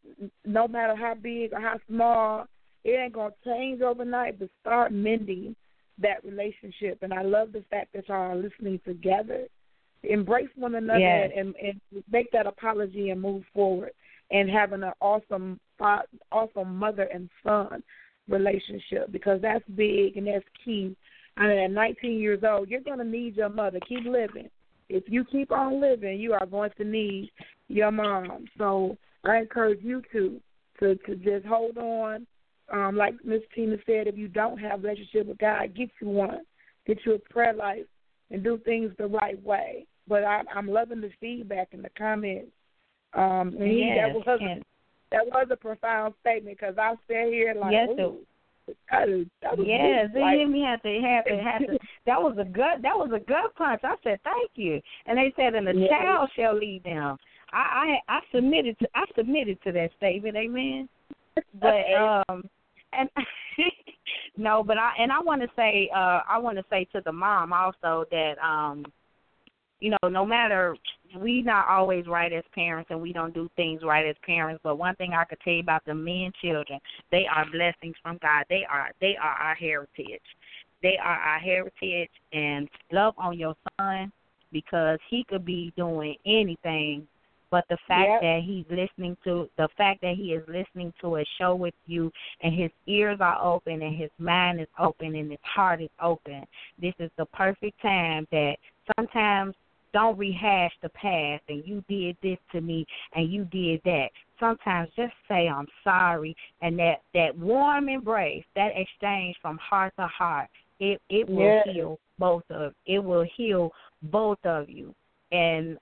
no 0.44 0.68
matter 0.68 0.96
how 0.96 1.16
big 1.16 1.54
or 1.54 1.62
how 1.62 1.80
small, 1.88 2.46
it 2.84 2.92
ain't 2.92 3.14
gonna 3.14 3.34
change 3.44 3.82
overnight. 3.82 4.40
But 4.40 4.50
start 4.62 4.92
mending 4.92 5.56
that 6.00 6.24
relationship. 6.24 7.00
And 7.02 7.14
I 7.14 7.22
love 7.22 7.52
the 7.52 7.64
fact 7.70 7.94
that 7.94 8.08
y'all 8.08 8.32
are 8.32 8.36
listening 8.36 8.80
together. 8.86 9.46
Embrace 10.04 10.50
one 10.56 10.76
another 10.76 11.00
Yes. 11.00 11.32
and, 11.36 11.56
and 11.56 11.82
make 12.12 12.32
that 12.32 12.48
apology 12.48 13.10
and 13.10 13.22
move 13.22 13.44
forward. 13.54 13.92
And 14.32 14.50
having 14.50 14.82
an 14.84 14.92
awesome, 15.02 15.60
awesome 16.32 16.76
mother 16.78 17.08
and 17.14 17.30
son 17.44 17.84
relationship 18.28 19.12
because 19.12 19.40
that's 19.42 19.64
big 19.76 20.18
and 20.18 20.28
that's 20.28 20.46
key. 20.64 20.96
I 21.38 21.48
mean, 21.48 21.60
at 21.60 21.72
19 21.72 22.20
years 22.20 22.42
old, 22.44 22.70
you're 22.70 22.82
going 22.82 22.98
to 23.00 23.06
need 23.06 23.36
your 23.36 23.50
mother. 23.50 23.80
Keep 23.88 24.06
living. 24.06 24.50
If 24.90 25.04
you 25.08 25.26
keep 25.26 25.52
on 25.52 25.82
living, 25.82 26.20
you 26.20 26.34
are 26.34 26.46
going 26.46 26.72
to 26.78 26.84
need 26.84 27.32
your 27.68 27.92
mom. 27.92 28.46
So 28.58 28.98
I 29.24 29.38
encourage 29.38 29.84
you 29.84 30.02
to 30.12 30.40
to 30.80 30.96
to 30.96 31.16
just 31.16 31.46
hold 31.46 31.78
on. 31.78 32.26
Um, 32.72 32.96
like 32.96 33.14
Miss 33.24 33.42
Tina 33.54 33.78
said, 33.86 34.08
if 34.08 34.18
you 34.18 34.28
don't 34.28 34.58
have 34.58 34.80
a 34.80 34.88
relationship 34.88 35.28
with 35.28 35.38
God, 35.38 35.76
get 35.76 35.90
you 36.02 36.10
one. 36.10 36.42
Get 36.88 36.98
you 37.06 37.14
a 37.16 37.20
prayer 37.20 37.54
life 37.54 37.86
and 38.32 38.44
do 38.44 38.58
things 38.66 38.92
the 38.98 39.08
right 39.08 39.42
way. 39.44 39.86
But 40.08 40.24
I, 40.24 40.42
I'm 40.54 40.68
loving 40.68 41.02
the 41.02 41.12
feedback 41.20 41.70
in 41.72 41.82
the 41.82 41.90
comments. 41.98 42.52
Um, 43.14 43.56
and 43.60 43.78
Yes, 43.80 43.98
that 43.98 44.14
was 44.14 44.40
and- 44.42 44.64
that 45.12 45.26
was 45.28 45.48
a 45.52 45.56
profound 45.56 46.16
statement 46.22 46.58
because 46.60 46.76
I 46.78 46.96
sat 47.08 47.28
here 47.28 47.54
like, 47.56 47.72
Yes, 47.72 47.90
ooh, 47.90 48.18
that 48.92 49.08
is, 49.08 49.28
that 49.44 49.58
was 49.58 49.68
Yes, 49.68 50.08
deep. 50.08 50.14
they 50.16 50.20
like, 50.22 50.38
hear 50.38 50.48
me 50.48 50.62
have 50.64 50.82
to 50.82 51.00
have 51.02 51.26
to 51.26 51.38
have 51.42 51.60
to. 51.68 51.78
That 52.06 52.22
was 52.22 52.36
a 52.40 52.44
gut. 52.44 52.82
That 52.82 52.98
was 52.98 53.12
a 53.14 53.20
gut 53.20 53.56
punch. 53.56 53.82
I 53.84 53.96
said 54.04 54.20
thank 54.24 54.52
you, 54.56 54.82
and 55.06 55.18
they 55.18 55.32
said, 55.36 55.56
"And 55.56 55.66
the 55.68 55.74
Yeah. 55.76 55.88
child 55.90 56.30
shall 56.36 56.56
lead 56.56 56.84
them." 56.84 57.18
I, 57.54 58.00
I 58.10 58.18
I 58.18 58.20
submitted 58.34 58.78
to 58.80 58.88
I 58.96 59.06
submitted 59.16 59.62
to 59.64 59.72
that 59.72 59.92
statement. 59.98 60.36
Amen. 60.36 60.90
But 61.62 61.76
um, 62.30 62.44
and 62.98 63.10
no, 64.38 64.64
but 64.64 64.78
I 64.78 64.94
and 65.00 65.12
I 65.12 65.20
want 65.20 65.42
to 65.42 65.48
say 65.56 65.90
uh 65.96 66.22
I 66.28 66.38
want 66.38 66.58
to 66.58 66.66
say 66.70 66.86
to 66.94 67.02
the 67.06 67.12
mom 67.12 67.54
also 67.54 68.06
that 68.12 68.36
um, 68.44 68.86
you 69.80 69.92
know, 69.92 70.10
no 70.10 70.26
matter 70.26 70.76
we 71.20 71.42
not 71.42 71.68
always 71.68 72.08
right 72.08 72.34
as 72.34 72.44
parents 72.54 72.90
and 72.90 73.02
we 73.02 73.14
don't 73.14 73.34
do 73.34 73.50
things 73.56 73.82
right 73.84 74.06
as 74.06 74.16
parents, 74.26 74.62
but 74.64 74.78
one 74.78 74.96
thing 74.96 75.14
I 75.14 75.26
could 75.26 75.40
tell 75.44 75.54
you 75.54 75.60
about 75.60 75.86
the 75.86 75.94
men 75.94 76.32
children, 76.42 76.80
they 77.12 77.26
are 77.34 77.46
blessings 77.52 77.96
from 78.02 78.18
God. 78.22 78.46
They 78.50 78.66
are 78.70 78.92
they 79.02 79.16
are 79.22 79.36
our 79.36 79.56
heritage. 79.56 80.22
They 80.82 80.98
are 81.02 81.18
our 81.18 81.40
heritage 81.40 82.12
and 82.34 82.70
love 82.92 83.16
on 83.18 83.38
your 83.38 83.56
son 83.80 84.12
because 84.52 85.00
he 85.10 85.26
could 85.28 85.46
be 85.46 85.74
doing 85.76 86.16
anything 86.26 87.08
but 87.56 87.64
the 87.70 87.78
fact 87.88 88.10
Yep. 88.10 88.22
that 88.22 88.42
he's 88.44 88.66
listening 88.70 89.16
to 89.24 89.50
the 89.56 89.70
fact 89.78 90.02
that 90.02 90.16
he 90.16 90.34
is 90.34 90.46
listening 90.50 90.92
to 91.00 91.16
a 91.16 91.26
show 91.38 91.56
with 91.56 91.74
you 91.86 92.12
and 92.42 92.54
his 92.54 92.70
ears 92.86 93.22
are 93.22 93.42
open 93.42 93.82
and 93.82 93.96
his 93.96 94.10
mind 94.18 94.60
is 94.60 94.68
open 94.78 95.16
and 95.16 95.32
his 95.32 95.40
heart 95.44 95.82
is 95.82 95.90
open. 96.02 96.46
This 96.82 96.94
is 97.00 97.10
the 97.16 97.26
perfect 97.28 97.82
time 97.82 98.28
that 98.34 98.58
sometimes 98.98 99.56
don't 99.94 100.18
rehash 100.18 100.74
the 100.82 100.90
past 100.90 101.44
and 101.48 101.66
you 101.66 101.82
did 101.88 102.18
this 102.22 102.38
to 102.52 102.60
me 102.60 102.86
and 103.14 103.32
you 103.32 103.46
did 103.46 103.80
that. 103.86 104.10
Sometimes 104.38 104.90
just 104.98 105.14
say 105.30 105.48
I'm 105.48 105.68
sorry 105.82 106.36
and 106.62 106.78
that 106.78 107.04
that 107.14 107.38
warm 107.38 107.88
embrace, 107.88 108.44
that 108.58 108.74
exchange 108.76 109.38
from 109.42 109.58
heart 109.60 109.94
to 109.98 110.08
heart, 110.08 110.50
it 110.82 111.02
it 111.10 111.30
will 111.30 111.54
Yes. 111.66 111.68
heal 111.74 112.00
both 112.20 112.44
of 112.50 112.74
it 112.86 113.00
will 113.00 113.26
heal 113.38 113.72
both 114.02 114.46
of 114.46 114.70
you. 114.70 114.94
And 115.32 115.78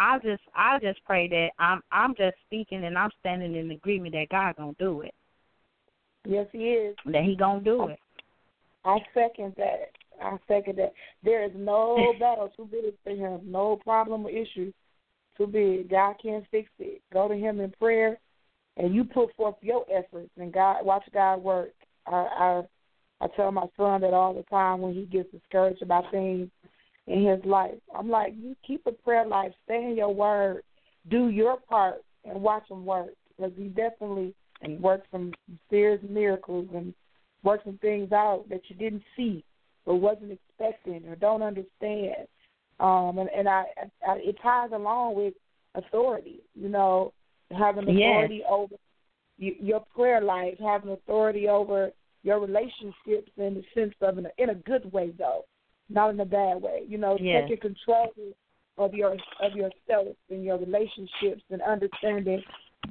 I 0.00 0.18
just 0.18 0.42
I 0.56 0.78
just 0.78 1.04
pray 1.04 1.28
that 1.28 1.50
I'm 1.58 1.82
I'm 1.92 2.14
just 2.14 2.36
speaking 2.46 2.84
and 2.84 2.96
I'm 2.96 3.10
standing 3.20 3.54
in 3.54 3.70
agreement 3.70 4.14
that 4.14 4.30
God 4.30 4.56
gonna 4.56 4.72
do 4.78 5.02
it. 5.02 5.14
yes, 6.26 6.46
he 6.52 6.70
is. 6.70 6.96
That 7.04 7.22
he 7.22 7.36
gonna 7.36 7.60
do 7.60 7.88
it. 7.88 7.98
I 8.86 8.96
second 9.12 9.54
that. 9.58 9.90
I 10.22 10.38
second 10.48 10.78
that. 10.78 10.94
There 11.22 11.44
is 11.44 11.52
no 11.54 12.14
battle 12.18 12.50
too 12.56 12.66
big 12.72 12.94
for 13.04 13.10
him, 13.10 13.42
no 13.44 13.76
problem 13.76 14.24
or 14.24 14.30
issue 14.30 14.72
too 15.36 15.46
big. 15.46 15.90
God 15.90 16.14
can 16.20 16.46
fix 16.50 16.70
it. 16.78 17.02
Go 17.12 17.28
to 17.28 17.34
him 17.34 17.60
in 17.60 17.70
prayer, 17.72 18.18
and 18.78 18.94
you 18.94 19.04
put 19.04 19.36
forth 19.36 19.56
your 19.60 19.84
efforts, 19.92 20.30
and 20.38 20.50
God 20.50 20.86
watch 20.86 21.04
God 21.12 21.42
work. 21.42 21.74
I 22.06 22.12
I, 22.12 22.62
I 23.20 23.26
tell 23.36 23.52
my 23.52 23.66
son 23.76 24.00
that 24.00 24.14
all 24.14 24.32
the 24.32 24.44
time 24.44 24.80
when 24.80 24.94
he 24.94 25.04
gets 25.04 25.30
discouraged 25.30 25.82
about 25.82 26.10
things 26.10 26.48
in 27.06 27.26
his 27.26 27.44
life. 27.44 27.74
I'm 27.96 28.08
like, 28.08 28.34
you 28.38 28.56
keep 28.66 28.86
a 28.86 28.92
prayer 28.92 29.26
life, 29.26 29.52
stay 29.64 29.84
in 29.84 29.96
your 29.96 30.14
word, 30.14 30.62
do 31.10 31.28
your 31.28 31.56
part, 31.58 32.02
and 32.24 32.42
watch 32.42 32.70
him 32.70 32.84
work 32.84 33.10
because 33.36 33.52
he 33.56 33.64
definitely 33.68 34.34
worked 34.78 35.06
some 35.10 35.32
serious 35.70 36.00
miracles 36.08 36.68
and 36.74 36.92
worked 37.42 37.64
some 37.64 37.78
things 37.78 38.12
out 38.12 38.44
that 38.50 38.60
you 38.68 38.76
didn't 38.76 39.02
see 39.16 39.42
or 39.86 39.98
wasn't 39.98 40.30
expecting 40.30 41.06
or 41.08 41.16
don't 41.16 41.42
understand. 41.42 42.28
Um, 42.78 43.18
and, 43.18 43.28
and 43.30 43.48
I, 43.48 43.64
I, 44.06 44.16
it 44.18 44.36
ties 44.42 44.70
along 44.72 45.16
with 45.16 45.34
authority. 45.74 46.40
You 46.54 46.68
know, 46.68 47.12
having 47.50 47.88
Yes. 47.88 47.96
authority 47.96 48.42
over 48.48 48.74
y- 49.40 49.56
your 49.60 49.80
prayer 49.94 50.20
life, 50.20 50.54
having 50.60 50.90
authority 50.90 51.48
over 51.48 51.90
your 52.22 52.40
relationships 52.40 53.30
in 53.38 53.54
the 53.54 53.64
sense 53.74 53.94
of 54.02 54.18
in 54.18 54.26
a, 54.26 54.30
in 54.38 54.50
a 54.50 54.54
good 54.54 54.90
way 54.92 55.12
though, 55.18 55.44
not 55.90 56.10
in 56.10 56.20
a 56.20 56.24
bad 56.24 56.62
way. 56.62 56.84
You 56.86 56.98
know, 56.98 57.16
Yes. 57.20 57.48
taking 57.48 57.60
control 57.60 58.12
of 58.78 58.94
your 58.94 59.16
of 59.40 59.52
yourself 59.54 60.16
and 60.30 60.44
your 60.44 60.58
relationships 60.58 61.42
and 61.50 61.60
understanding 61.62 62.42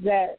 that 0.03 0.37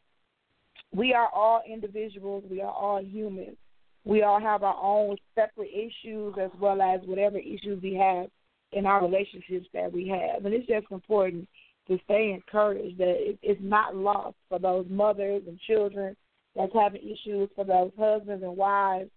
we 0.93 1.13
are 1.13 1.29
all 1.33 1.61
individuals, 1.67 2.43
we 2.49 2.61
are 2.61 2.71
all 2.73 3.01
humans. 3.01 3.57
We 4.03 4.23
all 4.23 4.39
have 4.39 4.63
our 4.63 4.77
own 4.81 5.17
separate 5.35 5.69
issues 5.73 6.35
as 6.41 6.49
well 6.59 6.81
as 6.81 7.01
whatever 7.05 7.37
issues 7.37 7.81
we 7.81 7.93
have 7.95 8.27
in 8.71 8.85
our 8.85 9.01
relationships 9.01 9.67
that 9.73 9.91
we 9.91 10.07
have. 10.07 10.45
And 10.45 10.53
it's 10.53 10.67
just 10.67 10.87
important 10.91 11.47
to 11.87 11.99
stay 12.05 12.31
encouraged 12.31 12.97
that 12.97 13.15
it, 13.29 13.37
it's 13.41 13.61
not 13.61 13.95
lost 13.95 14.35
for 14.49 14.59
those 14.59 14.85
mothers 14.89 15.43
and 15.47 15.59
children 15.59 16.15
that's 16.55 16.73
having 16.73 17.01
issues, 17.01 17.49
for 17.55 17.63
those 17.63 17.91
husbands 17.97 18.43
and 18.43 18.57
wives 18.57 19.09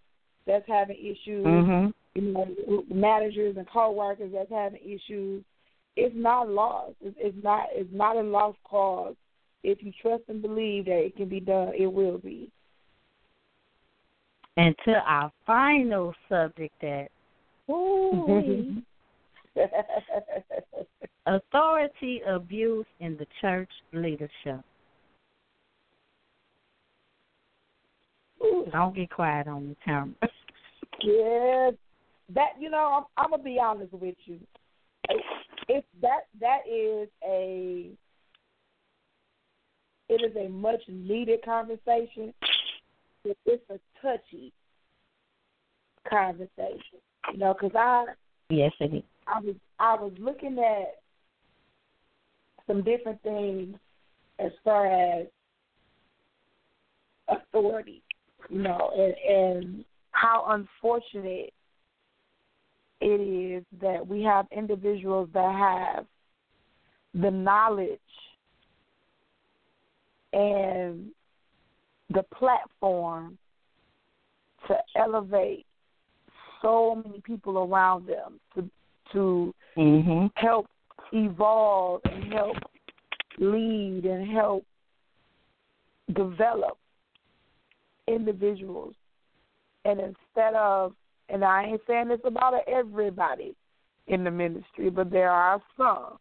that's 0.46 0.66
having 0.66 0.96
issues, 0.98 1.44
Mhm. 1.44 1.94
you 2.14 2.22
know, 2.22 2.84
managers 2.88 3.56
and 3.56 3.66
coworkers 3.68 4.32
that's 4.32 4.50
having 4.50 4.80
issues. 4.84 5.44
It's 5.96 6.14
not 6.14 6.48
lost. 6.48 6.96
It's, 7.00 7.16
it's 7.18 7.42
not. 7.42 7.68
It's 7.72 7.92
not 7.92 8.16
a 8.16 8.22
lost 8.22 8.58
cause. 8.64 9.16
If 9.62 9.82
you 9.82 9.92
trust 9.92 10.24
and 10.28 10.42
believe 10.42 10.86
that 10.86 10.98
it 10.98 11.16
can 11.16 11.28
be 11.28 11.40
done, 11.40 11.72
it 11.74 11.86
will 11.86 12.18
be. 12.18 12.50
And 14.56 14.76
to 14.84 15.02
our 15.04 15.32
final 15.46 16.14
subject 16.28 16.74
that 16.80 17.08
ooh, 17.70 18.84
authority 21.26 22.20
abuse 22.26 22.86
in 23.00 23.16
the 23.16 23.26
church 23.40 23.70
leadership. 23.92 24.60
Don't 28.72 28.94
get 28.94 29.10
quiet 29.10 29.46
on 29.48 29.68
the 29.68 29.76
camera. 29.84 30.14
Yeah, 31.02 31.70
that 32.34 32.50
you 32.58 32.70
know, 32.70 33.06
I'm, 33.18 33.24
I'm 33.24 33.30
gonna 33.30 33.42
be 33.42 33.58
honest 33.58 33.92
with 33.92 34.14
you. 34.24 34.38
If 35.68 35.84
that 36.00 36.26
that 36.40 36.60
is 36.70 37.08
a, 37.26 37.90
it 40.08 40.22
is 40.22 40.36
a 40.36 40.48
much 40.48 40.80
needed 40.88 41.44
conversation. 41.44 42.32
It's 43.24 43.70
a 43.70 43.78
touchy 44.02 44.52
conversation, 46.08 47.00
you 47.32 47.38
know, 47.38 47.54
because 47.54 47.74
I 47.76 48.04
Yes, 48.50 48.72
it 48.80 48.94
is. 48.94 49.02
I 49.26 49.40
was 49.40 49.54
I 49.78 49.94
was 49.94 50.12
looking 50.18 50.58
at 50.58 50.96
some 52.66 52.82
different 52.82 53.22
things 53.22 53.76
as 54.38 54.52
far 54.62 54.86
as 54.86 55.26
authority, 57.28 58.02
you 58.48 58.62
know, 58.62 58.90
and, 58.96 59.14
and 59.28 59.84
how 60.12 60.44
unfortunate 60.48 61.52
it 63.00 63.20
is 63.20 63.64
that 63.80 64.06
we 64.06 64.22
have 64.22 64.46
individuals 64.56 65.28
that 65.34 65.52
have 65.54 66.06
the 67.14 67.30
knowledge 67.30 67.98
and 70.32 71.10
the 72.10 72.22
platform 72.34 73.38
to 74.66 74.76
elevate 74.96 75.66
so 76.62 77.02
many 77.04 77.20
people 77.20 77.58
around 77.58 78.06
them 78.06 78.40
to 78.54 78.68
to 79.12 79.54
Mhm. 79.76 80.30
help 80.36 80.66
evolve 81.12 82.00
and 82.04 82.32
help 82.32 82.56
lead 83.38 84.06
and 84.06 84.26
help 84.26 84.64
develop 86.12 86.78
individuals. 88.08 88.94
And 89.84 90.00
instead 90.00 90.54
of, 90.54 90.94
and 91.28 91.44
I 91.44 91.64
ain't 91.64 91.80
saying 91.86 92.08
this 92.08 92.20
about 92.24 92.54
everybody 92.68 93.54
in 94.06 94.24
the 94.24 94.30
ministry, 94.30 94.90
but 94.90 95.10
there 95.10 95.30
are 95.30 95.60
some. 95.76 96.18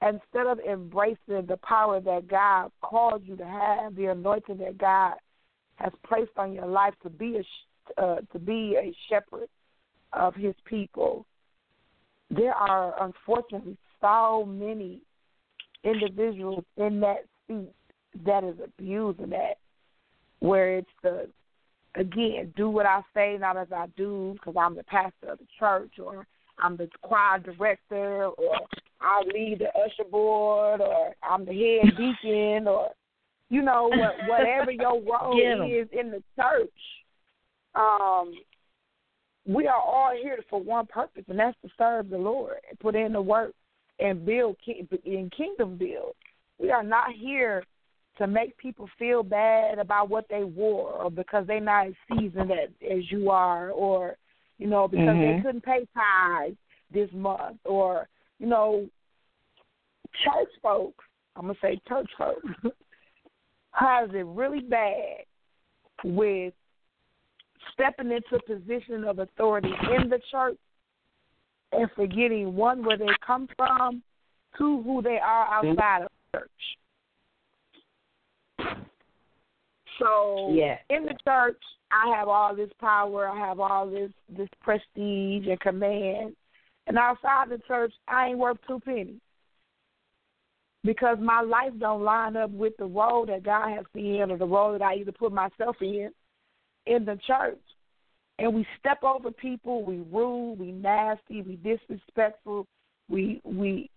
Instead 0.00 0.46
of 0.46 0.60
embracing 0.60 1.46
the 1.46 1.58
power 1.62 2.00
that 2.00 2.28
God 2.28 2.70
called 2.82 3.22
you 3.24 3.36
to 3.36 3.44
have, 3.44 3.96
the 3.96 4.06
anointing 4.06 4.58
that 4.58 4.78
God 4.78 5.14
has 5.76 5.92
placed 6.06 6.30
on 6.36 6.52
your 6.52 6.66
life 6.66 6.94
to 7.02 7.10
be 7.10 7.36
a 7.38 7.44
uh, 8.00 8.16
to 8.32 8.38
be 8.38 8.76
a 8.78 8.94
shepherd 9.08 9.48
of 10.12 10.34
His 10.34 10.54
people, 10.66 11.24
there 12.30 12.52
are 12.52 13.02
unfortunately 13.02 13.76
so 14.00 14.44
many 14.44 15.00
individuals 15.84 16.64
in 16.76 17.00
that 17.00 17.24
seat 17.46 17.72
that 18.26 18.44
is 18.44 18.56
abusing 18.62 19.30
that, 19.30 19.58
where 20.40 20.78
it's 20.78 20.88
the 21.02 21.28
again 21.94 22.52
do 22.56 22.70
what 22.70 22.86
I 22.86 23.02
say, 23.14 23.36
not 23.38 23.56
as 23.56 23.68
I 23.74 23.86
do, 23.96 24.34
because 24.34 24.54
I'm 24.58 24.76
the 24.76 24.84
pastor 24.84 25.32
of 25.32 25.38
the 25.38 25.46
church, 25.58 25.98
or 26.02 26.26
I'm 26.58 26.76
the 26.76 26.88
choir 27.02 27.38
director, 27.38 28.26
or 28.26 28.56
I 29.00 29.22
lead 29.32 29.60
the 29.60 29.68
usher 29.78 30.08
board, 30.08 30.80
or 30.80 31.14
I'm 31.22 31.44
the 31.44 31.52
head 31.52 31.96
deacon, 31.96 32.68
or 32.68 32.90
you 33.50 33.62
know 33.62 33.90
what, 33.92 34.14
whatever 34.28 34.70
your 34.70 35.00
role 35.10 35.38
is 35.38 35.88
in 35.92 36.10
the 36.10 36.22
church. 36.36 36.70
Um, 37.74 38.32
we 39.46 39.66
are 39.66 39.80
all 39.80 40.12
here 40.20 40.38
for 40.50 40.60
one 40.60 40.86
purpose, 40.86 41.24
and 41.28 41.38
that's 41.38 41.56
to 41.62 41.70
serve 41.78 42.10
the 42.10 42.18
Lord 42.18 42.56
and 42.68 42.78
put 42.78 42.94
in 42.94 43.12
the 43.12 43.22
work 43.22 43.54
and 43.98 44.24
build 44.24 44.56
in 45.04 45.30
kingdom 45.34 45.76
build. 45.78 46.14
We 46.58 46.70
are 46.70 46.82
not 46.82 47.12
here 47.12 47.64
to 48.18 48.26
make 48.26 48.56
people 48.58 48.88
feel 48.98 49.22
bad 49.22 49.78
about 49.78 50.10
what 50.10 50.26
they 50.28 50.44
wore 50.44 50.92
or 50.92 51.10
because 51.10 51.46
they're 51.46 51.60
not 51.60 51.86
as 51.86 51.94
seasoned 52.10 52.50
as, 52.50 52.68
as 52.90 53.10
you 53.10 53.30
are 53.30 53.70
or 53.70 54.16
you 54.58 54.66
know 54.66 54.88
because 54.88 55.16
Mhm. 55.16 55.36
they 55.36 55.42
couldn't 55.42 55.62
pay 55.62 55.86
tithes 55.94 56.56
this 56.90 57.10
month 57.12 57.60
or 57.64 58.08
you 58.38 58.46
know 58.46 58.88
church 60.24 60.48
folks 60.62 61.04
i'm 61.36 61.44
going 61.44 61.54
to 61.54 61.60
say 61.60 61.80
church 61.88 62.10
folks 62.16 62.48
has 63.72 64.10
it 64.12 64.26
really 64.26 64.60
bad 64.60 65.24
with 66.02 66.54
stepping 67.72 68.10
into 68.10 68.36
a 68.36 68.42
position 68.42 69.04
of 69.04 69.18
authority 69.18 69.72
in 69.94 70.08
the 70.08 70.20
church 70.30 70.58
and 71.72 71.90
forgetting 71.94 72.56
one 72.56 72.84
where 72.84 72.96
they 72.96 73.06
come 73.24 73.48
from 73.56 74.02
two 74.56 74.82
who 74.82 75.02
they 75.02 75.18
are 75.18 75.46
outside 75.54 76.02
of 76.02 76.10
church 76.32 76.50
so 79.98 80.50
in 80.90 81.04
the 81.04 81.14
church, 81.24 81.60
I 81.90 82.14
have 82.16 82.28
all 82.28 82.54
this 82.54 82.70
power, 82.80 83.28
I 83.28 83.38
have 83.38 83.60
all 83.60 83.88
this 83.88 84.10
this 84.36 84.48
prestige 84.62 85.46
and 85.46 85.60
command, 85.60 86.36
and 86.86 86.98
outside 86.98 87.50
the 87.50 87.60
church, 87.66 87.92
I 88.06 88.28
ain't 88.28 88.38
worth 88.38 88.58
two 88.66 88.80
pennies 88.80 89.20
because 90.84 91.18
my 91.20 91.40
life 91.40 91.72
don't 91.78 92.02
line 92.02 92.36
up 92.36 92.50
with 92.50 92.76
the 92.78 92.84
role 92.86 93.26
that 93.26 93.42
God 93.42 93.70
has 93.70 93.84
me 93.94 94.20
in, 94.20 94.30
or 94.30 94.38
the 94.38 94.46
role 94.46 94.72
that 94.72 94.82
I 94.82 94.94
either 94.96 95.12
put 95.12 95.32
myself 95.32 95.76
in 95.80 96.10
in 96.86 97.04
the 97.04 97.18
church. 97.26 97.58
And 98.38 98.54
we 98.54 98.64
step 98.78 99.02
over 99.02 99.32
people, 99.32 99.84
we 99.84 99.98
rude, 100.12 100.58
we 100.58 100.70
nasty, 100.70 101.42
we 101.42 101.56
disrespectful, 101.56 102.66
we 103.08 103.40
we, 103.44 103.90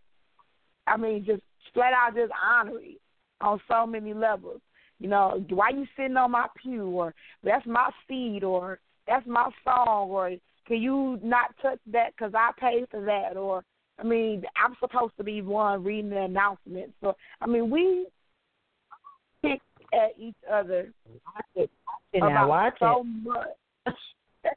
I 0.88 0.98
mean, 0.98 1.23
just 1.26 1.44
flat 1.73 1.94
out 1.94 2.15
just 2.15 2.32
honorary 2.44 2.98
on 3.40 3.60
so 3.68 3.86
many 3.86 4.14
levels. 4.14 4.61
You 5.02 5.07
know, 5.07 5.44
why 5.49 5.69
you 5.72 5.88
sitting 5.98 6.15
on 6.15 6.30
my 6.30 6.45
pew, 6.61 6.86
or 6.86 7.15
that's 7.44 7.65
my 7.65 7.90
seat, 8.07 8.44
or 8.44 8.78
that's 9.07 9.26
my 9.26 9.49
song, 9.64 10.11
or 10.11 10.32
can 10.68 10.78
you 10.78 11.19
not 11.23 11.56
touch 11.60 11.80
that 11.91 12.14
because 12.15 12.34
I 12.36 12.52
paid 12.60 12.86
for 12.91 13.03
that, 13.06 13.36
or 13.36 13.64
I 13.99 14.03
mean, 14.03 14.44
I'm 14.64 14.76
supposed 14.80 15.18
to 15.18 15.23
be 15.23 15.41
one 15.41 15.84
reading 15.84 16.11
the 16.11 16.22
announcement. 16.22 16.94
So 17.02 17.15
I 17.41 17.48
mean, 17.48 17.72
we 17.72 18.06
pick 19.41 19.60
at 19.91 20.11
each 20.19 20.36
other 20.49 20.91
it 21.56 21.69
now, 22.14 22.28
about 22.28 22.48
watch 22.48 22.73
so 22.80 23.02
it. 23.02 23.28
much, 23.28 23.95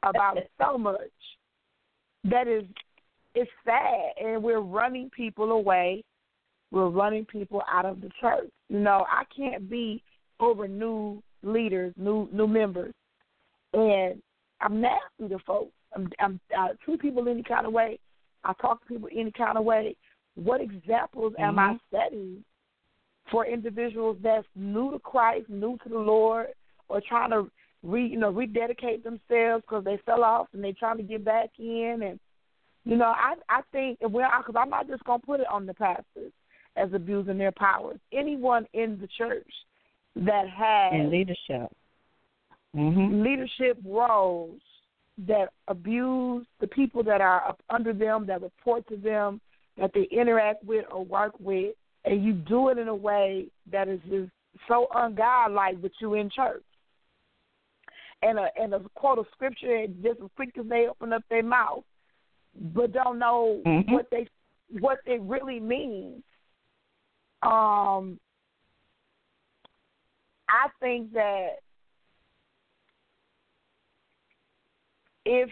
about 0.03 0.37
so 0.59 0.77
much 0.77 0.99
that 2.23 2.47
is 2.47 2.65
it's 3.33 3.49
sad, 3.65 4.23
and 4.23 4.43
we're 4.43 4.59
running 4.59 5.09
people 5.09 5.53
away. 5.53 6.03
We're 6.69 6.89
running 6.89 7.25
people 7.25 7.63
out 7.67 7.85
of 7.85 7.99
the 7.99 8.09
church. 8.21 8.49
You 8.69 8.79
know, 8.79 9.07
I 9.09 9.23
can't 9.35 9.67
be 9.67 10.03
over 10.39 10.67
new 10.67 11.21
leaders, 11.43 11.93
new 11.97 12.27
new 12.31 12.47
members, 12.47 12.93
and 13.73 14.21
I'm 14.61 14.81
nasty 14.81 15.29
to 15.29 15.39
folks. 15.45 15.71
I'm, 15.95 16.09
I'm 16.19 16.39
I 16.57 16.69
treat 16.83 17.01
people 17.01 17.27
any 17.27 17.43
kind 17.43 17.65
of 17.65 17.73
way. 17.73 17.99
I 18.43 18.53
talk 18.61 18.81
to 18.81 18.87
people 18.87 19.09
any 19.15 19.31
kind 19.31 19.57
of 19.57 19.63
way. 19.63 19.95
What 20.35 20.61
examples 20.61 21.33
am 21.39 21.59
I 21.59 21.69
mm-hmm. 21.69 21.95
setting 21.95 22.43
for 23.31 23.45
individuals 23.45 24.17
that's 24.21 24.45
new 24.55 24.91
to 24.91 24.99
Christ, 24.99 25.49
new 25.49 25.77
to 25.83 25.89
the 25.89 25.97
Lord, 25.97 26.47
or 26.89 27.01
trying 27.07 27.31
to 27.31 27.49
re 27.83 28.05
you 28.05 28.17
know 28.17 28.31
rededicate 28.31 29.03
themselves 29.03 29.63
because 29.67 29.83
they 29.83 29.99
fell 30.05 30.23
off 30.23 30.47
and 30.53 30.63
they're 30.63 30.73
trying 30.73 30.97
to 30.97 31.03
get 31.03 31.23
back 31.23 31.49
in 31.59 32.01
and 32.03 32.19
you 32.83 32.97
know 32.97 33.13
I 33.15 33.35
I 33.49 33.61
think 33.71 33.99
well 34.01 34.29
because 34.39 34.55
I'm 34.57 34.69
not 34.69 34.87
just 34.87 35.03
gonna 35.03 35.19
put 35.19 35.39
it 35.39 35.47
on 35.51 35.65
the 35.65 35.73
pastors 35.73 36.31
as 36.75 36.89
abusing 36.93 37.37
their 37.37 37.53
powers. 37.53 37.99
Anyone 38.11 38.65
in 38.73 38.97
the 38.99 39.07
church 39.17 39.47
that 40.15 40.49
has 40.49 40.93
in 40.93 41.09
leadership. 41.09 41.71
Mhm. 42.75 43.23
leadership 43.23 43.77
roles 43.85 44.61
that 45.17 45.49
abuse 45.67 46.45
the 46.59 46.67
people 46.67 47.03
that 47.03 47.21
are 47.21 47.47
up 47.47 47.61
under 47.69 47.93
them, 47.93 48.25
that 48.25 48.41
report 48.41 48.85
to 48.87 48.97
them, 48.97 49.39
that 49.77 49.91
they 49.93 50.03
interact 50.11 50.63
with 50.63 50.85
or 50.91 51.05
work 51.05 51.33
with, 51.39 51.73
and 52.03 52.23
you 52.23 52.33
do 52.33 52.69
it 52.69 52.77
in 52.77 52.87
a 52.89 52.95
way 52.95 53.47
that 53.71 53.87
is 53.87 54.01
just 54.09 54.31
so 54.67 54.87
ungodlike 54.93 55.81
with 55.81 55.93
you 55.99 56.15
in 56.15 56.29
church. 56.29 56.63
And 58.21 58.39
a 58.39 58.49
and 58.59 58.73
a 58.73 58.79
quote 58.95 59.19
of 59.19 59.27
scripture 59.31 59.75
and 59.75 60.01
just 60.01 60.19
as 60.21 60.29
quick 60.35 60.57
as 60.57 60.65
they 60.67 60.87
open 60.87 61.13
up 61.13 61.23
their 61.29 61.43
mouth, 61.43 61.83
but 62.73 62.91
don't 62.91 63.19
know 63.19 63.61
Mhm. 63.65 63.91
what 63.91 64.09
they 64.09 64.27
what 64.79 64.99
it 65.05 65.21
really 65.21 65.59
means. 65.59 66.23
Um, 67.41 68.19
I 70.49 70.67
think 70.79 71.13
that 71.13 71.57
if 75.25 75.49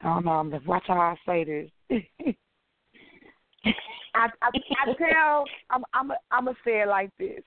I 0.00 0.14
don't 0.14 0.24
know, 0.24 0.32
I'm 0.32 0.50
just 0.50 0.66
watch 0.66 0.84
how 0.86 0.94
I 0.94 1.16
say 1.26 1.44
this. 1.44 1.70
I, 4.14 4.28
I 4.42 4.50
I 4.50 4.94
tell 4.94 5.44
I'm 5.70 5.84
I'm 5.94 6.12
I'm 6.30 6.44
gonna 6.46 6.56
say 6.64 6.82
it 6.82 6.88
like 6.88 7.10
this. 7.18 7.42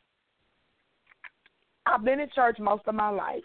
I've 1.86 2.04
been 2.04 2.20
in 2.20 2.30
church 2.34 2.58
most 2.60 2.84
of 2.88 2.96
my 2.96 3.10
life. 3.10 3.44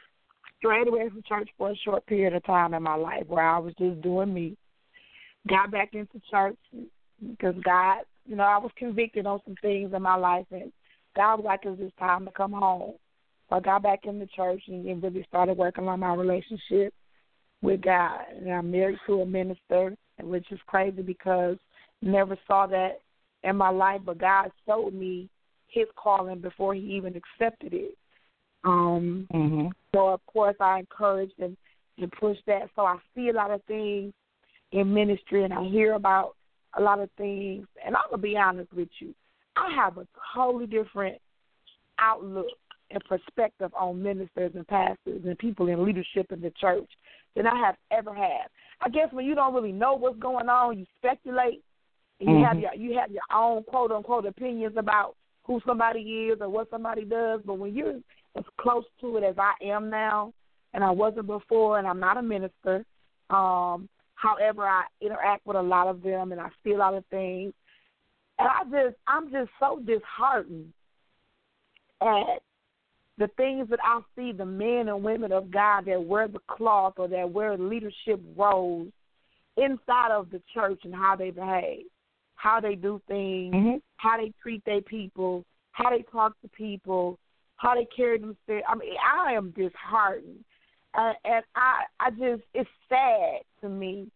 Strayed 0.58 0.88
away 0.88 1.08
from 1.08 1.22
church 1.28 1.48
for 1.56 1.70
a 1.70 1.76
short 1.76 2.06
period 2.06 2.34
of 2.34 2.44
time 2.44 2.74
in 2.74 2.82
my 2.82 2.94
life 2.94 3.24
where 3.26 3.46
I 3.46 3.58
was 3.58 3.74
just 3.78 4.00
doing 4.02 4.32
me. 4.32 4.56
Got 5.48 5.70
back 5.70 5.94
into 5.94 6.20
church 6.30 6.56
because 7.20 7.54
God, 7.64 7.98
you 8.26 8.36
know, 8.36 8.44
I 8.44 8.58
was 8.58 8.70
convicted 8.76 9.26
on 9.26 9.40
some 9.44 9.56
things 9.62 9.92
in 9.94 10.02
my 10.02 10.16
life, 10.16 10.46
and 10.50 10.72
God 11.14 11.36
was 11.36 11.44
like, 11.44 11.60
"It's 11.64 11.80
just 11.80 11.96
time 11.96 12.24
to 12.26 12.32
come 12.32 12.52
home." 12.52 12.94
So 13.48 13.56
I 13.56 13.60
got 13.60 13.82
back 13.82 14.06
in 14.06 14.18
the 14.18 14.26
church 14.26 14.62
and 14.68 14.86
then 14.86 15.00
really 15.00 15.24
started 15.28 15.56
working 15.56 15.88
on 15.88 16.00
my 16.00 16.14
relationship 16.14 16.92
with 17.62 17.80
God. 17.80 18.20
And 18.34 18.52
I'm 18.52 18.70
married 18.70 18.98
to 19.06 19.22
a 19.22 19.26
minister, 19.26 19.96
which 20.20 20.50
is 20.50 20.60
crazy 20.66 21.02
because 21.02 21.56
never 22.02 22.36
saw 22.46 22.66
that 22.66 23.00
in 23.44 23.56
my 23.56 23.70
life, 23.70 24.00
but 24.04 24.18
God 24.18 24.50
showed 24.66 24.94
me 24.94 25.28
His 25.68 25.86
calling 25.96 26.40
before 26.40 26.74
He 26.74 26.80
even 26.80 27.14
accepted 27.16 27.72
it. 27.72 27.96
Um, 28.64 29.28
Mhm. 29.32 29.72
so 29.94 30.08
of 30.08 30.24
course 30.26 30.56
I 30.60 30.80
encouraged 30.80 31.38
and, 31.38 31.56
and 31.98 32.10
pushed 32.12 32.44
that. 32.46 32.70
So 32.74 32.84
I 32.84 32.98
see 33.14 33.28
a 33.28 33.32
lot 33.32 33.50
of 33.50 33.62
things 33.64 34.12
in 34.72 34.92
ministry 34.92 35.44
and 35.44 35.54
I 35.54 35.64
hear 35.64 35.94
about 35.94 36.35
a 36.76 36.80
lot 36.82 37.00
of 37.00 37.10
things 37.16 37.66
and 37.84 37.96
I'm 37.96 38.02
gonna 38.10 38.22
be 38.22 38.36
honest 38.36 38.72
with 38.72 38.88
you. 39.00 39.14
I 39.56 39.74
have 39.74 39.98
a 39.98 40.06
totally 40.34 40.66
different 40.66 41.18
outlook 41.98 42.46
and 42.90 43.02
perspective 43.04 43.72
on 43.74 44.02
ministers 44.02 44.52
and 44.54 44.66
pastors 44.68 45.22
and 45.24 45.38
people 45.38 45.68
in 45.68 45.84
leadership 45.84 46.30
in 46.30 46.40
the 46.40 46.52
church 46.60 46.88
than 47.34 47.46
I 47.46 47.56
have 47.56 47.76
ever 47.90 48.14
had. 48.14 48.48
I 48.80 48.88
guess 48.88 49.08
when 49.12 49.26
you 49.26 49.34
don't 49.34 49.54
really 49.54 49.72
know 49.72 49.94
what's 49.94 50.18
going 50.18 50.48
on, 50.48 50.78
you 50.78 50.86
speculate 50.98 51.62
and 52.20 52.30
you 52.30 52.44
have 52.44 52.56
Mhm. 52.56 52.62
your 52.62 52.74
you 52.74 52.98
have 52.98 53.10
your 53.10 53.22
own 53.32 53.64
quote 53.64 53.92
unquote 53.92 54.26
opinions 54.26 54.76
about 54.76 55.16
who 55.44 55.60
somebody 55.66 56.28
is 56.28 56.40
or 56.40 56.48
what 56.48 56.70
somebody 56.70 57.04
does. 57.04 57.40
But 57.42 57.54
when 57.54 57.74
you're 57.74 58.00
as 58.36 58.44
close 58.58 58.84
to 59.00 59.16
it 59.16 59.24
as 59.24 59.38
I 59.38 59.54
am 59.62 59.90
now, 59.90 60.32
and 60.74 60.84
I 60.84 60.90
wasn't 60.90 61.26
before. 61.26 61.78
And 61.78 61.88
I'm 61.88 61.98
not 61.98 62.18
a 62.18 62.22
minister. 62.22 62.84
Um, 63.30 63.88
however, 64.16 64.64
I 64.64 64.84
interact 65.00 65.46
with 65.46 65.56
a 65.56 65.62
lot 65.62 65.86
of 65.86 66.02
them, 66.02 66.32
and 66.32 66.40
I 66.40 66.48
see 66.64 66.72
a 66.72 66.78
lot 66.78 66.94
of 66.94 67.04
things. 67.06 67.52
And 68.38 68.48
I 68.48 68.64
just, 68.64 68.96
I'm 69.06 69.30
just 69.30 69.50
so 69.60 69.80
disheartened 69.80 70.72
at 72.02 72.42
the 73.18 73.28
things 73.36 73.68
that 73.70 73.78
I 73.82 74.00
see 74.14 74.32
the 74.32 74.44
men 74.44 74.88
and 74.88 75.02
women 75.02 75.32
of 75.32 75.50
God 75.50 75.86
that 75.86 76.02
wear 76.02 76.28
the 76.28 76.40
cloth 76.48 76.94
or 76.98 77.08
that 77.08 77.30
wear 77.30 77.56
leadership 77.56 78.20
roles 78.36 78.88
inside 79.56 80.10
of 80.10 80.30
the 80.30 80.42
church 80.52 80.80
and 80.84 80.94
how 80.94 81.16
they 81.16 81.30
behave, 81.30 81.86
how 82.34 82.60
they 82.60 82.74
do 82.74 83.00
things, 83.08 83.54
Mm-hmm. 83.54 83.76
how 83.96 84.18
they 84.18 84.32
treat 84.42 84.62
their 84.66 84.82
people, 84.82 85.44
how 85.72 85.88
they 85.88 86.04
talk 86.12 86.38
to 86.42 86.48
people, 86.48 87.18
how 87.56 87.74
they 87.74 87.86
carry 87.96 88.18
themselves. 88.18 88.64
I 88.68 88.74
mean, 88.74 88.92
I 89.02 89.32
am 89.32 89.52
disheartened, 89.52 90.44
uh, 90.92 91.12
and 91.24 91.42
I, 91.54 91.84
I 91.98 92.10
just, 92.10 92.42
it's 92.52 92.68
sad 92.90 93.40
to 93.66 93.74
me. 93.74 94.08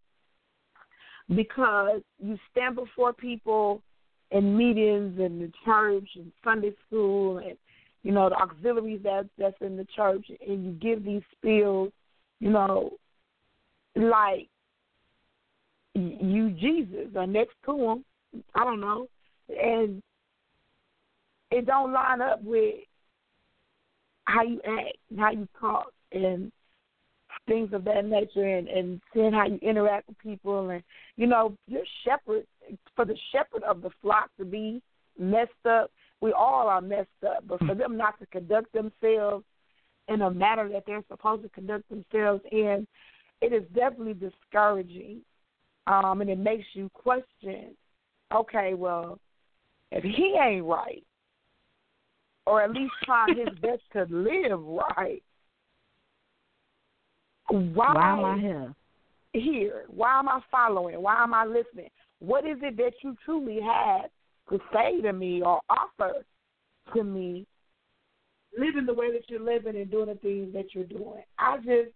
Because 1.34 2.00
you 2.18 2.38
stand 2.50 2.74
before 2.76 3.12
people 3.12 3.82
in 4.30 4.56
meetings 4.56 5.18
and 5.18 5.40
the 5.40 5.52
church 5.64 6.08
and 6.16 6.32
Sunday 6.42 6.72
school 6.86 7.38
and 7.38 7.56
you 8.02 8.12
know 8.12 8.28
the 8.28 8.36
auxiliaries 8.36 9.00
that 9.02 9.26
that's 9.38 9.56
in 9.60 9.76
the 9.76 9.86
church 9.96 10.26
and 10.46 10.64
you 10.64 10.72
give 10.72 11.04
these 11.04 11.22
spills, 11.36 11.92
you 12.40 12.50
know, 12.50 12.92
like 13.94 14.48
you 15.94 16.50
Jesus 16.50 17.08
or 17.14 17.26
next 17.26 17.54
to 17.66 17.76
him, 17.76 18.04
I 18.54 18.64
don't 18.64 18.80
know, 18.80 19.06
and 19.48 20.02
it 21.50 21.66
don't 21.66 21.92
line 21.92 22.20
up 22.20 22.42
with 22.42 22.76
how 24.24 24.42
you 24.42 24.60
act, 24.64 24.96
and 25.10 25.18
how 25.18 25.30
you 25.32 25.48
talk, 25.60 25.92
and 26.12 26.52
things 27.50 27.72
of 27.72 27.84
that 27.84 28.04
nature, 28.04 28.46
and 28.46 28.68
and 28.68 29.00
seeing 29.12 29.32
how 29.32 29.46
you 29.46 29.58
interact 29.60 30.06
with 30.06 30.18
people, 30.18 30.70
and 30.70 30.82
you 31.16 31.26
know, 31.26 31.56
your 31.66 31.82
shepherd 32.04 32.46
for 32.94 33.04
the 33.04 33.16
shepherd 33.32 33.64
of 33.64 33.82
the 33.82 33.90
flock 34.00 34.30
to 34.38 34.44
be 34.44 34.80
messed 35.18 35.66
up. 35.68 35.90
We 36.20 36.32
all 36.32 36.68
are 36.68 36.80
messed 36.80 37.08
up, 37.26 37.44
but 37.48 37.58
for 37.66 37.74
them 37.74 37.96
not 37.96 38.20
to 38.20 38.26
conduct 38.26 38.72
themselves 38.72 39.44
in 40.06 40.22
a 40.22 40.30
manner 40.30 40.68
that 40.68 40.84
they're 40.86 41.02
supposed 41.08 41.42
to 41.42 41.48
conduct 41.48 41.88
themselves 41.88 42.42
in, 42.52 42.86
it 43.40 43.52
is 43.52 43.64
definitely 43.74 44.14
discouraging, 44.14 45.22
um, 45.86 46.20
and 46.20 46.30
it 46.30 46.38
makes 46.38 46.66
you 46.74 46.88
question. 46.94 47.74
Okay, 48.32 48.74
well, 48.74 49.18
if 49.90 50.04
he 50.04 50.38
ain't 50.40 50.64
right, 50.64 51.02
or 52.46 52.62
at 52.62 52.70
least 52.70 52.92
trying 53.04 53.36
his 53.36 53.58
best 53.62 53.82
to 53.92 54.06
live 54.14 54.60
right, 54.96 55.22
why, 57.50 57.94
Why 57.94 58.12
am 58.18 58.24
I 58.24 58.38
here? 58.38 58.74
Here, 59.32 59.84
why 59.88 60.18
am 60.18 60.28
I 60.28 60.40
following? 60.50 61.00
Why 61.00 61.22
am 61.22 61.32
I 61.34 61.44
listening? 61.44 61.88
What 62.18 62.44
is 62.44 62.58
it 62.62 62.76
that 62.78 62.92
you 63.02 63.16
truly 63.24 63.60
have 63.60 64.10
to 64.50 64.58
say 64.72 65.00
to 65.02 65.12
me 65.12 65.42
or 65.42 65.60
offer 65.70 66.24
to 66.94 67.04
me? 67.04 67.46
Living 68.58 68.86
the 68.86 68.94
way 68.94 69.12
that 69.12 69.28
you're 69.28 69.40
living 69.40 69.76
and 69.76 69.90
doing 69.90 70.06
the 70.06 70.16
things 70.16 70.52
that 70.54 70.74
you're 70.74 70.84
doing. 70.84 71.22
I 71.38 71.58
just, 71.58 71.90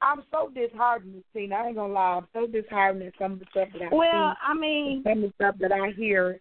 I'm 0.00 0.22
so 0.30 0.50
disheartened, 0.54 1.22
Tina. 1.34 1.54
I 1.54 1.66
ain't 1.68 1.76
gonna 1.76 1.92
lie. 1.92 2.16
I'm 2.22 2.26
so 2.32 2.46
disheartened 2.46 3.02
at 3.02 3.12
some 3.18 3.32
of 3.32 3.38
the 3.40 3.44
stuff 3.50 3.68
that 3.74 3.82
I 3.82 3.94
Well, 3.94 4.32
see. 4.32 4.38
I 4.48 4.54
mean, 4.54 5.02
some 5.04 5.22
of 5.24 5.30
the 5.30 5.32
stuff 5.34 5.54
that 5.60 5.70
I 5.72 5.90
hear 5.96 6.40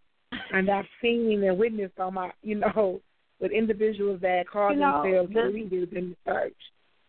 and 0.53 0.69
I've 0.69 0.85
seen 1.01 1.43
and 1.43 1.57
witnessed 1.57 1.99
on 1.99 2.13
my, 2.13 2.31
you 2.41 2.55
know, 2.55 3.01
with 3.41 3.51
individuals 3.51 4.19
that 4.21 4.47
call 4.49 4.71
You 4.71 4.79
know, 4.79 5.03
themselves 5.03 5.33
the- 5.33 5.51
leaders 5.51 5.89
in 5.95 6.15
the 6.25 6.31
church. 6.31 6.55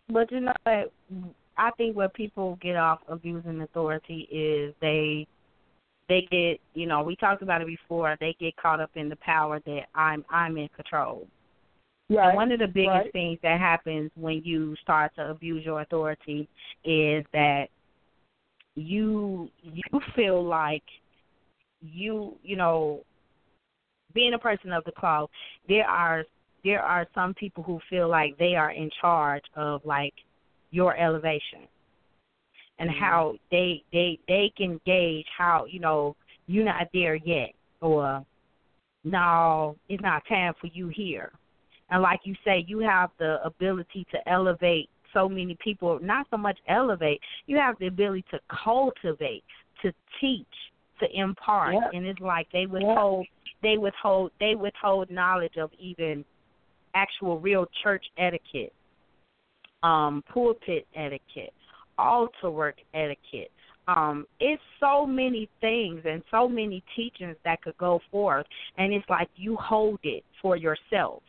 But 0.09 0.31
you 0.31 0.41
know 0.41 0.53
what? 0.65 0.93
I 1.57 1.70
think 1.77 1.97
where 1.97 2.09
people 2.09 2.59
get 2.62 2.77
off 2.77 3.01
abusing 3.09 3.61
authority 3.61 4.29
is 4.31 4.74
they 4.81 5.27
they 6.09 6.27
get 6.31 6.61
you 6.74 6.87
know 6.87 7.03
we 7.03 7.16
talked 7.16 7.43
about 7.43 7.61
it 7.61 7.66
before 7.66 8.16
they 8.20 8.35
get 8.41 8.57
caught 8.57 8.81
up 8.81 8.91
in 8.95 9.09
the 9.09 9.16
power 9.16 9.61
that 9.66 9.83
I'm 9.95 10.24
I'm 10.31 10.57
in 10.57 10.69
control. 10.74 11.27
Right. 12.11 12.29
And 12.29 12.37
one 12.37 12.53
of 12.53 12.59
the 12.59 12.66
biggest 12.66 12.89
right. 12.89 13.12
things 13.12 13.39
that 13.43 13.61
happens 13.61 14.11
when 14.16 14.43
you 14.45 14.77
start 14.83 15.15
to 15.16 15.31
abuse 15.31 15.65
your 15.65 15.81
authority 15.81 16.49
is 16.85 17.24
that 17.33 17.66
you 18.74 19.49
you 19.62 20.01
feel 20.16 20.45
like 20.45 20.83
you 21.81 22.37
you 22.43 22.57
know 22.57 23.03
being 24.15 24.35
a 24.35 24.39
person 24.39 24.73
of 24.73 24.85
the 24.85 24.93
cloth 24.93 25.31
there 25.69 25.87
are 25.87 26.24
there 26.64 26.82
are 26.82 27.06
some 27.14 27.34
people 27.34 27.62
who 27.62 27.80
feel 27.90 28.09
like 28.09 28.36
they 28.39 28.55
are 28.55 28.70
in 28.70 28.90
charge 29.01 29.44
of 29.56 29.80
like 29.84 30.14
your 30.70 30.97
elevation 30.97 31.66
and 32.78 32.90
mm-hmm. 32.90 32.98
how 32.98 33.34
they 33.51 33.82
they 33.93 34.18
they 34.28 34.52
can 34.56 34.80
gauge 34.86 35.26
how 35.36 35.64
you 35.68 35.80
know 35.80 36.16
you're 36.47 36.64
not 36.64 36.89
there 36.93 37.14
yet 37.14 37.51
or 37.80 38.24
no 39.05 39.76
it's 39.89 40.02
not 40.02 40.22
time 40.28 40.55
for 40.60 40.68
you 40.68 40.89
here. 40.89 41.32
And 41.90 42.01
like 42.01 42.20
you 42.24 42.34
say 42.44 42.64
you 42.66 42.78
have 42.80 43.10
the 43.18 43.43
ability 43.44 44.06
to 44.12 44.28
elevate 44.28 44.89
so 45.12 45.28
many 45.28 45.56
people 45.62 45.98
not 46.02 46.26
so 46.30 46.36
much 46.36 46.59
elevate 46.68 47.20
you 47.47 47.56
have 47.59 47.76
the 47.78 47.86
ability 47.86 48.24
to 48.30 48.40
cultivate 48.64 49.44
to 49.82 49.93
teach 50.20 50.47
to 51.01 51.06
impart. 51.12 51.74
Yeah. 51.74 51.90
and 51.93 52.06
it's 52.06 52.20
like 52.20 52.47
they 52.52 52.66
withhold 52.66 53.26
they 53.62 53.76
withhold 53.76 54.32
they 54.40 54.55
withhold 54.55 55.10
knowledge 55.10 55.56
of 55.59 55.70
even 55.78 56.24
actual 56.94 57.39
real 57.39 57.66
church 57.82 58.05
etiquette 58.19 58.73
um 59.82 60.23
pulpit 60.32 60.86
etiquette 60.94 61.52
altar 61.98 62.51
work 62.51 62.77
etiquette. 62.94 63.51
Um 63.89 64.27
it's 64.40 64.62
so 64.81 65.06
many 65.06 65.48
things 65.60 66.02
and 66.05 66.23
so 66.31 66.48
many 66.48 66.82
teachings 66.94 67.36
that 67.44 67.62
could 67.62 67.77
go 67.78 68.01
forth 68.10 68.47
and 68.78 68.93
it's 68.93 69.09
like 69.09 69.28
you 69.36 69.56
hold 69.56 69.98
it 70.02 70.24
for 70.40 70.56
yourself. 70.56 71.23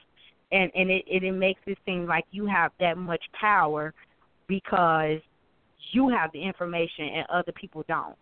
And 0.52 0.72
and 0.76 0.90
it 0.90 1.04
it, 1.08 1.24
it 1.24 1.32
makes 1.32 1.62
it 1.66 1.78
seem 1.86 2.06
like 2.06 2.26
you 2.32 2.46
have 2.46 2.72
that 2.80 2.98
much 2.98 3.24
power 3.40 3.94
because 4.48 5.20
you 5.92 6.10
have 6.10 6.32
the 6.32 6.42
information 6.42 7.06
and 7.06 7.26
other 7.30 7.52
people 7.52 7.84
don't. 7.88 8.16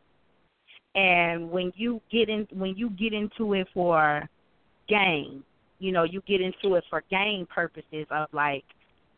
And 0.96 1.50
when 1.50 1.72
you 1.76 2.02
get 2.12 2.30
in 2.30 2.48
when 2.52 2.76
you 2.76 2.90
get 2.92 3.14
into 3.14 3.54
it 3.54 3.68
for 3.74 4.28
gain 4.88 5.44
you 5.82 5.92
know 5.92 6.04
you 6.04 6.22
get 6.28 6.40
into 6.40 6.76
it 6.76 6.84
for 6.90 7.04
gain 7.10 7.46
purposes 7.54 8.06
of 8.12 8.28
like 8.32 8.64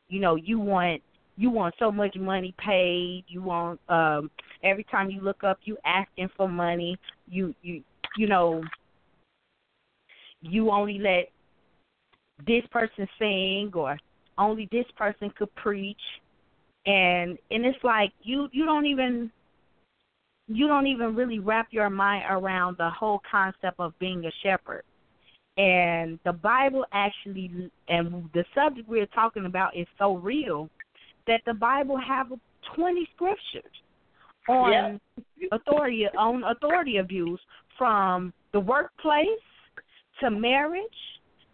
you 0.09 0.19
know 0.19 0.35
you 0.35 0.59
want 0.59 1.01
you 1.35 1.49
want 1.49 1.73
so 1.77 1.91
much 1.91 2.15
money 2.15 2.53
paid 2.57 3.23
you 3.27 3.41
want 3.41 3.79
um 3.89 4.29
every 4.63 4.83
time 4.85 5.09
you 5.09 5.21
look 5.21 5.43
up 5.43 5.59
you 5.63 5.77
asking 5.85 6.29
for 6.35 6.47
money 6.47 6.97
you 7.27 7.53
you 7.61 7.83
you 8.17 8.27
know 8.27 8.63
you 10.41 10.69
only 10.71 10.99
let 10.99 11.29
this 12.45 12.63
person 12.71 13.07
sing 13.19 13.71
or 13.73 13.97
only 14.37 14.67
this 14.71 14.85
person 14.97 15.31
could 15.37 15.53
preach. 15.55 15.97
And 16.85 17.37
and 17.49 17.65
it's 17.65 17.81
like 17.83 18.11
you 18.21 18.49
you 18.51 18.65
don't 18.65 18.85
even 18.85 19.31
you 20.47 20.67
don't 20.67 20.87
even 20.87 21.15
really 21.15 21.39
wrap 21.39 21.67
your 21.71 21.89
mind 21.89 22.25
around 22.29 22.77
the 22.77 22.89
whole 22.89 23.21
concept 23.29 23.79
of 23.79 23.97
being 23.99 24.25
a 24.25 24.31
shepherd 24.41 24.83
and 25.57 26.19
the 26.25 26.33
bible 26.33 26.83
actually 26.93 27.69
and 27.87 28.29
the 28.33 28.43
subject 28.55 28.87
we're 28.89 29.05
talking 29.07 29.45
about 29.45 29.75
is 29.77 29.87
so 29.99 30.15
real 30.15 30.69
that 31.27 31.41
the 31.45 31.53
bible 31.53 31.97
have 31.97 32.31
20 32.75 33.07
scriptures 33.15 33.63
on 34.49 34.99
authority 35.51 36.07
on 36.17 36.43
authority 36.43 36.97
abuse 36.97 37.39
from 37.77 38.33
the 38.51 38.59
workplace 38.59 39.27
to 40.19 40.29
marriage 40.29 40.81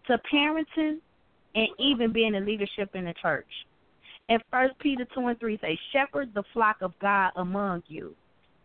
to 0.08 0.20
parenting 0.34 0.98
and 1.56 1.68
even 1.78 2.12
being 2.12 2.36
in 2.36 2.46
leadership 2.46 2.90
in 2.94 3.06
the 3.06 3.14
church. 3.22 3.48
And 4.30 4.42
first 4.52 4.78
peter 4.80 5.06
two 5.14 5.28
and 5.28 5.40
three 5.40 5.58
say 5.62 5.78
shepherd 5.92 6.34
the 6.34 6.44
flock 6.54 6.78
of 6.82 6.94
god 7.02 7.32
among 7.36 7.84
you 7.88 8.16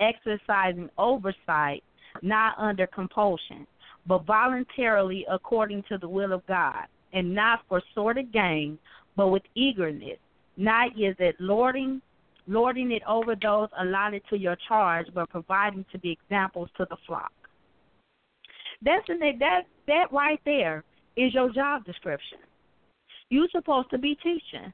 exercising 0.00 0.88
oversight 0.98 1.82
not 2.22 2.56
under 2.58 2.86
compulsion 2.86 3.66
but 4.06 4.24
voluntarily 4.26 5.26
according 5.30 5.82
to 5.88 5.98
the 5.98 6.08
will 6.08 6.32
of 6.32 6.46
God, 6.46 6.86
and 7.12 7.34
not 7.34 7.60
for 7.68 7.82
sordid 7.94 8.32
gain, 8.32 8.78
but 9.16 9.28
with 9.28 9.42
eagerness, 9.54 10.18
not 10.56 10.88
is 10.98 11.16
it 11.18 11.36
lording 11.38 12.00
lording 12.46 12.92
it 12.92 13.02
over 13.08 13.34
those 13.34 13.68
allotted 13.80 14.22
to 14.28 14.36
your 14.36 14.56
charge, 14.68 15.06
but 15.14 15.30
providing 15.30 15.84
to 15.92 15.98
be 15.98 16.10
examples 16.10 16.68
to 16.76 16.86
the 16.90 16.96
flock. 17.06 17.32
That's 18.82 19.06
that 19.06 19.62
that 19.86 20.12
right 20.12 20.40
there 20.44 20.84
is 21.16 21.32
your 21.32 21.50
job 21.50 21.84
description. 21.84 22.38
You're 23.30 23.48
supposed 23.50 23.90
to 23.90 23.98
be 23.98 24.14
teaching. 24.16 24.72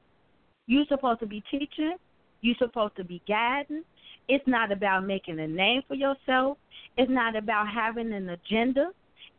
You're 0.67 0.85
supposed 0.89 1.21
to 1.21 1.25
be 1.25 1.43
teaching. 1.49 1.95
You're 2.41 2.55
supposed 2.59 2.95
to 2.97 3.03
be 3.03 3.21
guiding. 3.27 3.83
It's 4.27 4.45
not 4.47 4.71
about 4.71 5.05
making 5.05 5.39
a 5.39 5.47
name 5.47 5.81
for 5.87 5.95
yourself. 5.95 6.57
It's 6.97 7.11
not 7.11 7.35
about 7.35 7.67
having 7.69 8.11
an 8.13 8.29
agenda. 8.29 8.91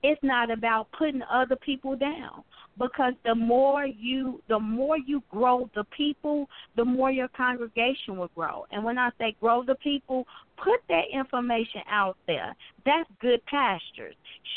It's 0.03 0.23
not 0.23 0.51
about 0.51 0.91
putting 0.93 1.23
other 1.23 1.57
people 1.57 1.97
down. 1.97 2.45
because 2.79 3.13
the 3.25 3.35
more 3.35 3.85
you 3.85 4.43
the 4.49 4.59
more 4.59 4.97
you 4.99 5.23
grow 5.31 5.69
the 5.75 5.85
people, 5.97 6.49
the 6.77 6.85
more 6.85 7.11
your 7.11 7.29
congregation 7.29 8.17
will 8.17 8.31
grow. 8.35 8.65
And 8.71 8.83
when 8.83 8.99
I 8.99 9.11
say 9.19 9.37
grow 9.41 9.63
the 9.63 9.75
people, 9.77 10.27
put 10.57 10.81
that 10.89 11.05
information 11.13 11.83
out 11.91 12.17
there. 12.27 12.55
That's 12.85 13.09
good 13.21 13.45
pastures. 13.47 14.15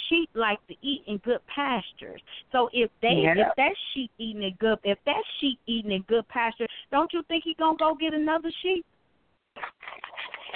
Sheep 0.08 0.30
like 0.34 0.66
to 0.68 0.76
eat 0.82 1.04
in 1.08 1.18
good 1.18 1.46
pastures. 1.48 2.22
So 2.52 2.70
if 2.74 2.90
they 3.02 3.24
Yeah. 3.24 3.50
if 3.50 3.56
that 3.56 3.76
sheep 3.94 4.12
eating 4.18 4.44
in 4.44 4.54
good 4.56 4.80
if 4.84 5.04
that 5.06 5.24
sheep 5.40 5.60
eating 5.66 5.92
in 5.92 6.02
good 6.04 6.28
pasture, 6.28 6.68
don't 6.92 7.12
you 7.12 7.22
think 7.24 7.44
he 7.44 7.54
gonna 7.56 7.78
go 7.78 7.96
get 7.96 8.14
another 8.14 8.52
sheep? 8.52 8.86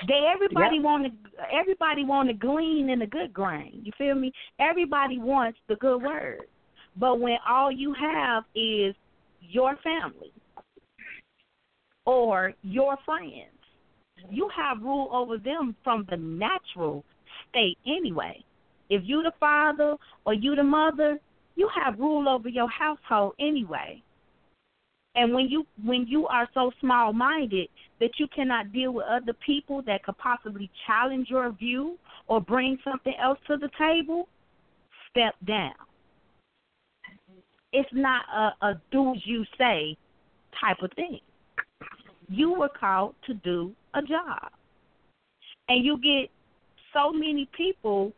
They 0.08 0.30
everybody 0.34 0.76
Yep. 0.76 0.84
want 0.84 1.04
to 1.06 1.54
everybody 1.54 2.04
want 2.04 2.30
to 2.30 2.34
glean 2.34 2.90
in 2.90 3.00
the 3.00 3.08
good 3.08 3.34
grain. 3.34 3.82
You 3.84 3.92
feel 3.98 4.16
me? 4.16 4.32
Everybody 4.60 5.18
wants 5.18 5.60
the 5.68 5.76
good 5.76 6.02
word, 6.02 6.48
but 6.96 7.20
when 7.20 7.38
all 7.48 7.72
you 7.72 7.94
have 7.94 8.44
is 8.56 8.96
your 9.42 9.76
family 9.78 10.32
or 12.06 12.54
your 12.64 12.98
friends, 13.06 13.56
you 14.30 14.50
have 14.56 14.82
rule 14.82 15.10
over 15.12 15.38
them 15.38 15.76
from 15.84 16.06
the 16.10 16.18
natural 16.18 17.04
state 17.50 17.78
anyway. 17.86 18.44
If 18.90 19.04
you 19.06 19.22
the 19.24 19.34
father 19.40 19.96
or 20.26 20.34
you 20.34 20.56
the 20.56 20.64
mother, 20.64 21.20
you 21.56 21.70
have 21.84 22.00
rule 22.00 22.28
over 22.28 22.50
your 22.50 22.70
household 22.70 23.34
anyway. 23.40 24.02
And 25.16 25.34
when 25.34 25.50
you 25.50 25.66
when 25.84 26.06
you 26.08 26.28
are 26.28 26.48
so 26.54 26.72
small 26.80 27.14
minded 27.14 27.68
that 28.00 28.12
you 28.18 28.28
cannot 28.34 28.72
deal 28.72 28.94
with 28.94 29.06
other 29.06 29.34
people 29.46 29.82
that 29.84 30.04
could 30.04 30.18
possibly 30.18 30.70
challenge 30.86 31.28
your 31.30 31.52
view 31.52 31.98
or 32.28 32.40
bring 32.40 32.78
something 32.84 33.14
else 33.22 33.40
to 33.48 33.58
the 33.58 33.70
table, 33.78 34.28
step 35.10 35.36
down. 35.46 35.74
It's 37.74 37.90
not 37.92 38.24
a, 38.34 38.68
a 38.68 38.82
do 38.92 39.14
as 39.14 39.22
you 39.26 39.44
say 39.58 39.98
type 40.60 40.78
of 40.82 40.92
thing. 40.96 41.20
You 42.28 42.54
were 42.54 42.70
called 42.70 43.16
to 43.26 43.34
do 43.34 43.74
a 43.96 44.02
job. 44.02 44.52
And 45.68 45.84
you 45.84 45.98
get 45.98 46.30
so 46.94 47.12
many 47.12 47.48
people 47.56 48.14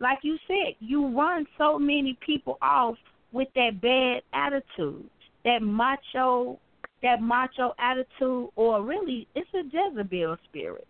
like 0.00 0.18
you 0.22 0.36
said, 0.46 0.74
you 0.80 1.08
run 1.16 1.46
so 1.56 1.78
many 1.78 2.18
people 2.24 2.58
off 2.60 2.96
with 3.32 3.48
that 3.54 3.80
bad 3.80 4.22
attitude 4.32 5.08
that 5.46 5.62
macho 5.62 6.58
that 7.02 7.22
macho 7.22 7.72
attitude 7.78 8.48
or 8.56 8.82
really 8.82 9.26
it's 9.34 9.48
a 9.54 9.62
Jezebel 9.62 10.36
spirit. 10.44 10.86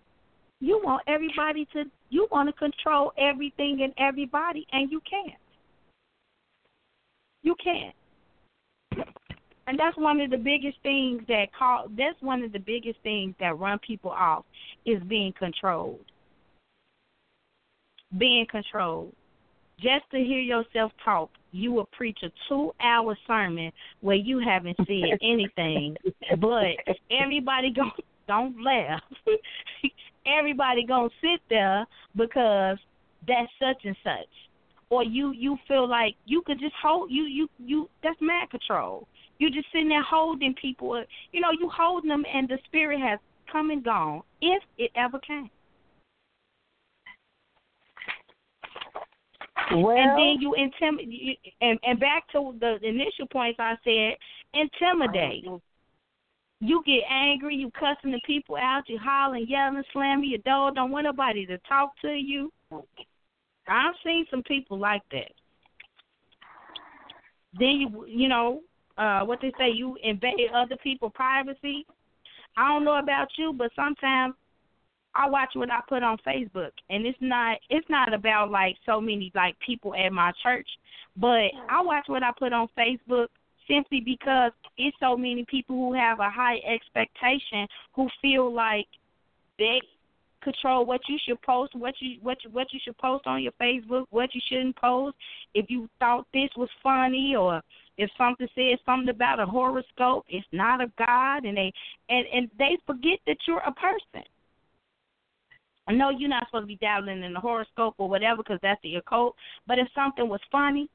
You 0.61 0.81
want 0.83 1.03
everybody 1.07 1.69
to 1.74 1.85
you 2.09 2.27
want 2.33 2.49
to 2.49 2.53
control 2.55 3.12
everything 3.19 3.83
and 3.83 3.93
everybody 3.99 4.66
and 4.73 4.91
you 4.91 5.01
can't. 5.09 5.39
You 7.43 7.55
can't. 7.62 7.95
And 9.69 9.78
that's 9.78 9.97
one 9.97 10.20
of 10.20 10.31
the 10.31 10.37
biggest 10.37 10.78
things 10.83 11.23
that 11.28 11.47
call 11.57 11.89
that's 11.97 12.20
one 12.20 12.43
of 12.43 12.53
the 12.53 12.59
biggest 12.59 12.99
things 13.03 13.35
that 13.39 13.59
run 13.59 13.78
people 13.87 14.11
off 14.11 14.45
is 14.87 15.03
being 15.09 15.35
controlled. 15.39 16.01
Being 18.16 18.47
controlled 18.51 19.12
just 19.78 20.11
to 20.11 20.19
hear 20.19 20.41
yourself 20.41 20.93
talk, 21.05 21.31
you 21.57 21.73
will 21.73 21.89
preach 21.93 22.19
a 22.23 22.31
two 22.49 22.73
hour 22.83 23.16
sermon 23.27 23.73
where 24.01 24.16
you 24.16 24.39
haven't 24.39 24.77
said 24.78 25.19
anything, 25.23 25.97
but 26.39 26.77
everybody 27.11 27.73
go 27.73 27.91
don't 28.28 28.62
laugh. 28.62 29.03
everybody 30.27 30.85
gonna 30.85 31.09
sit 31.20 31.41
there 31.49 31.87
because 32.16 32.78
that's 33.27 33.51
such 33.61 33.85
and 33.85 33.97
such. 34.03 34.28
Or 34.91 35.03
you 35.03 35.33
you 35.33 35.57
feel 35.66 35.89
like 35.89 36.15
you 36.27 36.43
could 36.47 36.61
just 36.61 36.74
hold 36.81 37.11
you 37.11 37.24
you 37.24 37.49
you 37.59 37.89
that's 38.03 38.19
mad 38.20 38.51
control. 38.51 39.09
You're 39.39 39.51
just 39.51 39.66
sitting 39.73 39.89
there 39.89 40.03
holding 40.03 40.55
people. 40.61 41.03
You 41.33 41.41
know 41.41 41.51
you 41.59 41.70
holding 41.74 42.09
them, 42.09 42.24
and 42.33 42.49
the 42.49 42.59
spirit 42.66 43.01
has 43.01 43.19
come 43.51 43.70
and 43.70 43.85
gone 43.85 44.23
if 44.41 44.62
it 44.78 44.91
ever 44.97 45.19
came. 45.19 45.51
Well, 49.72 49.97
and 49.97 50.10
then 50.18 50.36
you 50.40 50.55
intimidate. 50.55 51.40
And 51.60 51.78
and 51.82 51.98
back 51.98 52.28
to 52.32 52.55
the 52.60 52.78
initial 52.82 53.26
points 53.30 53.59
I 53.60 53.74
said, 53.84 54.16
intimidate. 54.55 55.44
You 56.60 56.82
get 56.86 57.02
angry, 57.10 57.55
you 57.56 57.70
cussing 57.72 58.12
the 58.12 58.20
people 58.24 58.56
out, 58.56 58.84
you 58.88 58.98
hollering, 58.98 59.47
yelling, 59.47 59.82
slamming 59.93 60.30
your 60.30 60.38
door, 60.38 60.72
don't 60.72 60.90
want 60.90 61.05
nobody 61.05 61.44
to 61.47 61.59
talk 61.68 61.90
to 62.01 62.09
you. 62.09 62.51
I've 63.68 63.94
seen 64.02 64.24
some 64.30 64.43
people 64.44 64.78
like 64.78 65.02
that. 65.12 65.32
Then 67.59 67.76
you 67.80 68.06
you 68.06 68.28
know, 68.28 68.60
uh 68.97 69.20
what 69.20 69.40
they 69.43 69.52
say, 69.59 69.70
you 69.70 69.98
invade 70.02 70.51
other 70.55 70.76
people's 70.82 71.12
privacy. 71.14 71.84
I 72.56 72.68
don't 72.68 72.84
know 72.84 72.98
about 72.98 73.28
you, 73.36 73.52
but 73.52 73.70
sometimes 73.76 74.34
I 75.16 75.28
watch 75.28 75.51
what 75.55 75.70
I 75.70 75.80
put 75.88 76.02
on 76.02 76.18
Facebook, 76.26 76.72
and 76.90 77.06
it's 77.06 77.18
not 77.20 77.59
it's 77.70 77.88
not 77.88 78.12
about 78.12 78.51
like 78.51 78.76
so 78.84 79.01
many 79.01 79.32
like 79.34 79.56
people 79.64 79.94
at 79.94 80.12
my 80.12 80.32
church, 80.43 80.68
but 81.16 81.51
I 81.70 81.80
watch 81.82 82.05
what 82.09 82.22
I 82.22 82.30
put 82.38 82.52
on 82.52 82.68
Facebook 82.78 83.28
simply 83.68 84.01
because 84.01 84.52
it's 84.76 84.97
so 85.01 85.16
many 85.16 85.44
people 85.48 85.76
who 85.76 85.94
have 85.94 86.20
a 86.20 86.30
high 86.30 86.59
expectation 86.59 87.66
who 87.94 88.09
feel 88.22 88.52
like 88.52 88.86
they 89.59 89.80
control 90.43 90.84
what 90.84 91.01
you 91.09 91.18
should 91.26 91.40
post, 91.43 91.74
what 91.74 91.94
you 92.01 92.18
what 92.22 92.38
you, 92.44 92.51
what 92.51 92.66
you 92.72 92.80
should 92.84 92.97
post 92.98 93.26
on 93.26 93.43
your 93.43 93.52
Facebook, 93.60 94.05
what 94.10 94.34
you 94.34 94.40
shouldn't 94.48 94.76
post. 94.76 95.16
If 95.55 95.66
you 95.68 95.88
thought 95.98 96.26
this 96.32 96.51
was 96.56 96.68
funny 96.82 97.34
or 97.36 97.62
if 97.98 98.10
something 98.18 98.48
says 98.55 98.78
something 98.84 99.09
about 99.09 99.40
a 99.40 99.47
horoscope, 99.47 100.24
it's 100.28 100.47
not 100.52 100.82
of 100.82 100.94
God, 100.97 101.44
and 101.44 101.56
they 101.56 101.72
and 102.09 102.26
and 102.32 102.51
they 102.59 102.76
forget 102.86 103.18
that 103.26 103.38
you're 103.47 103.60
a 103.60 103.72
person. 103.72 104.26
I 105.89 105.93
know 105.93 106.11
you're 106.11 106.29
not 106.29 106.47
supposed 106.47 106.65
to 106.65 106.67
be 106.67 106.77
dabbling 106.77 107.23
in 107.23 107.33
the 107.33 107.41
horoscope 107.41 107.95
or 107.99 108.09
whatever 108.09 108.39
because 108.39 108.59
that's 108.63 108.83
the 108.83 108.97
occult. 108.97 109.37
But 109.67 109.79
if 109.79 109.89
something 109.95 110.29
was 110.29 110.41
funny, 110.51 110.89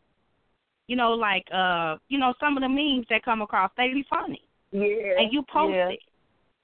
you 0.87 0.95
know, 0.95 1.11
like 1.11 1.45
uh, 1.53 1.97
you 2.09 2.19
know, 2.19 2.33
some 2.39 2.57
of 2.57 2.61
the 2.61 2.69
memes 2.69 3.05
that 3.09 3.23
come 3.23 3.41
across, 3.41 3.71
they 3.77 3.93
be 3.93 4.05
funny. 4.09 4.41
Yeah. 4.71 5.19
And 5.19 5.31
you 5.31 5.43
post 5.51 5.73
yeah. 5.73 5.89
it. 5.89 5.99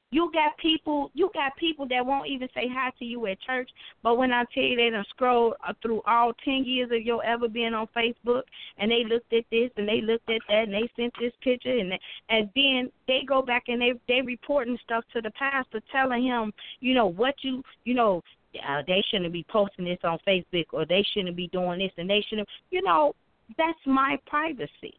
You 0.10 0.32
got 0.34 0.58
people. 0.58 1.12
You 1.14 1.30
got 1.34 1.58
people 1.58 1.86
that 1.90 2.06
won't 2.06 2.30
even 2.30 2.48
say 2.54 2.70
hi 2.72 2.92
to 2.98 3.06
you 3.06 3.26
at 3.28 3.42
church. 3.42 3.70
But 4.04 4.18
when 4.18 4.32
I 4.32 4.46
tell 4.54 4.64
you 4.64 4.78
they 4.78 4.90
done 4.90 5.04
scrolled 5.10 5.56
uh, 5.68 5.74
through 5.82 6.02
all 6.08 6.32
ten 6.46 6.64
years 6.64 6.90
of 6.94 7.02
your 7.02 7.24
ever 7.26 7.50
being 7.50 7.74
on 7.74 7.88
Facebook, 7.96 8.44
and 8.78 8.90
they 8.90 9.04
looked 9.04 9.34
at 9.34 9.44
this 9.52 9.70
and 9.76 9.88
they 9.88 10.00
looked 10.02 10.30
at 10.30 10.42
that 10.48 10.64
and 10.64 10.74
they 10.74 10.90
sent 10.96 11.14
this 11.20 11.34
picture 11.42 11.78
and 11.78 11.94
and 12.30 12.50
then 12.56 12.90
they 13.08 13.24
go 13.28 13.42
back 13.42 13.64
and 13.68 13.82
they 13.82 13.94
they 14.08 14.22
reporting 14.22 14.78
stuff 14.84 15.04
to 15.12 15.22
the 15.22 15.32
pastor, 15.32 15.82
telling 15.92 16.24
him, 16.24 16.54
you 16.80 16.94
know 16.94 17.08
what 17.08 17.36
you 17.42 17.62
you 17.84 17.94
know 17.94 18.24
uh, 18.66 18.82
they 18.88 19.04
shouldn't 19.10 19.34
be 19.34 19.46
posting 19.50 19.84
this 19.84 20.00
on 20.06 20.18
Facebook 20.26 20.68
or 20.72 20.86
they 20.86 21.06
shouldn't 21.14 21.36
be 21.36 21.48
doing 21.50 21.80
this 21.80 21.92
and 21.98 22.10
they 22.10 22.24
shouldn't. 22.30 22.48
You 22.72 22.82
know 22.82 23.14
that's 23.58 23.80
my 23.86 24.18
privacy 24.26 24.98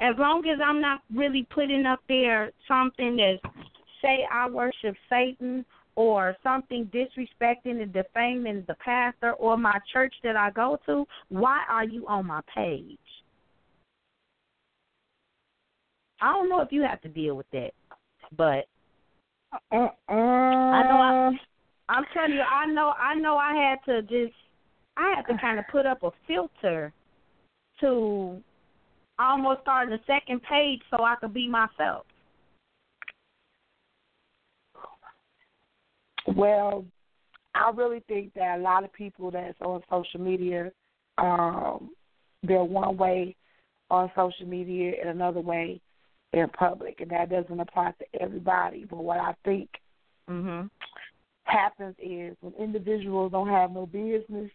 as 0.00 0.14
long 0.18 0.46
as 0.48 0.58
I'm 0.64 0.80
not 0.80 1.00
really 1.14 1.46
putting 1.50 1.86
up 1.86 2.00
there 2.08 2.52
something 2.66 3.16
that 3.16 3.38
say 4.00 4.26
I 4.30 4.48
worship 4.48 4.94
Satan 5.10 5.64
or 5.96 6.36
something 6.42 6.88
disrespecting 6.94 7.82
and 7.82 7.92
defaming 7.92 8.64
the 8.68 8.74
pastor 8.74 9.32
or 9.32 9.56
my 9.56 9.78
church 9.92 10.14
that 10.22 10.36
I 10.36 10.50
go 10.50 10.78
to, 10.86 11.04
why 11.28 11.62
are 11.68 11.84
you 11.84 12.06
on 12.06 12.26
my 12.26 12.40
page? 12.54 12.96
I 16.20 16.32
don't 16.32 16.48
know 16.48 16.60
if 16.60 16.70
you 16.70 16.82
have 16.82 17.00
to 17.02 17.08
deal 17.08 17.34
with 17.34 17.46
that, 17.52 17.72
but 18.36 18.66
I 19.72 19.76
know 19.76 19.90
I, 20.08 21.26
uh-uh. 21.28 21.30
I'm 21.88 22.04
telling 22.12 22.32
you, 22.32 22.42
I 22.42 22.66
know 22.66 22.92
I 22.98 23.14
know 23.14 23.36
I 23.36 23.54
had 23.54 23.92
to 23.92 24.02
just 24.02 24.34
I 24.96 25.14
had 25.16 25.32
to 25.32 25.38
kind 25.40 25.58
of 25.58 25.64
put 25.70 25.86
up 25.86 26.02
a 26.02 26.10
filter 26.26 26.92
to 27.80 28.42
almost 29.18 29.62
started 29.62 29.98
the 29.98 30.02
second 30.06 30.42
page 30.42 30.80
so 30.90 31.04
I 31.04 31.16
could 31.16 31.34
be 31.34 31.48
myself. 31.48 32.04
Well, 36.26 36.84
I 37.54 37.70
really 37.74 38.00
think 38.06 38.34
that 38.34 38.58
a 38.58 38.62
lot 38.62 38.84
of 38.84 38.92
people 38.92 39.30
that's 39.30 39.56
on 39.60 39.82
social 39.90 40.20
media, 40.20 40.70
um, 41.16 41.90
they're 42.42 42.62
one 42.62 42.96
way 42.96 43.34
on 43.90 44.10
social 44.14 44.46
media 44.46 44.92
and 45.00 45.10
another 45.10 45.40
way 45.40 45.80
in 46.32 46.48
public, 46.50 47.00
and 47.00 47.10
that 47.10 47.30
doesn't 47.30 47.58
apply 47.58 47.92
to 47.98 48.22
everybody. 48.22 48.84
But 48.88 48.98
what 48.98 49.18
I 49.18 49.34
think 49.44 49.70
mm-hmm. 50.30 50.66
happens 51.44 51.96
is 51.98 52.36
when 52.40 52.52
individuals 52.58 53.32
don't 53.32 53.48
have 53.48 53.72
no 53.72 53.86
business 53.86 54.50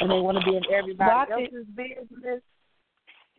and 0.00 0.10
they 0.10 0.20
want 0.20 0.38
to 0.38 0.44
be 0.44 0.56
in 0.56 0.62
everybody 0.72 1.10
Watch 1.10 1.30
else's 1.30 1.66
business, 1.74 2.42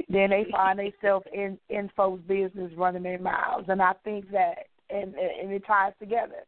then 0.10 0.30
they 0.30 0.46
find 0.52 0.80
themselves 0.80 1.26
in 1.34 1.58
in 1.70 1.90
folks' 1.96 2.22
business 2.28 2.72
running 2.76 3.04
their 3.04 3.20
mouths. 3.20 3.66
And 3.68 3.82
I 3.82 3.94
think 4.04 4.32
that 4.32 4.68
and 4.90 5.16
and 5.16 5.52
it 5.52 5.64
ties 5.66 5.94
together. 6.00 6.44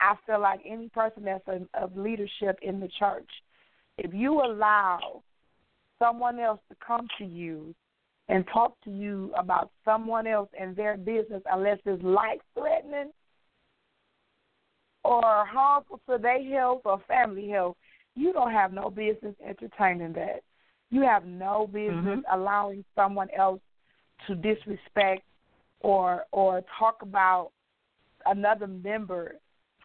I 0.00 0.14
feel 0.26 0.40
like 0.40 0.60
any 0.66 0.88
person 0.88 1.24
that's 1.24 1.46
a, 1.46 1.60
of 1.74 1.96
leadership 1.96 2.58
in 2.62 2.80
the 2.80 2.88
church, 2.98 3.28
if 3.98 4.14
you 4.14 4.40
allow 4.40 5.22
someone 5.98 6.38
else 6.38 6.60
to 6.70 6.76
come 6.84 7.06
to 7.18 7.24
you 7.24 7.74
and 8.28 8.44
talk 8.52 8.80
to 8.84 8.90
you 8.90 9.32
about 9.36 9.70
someone 9.84 10.26
else 10.26 10.48
and 10.58 10.74
their 10.74 10.96
business 10.96 11.42
unless 11.52 11.78
it's 11.84 12.02
life 12.02 12.40
threatening 12.54 13.10
or 15.04 15.22
harmful 15.46 16.00
to 16.08 16.16
their 16.16 16.42
health 16.42 16.82
or 16.84 17.00
family 17.08 17.48
health, 17.48 17.76
you 18.14 18.32
don't 18.32 18.52
have 18.52 18.72
no 18.72 18.90
business 18.90 19.34
entertaining 19.46 20.12
that. 20.12 20.42
You 20.90 21.02
have 21.02 21.24
no 21.24 21.66
business 21.66 22.18
Mhm. 22.18 22.24
allowing 22.30 22.84
someone 22.94 23.30
else 23.30 23.62
to 24.26 24.34
disrespect 24.34 25.24
or 25.80 26.26
or 26.32 26.62
talk 26.78 27.02
about 27.02 27.52
another 28.26 28.66
member 28.66 29.36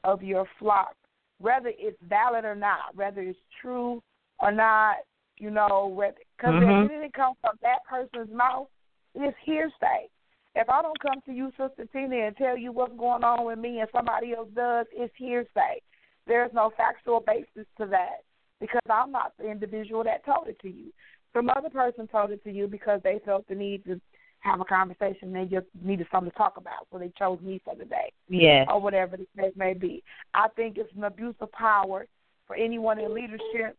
of 0.04 0.22
your 0.22 0.46
flock, 0.60 0.96
whether 1.38 1.72
it's 1.78 2.02
valid 2.02 2.44
or 2.44 2.56
not, 2.56 2.96
whether 2.96 3.22
it's 3.22 3.40
true 3.62 4.04
or 4.40 4.52
not. 4.52 4.98
You 5.38 5.52
know, 5.52 5.94
because 6.38 6.56
Mhm. 6.56 6.86
if 6.86 6.86
it 6.86 6.94
didn't 6.94 7.14
come 7.14 7.36
from 7.42 7.58
that 7.62 7.84
person's 7.86 8.32
mouth, 8.32 8.70
it's 9.14 9.38
hearsay. 9.40 10.10
If 10.56 10.70
I 10.70 10.82
don't 10.82 11.00
come 11.00 11.22
to 11.22 11.34
you, 11.34 11.52
Sister 11.58 11.86
Tina, 11.92 12.16
and 12.16 12.38
tell 12.38 12.58
you 12.58 12.72
what's 12.72 12.94
going 12.94 13.26
on 13.26 13.44
with 13.44 13.60
me 13.60 13.82
and 13.82 13.90
somebody 13.92 14.34
else 14.34 14.50
does, 14.52 14.88
it's 14.92 15.14
hearsay. 15.18 15.82
There's 16.26 16.54
no 16.54 16.72
factual 16.72 17.20
basis 17.20 17.68
to 17.78 17.86
that 17.88 18.24
because 18.60 18.82
I'm 18.90 19.12
not 19.12 19.34
the 19.38 19.50
individual 19.50 20.04
that 20.04 20.26
told 20.26 20.48
it 20.48 20.60
to 20.62 20.70
you. 20.70 20.92
Some 21.34 21.50
other 21.50 21.70
person 21.70 22.08
told 22.08 22.32
it 22.32 22.44
to 22.46 22.52
you 22.52 22.68
because 22.68 23.02
they 23.04 23.20
felt 23.26 23.48
the 23.48 23.56
need 23.56 23.84
to 23.86 24.00
have 24.40 24.62
a 24.62 24.66
conversation. 24.66 25.34
They 25.34 25.46
just 25.46 25.66
needed 25.84 26.08
something 26.12 26.32
to 26.32 26.38
talk 26.38 26.58
about, 26.58 26.88
so 26.92 27.00
they 27.00 27.12
chose 27.18 27.40
me 27.42 27.62
for 27.66 27.76
the 27.76 27.86
day. 27.86 28.12
Yes. 28.30 28.68
Or 28.72 28.80
whatever 28.80 29.18
the 29.18 29.28
case 29.38 29.54
may 29.56 29.74
be. 29.74 30.04
I 30.34 30.48
think 30.56 30.78
it's 30.78 30.92
an 30.96 31.04
abuse 31.04 31.36
of 31.42 31.52
power 31.52 32.06
for 32.48 32.56
anyone 32.56 33.00
in 33.00 33.14
leadership 33.14 33.76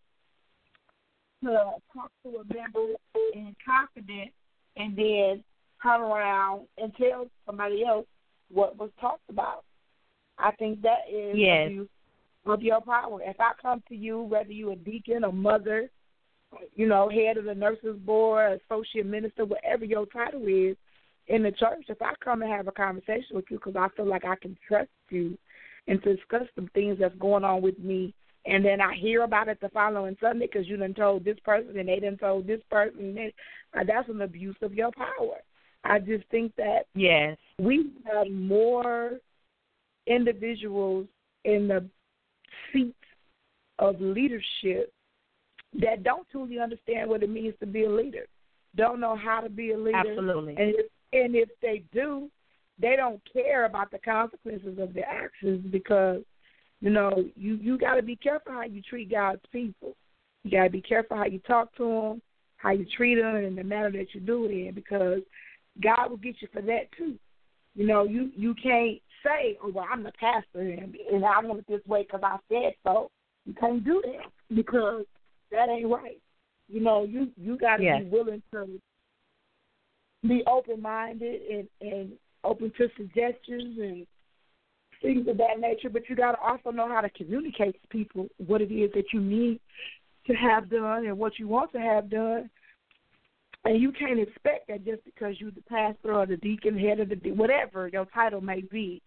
to 1.44 1.50
talk 1.94 2.10
to 2.24 2.28
a 2.28 2.54
member 2.54 2.94
in 3.32 3.54
confidence 3.64 4.32
and 4.76 4.96
then 4.96 5.44
turn 5.82 6.00
around 6.00 6.66
and 6.78 6.92
tell 6.96 7.26
somebody 7.46 7.84
else 7.84 8.06
what 8.52 8.76
was 8.78 8.90
talked 9.00 9.28
about. 9.28 9.64
I 10.38 10.50
think 10.52 10.82
that 10.82 11.08
is 11.10 11.36
Yes. 11.36 11.68
abuse 11.68 11.88
of 12.46 12.62
your 12.62 12.80
power. 12.80 13.20
If 13.22 13.40
I 13.40 13.52
come 13.60 13.82
to 13.88 13.96
you, 13.96 14.20
whether 14.20 14.52
you're 14.52 14.72
a 14.72 14.76
deacon 14.76 15.24
or 15.24 15.32
mother, 15.32 15.90
you 16.74 16.86
know, 16.86 17.08
head 17.08 17.36
of 17.36 17.44
the 17.44 17.54
nurses 17.54 17.96
board, 18.04 18.60
associate 18.70 19.06
minister, 19.06 19.44
whatever 19.44 19.84
your 19.84 20.06
title 20.06 20.46
is 20.46 20.76
in 21.26 21.42
the 21.42 21.52
church, 21.52 21.84
if 21.88 22.00
I 22.00 22.12
come 22.22 22.42
and 22.42 22.50
have 22.50 22.68
a 22.68 22.72
conversation 22.72 23.34
with 23.34 23.46
you 23.50 23.58
because 23.58 23.76
I 23.76 23.88
feel 23.96 24.06
like 24.06 24.24
I 24.24 24.36
can 24.36 24.56
trust 24.66 24.90
you 25.10 25.36
and 25.88 26.02
to 26.02 26.16
discuss 26.16 26.46
some 26.54 26.70
things 26.74 26.98
that's 27.00 27.16
going 27.16 27.44
on 27.44 27.62
with 27.62 27.78
me, 27.78 28.14
and 28.44 28.64
then 28.64 28.80
I 28.80 28.94
hear 28.94 29.22
about 29.22 29.48
it 29.48 29.60
the 29.60 29.68
following 29.70 30.16
Sunday 30.20 30.46
because 30.46 30.68
you 30.68 30.76
done 30.76 30.94
told 30.94 31.24
this 31.24 31.38
person 31.44 31.76
and 31.78 31.88
they 31.88 31.98
done 31.98 32.16
told 32.16 32.46
this 32.46 32.60
person, 32.70 33.16
and 33.18 33.32
uh, 33.74 33.84
that's 33.86 34.08
an 34.08 34.22
abuse 34.22 34.56
of 34.62 34.74
your 34.74 34.90
power. 34.92 35.38
I 35.84 35.98
just 35.98 36.24
think 36.30 36.52
that 36.56 36.86
Yes. 36.94 37.36
we 37.58 37.90
have 38.12 38.30
more 38.30 39.18
individuals 40.06 41.06
in 41.44 41.68
the 41.68 41.84
seats 42.72 42.94
of 43.78 44.00
leadership 44.00 44.92
that 45.80 46.02
don't 46.02 46.26
truly 46.30 46.58
understand 46.58 47.08
what 47.08 47.22
it 47.22 47.30
means 47.30 47.54
to 47.60 47.66
be 47.66 47.84
a 47.84 47.90
leader, 47.90 48.26
don't 48.76 49.00
know 49.00 49.16
how 49.16 49.40
to 49.40 49.48
be 49.48 49.72
a 49.72 49.78
leader. 49.78 49.96
Absolutely. 49.96 50.56
And 50.56 50.74
if, 50.76 50.86
and 51.12 51.34
if 51.34 51.48
they 51.60 51.82
do, 51.92 52.30
they 52.78 52.96
don't 52.96 53.20
care 53.32 53.64
about 53.64 53.90
the 53.90 53.98
consequences 53.98 54.78
of 54.78 54.94
their 54.94 55.06
actions 55.06 55.66
because, 55.70 56.20
you 56.80 56.90
know, 56.90 57.24
you 57.34 57.56
you 57.56 57.78
got 57.78 57.94
to 57.94 58.02
be 58.02 58.16
careful 58.16 58.52
how 58.52 58.64
you 58.64 58.82
treat 58.82 59.10
God's 59.10 59.40
people. 59.50 59.96
You 60.44 60.50
got 60.50 60.64
to 60.64 60.70
be 60.70 60.82
careful 60.82 61.16
how 61.16 61.24
you 61.24 61.38
talk 61.40 61.74
to 61.76 61.84
them, 61.84 62.22
how 62.58 62.70
you 62.70 62.86
treat 62.96 63.16
them, 63.16 63.36
and 63.36 63.56
the 63.56 63.64
manner 63.64 63.90
that 63.92 64.14
you 64.14 64.20
do 64.20 64.44
it 64.44 64.50
in 64.50 64.74
because 64.74 65.20
God 65.82 66.10
will 66.10 66.18
get 66.18 66.36
you 66.40 66.48
for 66.52 66.62
that 66.62 66.92
too. 66.96 67.18
You 67.74 67.86
know, 67.86 68.04
you 68.04 68.30
you 68.36 68.54
can't 68.54 69.00
say, 69.26 69.58
"Oh, 69.62 69.70
well, 69.74 69.86
I'm 69.90 70.02
the 70.02 70.12
pastor 70.12 70.60
and, 70.60 70.94
and 71.12 71.24
I 71.24 71.40
want 71.40 71.60
it 71.60 71.66
this 71.68 71.86
way 71.86 72.02
because 72.02 72.20
I 72.22 72.38
said 72.48 72.74
so." 72.84 73.10
You 73.44 73.54
can't 73.54 73.84
do 73.84 74.02
that 74.04 74.54
because 74.54 75.04
that 75.50 75.68
ain't 75.68 75.88
right. 75.88 76.20
You 76.68 76.80
know, 76.80 77.04
you 77.04 77.28
you 77.36 77.56
got 77.56 77.76
to 77.76 77.82
Yes. 77.84 78.02
be 78.02 78.08
willing 78.08 78.42
to 78.52 78.80
be 80.26 80.42
open 80.46 80.82
minded 80.82 81.40
and 81.50 81.68
and 81.80 82.12
open 82.44 82.72
to 82.76 82.88
suggestions 82.96 83.78
and 83.78 84.06
things 85.02 85.28
of 85.28 85.36
that 85.38 85.60
nature. 85.60 85.90
But 85.90 86.08
you 86.08 86.16
got 86.16 86.32
to 86.32 86.40
also 86.40 86.70
know 86.70 86.88
how 86.88 87.00
to 87.00 87.10
communicate 87.10 87.80
to 87.80 87.88
people 87.88 88.28
what 88.44 88.60
it 88.60 88.72
is 88.72 88.90
that 88.94 89.12
you 89.12 89.20
need 89.20 89.60
to 90.26 90.34
have 90.34 90.68
done 90.68 91.06
and 91.06 91.16
what 91.16 91.38
you 91.38 91.46
want 91.46 91.72
to 91.72 91.78
have 91.78 92.10
done. 92.10 92.50
And 93.64 93.80
you 93.80 93.90
can't 93.92 94.20
expect 94.20 94.68
that 94.68 94.84
just 94.84 95.04
because 95.04 95.34
you're 95.40 95.50
the 95.50 95.62
pastor 95.62 96.14
or 96.14 96.26
the 96.26 96.36
deacon, 96.36 96.78
head 96.78 97.00
of 97.00 97.08
the 97.08 97.16
de- 97.16 97.32
whatever 97.32 97.88
your 97.88 98.06
title 98.06 98.40
may 98.40 98.60
be, 98.60 99.02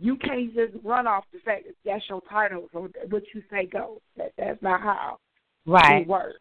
you 0.00 0.16
can't 0.16 0.54
just 0.54 0.74
run 0.84 1.06
off 1.06 1.24
the 1.32 1.38
fact 1.40 1.64
that 1.66 1.74
that's 1.84 2.04
your 2.08 2.20
title 2.28 2.68
or 2.72 2.88
what 3.08 3.22
you 3.34 3.42
say 3.50 3.66
goes. 3.66 3.98
That 4.16 4.32
that's 4.36 4.62
not 4.62 4.80
how 4.80 5.18
Right. 5.66 6.02
it 6.02 6.08
works. 6.08 6.38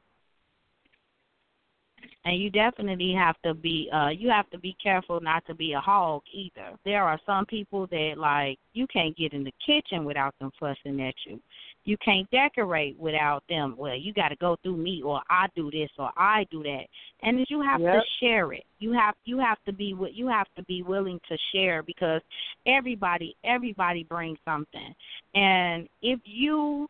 and 2.26 2.38
you 2.40 2.50
definitely 2.50 3.14
have 3.14 3.36
to 3.44 3.54
be 3.54 3.90
uh 3.94 4.10
you 4.10 4.30
have 4.30 4.50
to 4.50 4.60
be 4.60 4.76
careful 4.82 5.20
not 5.22 5.46
to 5.46 5.56
be 5.56 5.74
a 5.74 5.80
hog 5.80 6.22
either 6.34 6.78
there 6.84 7.04
are 7.04 7.20
some 7.26 7.46
people 7.46 7.88
that 7.88 8.14
like 8.18 8.60
you 8.74 8.86
can't 8.88 9.16
get 9.16 9.34
in 9.34 9.44
the 9.44 9.54
kitchen 9.66 10.06
without 10.06 10.34
them 10.40 10.52
fussing 10.60 11.02
at 11.02 11.16
you 11.26 11.40
you 11.86 11.98
can't 12.04 12.30
decorate 12.32 12.98
without 13.00 13.44
them. 13.48 13.76
Well 13.78 13.96
you 13.96 14.14
got 14.14 14.30
to 14.30 14.36
go 14.36 14.58
through 14.62 14.78
me 14.78 15.02
or 15.04 15.22
i 15.30 15.48
do 15.56 15.72
this 15.72 15.90
or 15.98 16.12
i 16.18 16.46
do 16.52 16.64
that. 16.64 16.86
And 17.24 17.46
you 17.50 17.62
have 17.62 17.80
to 17.80 18.02
share 18.20 18.54
it. 18.54 18.64
You 18.80 18.92
have 18.94 19.16
you 19.26 19.40
have 19.40 19.58
to 19.66 19.74
be 19.74 19.92
wi- 19.92 20.14
you 20.14 20.28
have 20.28 20.48
to 20.58 20.64
be 20.64 20.84
willing 20.84 21.20
to 21.30 21.38
share 21.54 21.84
because 21.84 22.22
everybody 22.66 23.36
everybody 23.44 24.04
brings 24.04 24.38
something. 24.46 24.94
And 25.34 25.88
if 26.02 26.20
you 26.26 26.90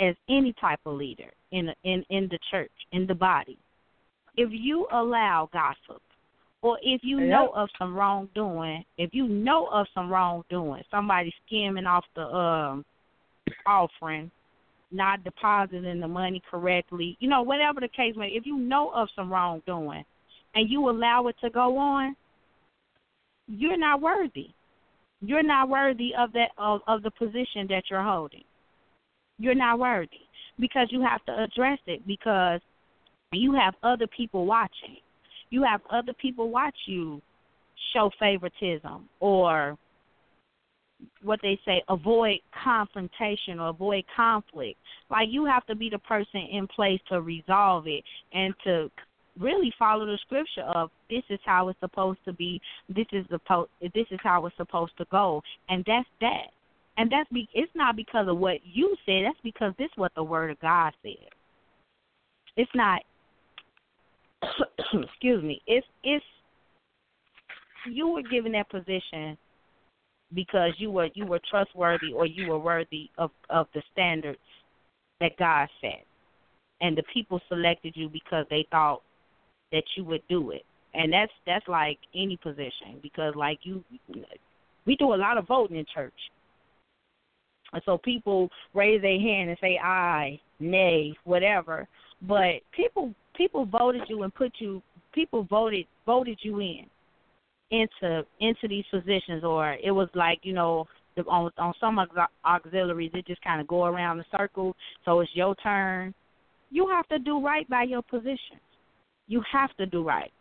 as 0.00 0.14
any 0.28 0.54
type 0.60 0.80
of 0.86 0.94
leader 0.96 1.30
in 1.52 1.74
in 1.84 2.04
in 2.10 2.28
the 2.28 2.38
church 2.50 2.72
in 2.92 3.06
the 3.06 3.14
body 3.14 3.58
if 4.38 4.50
you 4.52 4.86
allow 4.92 5.48
gossip 5.52 6.00
or 6.62 6.78
if 6.82 7.02
you 7.04 7.20
Yep. 7.20 7.28
know 7.28 7.48
of 7.50 7.68
some 7.78 7.94
wrongdoing, 7.94 8.84
if 8.96 9.14
you 9.14 9.28
know 9.28 9.66
of 9.66 9.86
some 9.94 10.10
wrongdoing, 10.10 10.82
somebody 10.90 11.34
skimming 11.46 11.86
off 11.86 12.04
the 12.14 12.26
um 12.34 12.84
offering, 13.66 14.30
not 14.90 15.24
depositing 15.24 16.00
the 16.00 16.08
money 16.08 16.42
correctly, 16.50 17.16
you 17.20 17.28
know, 17.28 17.42
whatever 17.42 17.80
the 17.80 17.88
case 17.88 18.14
may 18.16 18.28
if 18.28 18.46
you 18.46 18.58
know 18.58 18.90
of 18.94 19.08
some 19.14 19.30
wrongdoing 19.32 20.04
and 20.54 20.70
you 20.70 20.88
allow 20.88 21.26
it 21.28 21.36
to 21.42 21.50
go 21.50 21.76
on, 21.76 22.16
you're 23.46 23.78
not 23.78 24.00
worthy. 24.00 24.48
You're 25.20 25.42
not 25.42 25.68
worthy 25.68 26.12
of 26.16 26.32
that 26.32 26.50
of, 26.58 26.80
of 26.86 27.02
the 27.02 27.10
position 27.10 27.66
that 27.68 27.84
you're 27.90 28.02
holding. 28.02 28.44
You're 29.38 29.54
not 29.54 29.78
worthy 29.78 30.20
because 30.58 30.88
you 30.90 31.00
have 31.02 31.24
to 31.26 31.42
address 31.42 31.78
it 31.86 32.06
because 32.06 32.60
you 33.32 33.54
have 33.54 33.74
other 33.82 34.06
people 34.06 34.46
watching. 34.46 34.98
You 35.50 35.64
have 35.64 35.80
other 35.90 36.12
people 36.12 36.50
watch 36.50 36.76
you 36.86 37.20
show 37.92 38.10
favoritism 38.18 39.08
or 39.20 39.76
what 41.22 41.40
they 41.42 41.58
say 41.64 41.82
avoid 41.88 42.38
confrontation 42.64 43.60
or 43.60 43.68
avoid 43.68 44.04
conflict. 44.14 44.78
Like 45.10 45.28
you 45.30 45.44
have 45.44 45.66
to 45.66 45.74
be 45.74 45.90
the 45.90 45.98
person 45.98 46.40
in 46.50 46.66
place 46.66 47.00
to 47.08 47.20
resolve 47.20 47.86
it 47.86 48.02
and 48.32 48.54
to 48.64 48.90
really 49.38 49.72
follow 49.78 50.06
the 50.06 50.18
scripture 50.22 50.62
of 50.74 50.90
this 51.08 51.22
is 51.30 51.38
how 51.44 51.68
it's 51.68 51.80
supposed 51.80 52.18
to 52.24 52.32
be. 52.32 52.60
This 52.88 53.06
is 53.12 53.24
the 53.30 53.38
po- 53.38 53.68
this 53.80 54.06
is 54.10 54.18
how 54.22 54.44
it's 54.46 54.56
supposed 54.56 54.96
to 54.98 55.06
go, 55.10 55.42
and 55.68 55.84
that's 55.86 56.08
that. 56.20 56.48
And 56.96 57.10
that's 57.10 57.30
be 57.30 57.48
it's 57.54 57.70
not 57.74 57.96
because 57.96 58.26
of 58.28 58.38
what 58.38 58.58
you 58.64 58.96
said. 59.06 59.24
That's 59.24 59.38
because 59.42 59.72
this 59.78 59.86
is 59.86 59.96
what 59.96 60.12
the 60.14 60.24
Word 60.24 60.50
of 60.50 60.60
God 60.60 60.92
said. 61.02 61.28
It's 62.56 62.70
not. 62.74 63.02
excuse 64.92 65.42
me. 65.42 65.62
It's 65.66 65.86
it's 66.02 66.24
you 67.90 68.08
were 68.08 68.22
given 68.22 68.52
that 68.52 68.68
position 68.68 69.38
because 70.34 70.72
you 70.78 70.90
were 70.90 71.08
you 71.14 71.26
were 71.26 71.40
trustworthy 71.48 72.12
or 72.12 72.26
you 72.26 72.48
were 72.48 72.58
worthy 72.58 73.10
of 73.18 73.30
of 73.50 73.66
the 73.74 73.82
standards 73.92 74.38
that 75.20 75.36
God 75.38 75.68
set, 75.80 76.04
and 76.80 76.96
the 76.96 77.02
people 77.12 77.40
selected 77.48 77.94
you 77.96 78.08
because 78.08 78.46
they 78.50 78.66
thought 78.70 79.02
that 79.72 79.84
you 79.96 80.04
would 80.04 80.22
do 80.28 80.50
it. 80.50 80.64
And 80.94 81.12
that's 81.12 81.32
that's 81.46 81.66
like 81.68 81.98
any 82.14 82.36
position 82.36 82.98
because 83.02 83.34
like 83.36 83.60
you, 83.62 83.84
we 84.86 84.96
do 84.96 85.14
a 85.14 85.16
lot 85.16 85.38
of 85.38 85.46
voting 85.46 85.76
in 85.76 85.86
church. 85.92 86.14
And 87.72 87.82
so 87.84 87.98
people 87.98 88.48
raise 88.72 89.02
their 89.02 89.20
hand 89.20 89.50
and 89.50 89.58
say 89.60 89.78
aye, 89.82 90.40
nay, 90.58 91.14
whatever. 91.24 91.86
But 92.22 92.62
people 92.72 93.14
people 93.36 93.66
voted 93.66 94.02
you 94.08 94.22
and 94.22 94.34
put 94.34 94.52
you 94.58 94.82
people 95.12 95.44
voted 95.44 95.86
voted 96.06 96.38
you 96.42 96.60
in 96.60 96.86
into 97.70 98.24
into 98.40 98.68
these 98.68 98.84
positions 98.90 99.44
or 99.44 99.76
it 99.82 99.90
was 99.90 100.08
like, 100.14 100.40
you 100.42 100.52
know, 100.52 100.86
the, 101.16 101.22
on 101.24 101.50
on 101.58 101.74
some 101.80 101.98
aux- 101.98 102.26
auxiliaries 102.44 103.10
it 103.14 103.26
just 103.26 103.42
kind 103.42 103.60
of 103.60 103.66
go 103.66 103.84
around 103.84 104.18
the 104.18 104.24
circle 104.36 104.74
so 105.04 105.20
it's 105.20 105.30
your 105.34 105.54
turn. 105.56 106.14
You 106.70 106.88
have 106.88 107.08
to 107.08 107.18
do 107.18 107.44
right 107.44 107.68
by 107.68 107.84
your 107.84 108.02
position. 108.02 108.60
You 109.26 109.42
have 109.50 109.74
to 109.76 109.86
do 109.86 110.04
right. 110.04 110.32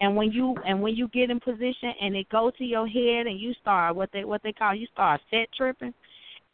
And 0.00 0.16
when 0.16 0.32
you 0.32 0.54
and 0.66 0.80
when 0.80 0.94
you 0.94 1.08
get 1.08 1.30
in 1.30 1.40
position 1.40 1.92
and 2.00 2.16
it 2.16 2.28
go 2.30 2.50
to 2.56 2.64
your 2.64 2.86
head 2.86 3.26
and 3.26 3.38
you 3.38 3.52
start 3.60 3.94
what 3.94 4.10
they 4.12 4.24
what 4.24 4.42
they 4.42 4.52
call 4.52 4.74
you 4.74 4.86
start 4.92 5.20
set 5.30 5.48
tripping 5.56 5.94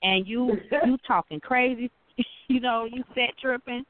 and 0.02 0.26
you 0.26 0.56
you 0.84 0.98
talking 1.06 1.40
crazy, 1.40 1.90
you 2.48 2.60
know, 2.60 2.88
you 2.90 3.04
set 3.14 3.36
tripping. 3.40 3.84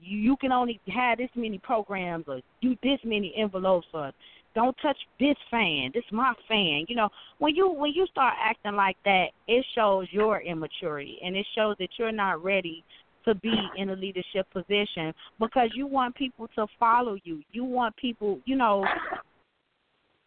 You, 0.00 0.18
you 0.18 0.36
can 0.36 0.52
only 0.52 0.80
have 0.88 1.18
this 1.18 1.30
many 1.34 1.58
programs 1.58 2.24
or 2.26 2.40
do 2.60 2.76
this 2.82 2.98
many 3.04 3.34
envelopes 3.36 3.86
or 3.92 4.12
don't 4.54 4.76
touch 4.80 4.96
this 5.18 5.36
fan. 5.50 5.90
This 5.92 6.04
my 6.12 6.32
fan. 6.48 6.84
You 6.88 6.96
know, 6.96 7.08
when 7.38 7.54
you 7.54 7.70
when 7.72 7.92
you 7.92 8.06
start 8.06 8.34
acting 8.40 8.76
like 8.76 8.96
that, 9.04 9.26
it 9.48 9.64
shows 9.74 10.06
your 10.10 10.40
immaturity 10.40 11.18
and 11.24 11.36
it 11.36 11.46
shows 11.54 11.76
that 11.78 11.88
you're 11.98 12.12
not 12.12 12.42
ready 12.42 12.84
to 13.24 13.34
be 13.34 13.54
in 13.76 13.90
a 13.90 13.94
leadership 13.94 14.46
position 14.52 15.12
because 15.40 15.70
you 15.74 15.86
want 15.86 16.14
people 16.14 16.48
to 16.54 16.66
follow 16.78 17.16
you. 17.24 17.42
You 17.52 17.64
want 17.64 17.96
people, 17.96 18.38
you 18.44 18.56
know, 18.56 18.84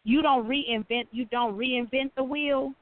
you 0.04 0.22
don't 0.22 0.46
reinvent 0.48 1.06
you 1.12 1.24
don't 1.26 1.56
reinvent 1.56 2.10
the 2.16 2.24
wheel, 2.24 2.72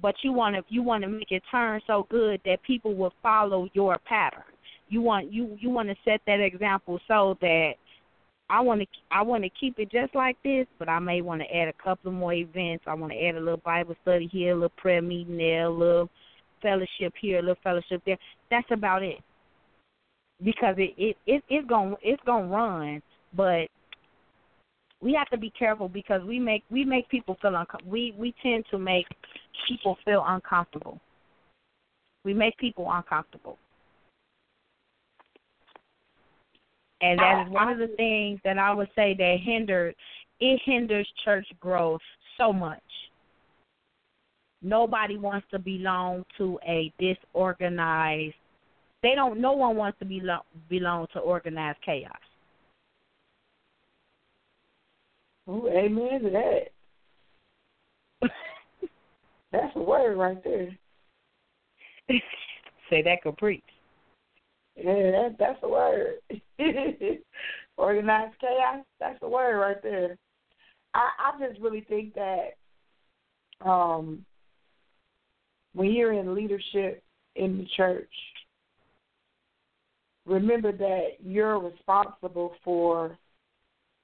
but 0.00 0.14
you 0.22 0.32
want 0.32 0.56
to 0.56 0.62
you 0.68 0.82
want 0.82 1.02
to 1.02 1.08
make 1.08 1.30
it 1.30 1.42
turn 1.50 1.80
so 1.86 2.06
good 2.10 2.40
that 2.44 2.62
people 2.62 2.94
will 2.94 3.12
follow 3.22 3.68
your 3.74 3.98
pattern. 3.98 4.42
You 4.88 5.02
want 5.02 5.32
you 5.32 5.56
you 5.60 5.70
want 5.70 5.88
to 5.88 5.96
set 6.04 6.20
that 6.26 6.40
example 6.40 7.00
so 7.08 7.36
that 7.40 7.72
I 8.50 8.60
want 8.60 8.82
to 8.82 8.86
I 9.10 9.22
want 9.22 9.42
to 9.44 9.50
keep 9.58 9.78
it 9.78 9.90
just 9.90 10.14
like 10.14 10.36
this, 10.44 10.66
but 10.78 10.88
I 10.88 10.98
may 10.98 11.22
want 11.22 11.40
to 11.40 11.56
add 11.56 11.68
a 11.68 11.82
couple 11.82 12.12
more 12.12 12.34
events. 12.34 12.84
I 12.86 12.94
want 12.94 13.12
to 13.12 13.26
add 13.26 13.36
a 13.36 13.40
little 13.40 13.60
Bible 13.64 13.96
study 14.02 14.28
here, 14.30 14.52
a 14.52 14.54
little 14.54 14.72
prayer 14.76 15.00
meeting 15.00 15.38
there, 15.38 15.66
a 15.66 15.70
little 15.70 16.10
fellowship 16.60 17.14
here, 17.20 17.38
a 17.38 17.42
little 17.42 17.56
fellowship 17.62 18.02
there. 18.04 18.18
That's 18.50 18.66
about 18.70 19.02
it. 19.02 19.18
Because 20.42 20.74
it 20.76 20.94
it, 20.98 21.16
it 21.26 21.42
it's 21.48 21.66
going 21.68 21.96
it's 22.02 22.22
going 22.26 22.48
to 22.48 22.54
run, 22.54 23.02
but 23.34 23.68
we 25.00 25.14
have 25.14 25.28
to 25.30 25.38
be 25.38 25.50
careful 25.50 25.88
because 25.88 26.22
we 26.22 26.38
make 26.38 26.64
we 26.70 26.84
make 26.84 27.08
people 27.08 27.36
feel 27.40 27.54
uncomfortable. 27.54 27.92
We 27.92 28.14
we 28.18 28.34
tend 28.42 28.64
to 28.70 28.78
make 28.78 29.06
people 29.68 29.96
feel 30.04 30.22
uncomfortable. 30.26 31.00
We 32.24 32.34
make 32.34 32.56
people 32.58 32.90
uncomfortable. 32.90 33.58
And 37.04 37.18
that 37.18 37.44
is 37.46 37.52
one 37.52 37.68
of 37.68 37.76
the 37.76 37.94
things 37.98 38.40
that 38.44 38.56
I 38.56 38.72
would 38.72 38.88
say 38.96 39.14
that 39.18 39.36
hinders 39.44 39.94
it 40.40 40.60
hinders 40.64 41.06
church 41.22 41.46
growth 41.60 42.00
so 42.38 42.50
much. 42.50 42.80
Nobody 44.62 45.18
wants 45.18 45.46
to 45.50 45.58
belong 45.58 46.24
to 46.38 46.58
a 46.66 46.90
disorganized. 46.98 48.34
They 49.02 49.14
don't. 49.14 49.38
No 49.38 49.52
one 49.52 49.76
wants 49.76 49.98
to 49.98 50.06
belong 50.06 50.40
belong 50.70 51.06
to 51.12 51.18
organized 51.18 51.82
chaos. 51.84 52.10
Ooh, 55.46 55.68
amen 55.68 56.22
to 56.22 56.30
that. 56.30 56.70
That's 59.52 59.76
a 59.76 59.82
word 59.82 60.16
right 60.16 60.42
there. 60.42 60.74
Say 62.88 63.02
that 63.02 63.20
could 63.22 63.36
preach. 63.36 63.62
Yeah, 64.76 65.10
that, 65.10 65.36
that's 65.38 65.58
a 65.62 65.68
word. 65.68 66.14
Organized 67.76 68.38
chaos. 68.40 68.84
That's 69.00 69.18
a 69.22 69.28
word 69.28 69.58
right 69.58 69.82
there. 69.82 70.16
I 70.94 71.08
I 71.18 71.46
just 71.46 71.60
really 71.60 71.82
think 71.82 72.14
that 72.14 72.50
um 73.64 74.24
when 75.74 75.90
you're 75.92 76.12
in 76.12 76.34
leadership 76.34 77.02
in 77.36 77.58
the 77.58 77.66
church, 77.76 78.10
remember 80.24 80.72
that 80.72 81.16
you're 81.20 81.58
responsible 81.58 82.54
for 82.64 83.18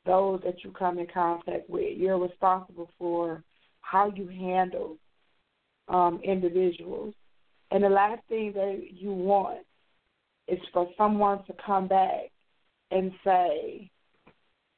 those 0.05 0.41
that 0.45 0.65
you 0.65 0.71
come 0.73 0.99
in 0.99 1.07
contact 1.13 1.69
with. 1.69 1.97
You're 1.97 2.19
responsible 2.19 2.91
for 2.99 3.43
how 3.83 4.13
you 4.15 4.27
handle 4.29 4.97
um, 5.89 6.21
individuals. 6.25 7.15
And 7.71 7.85
the 7.85 7.89
last 7.89 8.23
thing 8.29 8.53
that 8.55 8.81
you 8.91 9.13
want 9.13 9.61
is 10.51 10.59
for 10.72 10.89
someone 10.97 11.44
to 11.47 11.55
come 11.64 11.89
back 11.89 12.31
and 12.90 13.12
say, 13.24 13.90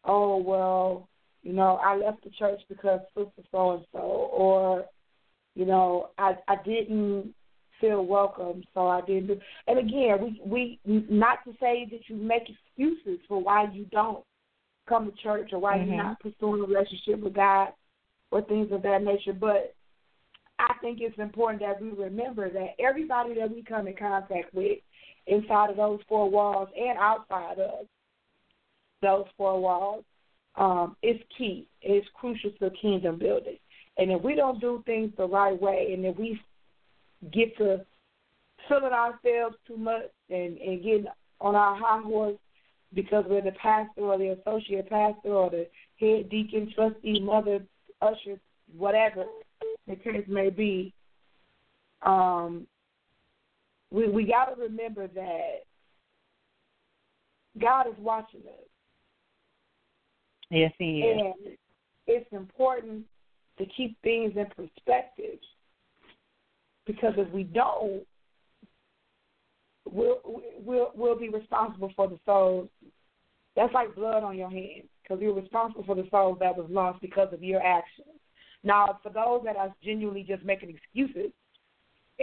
"Oh 0.04 0.36
well, 0.36 1.08
you 1.42 1.52
know, 1.52 1.80
I 1.84 1.96
left 1.96 2.24
the 2.24 2.30
church 2.30 2.60
because 2.68 3.00
sister 3.16 3.42
so 3.50 3.72
and 3.72 3.86
so," 3.92 3.98
or, 3.98 4.84
you 5.54 5.64
know, 5.64 6.10
I 6.18 6.36
I 6.48 6.56
didn't 6.64 7.34
feel 7.80 8.04
welcome, 8.04 8.62
so 8.74 8.86
I 8.86 9.00
didn't 9.02 9.26
do. 9.26 9.40
And 9.66 9.78
again, 9.78 10.38
we 10.44 10.78
we 10.84 11.04
not 11.08 11.38
to 11.44 11.52
say 11.60 11.88
that 11.90 12.08
you 12.08 12.16
make 12.16 12.48
excuses 12.48 13.18
for 13.28 13.42
why 13.42 13.70
you 13.72 13.86
don't 13.90 14.24
come 14.88 15.06
to 15.06 15.22
church 15.22 15.50
or 15.52 15.58
why 15.58 15.78
mm-hmm. 15.78 15.92
you're 15.92 16.02
not 16.02 16.20
pursuing 16.20 16.62
a 16.62 16.66
relationship 16.66 17.20
with 17.20 17.34
God 17.34 17.68
or 18.30 18.42
things 18.42 18.72
of 18.72 18.82
that 18.82 19.02
nature, 19.02 19.32
but 19.32 19.74
I 20.58 20.74
think 20.80 20.98
it's 21.00 21.18
important 21.18 21.60
that 21.60 21.80
we 21.80 21.90
remember 21.90 22.48
that 22.50 22.74
everybody 22.78 23.34
that 23.34 23.50
we 23.50 23.62
come 23.62 23.88
in 23.88 23.96
contact 23.96 24.54
with 24.54 24.78
inside 25.26 25.70
of 25.70 25.76
those 25.76 26.00
four 26.08 26.28
walls 26.30 26.68
and 26.76 26.98
outside 26.98 27.58
of 27.58 27.86
those 29.00 29.26
four 29.36 29.60
walls 29.60 30.04
um, 30.56 30.96
is 31.02 31.16
key. 31.36 31.66
It's 31.80 32.06
crucial 32.14 32.50
to 32.60 32.70
kingdom 32.70 33.18
building. 33.18 33.58
And 33.98 34.10
if 34.10 34.22
we 34.22 34.34
don't 34.34 34.60
do 34.60 34.82
things 34.86 35.12
the 35.16 35.26
right 35.26 35.60
way 35.60 35.92
and 35.94 36.04
if 36.04 36.16
we 36.16 36.40
get 37.32 37.56
to 37.58 37.84
filling 38.68 38.92
ourselves 38.92 39.56
too 39.66 39.76
much 39.76 40.10
and, 40.30 40.56
and 40.58 40.82
getting 40.82 41.06
on 41.40 41.54
our 41.54 41.76
high 41.76 42.02
horse 42.02 42.38
because 42.94 43.24
we're 43.28 43.42
the 43.42 43.52
pastor 43.52 44.02
or 44.02 44.18
the 44.18 44.36
associate 44.38 44.88
pastor 44.88 45.28
or 45.28 45.50
the 45.50 45.66
head 45.98 46.28
deacon, 46.30 46.72
trustee, 46.74 47.20
mother, 47.20 47.60
usher, 48.00 48.38
whatever 48.76 49.24
the 49.86 49.96
case 49.96 50.24
may 50.28 50.50
be, 50.50 50.92
um, 52.02 52.66
we 53.93 54.09
we 54.09 54.24
got 54.24 54.47
to 54.47 54.60
remember 54.60 55.06
that 55.09 55.64
God 57.60 57.86
is 57.86 57.94
watching 57.98 58.40
us. 58.40 58.69
Yes, 60.51 60.73
He 60.78 61.01
is. 61.01 61.20
And 61.20 61.56
it's 62.06 62.32
important 62.32 63.05
to 63.59 63.66
keep 63.77 64.01
things 64.02 64.32
in 64.36 64.47
perspective 64.47 65.39
because 66.86 67.14
if 67.16 67.31
we 67.32 67.44
don't, 67.44 68.02
we'll 69.90 70.20
we'll 70.64 70.90
we'll 70.94 71.19
be 71.19 71.28
responsible 71.28 71.93
for 71.94 72.09
the 72.09 72.19
souls. 72.24 72.69
That's 73.55 73.74
like 73.74 73.94
blood 73.94 74.23
on 74.23 74.39
your 74.39 74.51
hands 74.51 74.89
because 75.02 75.20
you're 75.20 75.35
responsible 75.35 75.85
for 75.85 75.94
the 75.94 76.09
souls 76.10 76.39
that 76.40 76.56
was 76.56 76.66
lost 76.70 77.02
because 77.02 77.32
of 77.32 77.43
your 77.43 77.62
actions. 77.62 78.06
Now, 78.64 78.98
for 79.02 79.10
those 79.10 79.43
that 79.44 79.56
are 79.56 79.74
genuinely 79.85 80.24
just 80.27 80.44
making 80.44 80.70
excuses 80.70 81.32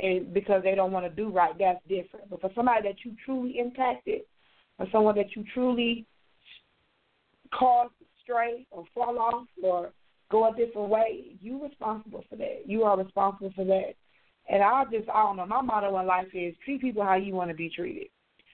and 0.02 0.34
because 0.34 0.64
they 0.64 0.76
don't 0.76 0.92
want 0.92 1.06
to 1.06 1.10
do 1.10 1.30
right, 1.30 1.54
that's 1.58 1.82
different. 1.88 2.30
But 2.30 2.42
for 2.42 2.52
somebody 2.56 2.88
that 2.88 3.04
you 3.04 3.16
truly 3.26 3.60
impacted, 3.60 4.22
or 4.78 4.88
someone 4.92 5.16
that 5.16 5.36
you 5.36 5.44
truly 5.54 6.06
caused 7.54 7.94
stray 8.24 8.66
or 8.72 8.86
fall 8.94 9.20
off 9.20 9.48
or 9.62 9.92
go 10.32 10.48
a 10.48 10.56
different 10.56 10.90
way, 10.90 11.36
you're 11.42 11.62
responsible 11.62 12.24
for 12.30 12.36
that. 12.38 12.64
You 12.66 12.84
are 12.84 12.98
responsible 12.98 13.52
for 13.56 13.66
that. 13.66 13.94
And 14.50 14.64
I 14.64 14.84
just, 14.86 15.10
I 15.10 15.24
don't 15.24 15.38
know, 15.38 15.46
my 15.46 15.62
motto 15.62 16.00
in 16.00 16.08
life 16.08 16.28
is 16.34 16.56
treat 16.64 16.82
people 16.82 17.04
how 17.04 17.16
you 17.16 17.34
want 17.34 17.50
to 17.50 17.56
be 17.56 17.70
treated. 17.70 18.08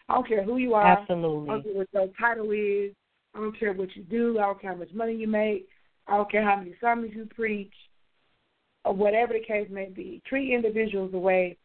I 0.10 0.16
don't 0.16 0.28
care 0.28 0.44
who 0.44 0.58
you 0.58 0.74
are. 0.74 0.86
Absolutely. 0.86 1.50
I 1.50 1.54
don't 1.54 1.64
care 1.64 1.74
what 1.74 1.88
your 1.94 2.08
title 2.20 2.52
is. 2.52 2.92
I 3.34 3.40
don't 3.40 3.60
care 3.60 3.74
what 3.74 3.96
you 3.96 4.04
do. 4.04 4.40
I 4.40 4.44
don't 4.44 4.62
care 4.62 4.72
how 4.72 4.78
much 4.78 4.94
money 4.94 5.16
you 5.16 5.28
make. 5.28 5.68
I 6.08 6.18
don't 6.18 6.32
care 6.32 6.44
how 6.44 6.58
many 6.58 6.76
sermons 6.80 7.14
you 7.16 7.28
preach, 7.34 7.74
or 8.86 8.94
whatever 8.94 9.34
the 9.34 9.46
case 9.46 9.68
may 9.70 9.90
be. 9.90 10.22
Treat 10.28 10.54
individuals 10.54 11.12
the 11.12 11.18
way 11.18 11.58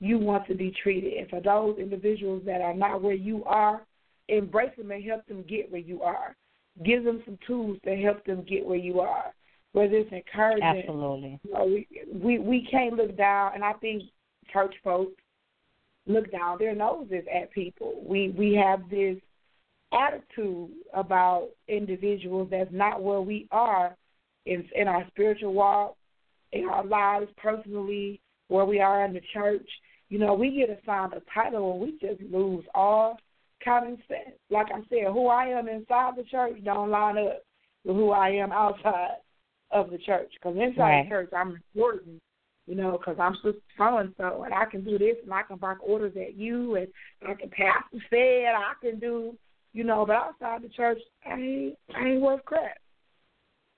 you 0.00 0.18
want 0.18 0.46
to 0.46 0.54
be 0.54 0.72
treated. 0.82 1.14
And 1.14 1.28
for 1.28 1.40
those 1.40 1.78
individuals 1.78 2.42
that 2.46 2.60
are 2.60 2.74
not 2.74 3.02
where 3.02 3.14
you 3.14 3.44
are, 3.44 3.82
embrace 4.28 4.70
them 4.78 4.90
and 4.90 5.04
help 5.04 5.26
them 5.26 5.44
get 5.48 5.70
where 5.70 5.80
you 5.80 6.02
are. 6.02 6.36
Give 6.84 7.04
them 7.04 7.22
some 7.24 7.38
tools 7.46 7.78
to 7.84 7.96
help 7.96 8.24
them 8.24 8.44
get 8.48 8.64
where 8.64 8.78
you 8.78 9.00
are. 9.00 9.32
Whether 9.72 9.96
it's 9.96 10.12
encouragement. 10.12 10.78
Absolutely. 10.78 11.40
You 11.42 11.52
know, 11.52 11.64
we, 11.66 11.88
we 12.12 12.38
we 12.38 12.68
can't 12.70 12.94
look 12.94 13.16
down 13.16 13.52
and 13.54 13.64
I 13.64 13.74
think 13.74 14.04
church 14.52 14.74
folks 14.82 15.12
look 16.06 16.30
down 16.32 16.56
their 16.58 16.74
noses 16.74 17.24
at 17.32 17.52
people. 17.52 18.02
We 18.06 18.30
we 18.30 18.54
have 18.54 18.88
this 18.88 19.16
attitude 19.92 20.70
about 20.94 21.48
individuals 21.66 22.48
that's 22.50 22.72
not 22.72 23.02
where 23.02 23.20
we 23.20 23.46
are 23.50 23.96
in 24.46 24.66
in 24.74 24.88
our 24.88 25.06
spiritual 25.08 25.52
walk, 25.52 25.96
in 26.52 26.64
our 26.64 26.84
lives 26.84 27.30
personally, 27.36 28.20
where 28.48 28.64
we 28.64 28.80
are 28.80 29.04
in 29.04 29.12
the 29.12 29.20
church. 29.32 29.68
You 30.08 30.18
know, 30.18 30.34
we 30.34 30.50
get 30.50 30.70
assigned 30.70 31.12
a 31.12 31.22
title 31.32 31.72
and 31.72 31.80
we 31.80 31.92
just 32.00 32.20
lose 32.32 32.64
all 32.74 33.18
common 33.62 33.98
sense. 34.08 34.36
Like 34.50 34.68
I 34.72 34.80
said, 34.88 35.12
who 35.12 35.26
I 35.28 35.46
am 35.46 35.68
inside 35.68 36.14
the 36.16 36.24
church 36.24 36.56
don't 36.64 36.90
line 36.90 37.18
up 37.18 37.42
with 37.84 37.96
who 37.96 38.10
I 38.10 38.30
am 38.30 38.52
outside 38.52 39.16
of 39.70 39.90
the 39.90 39.98
church. 39.98 40.30
Because 40.34 40.56
inside 40.56 40.80
right. 40.80 41.04
the 41.04 41.10
church, 41.10 41.30
I'm 41.36 41.60
important 41.74 42.20
you 42.66 42.74
know, 42.74 42.98
because 42.98 43.16
I'm 43.18 43.34
so 43.42 43.54
and 43.96 44.12
so, 44.18 44.42
and 44.42 44.52
I 44.52 44.66
can 44.66 44.84
do 44.84 44.98
this, 44.98 45.16
and 45.24 45.32
I 45.32 45.42
can 45.42 45.56
bark 45.56 45.78
orders 45.80 46.12
at 46.20 46.36
you, 46.36 46.76
and 46.76 46.86
I 47.26 47.32
can 47.32 47.48
pass 47.48 47.82
the 47.90 47.98
fed, 48.10 48.54
I 48.54 48.74
can 48.82 49.00
do 49.00 49.38
you 49.72 49.84
know. 49.84 50.04
But 50.06 50.16
outside 50.16 50.62
the 50.62 50.68
church, 50.68 50.98
I 51.26 51.34
ain't 51.34 51.78
I 51.94 52.08
ain't 52.08 52.20
worth 52.20 52.44
crap, 52.44 52.78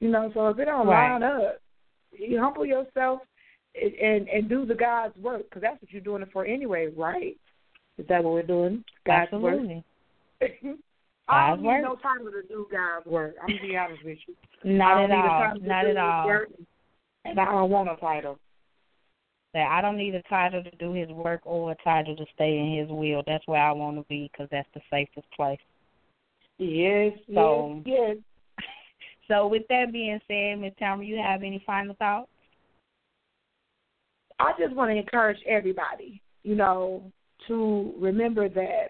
you 0.01 0.09
know. 0.09 0.30
So 0.34 0.48
if 0.48 0.59
it 0.59 0.64
don't 0.64 0.86
Right. 0.86 1.12
line 1.12 1.22
up, 1.22 1.60
you 2.12 2.40
humble 2.40 2.66
yourself 2.66 3.20
and 3.80 3.94
and, 3.94 4.28
and 4.28 4.48
do 4.48 4.64
the 4.64 4.74
God's 4.74 5.16
work 5.18 5.42
because 5.44 5.62
that's 5.62 5.80
what 5.80 5.90
you're 5.90 6.02
doing 6.02 6.22
it 6.22 6.28
for 6.32 6.44
anyway, 6.44 6.88
right? 6.96 7.36
Is 7.98 8.06
that 8.08 8.24
what 8.24 8.32
we're 8.32 8.42
doing? 8.42 8.84
God's 9.06 9.32
Absolutely. 9.32 9.84
work. 10.40 10.50
I 11.28 11.50
don't 11.50 11.62
need 11.62 11.82
no 11.82 11.96
title 12.02 12.30
to 12.32 12.42
do 12.48 12.66
God's 12.72 13.06
work. 13.06 13.36
I'm 13.40 13.48
gonna 13.48 13.60
be 13.60 13.76
honest 13.76 14.04
with 14.04 14.18
you. 14.26 14.34
Not 14.64 15.04
at 15.04 15.08
don't 15.08 15.10
need 15.10 15.24
a 15.24 15.30
all. 15.30 15.54
Not 15.60 15.86
at 15.86 15.96
all. 15.96 16.26
work, 16.26 16.48
and 17.24 17.38
I 17.38 17.44
don't 17.44 17.70
want 17.70 17.88
a 17.88 17.96
title. 17.96 18.38
That 19.54 19.68
I 19.70 19.80
don't 19.80 19.96
need 19.96 20.14
a 20.14 20.22
title 20.22 20.62
to 20.62 20.70
do 20.76 20.92
His 20.92 21.08
work 21.10 21.42
or 21.44 21.72
a 21.72 21.76
title 21.84 22.16
to 22.16 22.24
stay 22.34 22.58
in 22.58 22.78
His 22.80 22.88
will. 22.88 23.22
That's 23.26 23.46
where 23.46 23.62
I 23.62 23.72
want 23.72 23.96
to 23.96 24.04
be 24.08 24.30
because 24.32 24.48
that's 24.50 24.68
the 24.74 24.80
safest 24.90 25.26
place. 25.36 25.58
Yes, 26.58 27.12
So- 27.32 27.80
yes, 27.86 27.96
yes. 28.08 28.16
So, 29.31 29.47
with 29.47 29.62
that 29.69 29.93
being 29.93 30.19
said, 30.27 30.59
Ms. 30.59 30.73
Tamara, 30.77 31.07
you 31.07 31.16
have 31.16 31.44
any 31.44 31.62
final 31.65 31.94
thoughts? 31.94 32.28
I 34.40 34.52
just 34.59 34.74
want 34.74 34.90
to 34.90 34.97
encourage 34.97 35.39
everybody, 35.47 36.20
you 36.43 36.57
know, 36.57 37.05
to 37.47 37.94
remember 37.98 38.48
that 38.48 38.89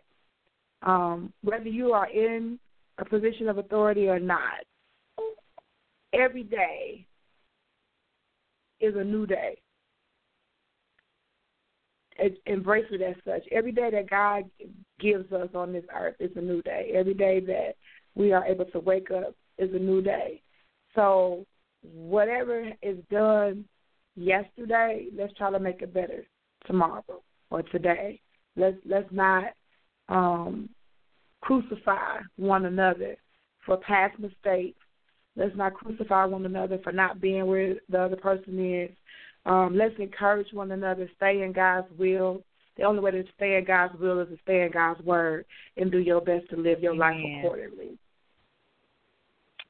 um, 0.82 1.30
whether 1.42 1.68
you 1.68 1.92
are 1.92 2.08
in 2.08 2.58
a 2.98 3.04
position 3.04 3.48
of 3.48 3.58
authority 3.58 4.08
or 4.08 4.18
not, 4.18 4.64
every 6.14 6.44
day 6.44 7.04
is 8.80 8.94
a 8.96 9.04
new 9.04 9.26
day. 9.26 9.58
Embrace 12.46 12.86
it 12.90 13.02
as 13.02 13.16
such. 13.26 13.46
Every 13.52 13.72
day 13.72 13.90
that 13.90 14.08
God 14.08 14.44
gives 14.98 15.30
us 15.32 15.48
on 15.54 15.72
this 15.72 15.84
earth 15.94 16.16
is 16.18 16.30
a 16.36 16.40
new 16.40 16.62
day. 16.62 16.92
Every 16.94 17.14
day 17.14 17.40
that 17.40 17.72
we 18.14 18.32
are 18.32 18.44
able 18.44 18.66
to 18.66 18.80
wake 18.80 19.10
up 19.10 19.34
is 19.60 19.74
a 19.74 19.78
new 19.78 20.02
day. 20.02 20.40
So, 20.94 21.46
whatever 21.82 22.68
is 22.82 22.98
done 23.10 23.64
yesterday, 24.16 25.06
let's 25.16 25.34
try 25.34 25.50
to 25.50 25.60
make 25.60 25.82
it 25.82 25.94
better 25.94 26.26
tomorrow 26.66 27.22
or 27.50 27.62
today. 27.62 28.20
Let's 28.56 28.76
let's 28.84 29.10
not 29.12 29.44
um, 30.08 30.68
crucify 31.40 32.18
one 32.36 32.66
another 32.66 33.16
for 33.64 33.76
past 33.76 34.18
mistakes. 34.18 34.78
Let's 35.36 35.56
not 35.56 35.74
crucify 35.74 36.24
one 36.24 36.44
another 36.44 36.78
for 36.82 36.92
not 36.92 37.20
being 37.20 37.46
where 37.46 37.76
the 37.88 38.00
other 38.00 38.16
person 38.16 38.58
is. 38.82 38.90
Um, 39.46 39.76
let's 39.76 39.94
encourage 39.98 40.52
one 40.52 40.72
another. 40.72 41.08
Stay 41.16 41.42
in 41.42 41.52
God's 41.52 41.86
will. 41.98 42.42
The 42.76 42.82
only 42.84 43.00
way 43.00 43.12
to 43.12 43.24
stay 43.36 43.56
in 43.56 43.64
God's 43.64 43.98
will 43.98 44.20
is 44.20 44.28
to 44.28 44.36
stay 44.42 44.62
in 44.62 44.72
God's 44.72 45.02
word 45.02 45.44
and 45.76 45.90
do 45.90 45.98
your 45.98 46.20
best 46.20 46.48
to 46.50 46.56
live 46.56 46.80
your 46.80 46.94
life 46.94 47.16
accordingly. 47.38 47.98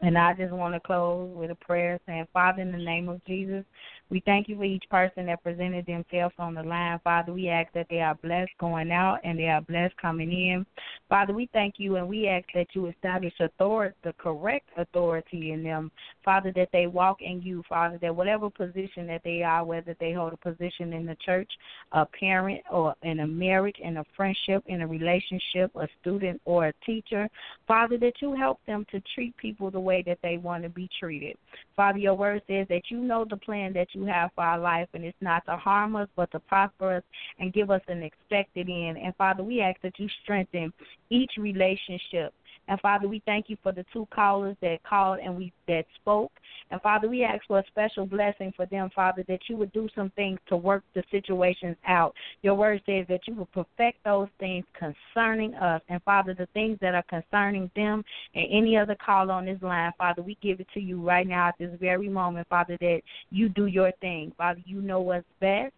And 0.02 0.16
I 0.16 0.32
just 0.32 0.52
want 0.52 0.74
to 0.74 0.80
close 0.80 1.30
with 1.36 1.50
a 1.50 1.54
prayer 1.54 2.00
saying, 2.06 2.26
Father, 2.32 2.62
in 2.62 2.72
the 2.72 2.78
name 2.78 3.08
of 3.08 3.24
Jesus, 3.26 3.64
we 4.10 4.20
thank 4.26 4.48
you 4.48 4.56
for 4.56 4.64
each 4.64 4.84
person 4.90 5.26
that 5.26 5.42
presented 5.42 5.86
themselves 5.86 6.34
on 6.38 6.54
the 6.54 6.62
line. 6.62 6.98
Father, 7.04 7.32
we 7.32 7.48
ask 7.48 7.72
that 7.74 7.86
they 7.88 8.00
are 8.00 8.16
blessed 8.16 8.50
going 8.58 8.90
out 8.90 9.18
and 9.22 9.38
they 9.38 9.48
are 9.48 9.60
blessed 9.60 9.96
coming 9.96 10.32
in. 10.32 10.66
Father, 11.08 11.32
we 11.32 11.48
thank 11.52 11.74
you 11.78 11.96
and 11.96 12.08
we 12.08 12.26
ask 12.26 12.46
that 12.54 12.66
you 12.72 12.86
establish 12.86 13.32
authority, 13.38 13.94
the 14.02 14.12
correct 14.14 14.68
authority 14.76 15.52
in 15.52 15.62
them. 15.62 15.90
Father, 16.24 16.52
that 16.56 16.68
they 16.72 16.86
walk 16.88 17.22
in 17.22 17.40
you, 17.40 17.62
Father, 17.68 17.98
that 18.02 18.14
whatever 18.14 18.50
position 18.50 19.06
that 19.06 19.22
they 19.24 19.42
are, 19.42 19.64
whether 19.64 19.96
they 20.00 20.12
hold 20.12 20.32
a 20.32 20.36
position 20.36 20.92
in 20.92 21.06
the 21.06 21.16
church, 21.24 21.50
a 21.92 22.04
parent, 22.04 22.60
or 22.70 22.94
in 23.02 23.20
a 23.20 23.26
marriage, 23.26 23.76
in 23.80 23.98
a 23.98 24.04
friendship, 24.16 24.62
in 24.66 24.82
a 24.82 24.86
relationship, 24.86 25.70
a 25.76 25.86
student, 26.00 26.40
or 26.44 26.68
a 26.68 26.72
teacher, 26.84 27.28
Father, 27.66 27.96
that 27.98 28.14
you 28.20 28.34
help 28.34 28.58
them 28.66 28.84
to 28.90 29.00
treat 29.14 29.36
people 29.36 29.70
the 29.70 29.78
way 29.78 30.02
that 30.06 30.18
they 30.22 30.36
want 30.36 30.64
to 30.64 30.68
be 30.68 30.88
treated. 30.98 31.36
Father, 31.76 31.98
your 31.98 32.14
word 32.14 32.42
says 32.48 32.66
that 32.68 32.82
you 32.88 32.98
know 32.98 33.24
the 33.28 33.36
plan 33.36 33.72
that 33.72 33.88
you 33.92 33.99
have 34.06 34.30
for 34.34 34.44
our 34.44 34.58
life, 34.58 34.88
and 34.94 35.04
it's 35.04 35.16
not 35.20 35.44
to 35.46 35.56
harm 35.56 35.96
us, 35.96 36.08
but 36.16 36.30
to 36.32 36.40
prosper 36.40 36.96
us 36.96 37.02
and 37.38 37.52
give 37.52 37.70
us 37.70 37.82
an 37.88 38.02
expected 38.02 38.68
end. 38.68 38.98
And 38.98 39.14
Father, 39.16 39.42
we 39.42 39.60
ask 39.60 39.80
that 39.82 39.98
you 39.98 40.08
strengthen 40.22 40.72
each 41.10 41.32
relationship. 41.38 42.32
And 42.68 42.80
Father, 42.80 43.08
we 43.08 43.22
thank 43.26 43.48
you 43.48 43.56
for 43.62 43.72
the 43.72 43.84
two 43.92 44.06
callers 44.14 44.56
that 44.62 44.82
called 44.84 45.18
and 45.18 45.36
we 45.36 45.52
that 45.66 45.84
spoke. 46.00 46.32
And 46.70 46.80
Father, 46.82 47.08
we 47.08 47.24
ask 47.24 47.44
for 47.46 47.58
a 47.58 47.66
special 47.66 48.06
blessing 48.06 48.52
for 48.56 48.66
them, 48.66 48.90
Father, 48.94 49.24
that 49.28 49.40
you 49.48 49.56
would 49.56 49.72
do 49.72 49.88
some 49.94 50.10
things 50.10 50.38
to 50.48 50.56
work 50.56 50.84
the 50.94 51.02
situations 51.10 51.76
out. 51.86 52.14
Your 52.42 52.54
word 52.54 52.80
says 52.86 53.06
that 53.08 53.20
you 53.26 53.34
will 53.34 53.46
perfect 53.46 54.04
those 54.04 54.28
things 54.38 54.64
concerning 54.78 55.54
us. 55.54 55.82
And 55.88 56.00
Father, 56.04 56.34
the 56.34 56.46
things 56.54 56.78
that 56.80 56.94
are 56.94 57.04
concerning 57.04 57.70
them 57.74 58.04
and 58.34 58.46
any 58.50 58.76
other 58.76 58.96
call 59.04 59.30
on 59.30 59.46
this 59.46 59.60
line, 59.62 59.92
Father, 59.98 60.22
we 60.22 60.38
give 60.40 60.60
it 60.60 60.68
to 60.74 60.80
you 60.80 61.02
right 61.02 61.26
now 61.26 61.48
at 61.48 61.58
this 61.58 61.70
very 61.80 62.08
moment, 62.08 62.46
Father, 62.48 62.76
that 62.80 63.00
you 63.30 63.48
do 63.48 63.66
your 63.66 63.90
thing. 64.00 64.32
Father, 64.38 64.60
you 64.64 64.80
know 64.80 65.00
what's 65.00 65.26
best. 65.40 65.72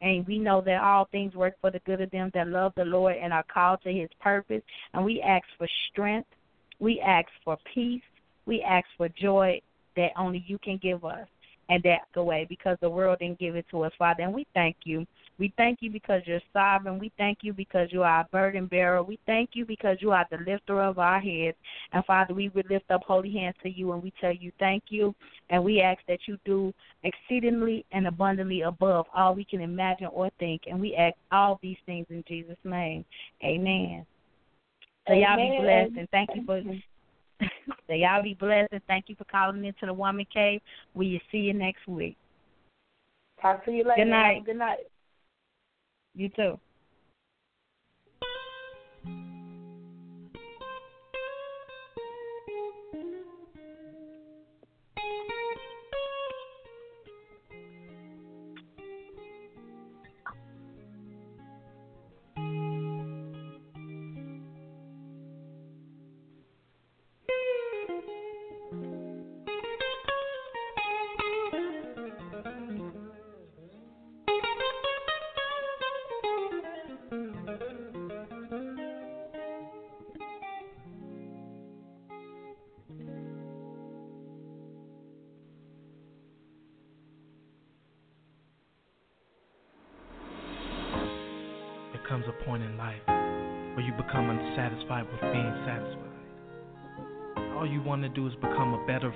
And 0.00 0.26
we 0.26 0.38
know 0.38 0.60
that 0.60 0.82
all 0.82 1.06
things 1.10 1.34
work 1.34 1.54
for 1.60 1.70
the 1.70 1.80
good 1.80 2.00
of 2.00 2.10
them 2.10 2.30
that 2.34 2.48
love 2.48 2.72
the 2.76 2.84
Lord 2.84 3.16
and 3.20 3.32
are 3.32 3.44
called 3.52 3.80
to 3.82 3.92
his 3.92 4.08
purpose. 4.20 4.62
And 4.94 5.04
we 5.04 5.20
ask 5.20 5.44
for 5.56 5.66
strength. 5.90 6.28
We 6.78 7.00
ask 7.00 7.28
for 7.44 7.56
peace. 7.74 8.02
We 8.46 8.62
ask 8.62 8.86
for 8.96 9.08
joy 9.08 9.60
that 9.96 10.10
only 10.16 10.44
you 10.46 10.58
can 10.58 10.78
give 10.80 11.04
us. 11.04 11.26
And 11.68 11.82
that's 11.82 12.06
the 12.14 12.22
way 12.22 12.46
because 12.48 12.78
the 12.80 12.88
world 12.88 13.18
didn't 13.18 13.40
give 13.40 13.56
it 13.56 13.66
to 13.72 13.82
us, 13.82 13.92
Father. 13.98 14.22
And 14.22 14.32
we 14.32 14.46
thank 14.54 14.76
you. 14.84 15.06
We 15.38 15.52
thank 15.56 15.78
you 15.80 15.90
because 15.90 16.22
you're 16.26 16.40
sovereign. 16.52 16.98
We 16.98 17.12
thank 17.16 17.38
you 17.42 17.52
because 17.52 17.88
you 17.92 18.02
are 18.02 18.10
our 18.10 18.26
burden 18.32 18.66
bearer. 18.66 19.02
We 19.02 19.18
thank 19.24 19.50
you 19.52 19.64
because 19.64 19.98
you 20.00 20.10
are 20.10 20.26
the 20.30 20.38
lifter 20.38 20.82
of 20.82 20.98
our 20.98 21.20
heads. 21.20 21.56
And 21.92 22.04
Father, 22.04 22.34
we 22.34 22.48
would 22.50 22.68
lift 22.68 22.90
up 22.90 23.02
holy 23.06 23.32
hands 23.32 23.54
to 23.62 23.68
you 23.68 23.92
and 23.92 24.02
we 24.02 24.12
tell 24.20 24.32
you 24.32 24.50
thank 24.58 24.84
you. 24.88 25.14
And 25.50 25.62
we 25.62 25.80
ask 25.80 26.00
that 26.08 26.20
you 26.26 26.38
do 26.44 26.74
exceedingly 27.04 27.86
and 27.92 28.08
abundantly 28.08 28.62
above 28.62 29.06
all 29.14 29.34
we 29.34 29.44
can 29.44 29.60
imagine 29.60 30.08
or 30.12 30.30
think. 30.40 30.62
And 30.66 30.80
we 30.80 30.96
ask 30.96 31.14
all 31.30 31.60
these 31.62 31.78
things 31.86 32.06
in 32.10 32.24
Jesus' 32.26 32.56
name. 32.64 33.04
Amen. 33.44 34.04
So 35.06 35.14
y'all 35.14 35.36
be 35.36 35.56
blessed 35.62 35.92
and 35.96 36.08
thank 36.10 36.30
you 36.34 36.44
for 36.44 36.62
so 37.86 37.94
y'all 37.94 38.22
be 38.22 38.34
blessed 38.34 38.72
and 38.72 38.82
thank 38.88 39.04
you 39.08 39.14
for 39.14 39.24
calling 39.24 39.64
into 39.64 39.86
the 39.86 39.94
Woman 39.94 40.26
Cave. 40.32 40.60
We'll 40.94 41.20
see 41.30 41.38
you 41.38 41.54
next 41.54 41.86
week. 41.86 42.16
Talk 43.40 43.64
to 43.66 43.70
you 43.70 43.84
later. 43.84 44.04
Good 44.04 44.10
night. 44.10 44.44
Good 44.44 44.56
night. 44.56 44.78
You 46.18 46.28
too. 46.30 46.60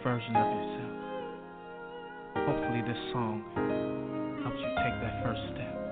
Version 0.02 0.34
of 0.34 0.46
yourself. 0.50 0.98
Hopefully, 2.46 2.82
this 2.82 2.98
song 3.12 3.42
helps 4.42 4.58
you 4.58 4.70
take 4.82 4.96
that 5.00 5.22
first 5.22 5.40
step. 5.54 5.91